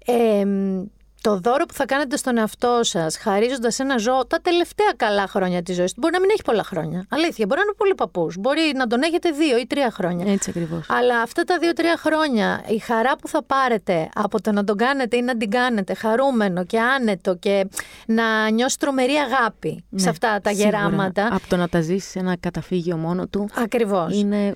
Ε, 0.06 0.44
μ, 0.44 0.84
το 1.26 1.38
δώρο 1.38 1.64
που 1.66 1.74
θα 1.74 1.84
κάνετε 1.84 2.16
στον 2.16 2.36
εαυτό 2.38 2.78
σας, 2.82 3.16
χαρίζοντας 3.16 3.78
ένα 3.78 3.98
ζώο 3.98 4.26
τα 4.26 4.38
τελευταία 4.42 4.92
καλά 4.96 5.26
χρόνια 5.26 5.62
της 5.62 5.76
ζωής 5.76 5.92
του. 5.92 6.00
Μπορεί 6.00 6.12
να 6.12 6.20
μην 6.20 6.30
έχει 6.32 6.42
πολλά 6.42 6.62
χρόνια. 6.64 7.06
Αλήθεια, 7.08 7.46
μπορεί 7.46 7.58
να 7.60 7.64
είναι 7.66 7.74
πολύ 7.76 7.94
παππούς. 7.94 8.36
Μπορεί 8.38 8.72
να 8.76 8.86
τον 8.86 9.02
έχετε 9.02 9.30
δύο 9.30 9.58
ή 9.58 9.66
τρία 9.66 9.90
χρόνια. 9.90 10.32
Έτσι 10.32 10.50
ακριβώς. 10.50 10.86
Αλλά 10.90 11.20
αυτά 11.20 11.42
τα 11.44 11.58
δύο-τρία 11.58 11.96
χρόνια, 11.96 12.62
η 12.68 12.78
χαρά 12.78 13.16
που 13.16 13.28
θα 13.28 13.42
πάρετε 13.44 14.08
από 14.14 14.40
το 14.40 14.52
να 14.52 14.64
τον 14.64 14.76
κάνετε 14.76 15.16
ή 15.16 15.22
να 15.22 15.36
την 15.36 15.50
κάνετε 15.50 15.94
χαρούμενο 15.94 16.64
και 16.64 16.80
άνετο 16.80 17.34
και 17.36 17.66
να 18.06 18.50
νιώσει 18.50 18.78
τρομερή 18.78 19.14
αγάπη 19.14 19.84
σε 19.94 20.04
Ναι, 20.04 20.10
αυτά 20.10 20.40
τα 20.42 20.50
σίγουρα. 20.50 20.68
γεράματα. 20.68 21.26
Από 21.32 21.48
το 21.48 21.56
να 21.56 21.68
τα 21.68 21.80
ζήσει 21.80 22.08
σε 22.10 22.18
ένα 22.18 22.36
καταφύγιο 22.40 22.96
μόνο 22.96 23.26
του, 23.26 23.48
Ακριβώς. 23.54 24.14
είναι, 24.20 24.52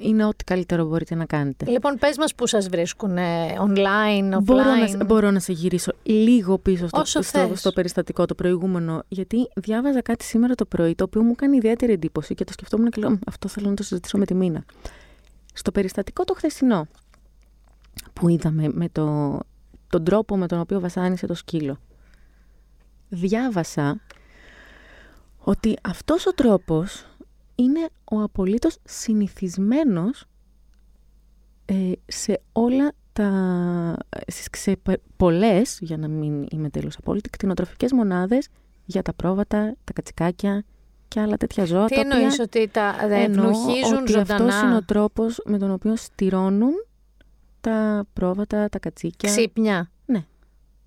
είναι 0.00 0.24
ό,τι 0.24 0.44
καλύτερο 0.44 0.84
μπορείτε 0.84 1.14
να 1.14 1.24
κάνετε. 1.24 1.70
Λοιπόν, 1.70 1.96
πες 1.98 2.16
μας 2.18 2.34
πού 2.34 2.46
σας 2.46 2.68
βρίσκουν, 2.68 3.16
ε, 3.16 3.46
online, 3.58 4.34
offline. 4.34 4.42
Μπορώ 4.42 4.74
να, 4.74 4.86
σε- 4.86 5.04
μπορώ 5.04 5.30
να 5.30 5.40
σε 5.40 5.52
γυρίσω 5.52 5.92
λίγο 6.02 6.58
πίσω 6.58 6.86
στο, 6.88 7.00
Όσο 7.00 7.22
στο, 7.22 7.38
θες. 7.48 7.58
στο 7.58 7.72
περιστατικό 7.72 8.24
το 8.26 8.34
προηγούμενο, 8.34 9.02
γιατί 9.08 9.48
διάβαζα 9.56 10.02
κάτι 10.02 10.24
σήμερα 10.24 10.54
το 10.54 10.64
πρωί, 10.66 10.94
το 10.94 11.04
οποίο 11.04 11.22
μου 11.22 11.34
κάνει 11.34 11.56
ιδιαίτερη 11.56 11.92
εντύπωση 11.92 12.34
και 12.34 12.44
το 12.44 12.52
σκεφτόμουν 12.52 12.90
και 12.90 13.00
λέω 13.00 13.10
«Μ, 13.10 13.16
αυτό 13.26 13.48
θέλω 13.48 13.68
να 13.68 13.74
το 13.74 13.82
συζητήσω 13.82 14.18
με 14.18 14.24
τη 14.24 14.34
Μίνα. 14.34 14.64
Στο 15.54 15.70
περιστατικό 15.72 16.24
το 16.24 16.34
χθεσινό 16.34 16.86
που 18.12 18.28
είδαμε 18.28 18.68
με 18.72 18.88
το, 18.92 19.38
τον 19.88 20.04
τρόπο 20.04 20.36
με 20.36 20.46
τον 20.46 20.60
οποίο 20.60 20.80
βασάνισε 20.80 21.26
το 21.26 21.34
σκύλο, 21.34 21.78
διάβασα 23.08 24.00
ότι 25.38 25.76
αυτός 25.82 26.26
ο 26.26 26.32
τρόπος 26.34 27.06
είναι 27.54 27.88
ο 28.04 28.20
απολύτως 28.22 28.76
συνηθισμένος 28.84 30.24
ε, 31.64 31.92
σε 32.06 32.40
όλα 32.52 32.92
τα... 33.12 33.96
σε, 34.26 34.42
σε 34.56 34.76
πε- 34.76 35.00
πολλές, 35.16 35.78
για 35.80 35.96
να 35.96 36.08
μην 36.08 36.46
είμαι 36.50 36.70
τέλος 36.70 36.96
απόλυτη, 36.96 37.30
κτηνοτροφικές 37.30 37.92
μονάδες 37.92 38.48
για 38.84 39.02
τα 39.02 39.12
πρόβατα, 39.12 39.74
τα 39.84 39.92
κατσικάκια 39.92 40.64
και 41.08 41.20
άλλα 41.20 41.36
τέτοια 41.36 41.64
ζώα. 41.64 41.84
Τι 41.86 41.94
τα 41.94 42.00
εννοείς 42.00 42.32
οποία 42.32 42.44
ότι 42.44 42.68
τα 42.68 42.96
εννοώ 43.00 43.48
ευνοχίζουν 43.48 43.98
ότι 43.98 44.12
ζωντανά. 44.12 44.44
αυτός 44.44 44.62
είναι 44.62 44.76
ο 44.76 44.82
τρόπος 44.82 45.42
με 45.44 45.58
τον 45.58 45.70
οποίο 45.70 45.96
στηρώνουν 45.96 46.72
τα 47.60 48.06
πρόβατα, 48.12 48.68
τα 48.68 48.78
κατσίκια. 48.78 49.28
Ξύπνια; 49.30 49.90
Ναι. 50.06 50.24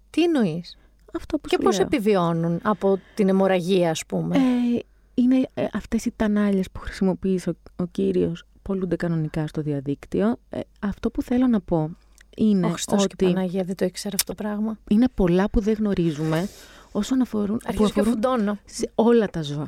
Τι 0.10 0.24
εννοείς; 0.24 0.78
Αυτό 1.16 1.38
που 1.40 1.48
Και 1.48 1.56
σου 1.60 1.64
πώς 1.64 1.78
λέω. 1.78 1.86
επιβιώνουν 1.86 2.60
από 2.64 3.00
την 3.16 3.30
αιμορραγία, 3.30 3.90
ας 3.90 4.06
πούμε; 4.06 4.36
Ε, 4.36 4.80
είναι 5.22 5.48
ε, 5.54 5.66
αυτές 5.74 6.06
οι 6.06 6.14
τανάλιες 6.16 6.72
που 6.72 6.80
χρησιμοποιείς 6.80 7.48
ο, 7.48 7.54
ο 7.76 7.86
κύριος 7.86 8.44
πολλούνται 8.62 8.96
κανονικά 8.96 9.48
στο 9.48 9.62
διαδίκτυο. 9.62 10.38
Ε, 10.50 10.60
αυτό 10.80 11.12
που 11.12 11.22
θέλω 11.22 11.48
να 11.48 11.62
πω 11.62 11.96
είναι 12.38 12.66
Όχι, 12.66 12.74
Χριστός 12.74 13.08
και 13.08 13.14
ότι 13.14 13.34
Παναγία, 13.34 13.64
δεν 13.64 13.76
το 13.76 13.86
ήξερα 13.86 14.16
αυτό 14.16 14.34
το 14.34 14.44
πράγμα. 14.44 14.80
είναι 14.90 15.08
πολλά 15.14 15.50
που 15.50 15.60
δεν 15.60 15.74
γνωρίζουμε 15.74 16.48
όσον 16.92 17.22
αφορούν, 17.22 17.58
που 17.58 17.66
Αρχίζω 17.68 17.90
και 17.90 18.00
αφορούν 18.00 18.22
φουντώνω. 18.22 18.58
σε 18.66 18.92
όλα 18.96 19.28
τα 19.28 19.42
ζώα. 19.42 19.68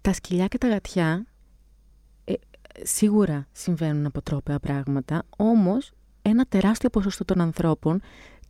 Τα 0.00 0.12
σκυλιά 0.12 0.46
και 0.46 0.58
τα 0.58 0.68
γατιά 0.68 1.26
ε, 2.24 2.32
σίγουρα 2.82 3.46
συμβαίνουν 3.52 4.06
από 4.06 4.22
τρόπαια 4.22 4.58
πράγματα, 4.58 5.22
όμως 5.36 5.92
ένα 6.22 6.44
τεράστιο 6.48 6.90
ποσοστό 6.90 7.24
των 7.24 7.40
ανθρώπων 7.40 8.00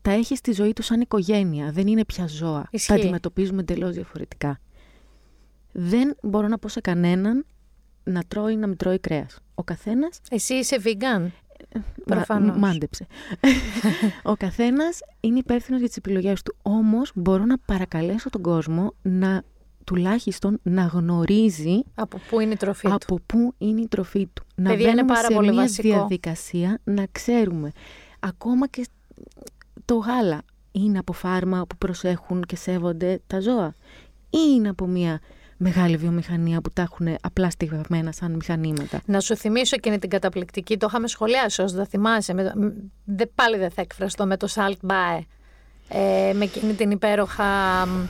τα 0.02 0.10
έχει 0.10 0.36
στη 0.36 0.52
ζωή 0.52 0.72
τους 0.72 0.86
σαν 0.86 1.00
οικογένεια. 1.00 1.72
Δεν 1.72 1.86
είναι 1.86 2.04
πια 2.04 2.26
ζώα. 2.26 2.68
Ισχύει. 2.70 2.88
Τα 2.88 2.94
αντιμετωπίζουμε 2.94 3.60
εντελώς 3.60 3.94
διαφορετικά. 3.94 4.60
Δεν 5.80 6.16
μπορώ 6.22 6.48
να 6.48 6.58
πω 6.58 6.68
σε 6.68 6.80
κανέναν 6.80 7.44
να 8.04 8.22
τρώει 8.28 8.52
ή 8.52 8.56
να 8.56 8.66
μην 8.66 8.76
τρώει 8.76 8.98
κρέας. 8.98 9.38
Ο 9.54 9.62
καθένας 9.64 10.20
Εσύ 10.30 10.54
είσαι 10.54 10.76
vegan. 10.84 11.20
Μα- 11.74 11.82
Προφανώς. 12.04 12.56
μάντεψε. 12.56 13.06
ο 14.22 14.34
καθένας 14.36 14.98
είναι 15.20 15.38
υπεύθυνος 15.38 15.78
για 15.80 15.88
τις 15.88 15.96
επιλογές 15.96 16.42
του. 16.42 16.54
Όμως 16.62 17.10
μπορώ 17.14 17.44
να 17.44 17.58
παρακαλέσω 17.58 18.30
τον 18.30 18.42
κόσμο 18.42 18.92
να 19.02 19.42
τουλάχιστον 19.84 20.58
να 20.62 20.82
γνωρίζει 20.82 21.82
Από 21.94 22.18
πού 22.30 22.40
είναι 22.40 22.52
η 22.52 22.56
τροφή 22.56 22.86
του. 22.88 22.94
από 22.94 23.20
πού 23.26 23.54
είναι 23.58 23.80
η 23.80 23.88
τροφή 23.88 24.26
του. 24.32 24.44
Να 24.54 24.68
Παιδιά, 24.70 24.84
είναι 24.90 24.94
μπαίνουμε 24.94 25.14
πάρα 25.14 25.26
σε 25.28 25.34
πολύ 25.34 25.50
μια 25.52 25.60
βασικό. 25.62 25.88
διαδικασία 25.88 26.80
να 26.84 27.06
ξέρουμε. 27.12 27.72
Ακόμα 28.18 28.66
και 28.68 28.86
το 29.84 29.94
γάλα 29.94 30.42
είναι 30.72 30.98
από 30.98 31.12
φάρμα 31.12 31.66
που 31.66 31.76
προσέχουν 31.76 32.42
και 32.42 32.56
σέβονται 32.56 33.20
τα 33.26 33.40
ζώα. 33.40 33.74
Ή 34.30 34.38
είναι 34.54 34.68
από 34.68 34.86
μια 34.86 35.20
μεγάλη 35.58 35.96
βιομηχανία 35.96 36.60
που 36.60 36.70
τα 36.72 36.82
έχουν 36.82 37.16
απλά 37.22 37.50
στιγμένα 37.50 38.12
σαν 38.12 38.32
μηχανήματα. 38.32 39.00
Να 39.06 39.20
σου 39.20 39.36
θυμίσω 39.36 39.74
εκείνη 39.78 39.98
την 39.98 40.10
καταπληκτική, 40.10 40.76
το 40.76 40.86
είχαμε 40.90 41.08
σχολιάσει 41.08 41.62
όσο 41.62 41.74
δεν 41.76 41.86
θυμάσαι. 41.86 42.34
Με, 42.34 42.42
το- 42.44 42.52
μ, 42.60 42.66
δε, 43.04 43.26
πάλι 43.26 43.56
δεν 43.56 43.70
θα 43.70 43.80
εκφραστώ 43.80 44.26
με 44.26 44.36
το 44.36 44.48
Salt 44.54 44.86
Bae. 44.90 45.20
Ε, 45.88 46.32
με 46.34 46.44
εκείνη 46.44 46.72
την 46.74 46.90
υπέροχα. 46.90 47.44
μ, 47.86 48.02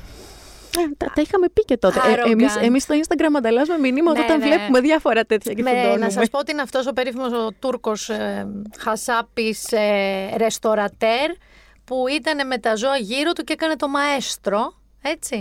Ε, 0.79 0.95
τα, 0.97 1.07
τα 1.15 1.21
είχαμε 1.23 1.47
πει 1.53 1.65
και 1.65 1.77
τότε. 1.77 1.99
Ε, 1.99 2.03
Arrogant. 2.15 2.31
εμείς, 2.31 2.57
εμείς 2.57 2.83
στο 2.83 2.95
Instagram 2.95 3.37
ανταλλάσσουμε 3.37 3.79
μηνύματα 3.79 4.19
Ναι, 4.19 4.25
όταν 4.25 4.39
ναι. 4.39 4.47
βλέπουμε 4.47 4.81
διάφορα 4.81 5.25
τέτοια 5.25 5.53
και 5.53 5.63
με, 5.63 5.71
φουντώνουμε. 5.71 5.97
να 6.05 6.11
σας 6.11 6.29
πω 6.31 6.39
ότι 6.39 6.53
είναι 6.53 6.63
αυτός 6.63 6.87
ο 6.87 6.93
περίφημος 6.93 7.33
ο 7.33 7.53
Τούρκος 7.59 8.09
ε, 8.09 8.47
χασάπης 8.79 9.73
ε, 9.73 10.29
ρεστορατέρ 10.37 11.31
που 11.85 11.97
ήταν 12.17 12.47
με 12.47 12.59
τα 12.59 12.75
ζώα 12.75 12.97
γύρω 12.97 13.33
του 13.33 13.43
και 13.45 13.53
έκανε 13.53 13.77
το 13.77 13.89
μαέστρο. 13.89 14.73
Έτσι. 15.03 15.41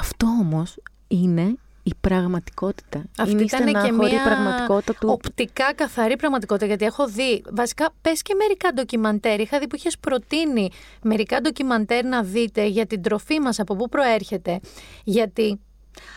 Αυτό 0.00 0.26
όμως 0.40 0.76
είναι 1.10 1.54
η 1.82 1.92
πραγματικότητα. 2.00 3.04
Αυτή 3.18 3.32
είναι 3.32 3.42
η 3.42 3.44
ήταν 3.44 3.64
και 3.64 3.70
στενάχωρη 3.70 4.10
μια 4.12 4.22
πραγματικότητα 4.22 4.94
του. 5.00 5.08
οπτικά 5.08 5.74
καθαρή 5.74 6.16
πραγματικότητα. 6.16 6.66
Γιατί 6.66 6.84
έχω 6.84 7.08
δει, 7.08 7.42
βασικά 7.52 7.94
πες 8.00 8.22
και 8.22 8.34
μερικά 8.34 8.72
ντοκιμαντέρ. 8.72 9.40
Είχα 9.40 9.58
δει 9.58 9.66
που 9.66 9.76
είχες 9.76 9.98
προτείνει 9.98 10.70
μερικά 11.02 11.40
ντοκιμαντέρ 11.40 12.04
να 12.04 12.22
δείτε 12.22 12.66
για 12.66 12.86
την 12.86 13.02
τροφή 13.02 13.40
μας, 13.40 13.58
από 13.58 13.76
πού 13.76 13.88
προέρχεται. 13.88 14.60
Γιατί 15.04 15.60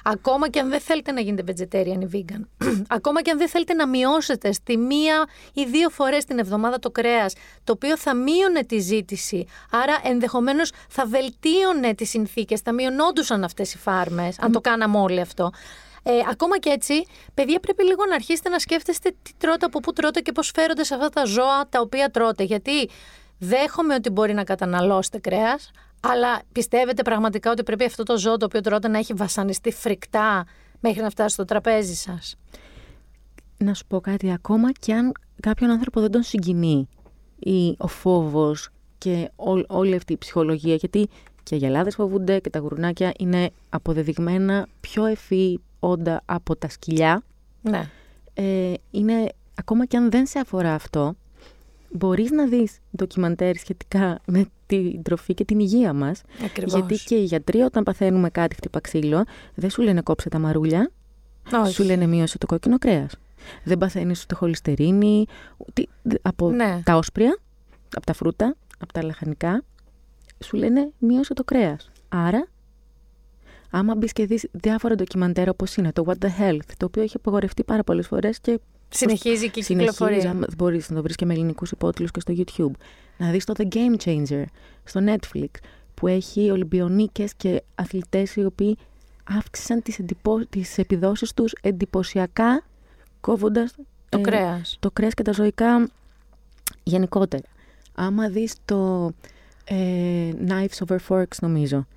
ακόμα 0.03 0.49
και 0.49 0.59
αν 0.59 0.69
δεν 0.69 0.79
θέλετε 0.79 1.11
να 1.11 1.21
γίνετε 1.21 1.53
vegetarian 1.53 2.01
ή 2.01 2.07
vegan, 2.13 2.67
ακόμα 2.97 3.21
και 3.21 3.31
αν 3.31 3.37
δεν 3.37 3.49
θέλετε 3.49 3.73
να 3.73 3.87
μειώσετε 3.87 4.51
στη 4.51 4.77
μία 4.77 5.27
ή 5.53 5.65
δύο 5.65 5.89
φορές 5.89 6.25
την 6.25 6.39
εβδομάδα 6.39 6.79
το 6.79 6.91
κρέας, 6.91 7.33
το 7.63 7.71
οποίο 7.73 7.97
θα 7.97 8.15
μείωνε 8.15 8.63
τη 8.63 8.79
ζήτηση, 8.79 9.45
άρα 9.71 9.99
ενδεχομένως 10.03 10.71
θα 10.89 11.05
βελτίωνε 11.05 11.93
τις 11.93 12.09
συνθήκες, 12.09 12.59
θα 12.59 12.71
μειωνόντουσαν 12.71 13.43
αυτές 13.43 13.73
οι 13.73 13.77
φάρμες, 13.77 14.39
αν 14.39 14.51
το 14.51 14.61
κάναμε 14.61 14.97
όλοι 14.97 15.19
αυτό. 15.19 15.51
Ε, 16.03 16.11
ακόμα 16.31 16.57
και 16.59 16.69
έτσι, 16.69 17.05
παιδιά, 17.33 17.59
πρέπει 17.59 17.83
λίγο 17.83 18.05
να 18.05 18.15
αρχίσετε 18.15 18.49
να 18.49 18.59
σκέφτεστε 18.59 19.15
τι 19.23 19.31
τρώτε, 19.37 19.65
από 19.65 19.79
πού 19.79 19.93
τρώτε 19.93 20.19
και 20.19 20.31
πώς 20.31 20.51
φέρονται 20.55 20.83
σε 20.83 20.95
αυτά 20.95 21.09
τα 21.09 21.25
ζώα 21.25 21.67
τα 21.69 21.79
οποία 21.79 22.09
τρώτε. 22.09 22.43
Γιατί 22.43 22.89
δέχομαι 23.39 23.93
ότι 23.93 24.09
μπορεί 24.09 24.33
να 24.33 24.43
καταναλώσετε 24.43 25.19
κρέας, 25.19 25.71
αλλά 26.07 26.41
πιστεύετε 26.51 27.01
πραγματικά 27.01 27.51
ότι 27.51 27.63
πρέπει 27.63 27.83
αυτό 27.83 28.03
το 28.03 28.17
ζώο 28.17 28.37
το 28.37 28.45
οποίο 28.45 28.61
τρώτε 28.61 28.87
να 28.87 28.97
έχει 28.97 29.13
βασανιστεί 29.13 29.71
φρικτά 29.71 30.45
μέχρι 30.79 31.01
να 31.01 31.09
φτάσει 31.09 31.33
στο 31.33 31.45
τραπέζι 31.45 31.93
σας; 31.95 32.35
Να 33.57 33.73
σου 33.73 33.85
πω 33.87 33.99
κάτι, 34.01 34.31
ακόμα 34.31 34.71
και 34.71 34.93
αν 34.93 35.11
κάποιον 35.41 35.69
άνθρωπο 35.69 35.99
δεν 36.01 36.11
τον 36.11 36.23
συγκινεί 36.23 36.87
ή 37.39 37.75
ο 37.77 37.87
φόβος 37.87 38.69
και 38.97 39.29
ό- 39.35 39.65
όλη 39.77 39.95
αυτή 39.95 40.13
η 40.13 40.17
ψυχολογία, 40.17 40.75
γιατί 40.75 41.09
και 41.43 41.55
οι 41.55 41.57
γελάδες 41.57 41.95
φοβούνται 41.95 42.39
και 42.39 42.49
τα 42.49 42.59
γουρνάκια 42.59 43.11
είναι 43.19 43.49
αποδεδειγμένα 43.69 44.67
πιο 44.79 45.05
ευφύ 45.05 45.59
όντα 45.79 46.21
από 46.25 46.55
τα 46.55 46.69
σκυλιά. 46.69 47.23
Ναι. 47.61 47.89
Ε, 48.33 48.73
είναι, 48.91 49.29
ακόμα 49.55 49.85
και 49.85 49.97
αν 49.97 50.11
δεν 50.11 50.25
σε 50.25 50.39
αφορά 50.39 50.73
αυτό, 50.73 51.15
μπορείς 51.93 52.31
να 52.31 52.45
δεις 52.45 52.79
ντοκιμαντέρ 52.97 53.57
σχετικά 53.57 54.19
με 54.25 54.45
την 54.65 55.03
τροφή 55.03 55.33
και 55.33 55.45
την 55.45 55.59
υγεία 55.59 55.93
μας. 55.93 56.21
Ακριβώς. 56.45 56.73
Γιατί 56.73 57.03
και 57.03 57.15
οι 57.15 57.23
γιατροί 57.23 57.61
όταν 57.61 57.83
παθαίνουμε 57.83 58.29
κάτι 58.29 58.55
χτύπα 58.55 58.79
ξύλο, 58.79 59.23
δεν 59.55 59.69
σου 59.69 59.81
λένε 59.81 60.01
κόψε 60.01 60.29
τα 60.29 60.39
μαρούλια, 60.39 60.91
Όχι. 61.53 61.73
σου 61.73 61.83
λένε 61.83 62.07
μείωσε 62.07 62.37
το 62.37 62.45
κόκκινο 62.45 62.77
κρέας. 62.77 63.11
Δεν 63.63 63.77
παθαίνεις 63.77 64.23
ούτε 64.23 64.35
χολυστερίνη, 64.35 65.25
ούτε, 65.57 65.85
από 66.21 66.51
Ναι. 66.51 66.81
τα 66.83 66.95
όσπρια, 66.95 67.37
από 67.95 68.05
τα 68.05 68.13
φρούτα, 68.13 68.55
από 68.79 68.93
τα 68.93 69.03
λαχανικά, 69.03 69.63
σου 70.43 70.57
λένε 70.57 70.91
μείωσε 70.97 71.33
το 71.33 71.43
κρέας. 71.43 71.91
Άρα, 72.09 72.47
άμα 73.69 73.95
μπεις 73.95 74.13
και 74.13 74.25
δεις 74.25 74.47
διάφορα 74.51 74.95
ντοκιμαντέρ 74.95 75.49
όπως 75.49 75.75
είναι 75.75 75.91
το 75.91 76.03
What 76.07 76.25
the 76.25 76.29
Health, 76.39 76.69
το 76.77 76.85
οποίο 76.85 77.01
έχει 77.01 77.15
απογορευτεί 77.17 77.63
πάρα 77.63 77.83
πολλές 77.83 78.07
φορές 78.07 78.39
και 78.39 78.59
Συνεχίζει 78.95 79.49
και 79.49 79.59
η 79.59 79.63
συνεχίζει, 79.63 79.91
κυκλοφορία. 79.91 80.29
άμα 80.29 80.45
μπορείς 80.57 80.89
να 80.89 80.95
το 80.95 81.01
βρεις 81.01 81.15
και 81.15 81.25
με 81.25 81.33
ελληνικούς 81.33 81.71
υπότιτλους 81.71 82.11
και 82.11 82.19
στο 82.19 82.33
YouTube. 82.37 82.71
Να 83.17 83.31
δεις 83.31 83.45
το 83.45 83.53
The 83.57 83.67
Game 83.75 83.95
Changer 84.03 84.43
στο 84.83 85.01
Netflix, 85.05 85.47
που 85.93 86.07
έχει 86.07 86.49
Ολυμπιονίκες 86.51 87.33
και 87.33 87.63
αθλητές 87.75 88.35
οι 88.35 88.45
οποίοι 88.45 88.77
αύξησαν 89.23 89.81
τις, 89.81 89.99
εντυπω... 89.99 90.45
τις 90.45 90.77
επιδόσεις 90.77 91.33
τους 91.33 91.53
εντυπωσιακά 91.61 92.63
κόβοντας 93.21 93.75
Το 94.09 94.17
ε, 94.17 94.21
κρέας. 94.21 94.77
το 94.79 94.91
κρέας 94.91 95.13
και 95.13 95.23
τα 95.23 95.31
ζωικά 95.31 95.89
γενικότερα. 96.83 97.43
Άμα 97.95 98.29
δεις 98.29 98.55
το 98.65 99.11
ε, 99.63 100.29
Knives 100.47 100.87
over 100.87 100.97
Forks 101.07 101.37
νομίζω, 101.41 101.87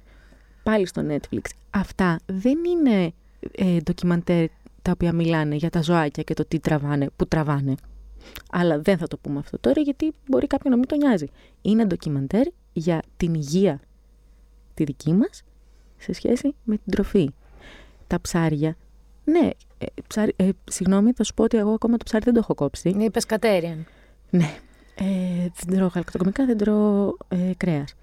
πάλι 0.62 0.86
στο 0.86 1.02
Netflix, 1.08 1.40
αυτά 1.70 2.18
δεν 2.26 2.58
είναι 2.64 3.12
ε, 3.52 3.76
ντοκιμαντέρ 3.76 4.46
τα 4.86 4.92
οποία 4.92 5.12
μιλάνε 5.12 5.54
για 5.54 5.70
τα 5.70 5.82
ζωάκια 5.82 6.22
και 6.22 6.34
το 6.34 6.44
τι 6.44 6.58
τραβάνε, 6.58 7.08
που 7.16 7.26
τραβάνε. 7.26 7.74
Αλλά 8.50 8.78
δεν 8.80 8.98
θα 8.98 9.06
το 9.06 9.16
πούμε 9.16 9.38
αυτό 9.38 9.58
τώρα 9.58 9.80
γιατί 9.80 10.12
μπορεί 10.26 10.46
κάποιον 10.46 10.72
να 10.72 10.78
μην 10.78 10.88
το 10.88 10.96
νοιάζει. 10.96 11.26
Είναι 11.62 11.84
ντοκιμαντέρ 11.84 12.46
για 12.72 13.02
την 13.16 13.34
υγεία 13.34 13.80
τη 14.74 14.84
δική 14.84 15.12
μας 15.12 15.42
σε 15.96 16.12
σχέση 16.12 16.54
με 16.64 16.76
την 16.76 16.92
τροφή. 16.92 17.30
Τα 18.06 18.20
ψάρια, 18.20 18.76
ναι, 19.24 19.50
ε, 19.78 19.86
ψάρι, 20.06 20.32
ε, 20.36 20.48
συγγνώμη, 20.70 21.12
θα 21.12 21.24
σου 21.24 21.34
πω 21.34 21.42
ότι 21.42 21.56
εγώ 21.56 21.72
ακόμα 21.72 21.96
το 21.96 22.04
ψάρι 22.04 22.24
δεν 22.24 22.34
το 22.34 22.40
έχω 22.42 22.54
κόψει. 22.54 22.88
Είναι 22.88 23.10
πεσκατέριαν. 23.10 23.86
Ναι. 24.30 24.56
Ε, 24.94 25.04
δεν 25.64 25.76
τρώω 25.76 25.88
γαλακτοκομικά, 25.88 26.46
δεν 26.46 26.56
τρώω 26.56 27.16
ε, 27.28 27.50
κρέας. 27.56 27.94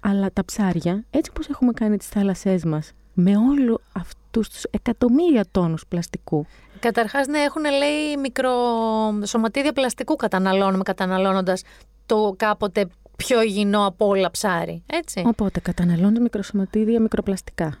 Αλλά 0.00 0.32
τα 0.32 0.44
ψάρια, 0.44 1.04
έτσι 1.10 1.30
όπως 1.30 1.48
έχουμε 1.48 1.72
κάνει 1.72 1.96
τις 1.96 2.08
θάλασσές 2.08 2.64
μας, 2.64 2.92
με 3.14 3.36
όλου 3.36 3.80
αυτούς 3.92 4.19
τους 4.30 4.64
εκατομμύρια 4.70 5.44
τόνους 5.50 5.86
πλαστικού, 5.86 6.46
Καταρχάς, 6.80 7.26
ναι, 7.26 7.38
έχουν 7.38 7.62
λέει 7.62 8.16
μικροσωματίδια 8.16 9.72
πλαστικού 9.72 10.16
καταναλώνουμε 10.16 10.82
καταναλώνοντας 10.82 11.62
το 12.06 12.34
κάποτε 12.36 12.86
πιο 13.16 13.42
υγιεινό 13.42 13.86
από 13.86 14.06
όλα 14.06 14.30
ψάρι. 14.30 14.82
Έτσι. 14.86 15.22
Οπότε 15.26 15.60
καταναλώνεις 15.60 16.20
μικροσωματίδια, 16.20 17.00
μικροπλαστικά. 17.00 17.78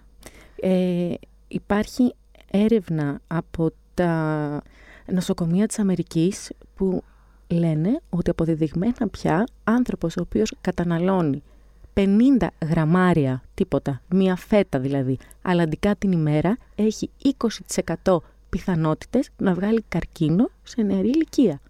Ε, 0.60 1.12
υπάρχει 1.48 2.14
έρευνα 2.50 3.20
από 3.26 3.70
τα 3.94 4.62
νοσοκομεία 5.06 5.66
της 5.66 5.78
Αμερικής 5.78 6.50
που 6.74 7.02
λένε 7.46 8.00
ότι 8.10 8.30
αποδεδειγμένα 8.30 9.08
πια 9.10 9.46
άνθρωπος 9.64 10.16
ο 10.16 10.20
οποίος 10.20 10.52
καταναλώνει 10.60 11.42
50 11.94 12.46
γραμμάρια, 12.68 13.42
τίποτα, 13.54 14.02
μία 14.08 14.36
φέτα 14.36 14.78
δηλαδή, 14.78 15.18
αλλαντικά 15.42 15.96
την 15.96 16.12
ημέρα, 16.12 16.56
έχει 16.74 17.10
20% 18.04 18.16
πιθανότητες 18.50 19.30
να 19.36 19.54
βγάλει 19.54 19.84
καρκίνο 19.88 20.50
σε 20.62 20.82
νεαρή 20.82 21.08
ηλικία. 21.08 21.60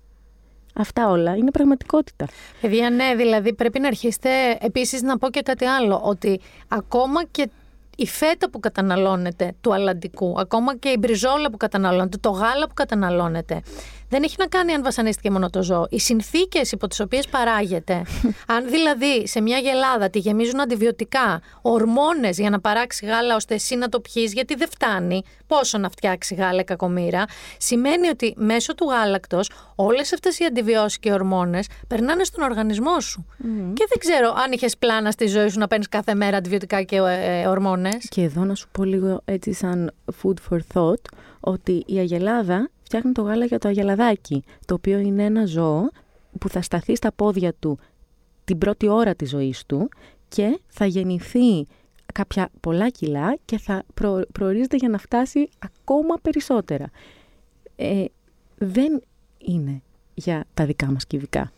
Αυτά 0.75 1.09
όλα 1.09 1.37
είναι 1.37 1.51
πραγματικότητα. 1.51 2.27
Παιδιά, 2.61 2.91
ναι, 2.91 3.15
δηλαδή 3.17 3.55
πρέπει 3.55 3.81
να 3.81 3.87
αρχίσετε 3.87 4.31
επίσης 4.61 5.03
να 5.03 5.19
πω 5.19 5.31
και 5.31 5.41
κάτι 5.41 5.65
άλλο, 5.65 6.01
ότι 6.05 6.41
ακόμα 6.69 7.25
και 7.25 7.51
η 7.97 8.07
φέτα 8.07 8.51
που 8.51 8.61
καταναλώνεται 8.61 9.53
του 9.61 9.75
αλαντικού, 9.75 10.35
ακόμα 10.41 10.77
και 10.77 10.89
η 10.89 10.97
μπριζόλα 10.99 11.51
που 11.51 11.57
καταναλώνεται, 11.57 12.17
το 12.17 12.31
γάλα 12.31 12.67
που 12.67 12.75
καταναλώνεται, 12.75 13.63
δεν 14.11 14.23
έχει 14.23 14.35
να 14.39 14.47
κάνει 14.47 14.73
αν 14.73 14.83
βασανίστηκε 14.83 15.31
μόνο 15.31 15.51
το 15.51 15.63
ζώο. 15.63 15.87
Οι 15.91 15.99
συνθήκες 15.99 16.73
υπό 16.73 16.87
τις 16.87 17.01
οποίες 17.01 17.29
παράγεται, 17.29 18.03
αν 18.55 18.71
δηλαδή 18.71 19.27
σε 19.27 19.41
μια 19.41 19.59
γελάδα 19.59 20.11
τη 20.11 20.19
γεμίζουν 20.19 20.61
αντιβιωτικά, 20.61 21.41
ορμόνες 21.63 22.39
για 22.39 22.51
να 22.51 22.61
παράξει 22.61 23.07
γάλα 23.07 23.35
ώστε 23.35 23.55
εσύ 23.55 23.77
να 23.77 23.89
το 23.89 24.01
πιει, 24.01 24.31
γιατί 24.33 24.55
δεν 24.55 24.69
φτάνει 24.71 25.23
πόσο 25.47 25.79
να 25.79 25.91
φτιάξει 25.91 26.35
γάλα 26.35 26.63
κακομήρα, 26.63 27.25
σημαίνει 27.59 28.09
ότι 28.09 28.35
μέσω 28.37 28.75
του 28.75 28.85
γάλακτος 28.85 29.51
όλες 29.75 30.13
αυτές 30.13 30.39
οι 30.39 30.45
αντιβιώσεις 30.45 30.99
και 30.99 31.13
ορμόνες 31.13 31.67
περνάνε 31.89 32.25
στον 32.25 32.45
οργανισμό 32.45 33.01
σου. 33.01 33.27
Και 33.75 33.87
δεν 33.89 33.99
ξέρω 33.99 34.35
αν 34.45 34.53
είχες 34.53 34.77
πλάνα 34.77 35.11
στη 35.11 35.27
ζωή 35.27 35.49
σου 35.49 35.59
να 35.59 35.67
παίρνεις 35.67 35.89
κάθε 35.89 36.15
μέρα 36.15 36.37
αντιβιωτικά 36.37 36.83
και 36.83 36.97
ε, 36.97 37.47
ορμόνες. 37.47 38.09
Και 38.09 38.23
εδώ 38.23 38.45
να 38.45 38.55
σου 38.55 38.69
πω 38.73 38.85
λίγο 38.85 39.21
έτσι 39.25 39.53
σαν 39.53 39.95
food 40.23 40.35
for 40.51 40.59
thought 40.75 41.03
ότι 41.41 41.83
η 41.87 41.99
αγελάδα 41.99 42.71
φτιάχνει 42.91 43.13
το 43.13 43.23
γάλα 43.23 43.45
για 43.45 43.59
το 43.59 43.69
αγελαδάκι, 43.69 44.45
το 44.67 44.75
οποίο 44.75 44.99
είναι 44.99 45.25
ένα 45.25 45.47
ζώο 45.47 45.91
που 46.39 46.49
θα 46.49 46.63
σταθεί 46.63 46.97
στα 46.97 47.13
πόδια 47.13 47.55
του 47.59 47.79
την 48.45 48.59
πρώτη 48.59 48.89
ώρα 48.89 49.15
της 49.15 49.31
ζωής 49.31 49.67
του 49.67 49.89
και 50.29 50.61
θα 50.69 50.87
γεννηθεί 50.87 51.67
κάποια 52.15 52.51
πολλά 52.61 52.89
κιλά 52.89 53.37
και 53.45 53.59
θα 53.59 53.83
προ, 53.95 54.23
προορίζεται 54.33 54.77
για 54.77 54.89
να 54.89 54.99
φτάσει 54.99 55.49
ακόμα 55.59 56.15
περισσότερα. 56.23 56.91
Ε, 57.77 58.05
δεν 58.59 59.03
είναι 59.39 59.83
για 60.15 60.45
τα 60.55 60.67
δικά 60.67 60.87
μας 60.87 61.07
κυβικά. 61.07 61.53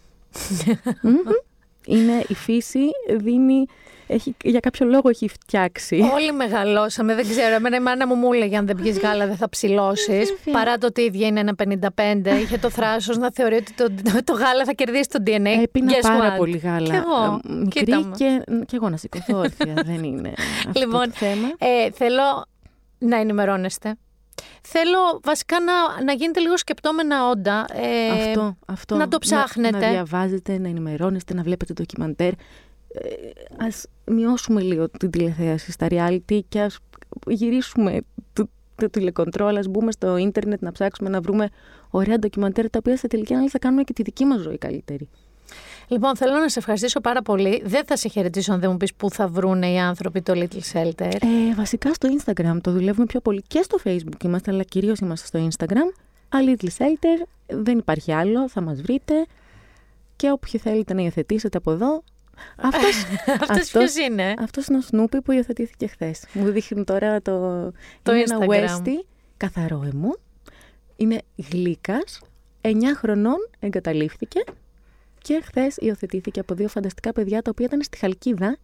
Μμμ. 1.02 1.51
Είναι 1.86 2.24
η 2.28 2.34
φύση, 2.34 2.80
δίνει, 3.16 3.66
έχει, 4.06 4.36
για 4.44 4.60
κάποιο 4.60 4.86
λόγο 4.86 5.08
έχει 5.08 5.28
φτιάξει. 5.28 6.10
Όλοι 6.14 6.32
μεγαλώσαμε, 6.32 7.14
δεν 7.14 7.28
ξέρω. 7.28 7.54
Εμένα 7.54 7.76
η 7.76 7.80
μάνα 7.80 8.06
μου 8.06 8.14
μου 8.14 8.32
έλεγε 8.32 8.56
αν 8.56 8.66
δεν 8.66 8.76
πιεις 8.76 8.98
γάλα 8.98 9.26
δεν 9.26 9.36
θα 9.36 9.48
ψηλώσεις. 9.48 10.34
Παρά 10.52 10.78
το 10.78 10.86
ότι 10.86 11.00
η 11.00 11.04
ίδια 11.04 11.26
είναι 11.26 11.40
ένα 11.40 11.54
55, 11.96 12.26
είχε 12.42 12.58
το 12.58 12.70
θράσος 12.70 13.16
να 13.16 13.32
θεωρεί 13.32 13.54
ότι 13.54 13.72
το, 13.72 13.84
το, 14.02 14.24
το 14.24 14.32
γάλα 14.32 14.64
θα 14.64 14.72
κερδίσει 14.72 15.08
το 15.08 15.22
DNA. 15.26 15.62
Έπινα 15.62 15.92
Guess 15.92 16.02
πάρα 16.02 16.34
what? 16.34 16.38
πολύ 16.38 16.56
γάλα. 16.56 16.86
Κι 16.86 16.94
εγώ. 16.94 17.40
Ε, 17.48 17.52
Μικρή 17.52 17.84
Κοίτα 17.84 17.98
με. 18.00 18.14
και, 18.16 18.42
και 18.66 18.76
εγώ 18.76 18.88
να 18.88 18.96
σηκωθώ 18.96 19.38
όρθια. 19.38 19.74
δεν 19.84 20.02
είναι 20.04 20.32
αυτό 20.68 20.80
Λοιπόν, 20.80 21.04
το 21.04 21.10
θέμα. 21.14 21.48
Ε, 21.58 21.90
θέλω 21.90 22.44
να 22.98 23.16
ενημερώνεστε. 23.16 23.94
Θέλω 24.62 25.20
βασικά 25.22 25.60
να, 25.60 26.02
να 26.04 26.12
γίνετε 26.12 26.40
λίγο 26.40 26.56
σκεπτόμενα 26.56 27.28
όντα. 27.28 27.66
Ε, 27.72 28.08
αυτό, 28.10 28.56
αυτό. 28.66 28.96
να 28.96 29.08
το 29.08 29.18
ψάχνετε. 29.18 29.78
Να, 29.78 29.90
διαβάζετε, 29.90 30.58
να 30.58 30.68
ενημερώνεστε, 30.68 31.34
να 31.34 31.42
βλέπετε 31.42 31.72
ντοκιμαντέρ. 31.72 32.32
Ε, 32.32 32.36
ας 33.58 33.86
μειώσουμε 34.04 34.60
λίγο 34.60 34.88
την 34.90 35.10
τηλεθέαση 35.10 35.72
στα 35.72 35.86
reality 35.90 36.40
και 36.48 36.60
ας 36.60 36.78
γυρίσουμε 37.26 38.00
το, 38.32 38.48
το 38.74 38.90
τηλεκοντρόλ, 38.90 39.56
ας 39.56 39.66
μπούμε 39.66 39.92
στο 39.92 40.16
ίντερνετ 40.16 40.62
να 40.62 40.72
ψάξουμε 40.72 41.08
να 41.08 41.20
βρούμε 41.20 41.48
ωραία 41.90 42.18
ντοκιμαντέρ 42.18 42.70
τα 42.70 42.78
οποία 42.78 42.96
σε 42.96 43.06
τελική 43.06 43.32
ανάλυση 43.32 43.52
θα 43.52 43.58
κάνουν 43.58 43.84
και 43.84 43.92
τη 43.92 44.02
δική 44.02 44.24
μας 44.24 44.40
ζωή 44.40 44.58
καλύτερη. 44.58 45.08
Λοιπόν, 45.92 46.16
θέλω 46.16 46.32
να 46.32 46.48
σε 46.48 46.58
ευχαριστήσω 46.58 47.00
πάρα 47.00 47.22
πολύ. 47.22 47.62
Δεν 47.64 47.84
θα 47.84 47.96
σε 47.96 48.08
χαιρετήσω 48.08 48.52
αν 48.52 48.60
δεν 48.60 48.70
μου 48.70 48.76
πεις 48.76 48.94
πού 48.94 49.10
θα 49.10 49.28
βρούνε 49.28 49.70
οι 49.70 49.78
άνθρωποι 49.78 50.22
το 50.22 50.32
Little 50.36 50.72
Shelter. 50.72 51.12
Ε, 51.20 51.54
βασικά 51.56 51.94
στο 51.94 52.08
Instagram 52.18 52.56
το 52.60 52.72
δουλεύουμε 52.72 53.06
πιο 53.06 53.20
πολύ 53.20 53.42
και 53.48 53.62
στο 53.62 53.78
Facebook 53.84 54.24
είμαστε, 54.24 54.50
αλλά 54.50 54.62
κυρίως 54.62 54.98
είμαστε 54.98 55.26
στο 55.26 55.48
Instagram. 55.48 56.02
A 56.28 56.48
Little 56.48 56.68
Shelter, 56.78 57.26
δεν 57.46 57.78
υπάρχει 57.78 58.12
άλλο, 58.12 58.48
θα 58.48 58.60
μας 58.60 58.80
βρείτε. 58.80 59.26
Και 60.16 60.30
όποιοι 60.30 60.60
θέλετε 60.60 60.94
να 60.94 61.02
υιοθετήσετε 61.02 61.58
από 61.58 61.70
εδώ. 61.70 62.02
Αυτός, 62.56 63.04
Αυτός 63.48 63.70
ποιος 63.70 63.96
είναι; 63.96 64.34
Αυτός 64.38 64.66
είναι 64.66 64.78
ο 64.78 64.80
Σνούπι 64.80 65.20
που 65.20 65.32
υιοθετήθηκε 65.32 65.86
χθες. 65.86 66.24
Μου 66.32 66.50
δείχνει 66.50 66.84
τώρα 66.84 67.22
το, 67.22 67.70
Το 68.02 68.14
είναι 68.14 68.24
ένα 68.30 68.38
Instagram. 68.40 68.80
Westie, 68.80 69.04
καθαρό 69.36 69.82
αιμού. 69.92 70.16
Είναι 70.96 71.22
γλύκας, 71.50 72.20
9 72.60 72.68
χρονών 72.96 73.48
εγκαταλείφθηκε 73.60 74.44
και 75.22 75.40
χθες 75.44 75.76
υιοθετήθηκε 75.76 76.40
από 76.40 76.54
δύο 76.54 76.68
φανταστικά 76.68 77.12
παιδιά 77.12 77.42
τα 77.42 77.50
οποία 77.50 77.66
ήταν 77.66 77.82
στη 77.82 77.98
Χαλκίδα. 77.98 78.56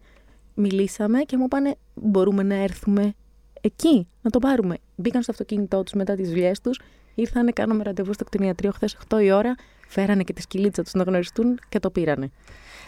Μιλήσαμε 0.54 1.18
και 1.20 1.36
μου 1.36 1.44
είπανε 1.44 1.76
μπορούμε 1.94 2.42
να 2.42 2.54
έρθουμε 2.54 3.14
εκεί, 3.60 4.08
να 4.22 4.30
το 4.30 4.38
πάρουμε. 4.38 4.76
Μπήκαν 4.96 5.22
στο 5.22 5.32
αυτοκίνητό 5.32 5.82
τους 5.82 5.92
μετά 5.92 6.14
τις 6.14 6.28
δουλειέ 6.28 6.52
τους, 6.62 6.80
ήρθανε, 7.14 7.50
κάναμε 7.50 7.82
ραντεβού 7.82 8.12
στο 8.12 8.24
κτηνιατρίο 8.24 8.70
χθες 8.70 8.96
8 9.08 9.22
η 9.22 9.30
ώρα, 9.30 9.54
φέρανε 9.88 10.22
και 10.22 10.32
τη 10.32 10.42
σκυλίτσα 10.42 10.82
τους 10.82 10.92
να 10.92 11.02
γνωριστούν 11.02 11.58
και 11.68 11.78
το 11.78 11.90
πήρανε. 11.90 12.30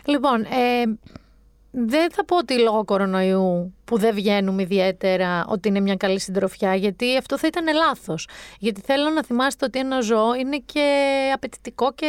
Λοιπόν, 0.05 0.43
ε, 0.43 0.99
δεν 1.71 2.11
θα 2.11 2.25
πω 2.25 2.37
ότι 2.37 2.61
λόγω 2.61 2.85
κορονοϊού 2.85 3.75
που 3.91 3.99
δεν 3.99 4.15
βγαίνουμε 4.15 4.63
ιδιαίτερα 4.63 5.45
ότι 5.49 5.69
είναι 5.69 5.81
μια 5.81 5.95
καλή 5.97 6.21
συντροφιά, 6.21 6.75
γιατί 6.75 7.17
αυτό 7.17 7.39
θα 7.39 7.47
ήταν 7.47 7.65
λάθος. 7.75 8.29
Γιατί 8.59 8.81
θέλω 8.81 9.11
να 9.11 9.25
θυμάστε 9.25 9.65
ότι 9.65 9.79
ένα 9.79 10.01
ζώο 10.01 10.35
είναι 10.35 10.63
και 10.67 10.85
απαιτητικό 11.35 11.93
και 11.95 12.07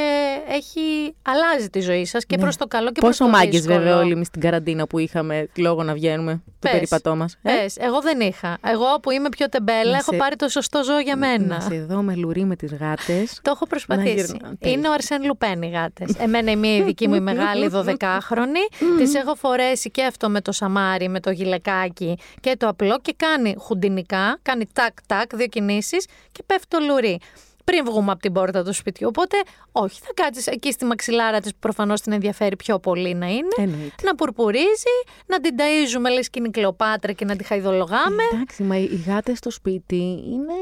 έχει 0.49 1.15
αλλάζει 1.21 1.69
τη 1.69 1.79
ζωή 1.79 2.05
σας 2.05 2.25
και 2.25 2.35
Ναι. 2.35 2.41
προς 2.41 2.57
το 2.57 2.67
καλό 2.67 2.91
και 2.91 2.99
προς 3.01 3.17
Πόσο 3.17 3.31
το 3.31 3.37
μάγκες 3.37 3.51
δύσκολο. 3.55 3.77
βέβαια 3.77 3.97
όλοι 3.97 4.11
εμείς 4.11 4.27
στην 4.27 4.41
καραντίνα 4.41 4.87
που 4.87 4.99
είχαμε 4.99 5.47
λόγο 5.57 5.83
να 5.83 5.93
βγαίνουμε 5.93 6.31
το 6.45 6.51
Πες. 6.59 6.71
περίπατό 6.71 7.15
μας. 7.15 7.37
Πες, 7.41 7.77
εγώ 7.77 8.01
δεν 8.01 8.19
είχα. 8.19 8.57
Εγώ 8.65 8.99
που 9.01 9.11
είμαι 9.11 9.29
πιο 9.29 9.49
τεμπέλα 9.49 9.91
Να 9.91 9.97
έχω 9.97 10.11
σε- 10.11 10.17
πάρει 10.17 10.35
το 10.35 10.47
σωστό 10.49 10.83
ζώο 10.83 10.99
για 10.99 11.15
μένα. 11.17 11.45
Να 11.45 11.59
σε 11.59 11.85
δω 11.89 12.01
με 12.01 12.15
λουρί 12.15 12.43
με 12.45 12.55
τις 12.55 12.73
γάτες. 12.73 13.39
Το 13.41 13.51
έχω 13.55 13.67
προσπαθήσει. 13.67 14.13
γυρνάω. 14.13 14.51
Τέλεια. 14.59 14.77
Είναι 14.77 14.89
ο 14.89 14.91
Αρσέν 14.93 15.23
Λουπέν 15.25 15.61
οι 15.61 15.69
γάτες. 15.69 16.15
Εμένα 16.19 16.51
η 16.51 16.55
μία 16.55 16.75
η 16.75 16.81
δική 16.81 17.07
μου 17.07 17.15
η 17.15 17.19
μεγάλη 17.19 17.69
12χρονη. 17.75 18.63
Τη 18.97 19.17
έχω 19.17 19.35
φορέσει 19.35 19.91
και 19.91 20.03
αυτό 20.03 20.29
με 20.29 20.41
το 20.41 20.51
σαμάρι, 20.51 21.09
με 21.09 21.19
το 21.19 21.31
γυλεκάκι 21.71 22.17
και 22.39 22.55
το 22.57 22.67
απλό 22.67 22.99
και 23.01 23.13
κάνει 23.17 23.55
χουντινικά, 23.57 24.39
κάνει 24.41 24.67
τάκ-τάκ, 24.73 25.35
δύο 25.35 25.47
κινήσεις 25.47 26.05
και 26.31 26.43
πέφτει 26.45 26.67
το 26.67 26.77
λουρί. 26.79 27.19
Πριν 27.63 27.85
βγούμε 27.85 28.11
από 28.11 28.21
την 28.21 28.33
πόρτα 28.33 28.63
του 28.63 28.73
σπιτιού. 28.73 29.07
Οπότε, 29.07 29.37
όχι, 29.71 29.99
θα 30.03 30.11
κάτσεις 30.13 30.47
εκεί 30.47 30.71
στη 30.71 30.85
μαξιλάρα 30.85 31.39
της 31.39 31.51
που 31.51 31.57
προφανώς 31.59 32.01
την 32.01 32.11
ενδιαφέρει 32.11 32.55
πιο 32.55 32.79
πολύ 32.79 33.13
να 33.13 33.27
είναι. 33.27 33.47
Εννοείται. 33.57 33.95
Να 34.03 34.15
πουρπουρίζει, 34.15 34.95
να 35.25 35.39
την 35.39 35.55
ταΐζουμε 35.57 36.13
λες 36.13 36.29
και 36.29 36.39
είναι 36.39 36.47
η 36.47 36.51
Κλεοπάτρα 36.51 37.11
και 37.11 37.25
να 37.25 37.35
τη 37.35 37.43
χαϊδολογάμε. 37.43 38.23
Εντάξει, 38.33 38.63
μα 38.63 38.77
οι 38.77 39.03
γάτες 39.07 39.37
στο 39.37 39.49
σπίτι 39.49 39.95
είναι. 40.31 40.53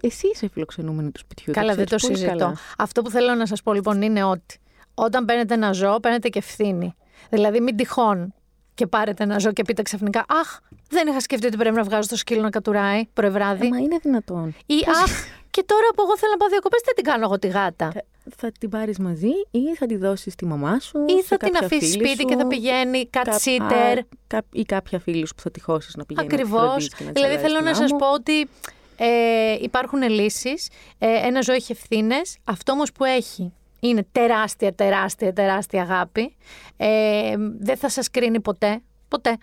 Εσύ 0.00 0.28
είσαι 0.34 0.48
φιλοξενούμενη 0.52 1.10
του 1.10 1.18
σπιτιού. 1.18 1.52
Καλά, 1.52 1.74
δεν 1.74 1.86
το 1.86 1.96
ξέρεις 1.96 2.06
πολύ 2.06 2.18
συζητώ. 2.18 2.44
καλά. 2.44 2.58
Αυτό 2.78 3.02
που 3.02 3.10
θέλω 3.10 3.34
να 3.34 3.46
σας 3.46 3.62
πω 3.62 3.72
λοιπόν 3.72 4.02
είναι 4.02 4.24
ότι 4.24 4.58
όταν 4.94 5.24
παίρνετε 5.24 5.54
ένα 5.54 5.72
ζώο, 5.72 6.00
παίρνετε 6.00 6.28
και 6.28 6.38
ευθύνη. 6.38 6.94
Δηλαδή, 7.30 7.60
μην 7.60 7.76
τυχόν 7.76 8.34
και 8.78 8.86
πάρετε 8.86 9.22
ένα 9.22 9.38
ζώο 9.38 9.52
και 9.52 9.62
πείτε 9.62 9.82
ξαφνικά 9.82 10.24
Αχ, 10.28 10.58
δεν 10.88 11.06
είχα 11.08 11.20
σκεφτεί 11.20 11.46
ότι 11.46 11.56
πρέπει 11.56 11.74
να 11.76 11.82
βγάζω 11.82 12.08
το 12.08 12.16
σκύλο 12.16 12.40
να 12.42 12.50
κατουράει 12.50 13.06
πρωί-βράδυ. 13.12 13.66
Ε, 13.66 13.68
μα 13.68 13.76
είναι 13.78 13.98
δυνατόν. 14.02 14.54
Ή 14.66 14.74
Αχ, 15.02 15.10
και 15.50 15.62
τώρα 15.66 15.88
που 15.96 16.02
εγώ 16.02 16.16
θέλω 16.18 16.32
να 16.32 16.36
πάω 16.36 16.48
διακοπές, 16.48 16.80
δεν 16.84 16.94
την 16.94 17.04
κάνω 17.04 17.24
εγώ 17.24 17.38
τη 17.38 17.46
γάτα. 17.48 17.90
Θα, 17.92 18.02
θα 18.36 18.52
την 18.60 18.68
πάρεις 18.68 18.98
μαζί 18.98 19.30
ή 19.50 19.74
θα 19.78 19.86
τη 19.86 19.96
δώσεις 19.96 20.32
στη 20.32 20.44
μαμά 20.46 20.78
σου. 20.80 21.04
Ή 21.08 21.12
σε 21.20 21.22
θα 21.26 21.36
την 21.36 21.52
κάποια 21.52 21.66
αφήσεις 21.66 21.90
φίλη 21.92 22.04
σπίτι 22.06 22.20
σου, 22.20 22.26
και 22.26 22.36
θα 22.36 22.46
πηγαίνει 22.46 23.10
cat 23.12 23.20
κα- 23.24 23.38
sitter. 23.44 23.98
α, 23.98 24.02
κα- 24.26 24.44
ή 24.52 24.62
κάποια 24.62 24.98
φίλη 24.98 25.26
σου 25.26 25.34
που 25.34 25.42
θα 25.42 25.50
τυχώσει 25.50 25.90
να 25.96 26.04
πηγαίνει. 26.04 26.26
να 26.28 26.34
τη 26.34 26.42
Ακριβώς. 26.42 26.60
φροντίζει 26.66 26.88
και 26.88 27.04
να 27.04 27.12
της 27.12 27.22
Δηλαδή, 27.22 27.34
αλλάζει 27.34 27.46
θέλω 27.46 27.56
την 27.56 27.66
να 27.68 27.74
σας 27.74 27.90
άμμο. 27.90 27.98
πω 27.98 28.12
ότι 28.12 28.48
ε, 28.96 29.56
υπάρχουν 29.60 30.02
λύσεις. 30.02 30.68
Ε, 30.98 31.26
ένα 31.26 31.40
ζώο 31.42 31.54
έχει 31.54 31.72
ευθύνες. 31.72 32.36
Αυτό 32.44 32.72
όμως 32.72 32.92
που 32.92 33.04
έχει 33.04 33.52
είναι 33.80 34.06
τεράστια, 34.12 34.74
τεράστια, 34.74 35.32
τεράστια 35.32 35.82
αγάπη. 35.82 36.36
Ε, 36.76 37.34
δεν 37.58 37.76
θα 37.76 37.88
σας 37.88 38.10
κρίνει 38.10 38.40
ποτέ. 38.40 38.80
Ποτέ. 39.08 39.36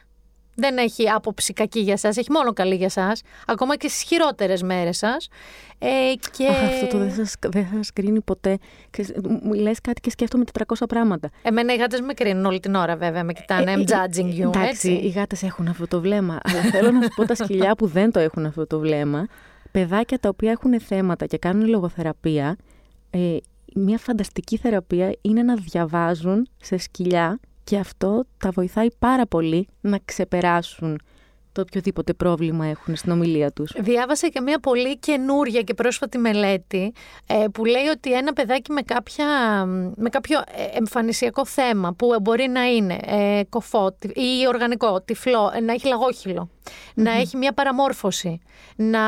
Δεν 0.58 0.78
έχει 0.78 1.10
άποψη 1.10 1.54
κακή 1.54 1.80
για 1.80 1.98
σας, 1.98 2.18
έχει 2.18 2.32
μόνο 2.32 2.54
καλή 2.54 2.76
για 2.76 2.90
σας, 2.90 3.22
ακόμα 3.48 3.76
και 3.76 3.88
στις 3.88 4.02
χειρότερες 4.04 4.62
μέρες 4.62 4.98
σας. 4.98 5.28
Ε, 5.80 5.88
και... 6.38 6.48
Αχ, 6.48 6.64
αυτό 6.64 6.88
το 6.88 6.98
δεν 6.98 7.12
σας, 7.12 7.34
δεν 7.48 7.66
θα 7.66 7.76
σας 7.76 7.94
κρίνει 7.94 8.22
ποτέ. 8.22 8.58
Ξέρεις, 8.90 9.12
Μου 9.42 9.54
λες 9.54 9.82
κάτι 9.82 10.02
και 10.02 10.10
σκέφτομαι 10.10 10.44
400 10.66 10.86
πράγματα. 10.88 11.30
Εμένα 11.42 11.74
οι 11.74 11.78
γάτες 11.78 12.02
με 12.02 12.14
κρίνουν 12.14 12.46
όλη 12.46 12.60
την 12.60 12.76
ώρα 12.76 12.96
βέβαια, 12.96 13.24
με 13.24 13.34
κοιτάνε, 13.34 13.74
I'm 13.76 13.80
Ε, 13.80 13.84
judging 13.88 14.40
you, 14.40 14.48
Εντάξει, 14.48 14.70
έτσι. 14.70 14.92
οι 14.92 15.08
γάτες 15.10 15.44
έχουν 15.44 15.68
αυτό 15.68 15.88
το 15.88 16.02
βλέμμα. 16.02 16.40
Αλλά 16.44 16.62
θέλω 16.62 16.92
να 16.92 17.02
σου 17.02 17.10
πω 17.16 17.26
τα 17.26 17.36
σκυλιά 17.36 17.76
που 17.76 17.88
δεν 17.88 18.12
το 18.12 18.20
έχουν 18.20 18.46
αυτό 18.46 18.68
το 18.68 18.80
βλέμμα. 18.80 19.26
Παιδάκια 19.72 20.20
τα 20.20 20.30
οποία 20.30 20.52
έχουν 20.52 20.80
θέματα 20.80 21.26
και 21.26 21.38
κάνουν 21.38 21.68
λογοθεραπεία. 21.68 22.56
Ε, 23.10 23.38
μια 23.78 23.98
φανταστική 23.98 24.58
θεραπεία 24.58 25.16
είναι 25.22 25.44
να 25.44 25.56
διαβάζουν 25.56 26.48
σε 26.62 26.78
σκυλιά 26.78 27.40
και 27.64 27.78
αυτό 27.78 28.26
τα 28.38 28.52
βοηθάει 28.52 28.88
πάρα 29.00 29.26
πολύ 29.26 29.68
να 29.82 30.00
ξεπεράσουν 30.06 31.00
το 31.56 31.62
οποιοδήποτε 31.62 32.14
πρόβλημα 32.14 32.66
έχουν 32.66 32.96
στην 32.96 33.12
ομιλία 33.12 33.52
τους. 33.52 33.72
Διάβασα 33.78 34.28
και 34.28 34.42
μια 34.42 34.60
πολύ 34.60 34.98
καινούρια 34.98 35.62
και 35.62 35.74
πρόσφατη 35.74 36.18
μελέτη 36.18 36.94
ε, 37.28 37.46
που 37.54 37.66
λέει 37.66 37.86
ότι 37.96 38.14
ένα 38.14 38.34
παιδάκι 38.34 38.72
με, 38.72 38.82
κάποια, 38.82 39.26
με 39.96 40.10
κάποιο 40.10 40.40
ε, 40.40 40.78
εμφανισιακό 40.78 41.46
θέμα 41.46 41.94
που 41.94 42.08
μπορεί 42.22 42.48
να 42.48 42.64
είναι 42.64 43.00
ε, 43.06 43.42
κοφό 43.50 43.92
τι- 44.00 44.08
ή 44.08 44.48
οργανικό, 44.48 45.02
τυφλό, 45.02 45.52
ε, 45.56 45.60
να 45.60 45.74
έχει 45.74 45.88
λαγόχυλο, 45.88 46.50
να 46.96 47.12
έχει 47.12 47.38
μια 47.38 47.54
παραμόρφωση, 47.54 48.40
να 48.76 49.00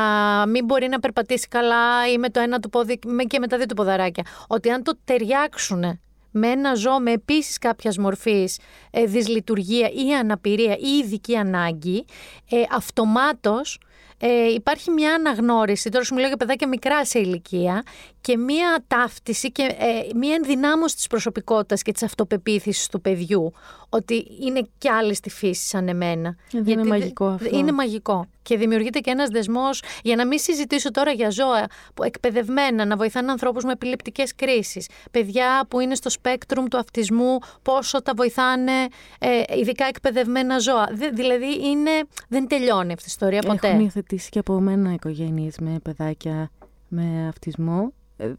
μην 0.46 0.64
μπορεί 0.64 0.88
να 0.88 0.98
περπατήσει 1.00 1.48
καλά 1.48 2.08
ή 2.12 2.18
με 2.18 2.28
το 2.28 2.40
ένα 2.40 2.58
του 2.60 2.68
πόδι 2.68 2.98
με- 3.06 3.24
και 3.24 3.38
με 3.38 3.46
τα 3.46 3.56
δύο 3.56 3.66
του 3.66 3.74
ποδαράκια. 3.74 4.24
Ότι 4.46 4.70
αν 4.70 4.82
το 4.82 4.98
ταιριάξουν 5.04 6.00
με 6.38 6.48
ένα 6.48 6.74
ζώο 6.74 7.00
με 7.00 7.12
επίσης 7.12 7.58
κάποιας 7.58 7.98
μορφής 7.98 8.58
ε, 8.90 9.04
δυσλειτουργία 9.04 9.88
ή 9.88 10.14
αναπηρία 10.14 10.76
ή 10.78 10.88
ειδική 11.02 11.36
ανάγκη, 11.36 12.04
ε, 12.50 12.62
αυτομάτως 12.70 13.78
ε, 14.20 14.52
υπάρχει 14.52 14.90
μια 14.90 15.14
αναγνώριση, 15.14 15.90
τώρα 15.90 16.04
σου 16.04 16.14
μιλάω 16.14 16.28
για 16.28 16.36
παιδάκια 16.36 16.68
μικρά 16.68 17.04
σε 17.04 17.18
ηλικία, 17.18 17.82
και 18.20 18.36
μια 18.36 18.84
ταύτιση 18.86 19.52
και 19.52 19.62
ε, 19.62 20.14
μια 20.14 20.34
ενδυνάμωση 20.34 20.94
της 20.94 21.06
προσωπικότητας 21.06 21.82
και 21.82 21.92
της 21.92 22.02
αυτοπεποίθησης 22.02 22.88
του 22.88 23.00
παιδιού, 23.00 23.52
ότι 23.88 24.26
είναι 24.40 24.68
κι 24.78 24.88
άλλη 24.88 25.14
στη 25.14 25.30
φύση 25.30 25.66
σαν 25.68 25.88
εμένα. 25.88 26.28
Ε, 26.28 26.34
δεν 26.62 26.72
είναι 26.72 26.82
δε- 26.82 26.88
μαγικό 26.88 27.26
αυτό. 27.26 27.56
Είναι 27.56 27.72
μαγικό. 27.72 28.26
Και 28.42 28.56
δημιουργείται 28.56 28.98
και 28.98 29.10
ένας 29.10 29.28
δεσμός, 29.28 29.82
για 30.02 30.16
να 30.16 30.26
μην 30.26 30.38
συζητήσω 30.38 30.90
τώρα 30.90 31.10
για 31.12 31.30
ζώα 31.30 31.66
που 31.94 32.02
εκπαιδευμένα 32.02 32.84
να 32.84 32.96
βοηθάνε 32.96 33.30
ανθρώπους 33.30 33.64
με 33.64 33.72
επιληπτικές 33.72 34.34
κρίσεις, 34.34 34.88
παιδιά 35.10 35.66
που 35.68 35.80
είναι 35.80 35.94
στο 35.94 36.10
σπέκτρουμ 36.10 36.64
του 36.66 36.78
αυτισμού, 36.78 37.38
πόσο 37.62 38.02
τα 38.02 38.12
βοηθάνε 38.16 38.72
ε, 39.18 39.42
ειδικά 39.58 39.84
εκπαιδευμένα 39.84 40.58
ζώα. 40.58 40.88
Δε- 40.92 41.10
δηλαδή 41.10 41.66
είναι, 41.68 41.90
δεν 42.28 42.46
τελειώνει 42.46 42.92
αυτή 42.92 43.04
η 43.04 43.08
ιστορία 43.08 43.40
ποτέ. 43.42 43.68
Έχουν 43.68 43.80
υιοθετήσει 43.80 44.28
και 44.30 44.38
από 44.38 44.60
μένα 44.60 44.92
οικογένειες 44.92 45.58
με 45.58 45.78
παιδάκια 45.82 46.50
με 46.88 47.26
αυτισμό. 47.28 47.92
ε, 48.16 48.32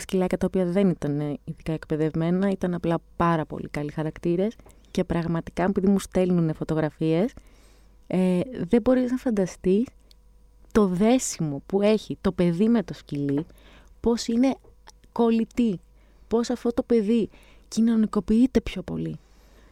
Σκυλάκια 0.00 0.38
τα 0.38 0.46
οποία 0.46 0.64
δεν 0.64 0.88
ήταν 0.88 1.20
ε, 1.20 1.34
ειδικά 1.44 1.72
εκπαιδευμένα, 1.72 2.48
ήταν 2.50 2.74
απλά 2.74 2.98
πάρα 3.16 3.44
πολύ 3.46 3.68
καλοί 3.68 3.92
χαρακτήρες 3.92 4.56
και 4.90 5.04
πραγματικά 5.04 5.62
επειδή 5.62 5.86
μου 5.86 5.98
στέλνουν 5.98 6.54
φωτογραφίες 6.54 7.32
ε, 8.06 8.40
δεν 8.68 8.80
μπορείς 8.82 9.10
να 9.10 9.16
φανταστείς 9.16 9.86
το 10.72 10.86
δέσιμο 10.86 11.62
που 11.66 11.82
έχει 11.82 12.18
το 12.20 12.32
παιδί 12.32 12.68
με 12.68 12.82
το 12.82 12.94
σκυλί, 12.94 13.46
πώς 14.00 14.26
είναι 14.26 14.56
κολλητή, 15.12 15.80
πώς 16.28 16.50
αυτό 16.50 16.72
το 16.72 16.82
παιδί 16.82 17.28
κοινωνικοποιείται 17.68 18.60
πιο 18.60 18.82
πολύ 18.82 19.18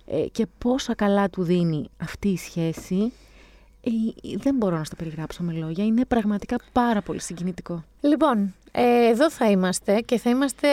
ε, 0.07 0.27
και 0.33 0.47
πόσα 0.59 0.95
καλά 0.95 1.31
του 1.31 1.43
δίνει 1.43 1.89
αυτή 1.97 2.29
η 2.29 2.37
σχέση 2.37 3.13
ε, 3.81 3.91
δεν 4.37 4.55
μπορώ 4.55 4.77
να 4.77 4.85
στο 4.85 4.97
περιγράψω 4.97 5.43
με 5.43 5.53
λόγια. 5.53 5.85
Είναι 5.85 6.05
πραγματικά 6.05 6.57
πάρα 6.73 7.03
πολύ 7.03 7.21
συγκινητικό. 7.21 7.85
Λοιπόν, 8.01 8.55
ε, 8.73 9.09
εδώ 9.09 9.31
θα 9.31 9.51
είμαστε 9.51 10.01
και 10.01 10.19
θα 10.19 10.31
είμαστε 10.31 10.69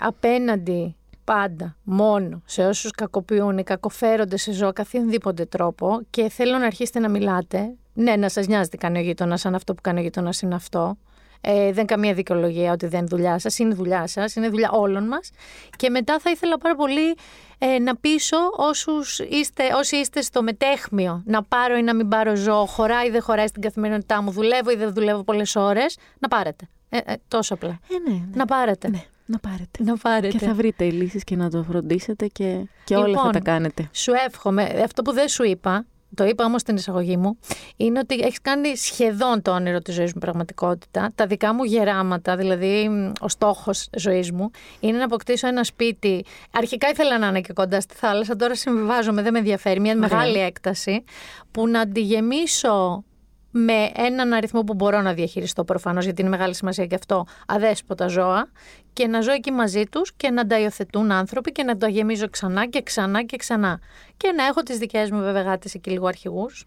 απέναντι 0.00 0.94
πάντα 1.34 1.76
μόνο 1.82 2.42
σε 2.44 2.66
όσους 2.66 2.90
κακοποιούν 2.90 3.58
ή 3.58 3.62
κακοφέρονται 3.62 4.36
σε 4.36 4.52
ζώα 4.52 4.72
καθιονδήποτε 4.72 5.44
τρόπο 5.44 6.00
και 6.10 6.28
θέλω 6.28 6.58
να 6.58 6.66
αρχίσετε 6.66 6.98
να 6.98 7.08
μιλάτε. 7.08 7.74
Ναι, 7.94 8.16
να 8.16 8.28
σας 8.28 8.46
νοιάζει 8.46 8.68
τι 8.68 8.76
κάνει 8.76 8.98
ο 8.98 9.02
γείτονας, 9.02 9.44
αν 9.44 9.54
αυτό 9.54 9.74
που 9.74 9.80
κάνει 9.82 10.00
ο 10.00 10.02
γείτονας 10.02 10.40
είναι 10.40 10.54
αυτό. 10.54 10.98
Ε, 11.40 11.52
δεν 11.52 11.68
είναι 11.68 11.84
καμία 11.84 12.14
δικαιολογία 12.14 12.72
ότι 12.72 12.86
δεν 12.86 12.98
είναι 12.98 13.08
δουλειά 13.08 13.38
σας, 13.38 13.58
είναι 13.58 13.74
δουλειά 13.74 14.06
σας, 14.06 14.34
είναι 14.34 14.48
δουλειά 14.48 14.70
όλων 14.70 15.06
μας. 15.06 15.30
Και 15.76 15.90
μετά 15.90 16.18
θα 16.18 16.30
ήθελα 16.30 16.58
πάρα 16.58 16.74
πολύ 16.74 17.16
ε, 17.58 17.78
να 17.78 17.96
πείσω 17.96 18.36
όσους 18.56 19.18
είστε, 19.18 19.62
όσοι 19.74 19.96
είστε 19.96 20.20
στο 20.20 20.42
μετέχμιο 20.42 21.22
να 21.26 21.42
πάρω 21.42 21.76
ή 21.76 21.82
να 21.82 21.94
μην 21.94 22.08
πάρω 22.08 22.36
ζώο, 22.36 22.66
χωράει 22.66 23.06
ή 23.06 23.10
δεν 23.10 23.22
χωράει 23.22 23.46
στην 23.46 23.62
καθημερινότητά 23.62 24.22
μου, 24.22 24.30
δουλεύω 24.30 24.70
ή 24.70 24.76
δεν 24.76 24.92
δουλεύω 24.94 25.22
πολλές 25.22 25.56
ώρες, 25.56 25.98
να 26.18 26.28
πάρετε. 26.28 26.68
Ε, 26.88 26.98
ε, 27.04 27.14
τόσο 27.28 27.54
απλά. 27.54 27.78
Ε, 27.90 28.10
ναι, 28.10 28.16
ναι. 28.16 28.24
Να 28.34 28.44
πάρετε. 28.44 28.88
Ναι, 28.88 29.02
να 29.28 29.38
πάρετε. 29.38 29.82
Να 29.84 29.96
πάρετε. 29.96 30.38
Και 30.38 30.44
θα 30.44 30.54
βρείτε 30.54 30.90
λύσεις 30.90 31.24
και 31.24 31.36
να 31.36 31.50
το 31.50 31.62
φροντίσετε 31.62 32.26
και, 32.26 32.64
και 32.84 32.94
όλα 32.94 33.04
θα 33.04 33.08
Λοιπόν, 33.08 33.32
τα 33.32 33.40
κάνετε. 33.40 33.88
Σου 33.92 34.12
εύχομαι, 34.26 34.62
αυτό 34.84 35.02
που 35.02 35.12
δεν 35.12 35.28
σου 35.28 35.44
είπα, 35.44 35.86
το 36.14 36.24
είπα 36.24 36.44
όμως 36.44 36.60
στην 36.60 36.76
εισαγωγή 36.76 37.16
μου, 37.16 37.38
είναι 37.76 37.98
ότι 37.98 38.14
έχεις 38.14 38.40
κάνει 38.40 38.76
σχεδόν 38.76 39.42
το 39.42 39.50
όνειρο 39.50 39.78
της 39.78 39.94
ζωής 39.94 40.12
μου 40.12 40.20
πραγματικότητα. 40.20 41.10
Τα 41.14 41.26
δικά 41.26 41.54
μου 41.54 41.64
γεράματα, 41.64 42.36
δηλαδή 42.36 42.88
μ, 42.88 43.12
ο 43.20 43.28
στόχος 43.28 43.88
ζωής 43.96 44.32
μου, 44.32 44.50
είναι 44.80 44.98
να 44.98 45.04
αποκτήσω 45.04 45.46
ένα 45.46 45.64
σπίτι. 45.64 46.24
Αρχικά 46.50 46.88
ήθελα 46.88 47.18
να 47.18 47.26
είναι 47.26 47.40
και 47.40 47.52
κοντά 47.52 47.80
στη 47.80 47.94
θάλασσα, 47.94 48.36
τώρα 48.36 48.54
συμβιβάζομαι, 48.54 49.22
δεν 49.22 49.32
με 49.32 49.38
ενδιαφέρει, 49.38 49.80
μια 49.80 49.94
Ωραία. 49.96 50.08
μεγάλη 50.08 50.38
έκταση, 50.38 51.04
που 51.50 51.68
να 51.68 51.80
αντιγεμίσω 51.80 53.04
με 53.50 53.90
έναν 53.96 54.32
αριθμό 54.32 54.60
που 54.60 54.74
μπορώ 54.74 55.00
να 55.00 55.12
διαχειριστώ 55.12 55.64
προφανώς, 55.64 56.04
γιατί 56.04 56.20
είναι 56.20 56.30
μεγάλη 56.30 56.54
σημασία 56.54 56.86
και 56.86 56.94
αυτό, 56.94 57.26
αδέσποτα 57.46 58.06
ζώα, 58.06 58.48
και 58.92 59.06
να 59.06 59.20
ζω 59.20 59.32
εκεί 59.32 59.50
μαζί 59.50 59.84
τους 59.84 60.12
και 60.16 60.30
να 60.30 60.46
τα 60.46 60.60
υιοθετούν 60.60 61.10
άνθρωποι 61.12 61.52
και 61.52 61.62
να 61.62 61.76
τα 61.76 61.88
γεμίζω 61.88 62.28
ξανά 62.30 62.66
και 62.66 62.82
ξανά 62.82 63.22
και 63.24 63.36
ξανά. 63.36 63.80
Και 64.16 64.32
να 64.36 64.44
έχω 64.44 64.62
τις 64.62 64.78
δικές 64.78 65.10
μου 65.10 65.20
βέβαια 65.20 65.42
γάτες 65.42 65.74
εκεί 65.74 65.90
λίγο 65.90 66.06
αρχηγούς, 66.06 66.64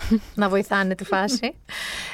να 0.34 0.48
βοηθάνε 0.48 0.94
τη 0.94 1.04
φάση. 1.04 1.54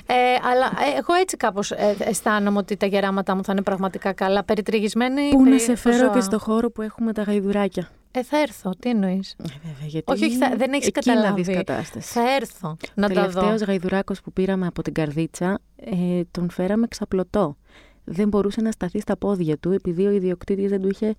Ε, 0.07 0.15
αλλά 0.51 0.67
ε, 0.67 0.99
εγώ 0.99 1.15
έτσι 1.21 1.37
κάπως 1.37 1.71
ε, 1.71 1.97
αισθάνομαι 1.99 2.59
ότι 2.59 2.77
τα 2.77 2.87
γεράματά 2.87 3.37
μου 3.37 3.45
θα 3.45 3.53
είναι 3.53 3.63
πραγματικά 3.63 4.13
καλά, 4.13 4.45
περιτριγισμένοι. 4.45 5.29
Πού 5.31 5.39
να 5.39 5.45
περί- 5.45 5.61
σε 5.61 5.71
από 5.71 5.81
φέρω 5.81 5.97
ζώα. 5.97 6.09
και 6.09 6.21
στο 6.21 6.39
χώρο 6.39 6.71
που 6.71 6.83
έχουμε 6.83 7.13
τα 7.13 7.23
γαϊδουράκια. 7.23 7.89
Ε, 8.15 8.23
θα 8.23 8.39
έρθω, 8.41 8.71
τι 8.79 8.91
εννοείς; 8.91 9.31
Ε, 9.39 9.45
βέβαια, 9.63 9.87
γιατί 9.87 10.13
Όχι, 10.13 10.25
όχι, 10.25 10.37
θα- 10.37 10.55
δεν 10.57 10.73
έχεις 10.73 10.87
εκεί 10.87 11.09
να 11.09 11.15
καταλάβει. 11.15 11.43
δεις 11.43 11.57
κατάσταση. 11.57 12.13
Θα 12.13 12.35
έρθω 12.35 12.77
να 12.95 13.09
τα 13.09 13.15
δω. 13.29 13.41
τελευταίος 13.41 13.63
γαϊδουράκος 13.63 14.21
που 14.21 14.33
πήραμε 14.33 14.67
από 14.67 14.83
την 14.83 14.93
καρδίτσα, 14.95 15.59
ε, 15.77 16.21
τον 16.31 16.51
φέραμε 16.51 16.87
ξαπλωτό. 16.89 17.57
Δεν 18.05 18.29
μπορούσε 18.29 18.61
να 18.61 18.71
σταθεί 18.71 19.01
στα 19.01 19.17
πόδια 19.17 19.57
του, 19.59 19.73
επειδή 19.73 20.07
ο 20.07 20.11
ιδιοκτήτης 20.11 20.71
δεν 20.71 20.81
του 20.83 20.89
είχε 20.89 21.15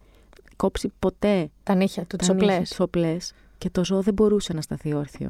κόψει 0.56 0.92
ποτέ 1.00 1.50
Τα 1.64 1.76
νύχια 1.76 2.06
του, 2.06 2.16
τις 2.16 2.28
τα 2.28 2.34
νύχια, 2.34 2.50
οπλές. 2.54 2.70
τις 2.70 2.80
οπλές 2.80 3.34
και 3.58 3.70
το 3.70 3.86
ζώο 3.86 4.02
δεν 4.02 4.14
μπορούσε 4.14 4.54
να 4.54 4.62
σταθεί 4.62 4.94
όρθιο. 4.94 5.30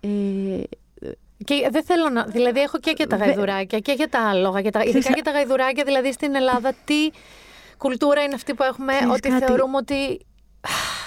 Ε, 0.00 0.62
Και 1.44 1.68
δεν 1.70 1.84
θέλω 1.84 2.08
να. 2.08 2.24
Δηλαδή, 2.24 2.60
έχω 2.60 2.78
και 2.78 2.92
για 2.96 3.06
τα 3.06 3.16
Δε- 3.16 3.24
γαϊδουράκια 3.24 3.78
και 3.78 3.92
για 3.92 4.08
τα 4.08 4.20
άλογα. 4.28 4.62
Και 4.62 4.70
τα, 4.70 4.80
ειδικά 4.80 4.98
Ξέρεις, 4.98 5.14
για 5.22 5.24
τα 5.24 5.30
γαϊδουράκια, 5.30 5.84
δηλαδή 5.84 6.12
στην 6.12 6.34
Ελλάδα, 6.34 6.72
τι 6.84 7.10
κουλτούρα 7.82 8.22
είναι 8.22 8.34
αυτή 8.34 8.54
που 8.54 8.62
έχουμε, 8.62 8.92
Ξέρεις 8.92 9.12
ότι 9.14 9.28
κάτι; 9.28 9.44
θεωρούμε 9.44 9.76
ότι. 9.76 10.20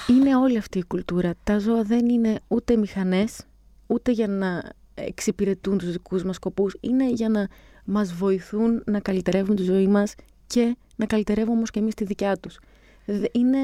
είναι 0.07 0.35
όλη 0.35 0.57
αυτή 0.57 0.77
η 0.77 0.83
κουλτούρα. 0.83 1.33
Τα 1.43 1.57
ζώα 1.59 1.83
δεν 1.83 2.09
είναι 2.09 2.39
ούτε 2.47 2.75
μηχανές, 2.77 3.45
ούτε 3.87 4.11
για 4.11 4.27
να 4.27 4.63
εξυπηρετούν 4.95 5.77
τους 5.77 5.91
δικούς 5.91 6.23
μας 6.23 6.35
σκοπούς. 6.35 6.77
Είναι 6.79 7.09
για 7.09 7.29
να 7.29 7.47
μας 7.85 8.13
βοηθούν 8.13 8.81
να 8.85 8.99
καλυτερεύουν 8.99 9.55
τη 9.55 9.63
ζωή 9.63 9.87
μας 9.87 10.15
και 10.47 10.75
να 10.95 11.05
καλυτερεύουμε 11.05 11.55
όμως 11.55 11.71
και 11.71 11.79
εμείς 11.79 11.93
τη 11.93 12.03
δικιά 12.03 12.37
τους. 12.37 12.59
Δε- 13.05 13.25
Είναι 13.31 13.57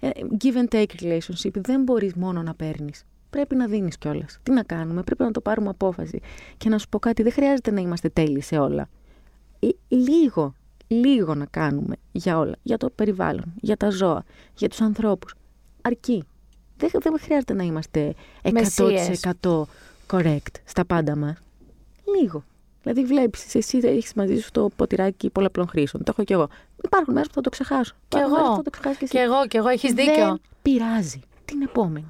ε, 0.00 0.10
give 0.44 0.54
and 0.56 0.68
take 0.74 1.02
relationship. 1.02 1.50
Δεν 1.54 1.82
μπορείς 1.82 2.14
μόνο 2.14 2.42
να 2.42 2.54
παίρνεις. 2.54 3.04
Πρέπει 3.30 3.54
να 3.54 3.66
δίνεις 3.66 3.98
κιόλας. 3.98 4.38
Τι 4.42 4.50
να 4.50 4.62
κάνουμε, 4.62 5.02
πρέπει 5.02 5.22
να 5.22 5.30
το 5.30 5.40
πάρουμε 5.40 5.68
απόφαση. 5.68 6.20
Και 6.56 6.68
να 6.68 6.78
σου 6.78 6.88
πω 6.88 6.98
κάτι, 6.98 7.22
δεν 7.22 7.32
χρειάζεται 7.32 7.70
να 7.70 7.80
είμαστε 7.80 8.08
τέλειοι 8.08 8.40
σε 8.40 8.58
όλα. 8.58 8.88
Ε, 9.60 9.68
λίγο, 9.88 10.54
λίγο 10.88 11.34
να 11.34 11.46
κάνουμε 11.46 11.94
για 12.12 12.38
όλα. 12.38 12.54
Για 12.62 12.76
το 12.76 12.90
περιβάλλον, 12.90 13.52
για 13.60 13.76
τα 13.76 13.90
ζώα, 13.90 14.24
για 14.54 14.68
τους 14.68 14.80
ανθρώπους. 14.80 15.34
Αρκεί. 15.82 16.24
Δεν, 16.76 16.90
δεν 17.02 17.18
χρειάζεται 17.20 17.54
να 17.54 17.62
είμαστε 17.62 18.14
100% 18.42 18.50
Μεσσίες. 18.52 19.24
correct 20.10 20.54
στα 20.64 20.84
πάντα 20.84 21.16
μας. 21.16 21.36
Λίγο. 22.20 22.44
Δηλαδή 22.82 23.04
βλέπεις, 23.04 23.54
εσύ 23.54 23.78
έχεις 23.82 24.14
μαζί 24.14 24.40
σου 24.40 24.50
το 24.50 24.70
ποτηράκι 24.76 25.30
πολλαπλών 25.30 25.68
χρήσεων. 25.68 26.02
Το 26.04 26.10
έχω 26.14 26.24
κι 26.24 26.32
εγώ. 26.32 26.48
Υπάρχουν 26.84 27.14
μέρες 27.14 27.28
που 27.28 27.34
θα 27.34 27.40
το 27.40 27.50
ξεχάσω. 27.50 27.94
Κι 28.08 28.16
Υπάρχουν 28.16 28.30
μέρες 28.32 28.46
εγώ. 28.46 28.56
που 28.56 28.56
θα 28.56 28.62
το 28.62 28.70
ξεχάσεις 28.70 28.98
κι 28.98 29.04
εσύ. 29.04 29.14
Και 29.14 29.20
εγώ, 29.20 29.46
και 29.46 29.58
εγώ, 29.58 29.68
έχεις 29.68 29.92
δίκιο. 29.92 30.14
Δεν 30.26 30.40
πειράζει. 30.62 31.20
Την 31.44 31.62
επόμενη. 31.62 32.06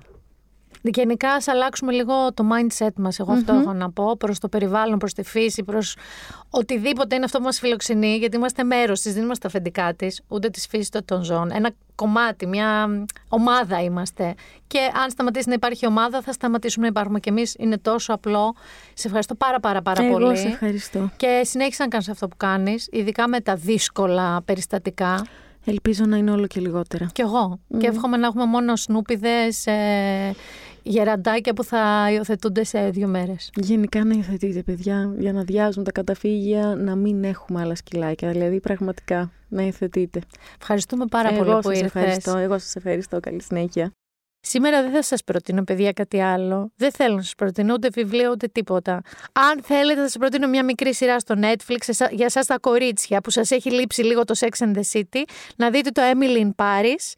Γενικά, 0.83 1.33
ας 1.33 1.49
αλλάξουμε 1.49 1.93
λίγο 1.93 2.33
το 2.35 2.45
mindset 2.53 2.93
μας, 2.97 3.19
εγώ 3.19 3.33
αυτό 3.33 3.53
έχω 3.53 3.73
να 3.73 3.91
πω, 3.91 4.17
προς 4.17 4.39
το 4.39 4.49
περιβάλλον, 4.49 4.99
προς 4.99 5.13
τη 5.13 5.23
φύση, 5.23 5.63
προς 5.65 5.97
οτιδήποτε 6.51 7.15
είναι 7.15 7.25
αυτό 7.25 7.39
που 7.39 7.45
μας 7.45 7.59
φιλοξενεί, 7.59 8.17
γιατί 8.17 8.37
είμαστε 8.37 8.63
μέρος 8.65 9.01
της, 9.01 9.15
δεν 9.15 9.23
είμαστε 9.23 9.47
αφεντικά 9.47 9.95
της, 9.95 10.21
ούτε 10.29 10.49
της 10.49 10.67
φύσης 10.67 10.87
ούτε 10.87 11.01
των 11.01 11.23
ζώων. 11.23 11.51
Ένα 11.51 11.71
κομμάτι, 11.95 12.47
μια 12.47 12.89
ομάδα 13.29 13.83
είμαστε. 13.83 14.35
Και 14.67 14.79
αν 15.03 15.11
σταματήσει 15.11 15.49
να 15.49 15.55
υπάρχει 15.55 15.87
ομάδα, 15.87 16.23
θα 16.23 16.33
σταματήσουμε 16.33 16.85
να 16.85 16.91
υπάρχουμε 16.91 17.21
κι 17.21 17.29
εμείς. 17.29 17.55
Είναι 17.59 17.79
τόσο 17.79 18.13
απλό. 18.13 18.55
Σε 18.95 19.07
ευχαριστώ 19.07 19.35
πάρα 19.35 19.61
πάρα 19.61 19.83
πάρα 19.83 20.05
Εγώ 20.05 20.13
πολύ. 20.19 20.37
σε 20.37 20.49
ευχαριστώ. 20.49 21.11
Και 21.17 21.41
συνέχισε 21.45 21.83
να 21.83 21.89
κάνεις 21.89 22.09
αυτό 22.09 22.29
που 22.29 22.37
κάνεις, 22.37 22.89
ειδικά 22.91 23.29
με 23.29 23.41
τα 23.41 23.55
δύσκολα 23.55 24.43
περιστατικά. 24.43 25.27
Ελπίζω 25.65 26.05
να 26.05 26.17
είναι 26.17 26.31
όλο 26.31 26.47
και 26.47 26.61
λιγότερα. 26.61 27.09
Κι 27.13 27.21
εγώ. 27.21 27.59
Και 27.79 27.87
εύχομαι 27.87 28.17
να 28.17 28.27
έχουμε 28.27 28.45
μόνο 28.45 28.77
σνούπιδες, 28.77 29.67
ε, 29.67 30.35
γεραντάκια 30.83 31.53
που 31.53 31.65
θα 31.65 32.09
υιοθετούνται 32.13 32.65
σε 32.65 32.91
δύο 32.91 33.07
μέρες. 33.09 33.51
Γενικά 33.55 34.05
να 34.05 34.15
υιοθετείτε, 34.15 34.63
παιδιά, 34.63 35.15
για 35.19 35.33
να 35.33 35.43
διάζουν 35.43 35.85
τα 35.85 35.93
καταφύγια, 35.93 36.75
να 36.79 36.97
μην 36.97 37.25
έχουμε 37.25 37.61
άλλα 37.61 37.75
σκυλάκια. 37.75 38.31
Δηλαδή, 38.31 38.61
πραγματικά, 38.61 39.31
να 39.49 39.63
υιοθετείτε. 39.63 40.21
Ευχαριστούμε 40.61 41.05
πάρα 41.07 41.29
Εγώ 41.29 41.39
πολύ 41.45 41.55
που 41.55 41.63
σας 41.63 41.81
ήρθες. 41.81 41.95
ευχαριστώ. 42.03 42.37
Εγώ 42.37 42.59
σας 42.59 42.77
ευχαριστώ. 42.77 43.21
Καλή 43.21 43.43
συνέχεια. 43.43 43.93
Σήμερα 44.41 44.83
δεν 44.83 44.91
θα 44.93 45.03
σας 45.03 45.25
προτείνω, 45.25 45.63
παιδιά, 45.63 45.93
κάτι 45.93 46.21
άλλο. 46.21 46.73
Δεν 46.77 46.93
θέλω 46.93 47.15
να 47.17 47.23
σας 47.23 47.35
προτείνω 47.35 47.73
ούτε 47.73 47.89
βιβλίο 47.93 48.31
ούτε 48.31 48.47
τίποτα. 48.47 48.93
Αν 49.33 49.63
θέλετε, 49.63 50.01
θα 50.01 50.07
σας 50.07 50.17
προτείνω 50.17 50.49
μια 50.49 50.65
μικρή 50.65 50.95
σειρά 50.95 51.19
στο 51.19 51.35
Netflix 51.39 51.79
εσά- 51.87 52.13
για 52.13 52.25
εσάς 52.27 52.47
τα 52.47 52.59
κορίτσια 52.59 53.21
που 53.21 53.31
σας 53.31 53.51
έχει 53.51 53.71
λείψει 53.73 54.03
λίγο 54.03 54.25
το 54.25 54.35
Sex 54.39 54.65
and 54.67 54.75
the 54.77 54.83
City. 54.93 55.23
Να 55.57 55.71
δείτε 55.71 55.91
το 55.91 56.03
Emily 56.15 56.45
in 56.45 56.51
Paris. 56.65 57.13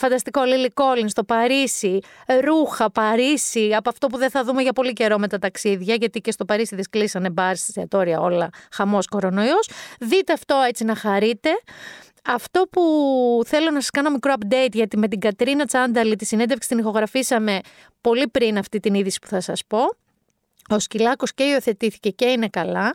Φανταστικό 0.00 0.40
Lily 0.44 0.82
Collins 0.82 1.08
στο 1.08 1.24
Παρίσι, 1.24 1.98
ρούχα, 2.44 2.90
Παρίσι, 2.90 3.74
από 3.74 3.88
αυτό 3.88 4.06
που 4.06 4.16
δεν 4.16 4.30
θα 4.30 4.44
δούμε 4.44 4.62
για 4.62 4.72
πολύ 4.72 4.92
καιρό 4.92 5.18
με 5.18 5.28
τα 5.28 5.38
ταξίδια, 5.38 5.94
γιατί 5.94 6.20
και 6.20 6.30
στο 6.30 6.44
Παρίσι 6.44 6.74
δεν 6.74 6.84
κλείσανε 6.90 7.30
μπαρ, 7.30 7.52
εστιατόρια 7.52 8.20
όλα, 8.20 8.48
χαμός 8.72 9.06
κορονοϊός. 9.06 9.68
Δείτε 10.00 10.32
αυτό 10.32 10.64
έτσι 10.68 10.84
να 10.84 10.94
χαρείτε. 10.94 11.50
αυτό 12.24 12.62
που 12.70 12.82
θέλω 13.46 13.70
να 13.70 13.80
σας 13.80 13.90
κάνω 13.90 14.10
μικρό 14.10 14.34
update 14.38 14.72
γιατί 14.72 14.96
με 14.96 15.08
την 15.08 15.20
Κατρίνα 15.20 15.64
Τσάνταλη 15.64 16.16
τη 16.16 16.24
συνέντευξη 16.24 16.68
την 16.68 16.78
ηχογραφήσαμε 16.78 17.60
πολύ 18.00 18.28
πριν 18.28 18.58
αυτή 18.58 18.80
την 18.80 18.94
είδηση 18.94 19.18
που 19.18 19.26
θα 19.26 19.40
σας 19.40 19.62
πω. 19.66 19.78
Ο 20.70 20.78
Σκυλάκος 20.78 21.34
και 21.34 21.44
υιοθετήθηκε 21.44 22.10
και 22.10 22.24
είναι 22.24 22.48
καλά 22.48 22.94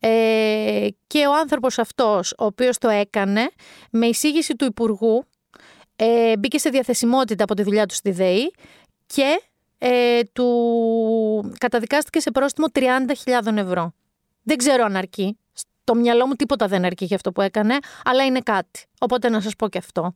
ε, 0.00 0.86
και 1.06 1.26
ο 1.26 1.34
άνθρωπος 1.34 1.78
αυτός 1.78 2.34
ο 2.38 2.44
οποίος 2.44 2.78
το 2.78 2.88
έκανε 2.88 3.50
με 3.90 4.06
εισήγηση 4.06 4.56
του 4.56 4.64
Υπουργού 4.64 5.24
ε, 6.02 6.36
μπήκε 6.36 6.58
σε 6.58 6.70
διαθεσιμότητα 6.70 7.44
από 7.44 7.54
τη 7.54 7.62
δουλειά 7.62 7.86
του 7.86 7.94
στη 7.94 8.10
ΔΕΗ 8.10 8.52
και 9.06 9.42
ε, 9.78 10.20
του 10.32 11.54
καταδικάστηκε 11.58 12.20
σε 12.20 12.30
πρόστιμο 12.30 12.66
30.000 12.72 13.56
ευρώ. 13.56 13.92
Δεν 14.42 14.56
ξέρω 14.56 14.84
αν 14.84 14.96
αρκεί. 14.96 15.38
Στο 15.52 15.94
μυαλό 15.94 16.26
μου 16.26 16.34
τίποτα 16.34 16.66
δεν 16.66 16.84
αρκεί 16.84 17.04
για 17.04 17.16
αυτό 17.16 17.32
που 17.32 17.40
έκανε, 17.40 17.78
αλλά 18.04 18.24
είναι 18.24 18.40
κάτι. 18.40 18.84
Οπότε 18.98 19.28
να 19.28 19.40
σας 19.40 19.56
πω 19.56 19.68
και 19.68 19.78
αυτό. 19.78 20.14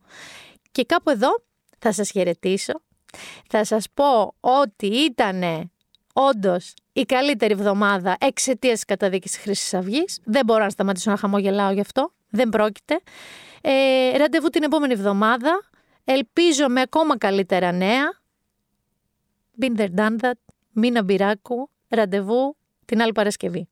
Και 0.71 0.83
κάπου 0.83 1.09
εδώ 1.09 1.29
θα 1.79 1.91
σας 1.91 2.09
χαιρετήσω. 2.09 2.73
Θα 3.49 3.63
σας 3.63 3.85
πω 3.93 4.33
ότι 4.39 4.87
ήταν 4.87 5.71
όντως 6.13 6.73
η 6.93 7.01
καλύτερη 7.01 7.53
εβδομάδα 7.53 8.17
εξαιτίας 8.19 8.73
της 8.73 8.85
καταδίκης 8.85 9.31
τη 9.31 9.39
Χρυσή 9.39 9.77
Αυγής. 9.77 10.19
Δεν 10.23 10.45
μπορώ 10.45 10.63
να 10.63 10.69
σταματήσω 10.69 11.11
να 11.11 11.17
χαμογελάω 11.17 11.71
γι' 11.71 11.79
αυτό. 11.79 12.11
Δεν 12.29 12.49
πρόκειται. 12.49 12.99
Ε, 13.61 14.17
ραντεβού 14.17 14.49
την 14.49 14.63
επόμενη 14.63 14.93
εβδομάδα. 14.93 15.69
Ελπίζω 16.05 16.69
με 16.69 16.81
ακόμα 16.81 17.17
καλύτερα 17.17 17.71
νέα. 17.71 18.19
Been 19.61 19.77
there, 19.77 19.93
done 19.95 20.17
that. 20.21 20.33
Μίνα 20.71 21.03
Μπυράκου. 21.03 21.69
Ραντεβού 21.87 22.57
την 22.85 23.01
άλλη 23.01 23.11
Παρασκευή. 23.11 23.67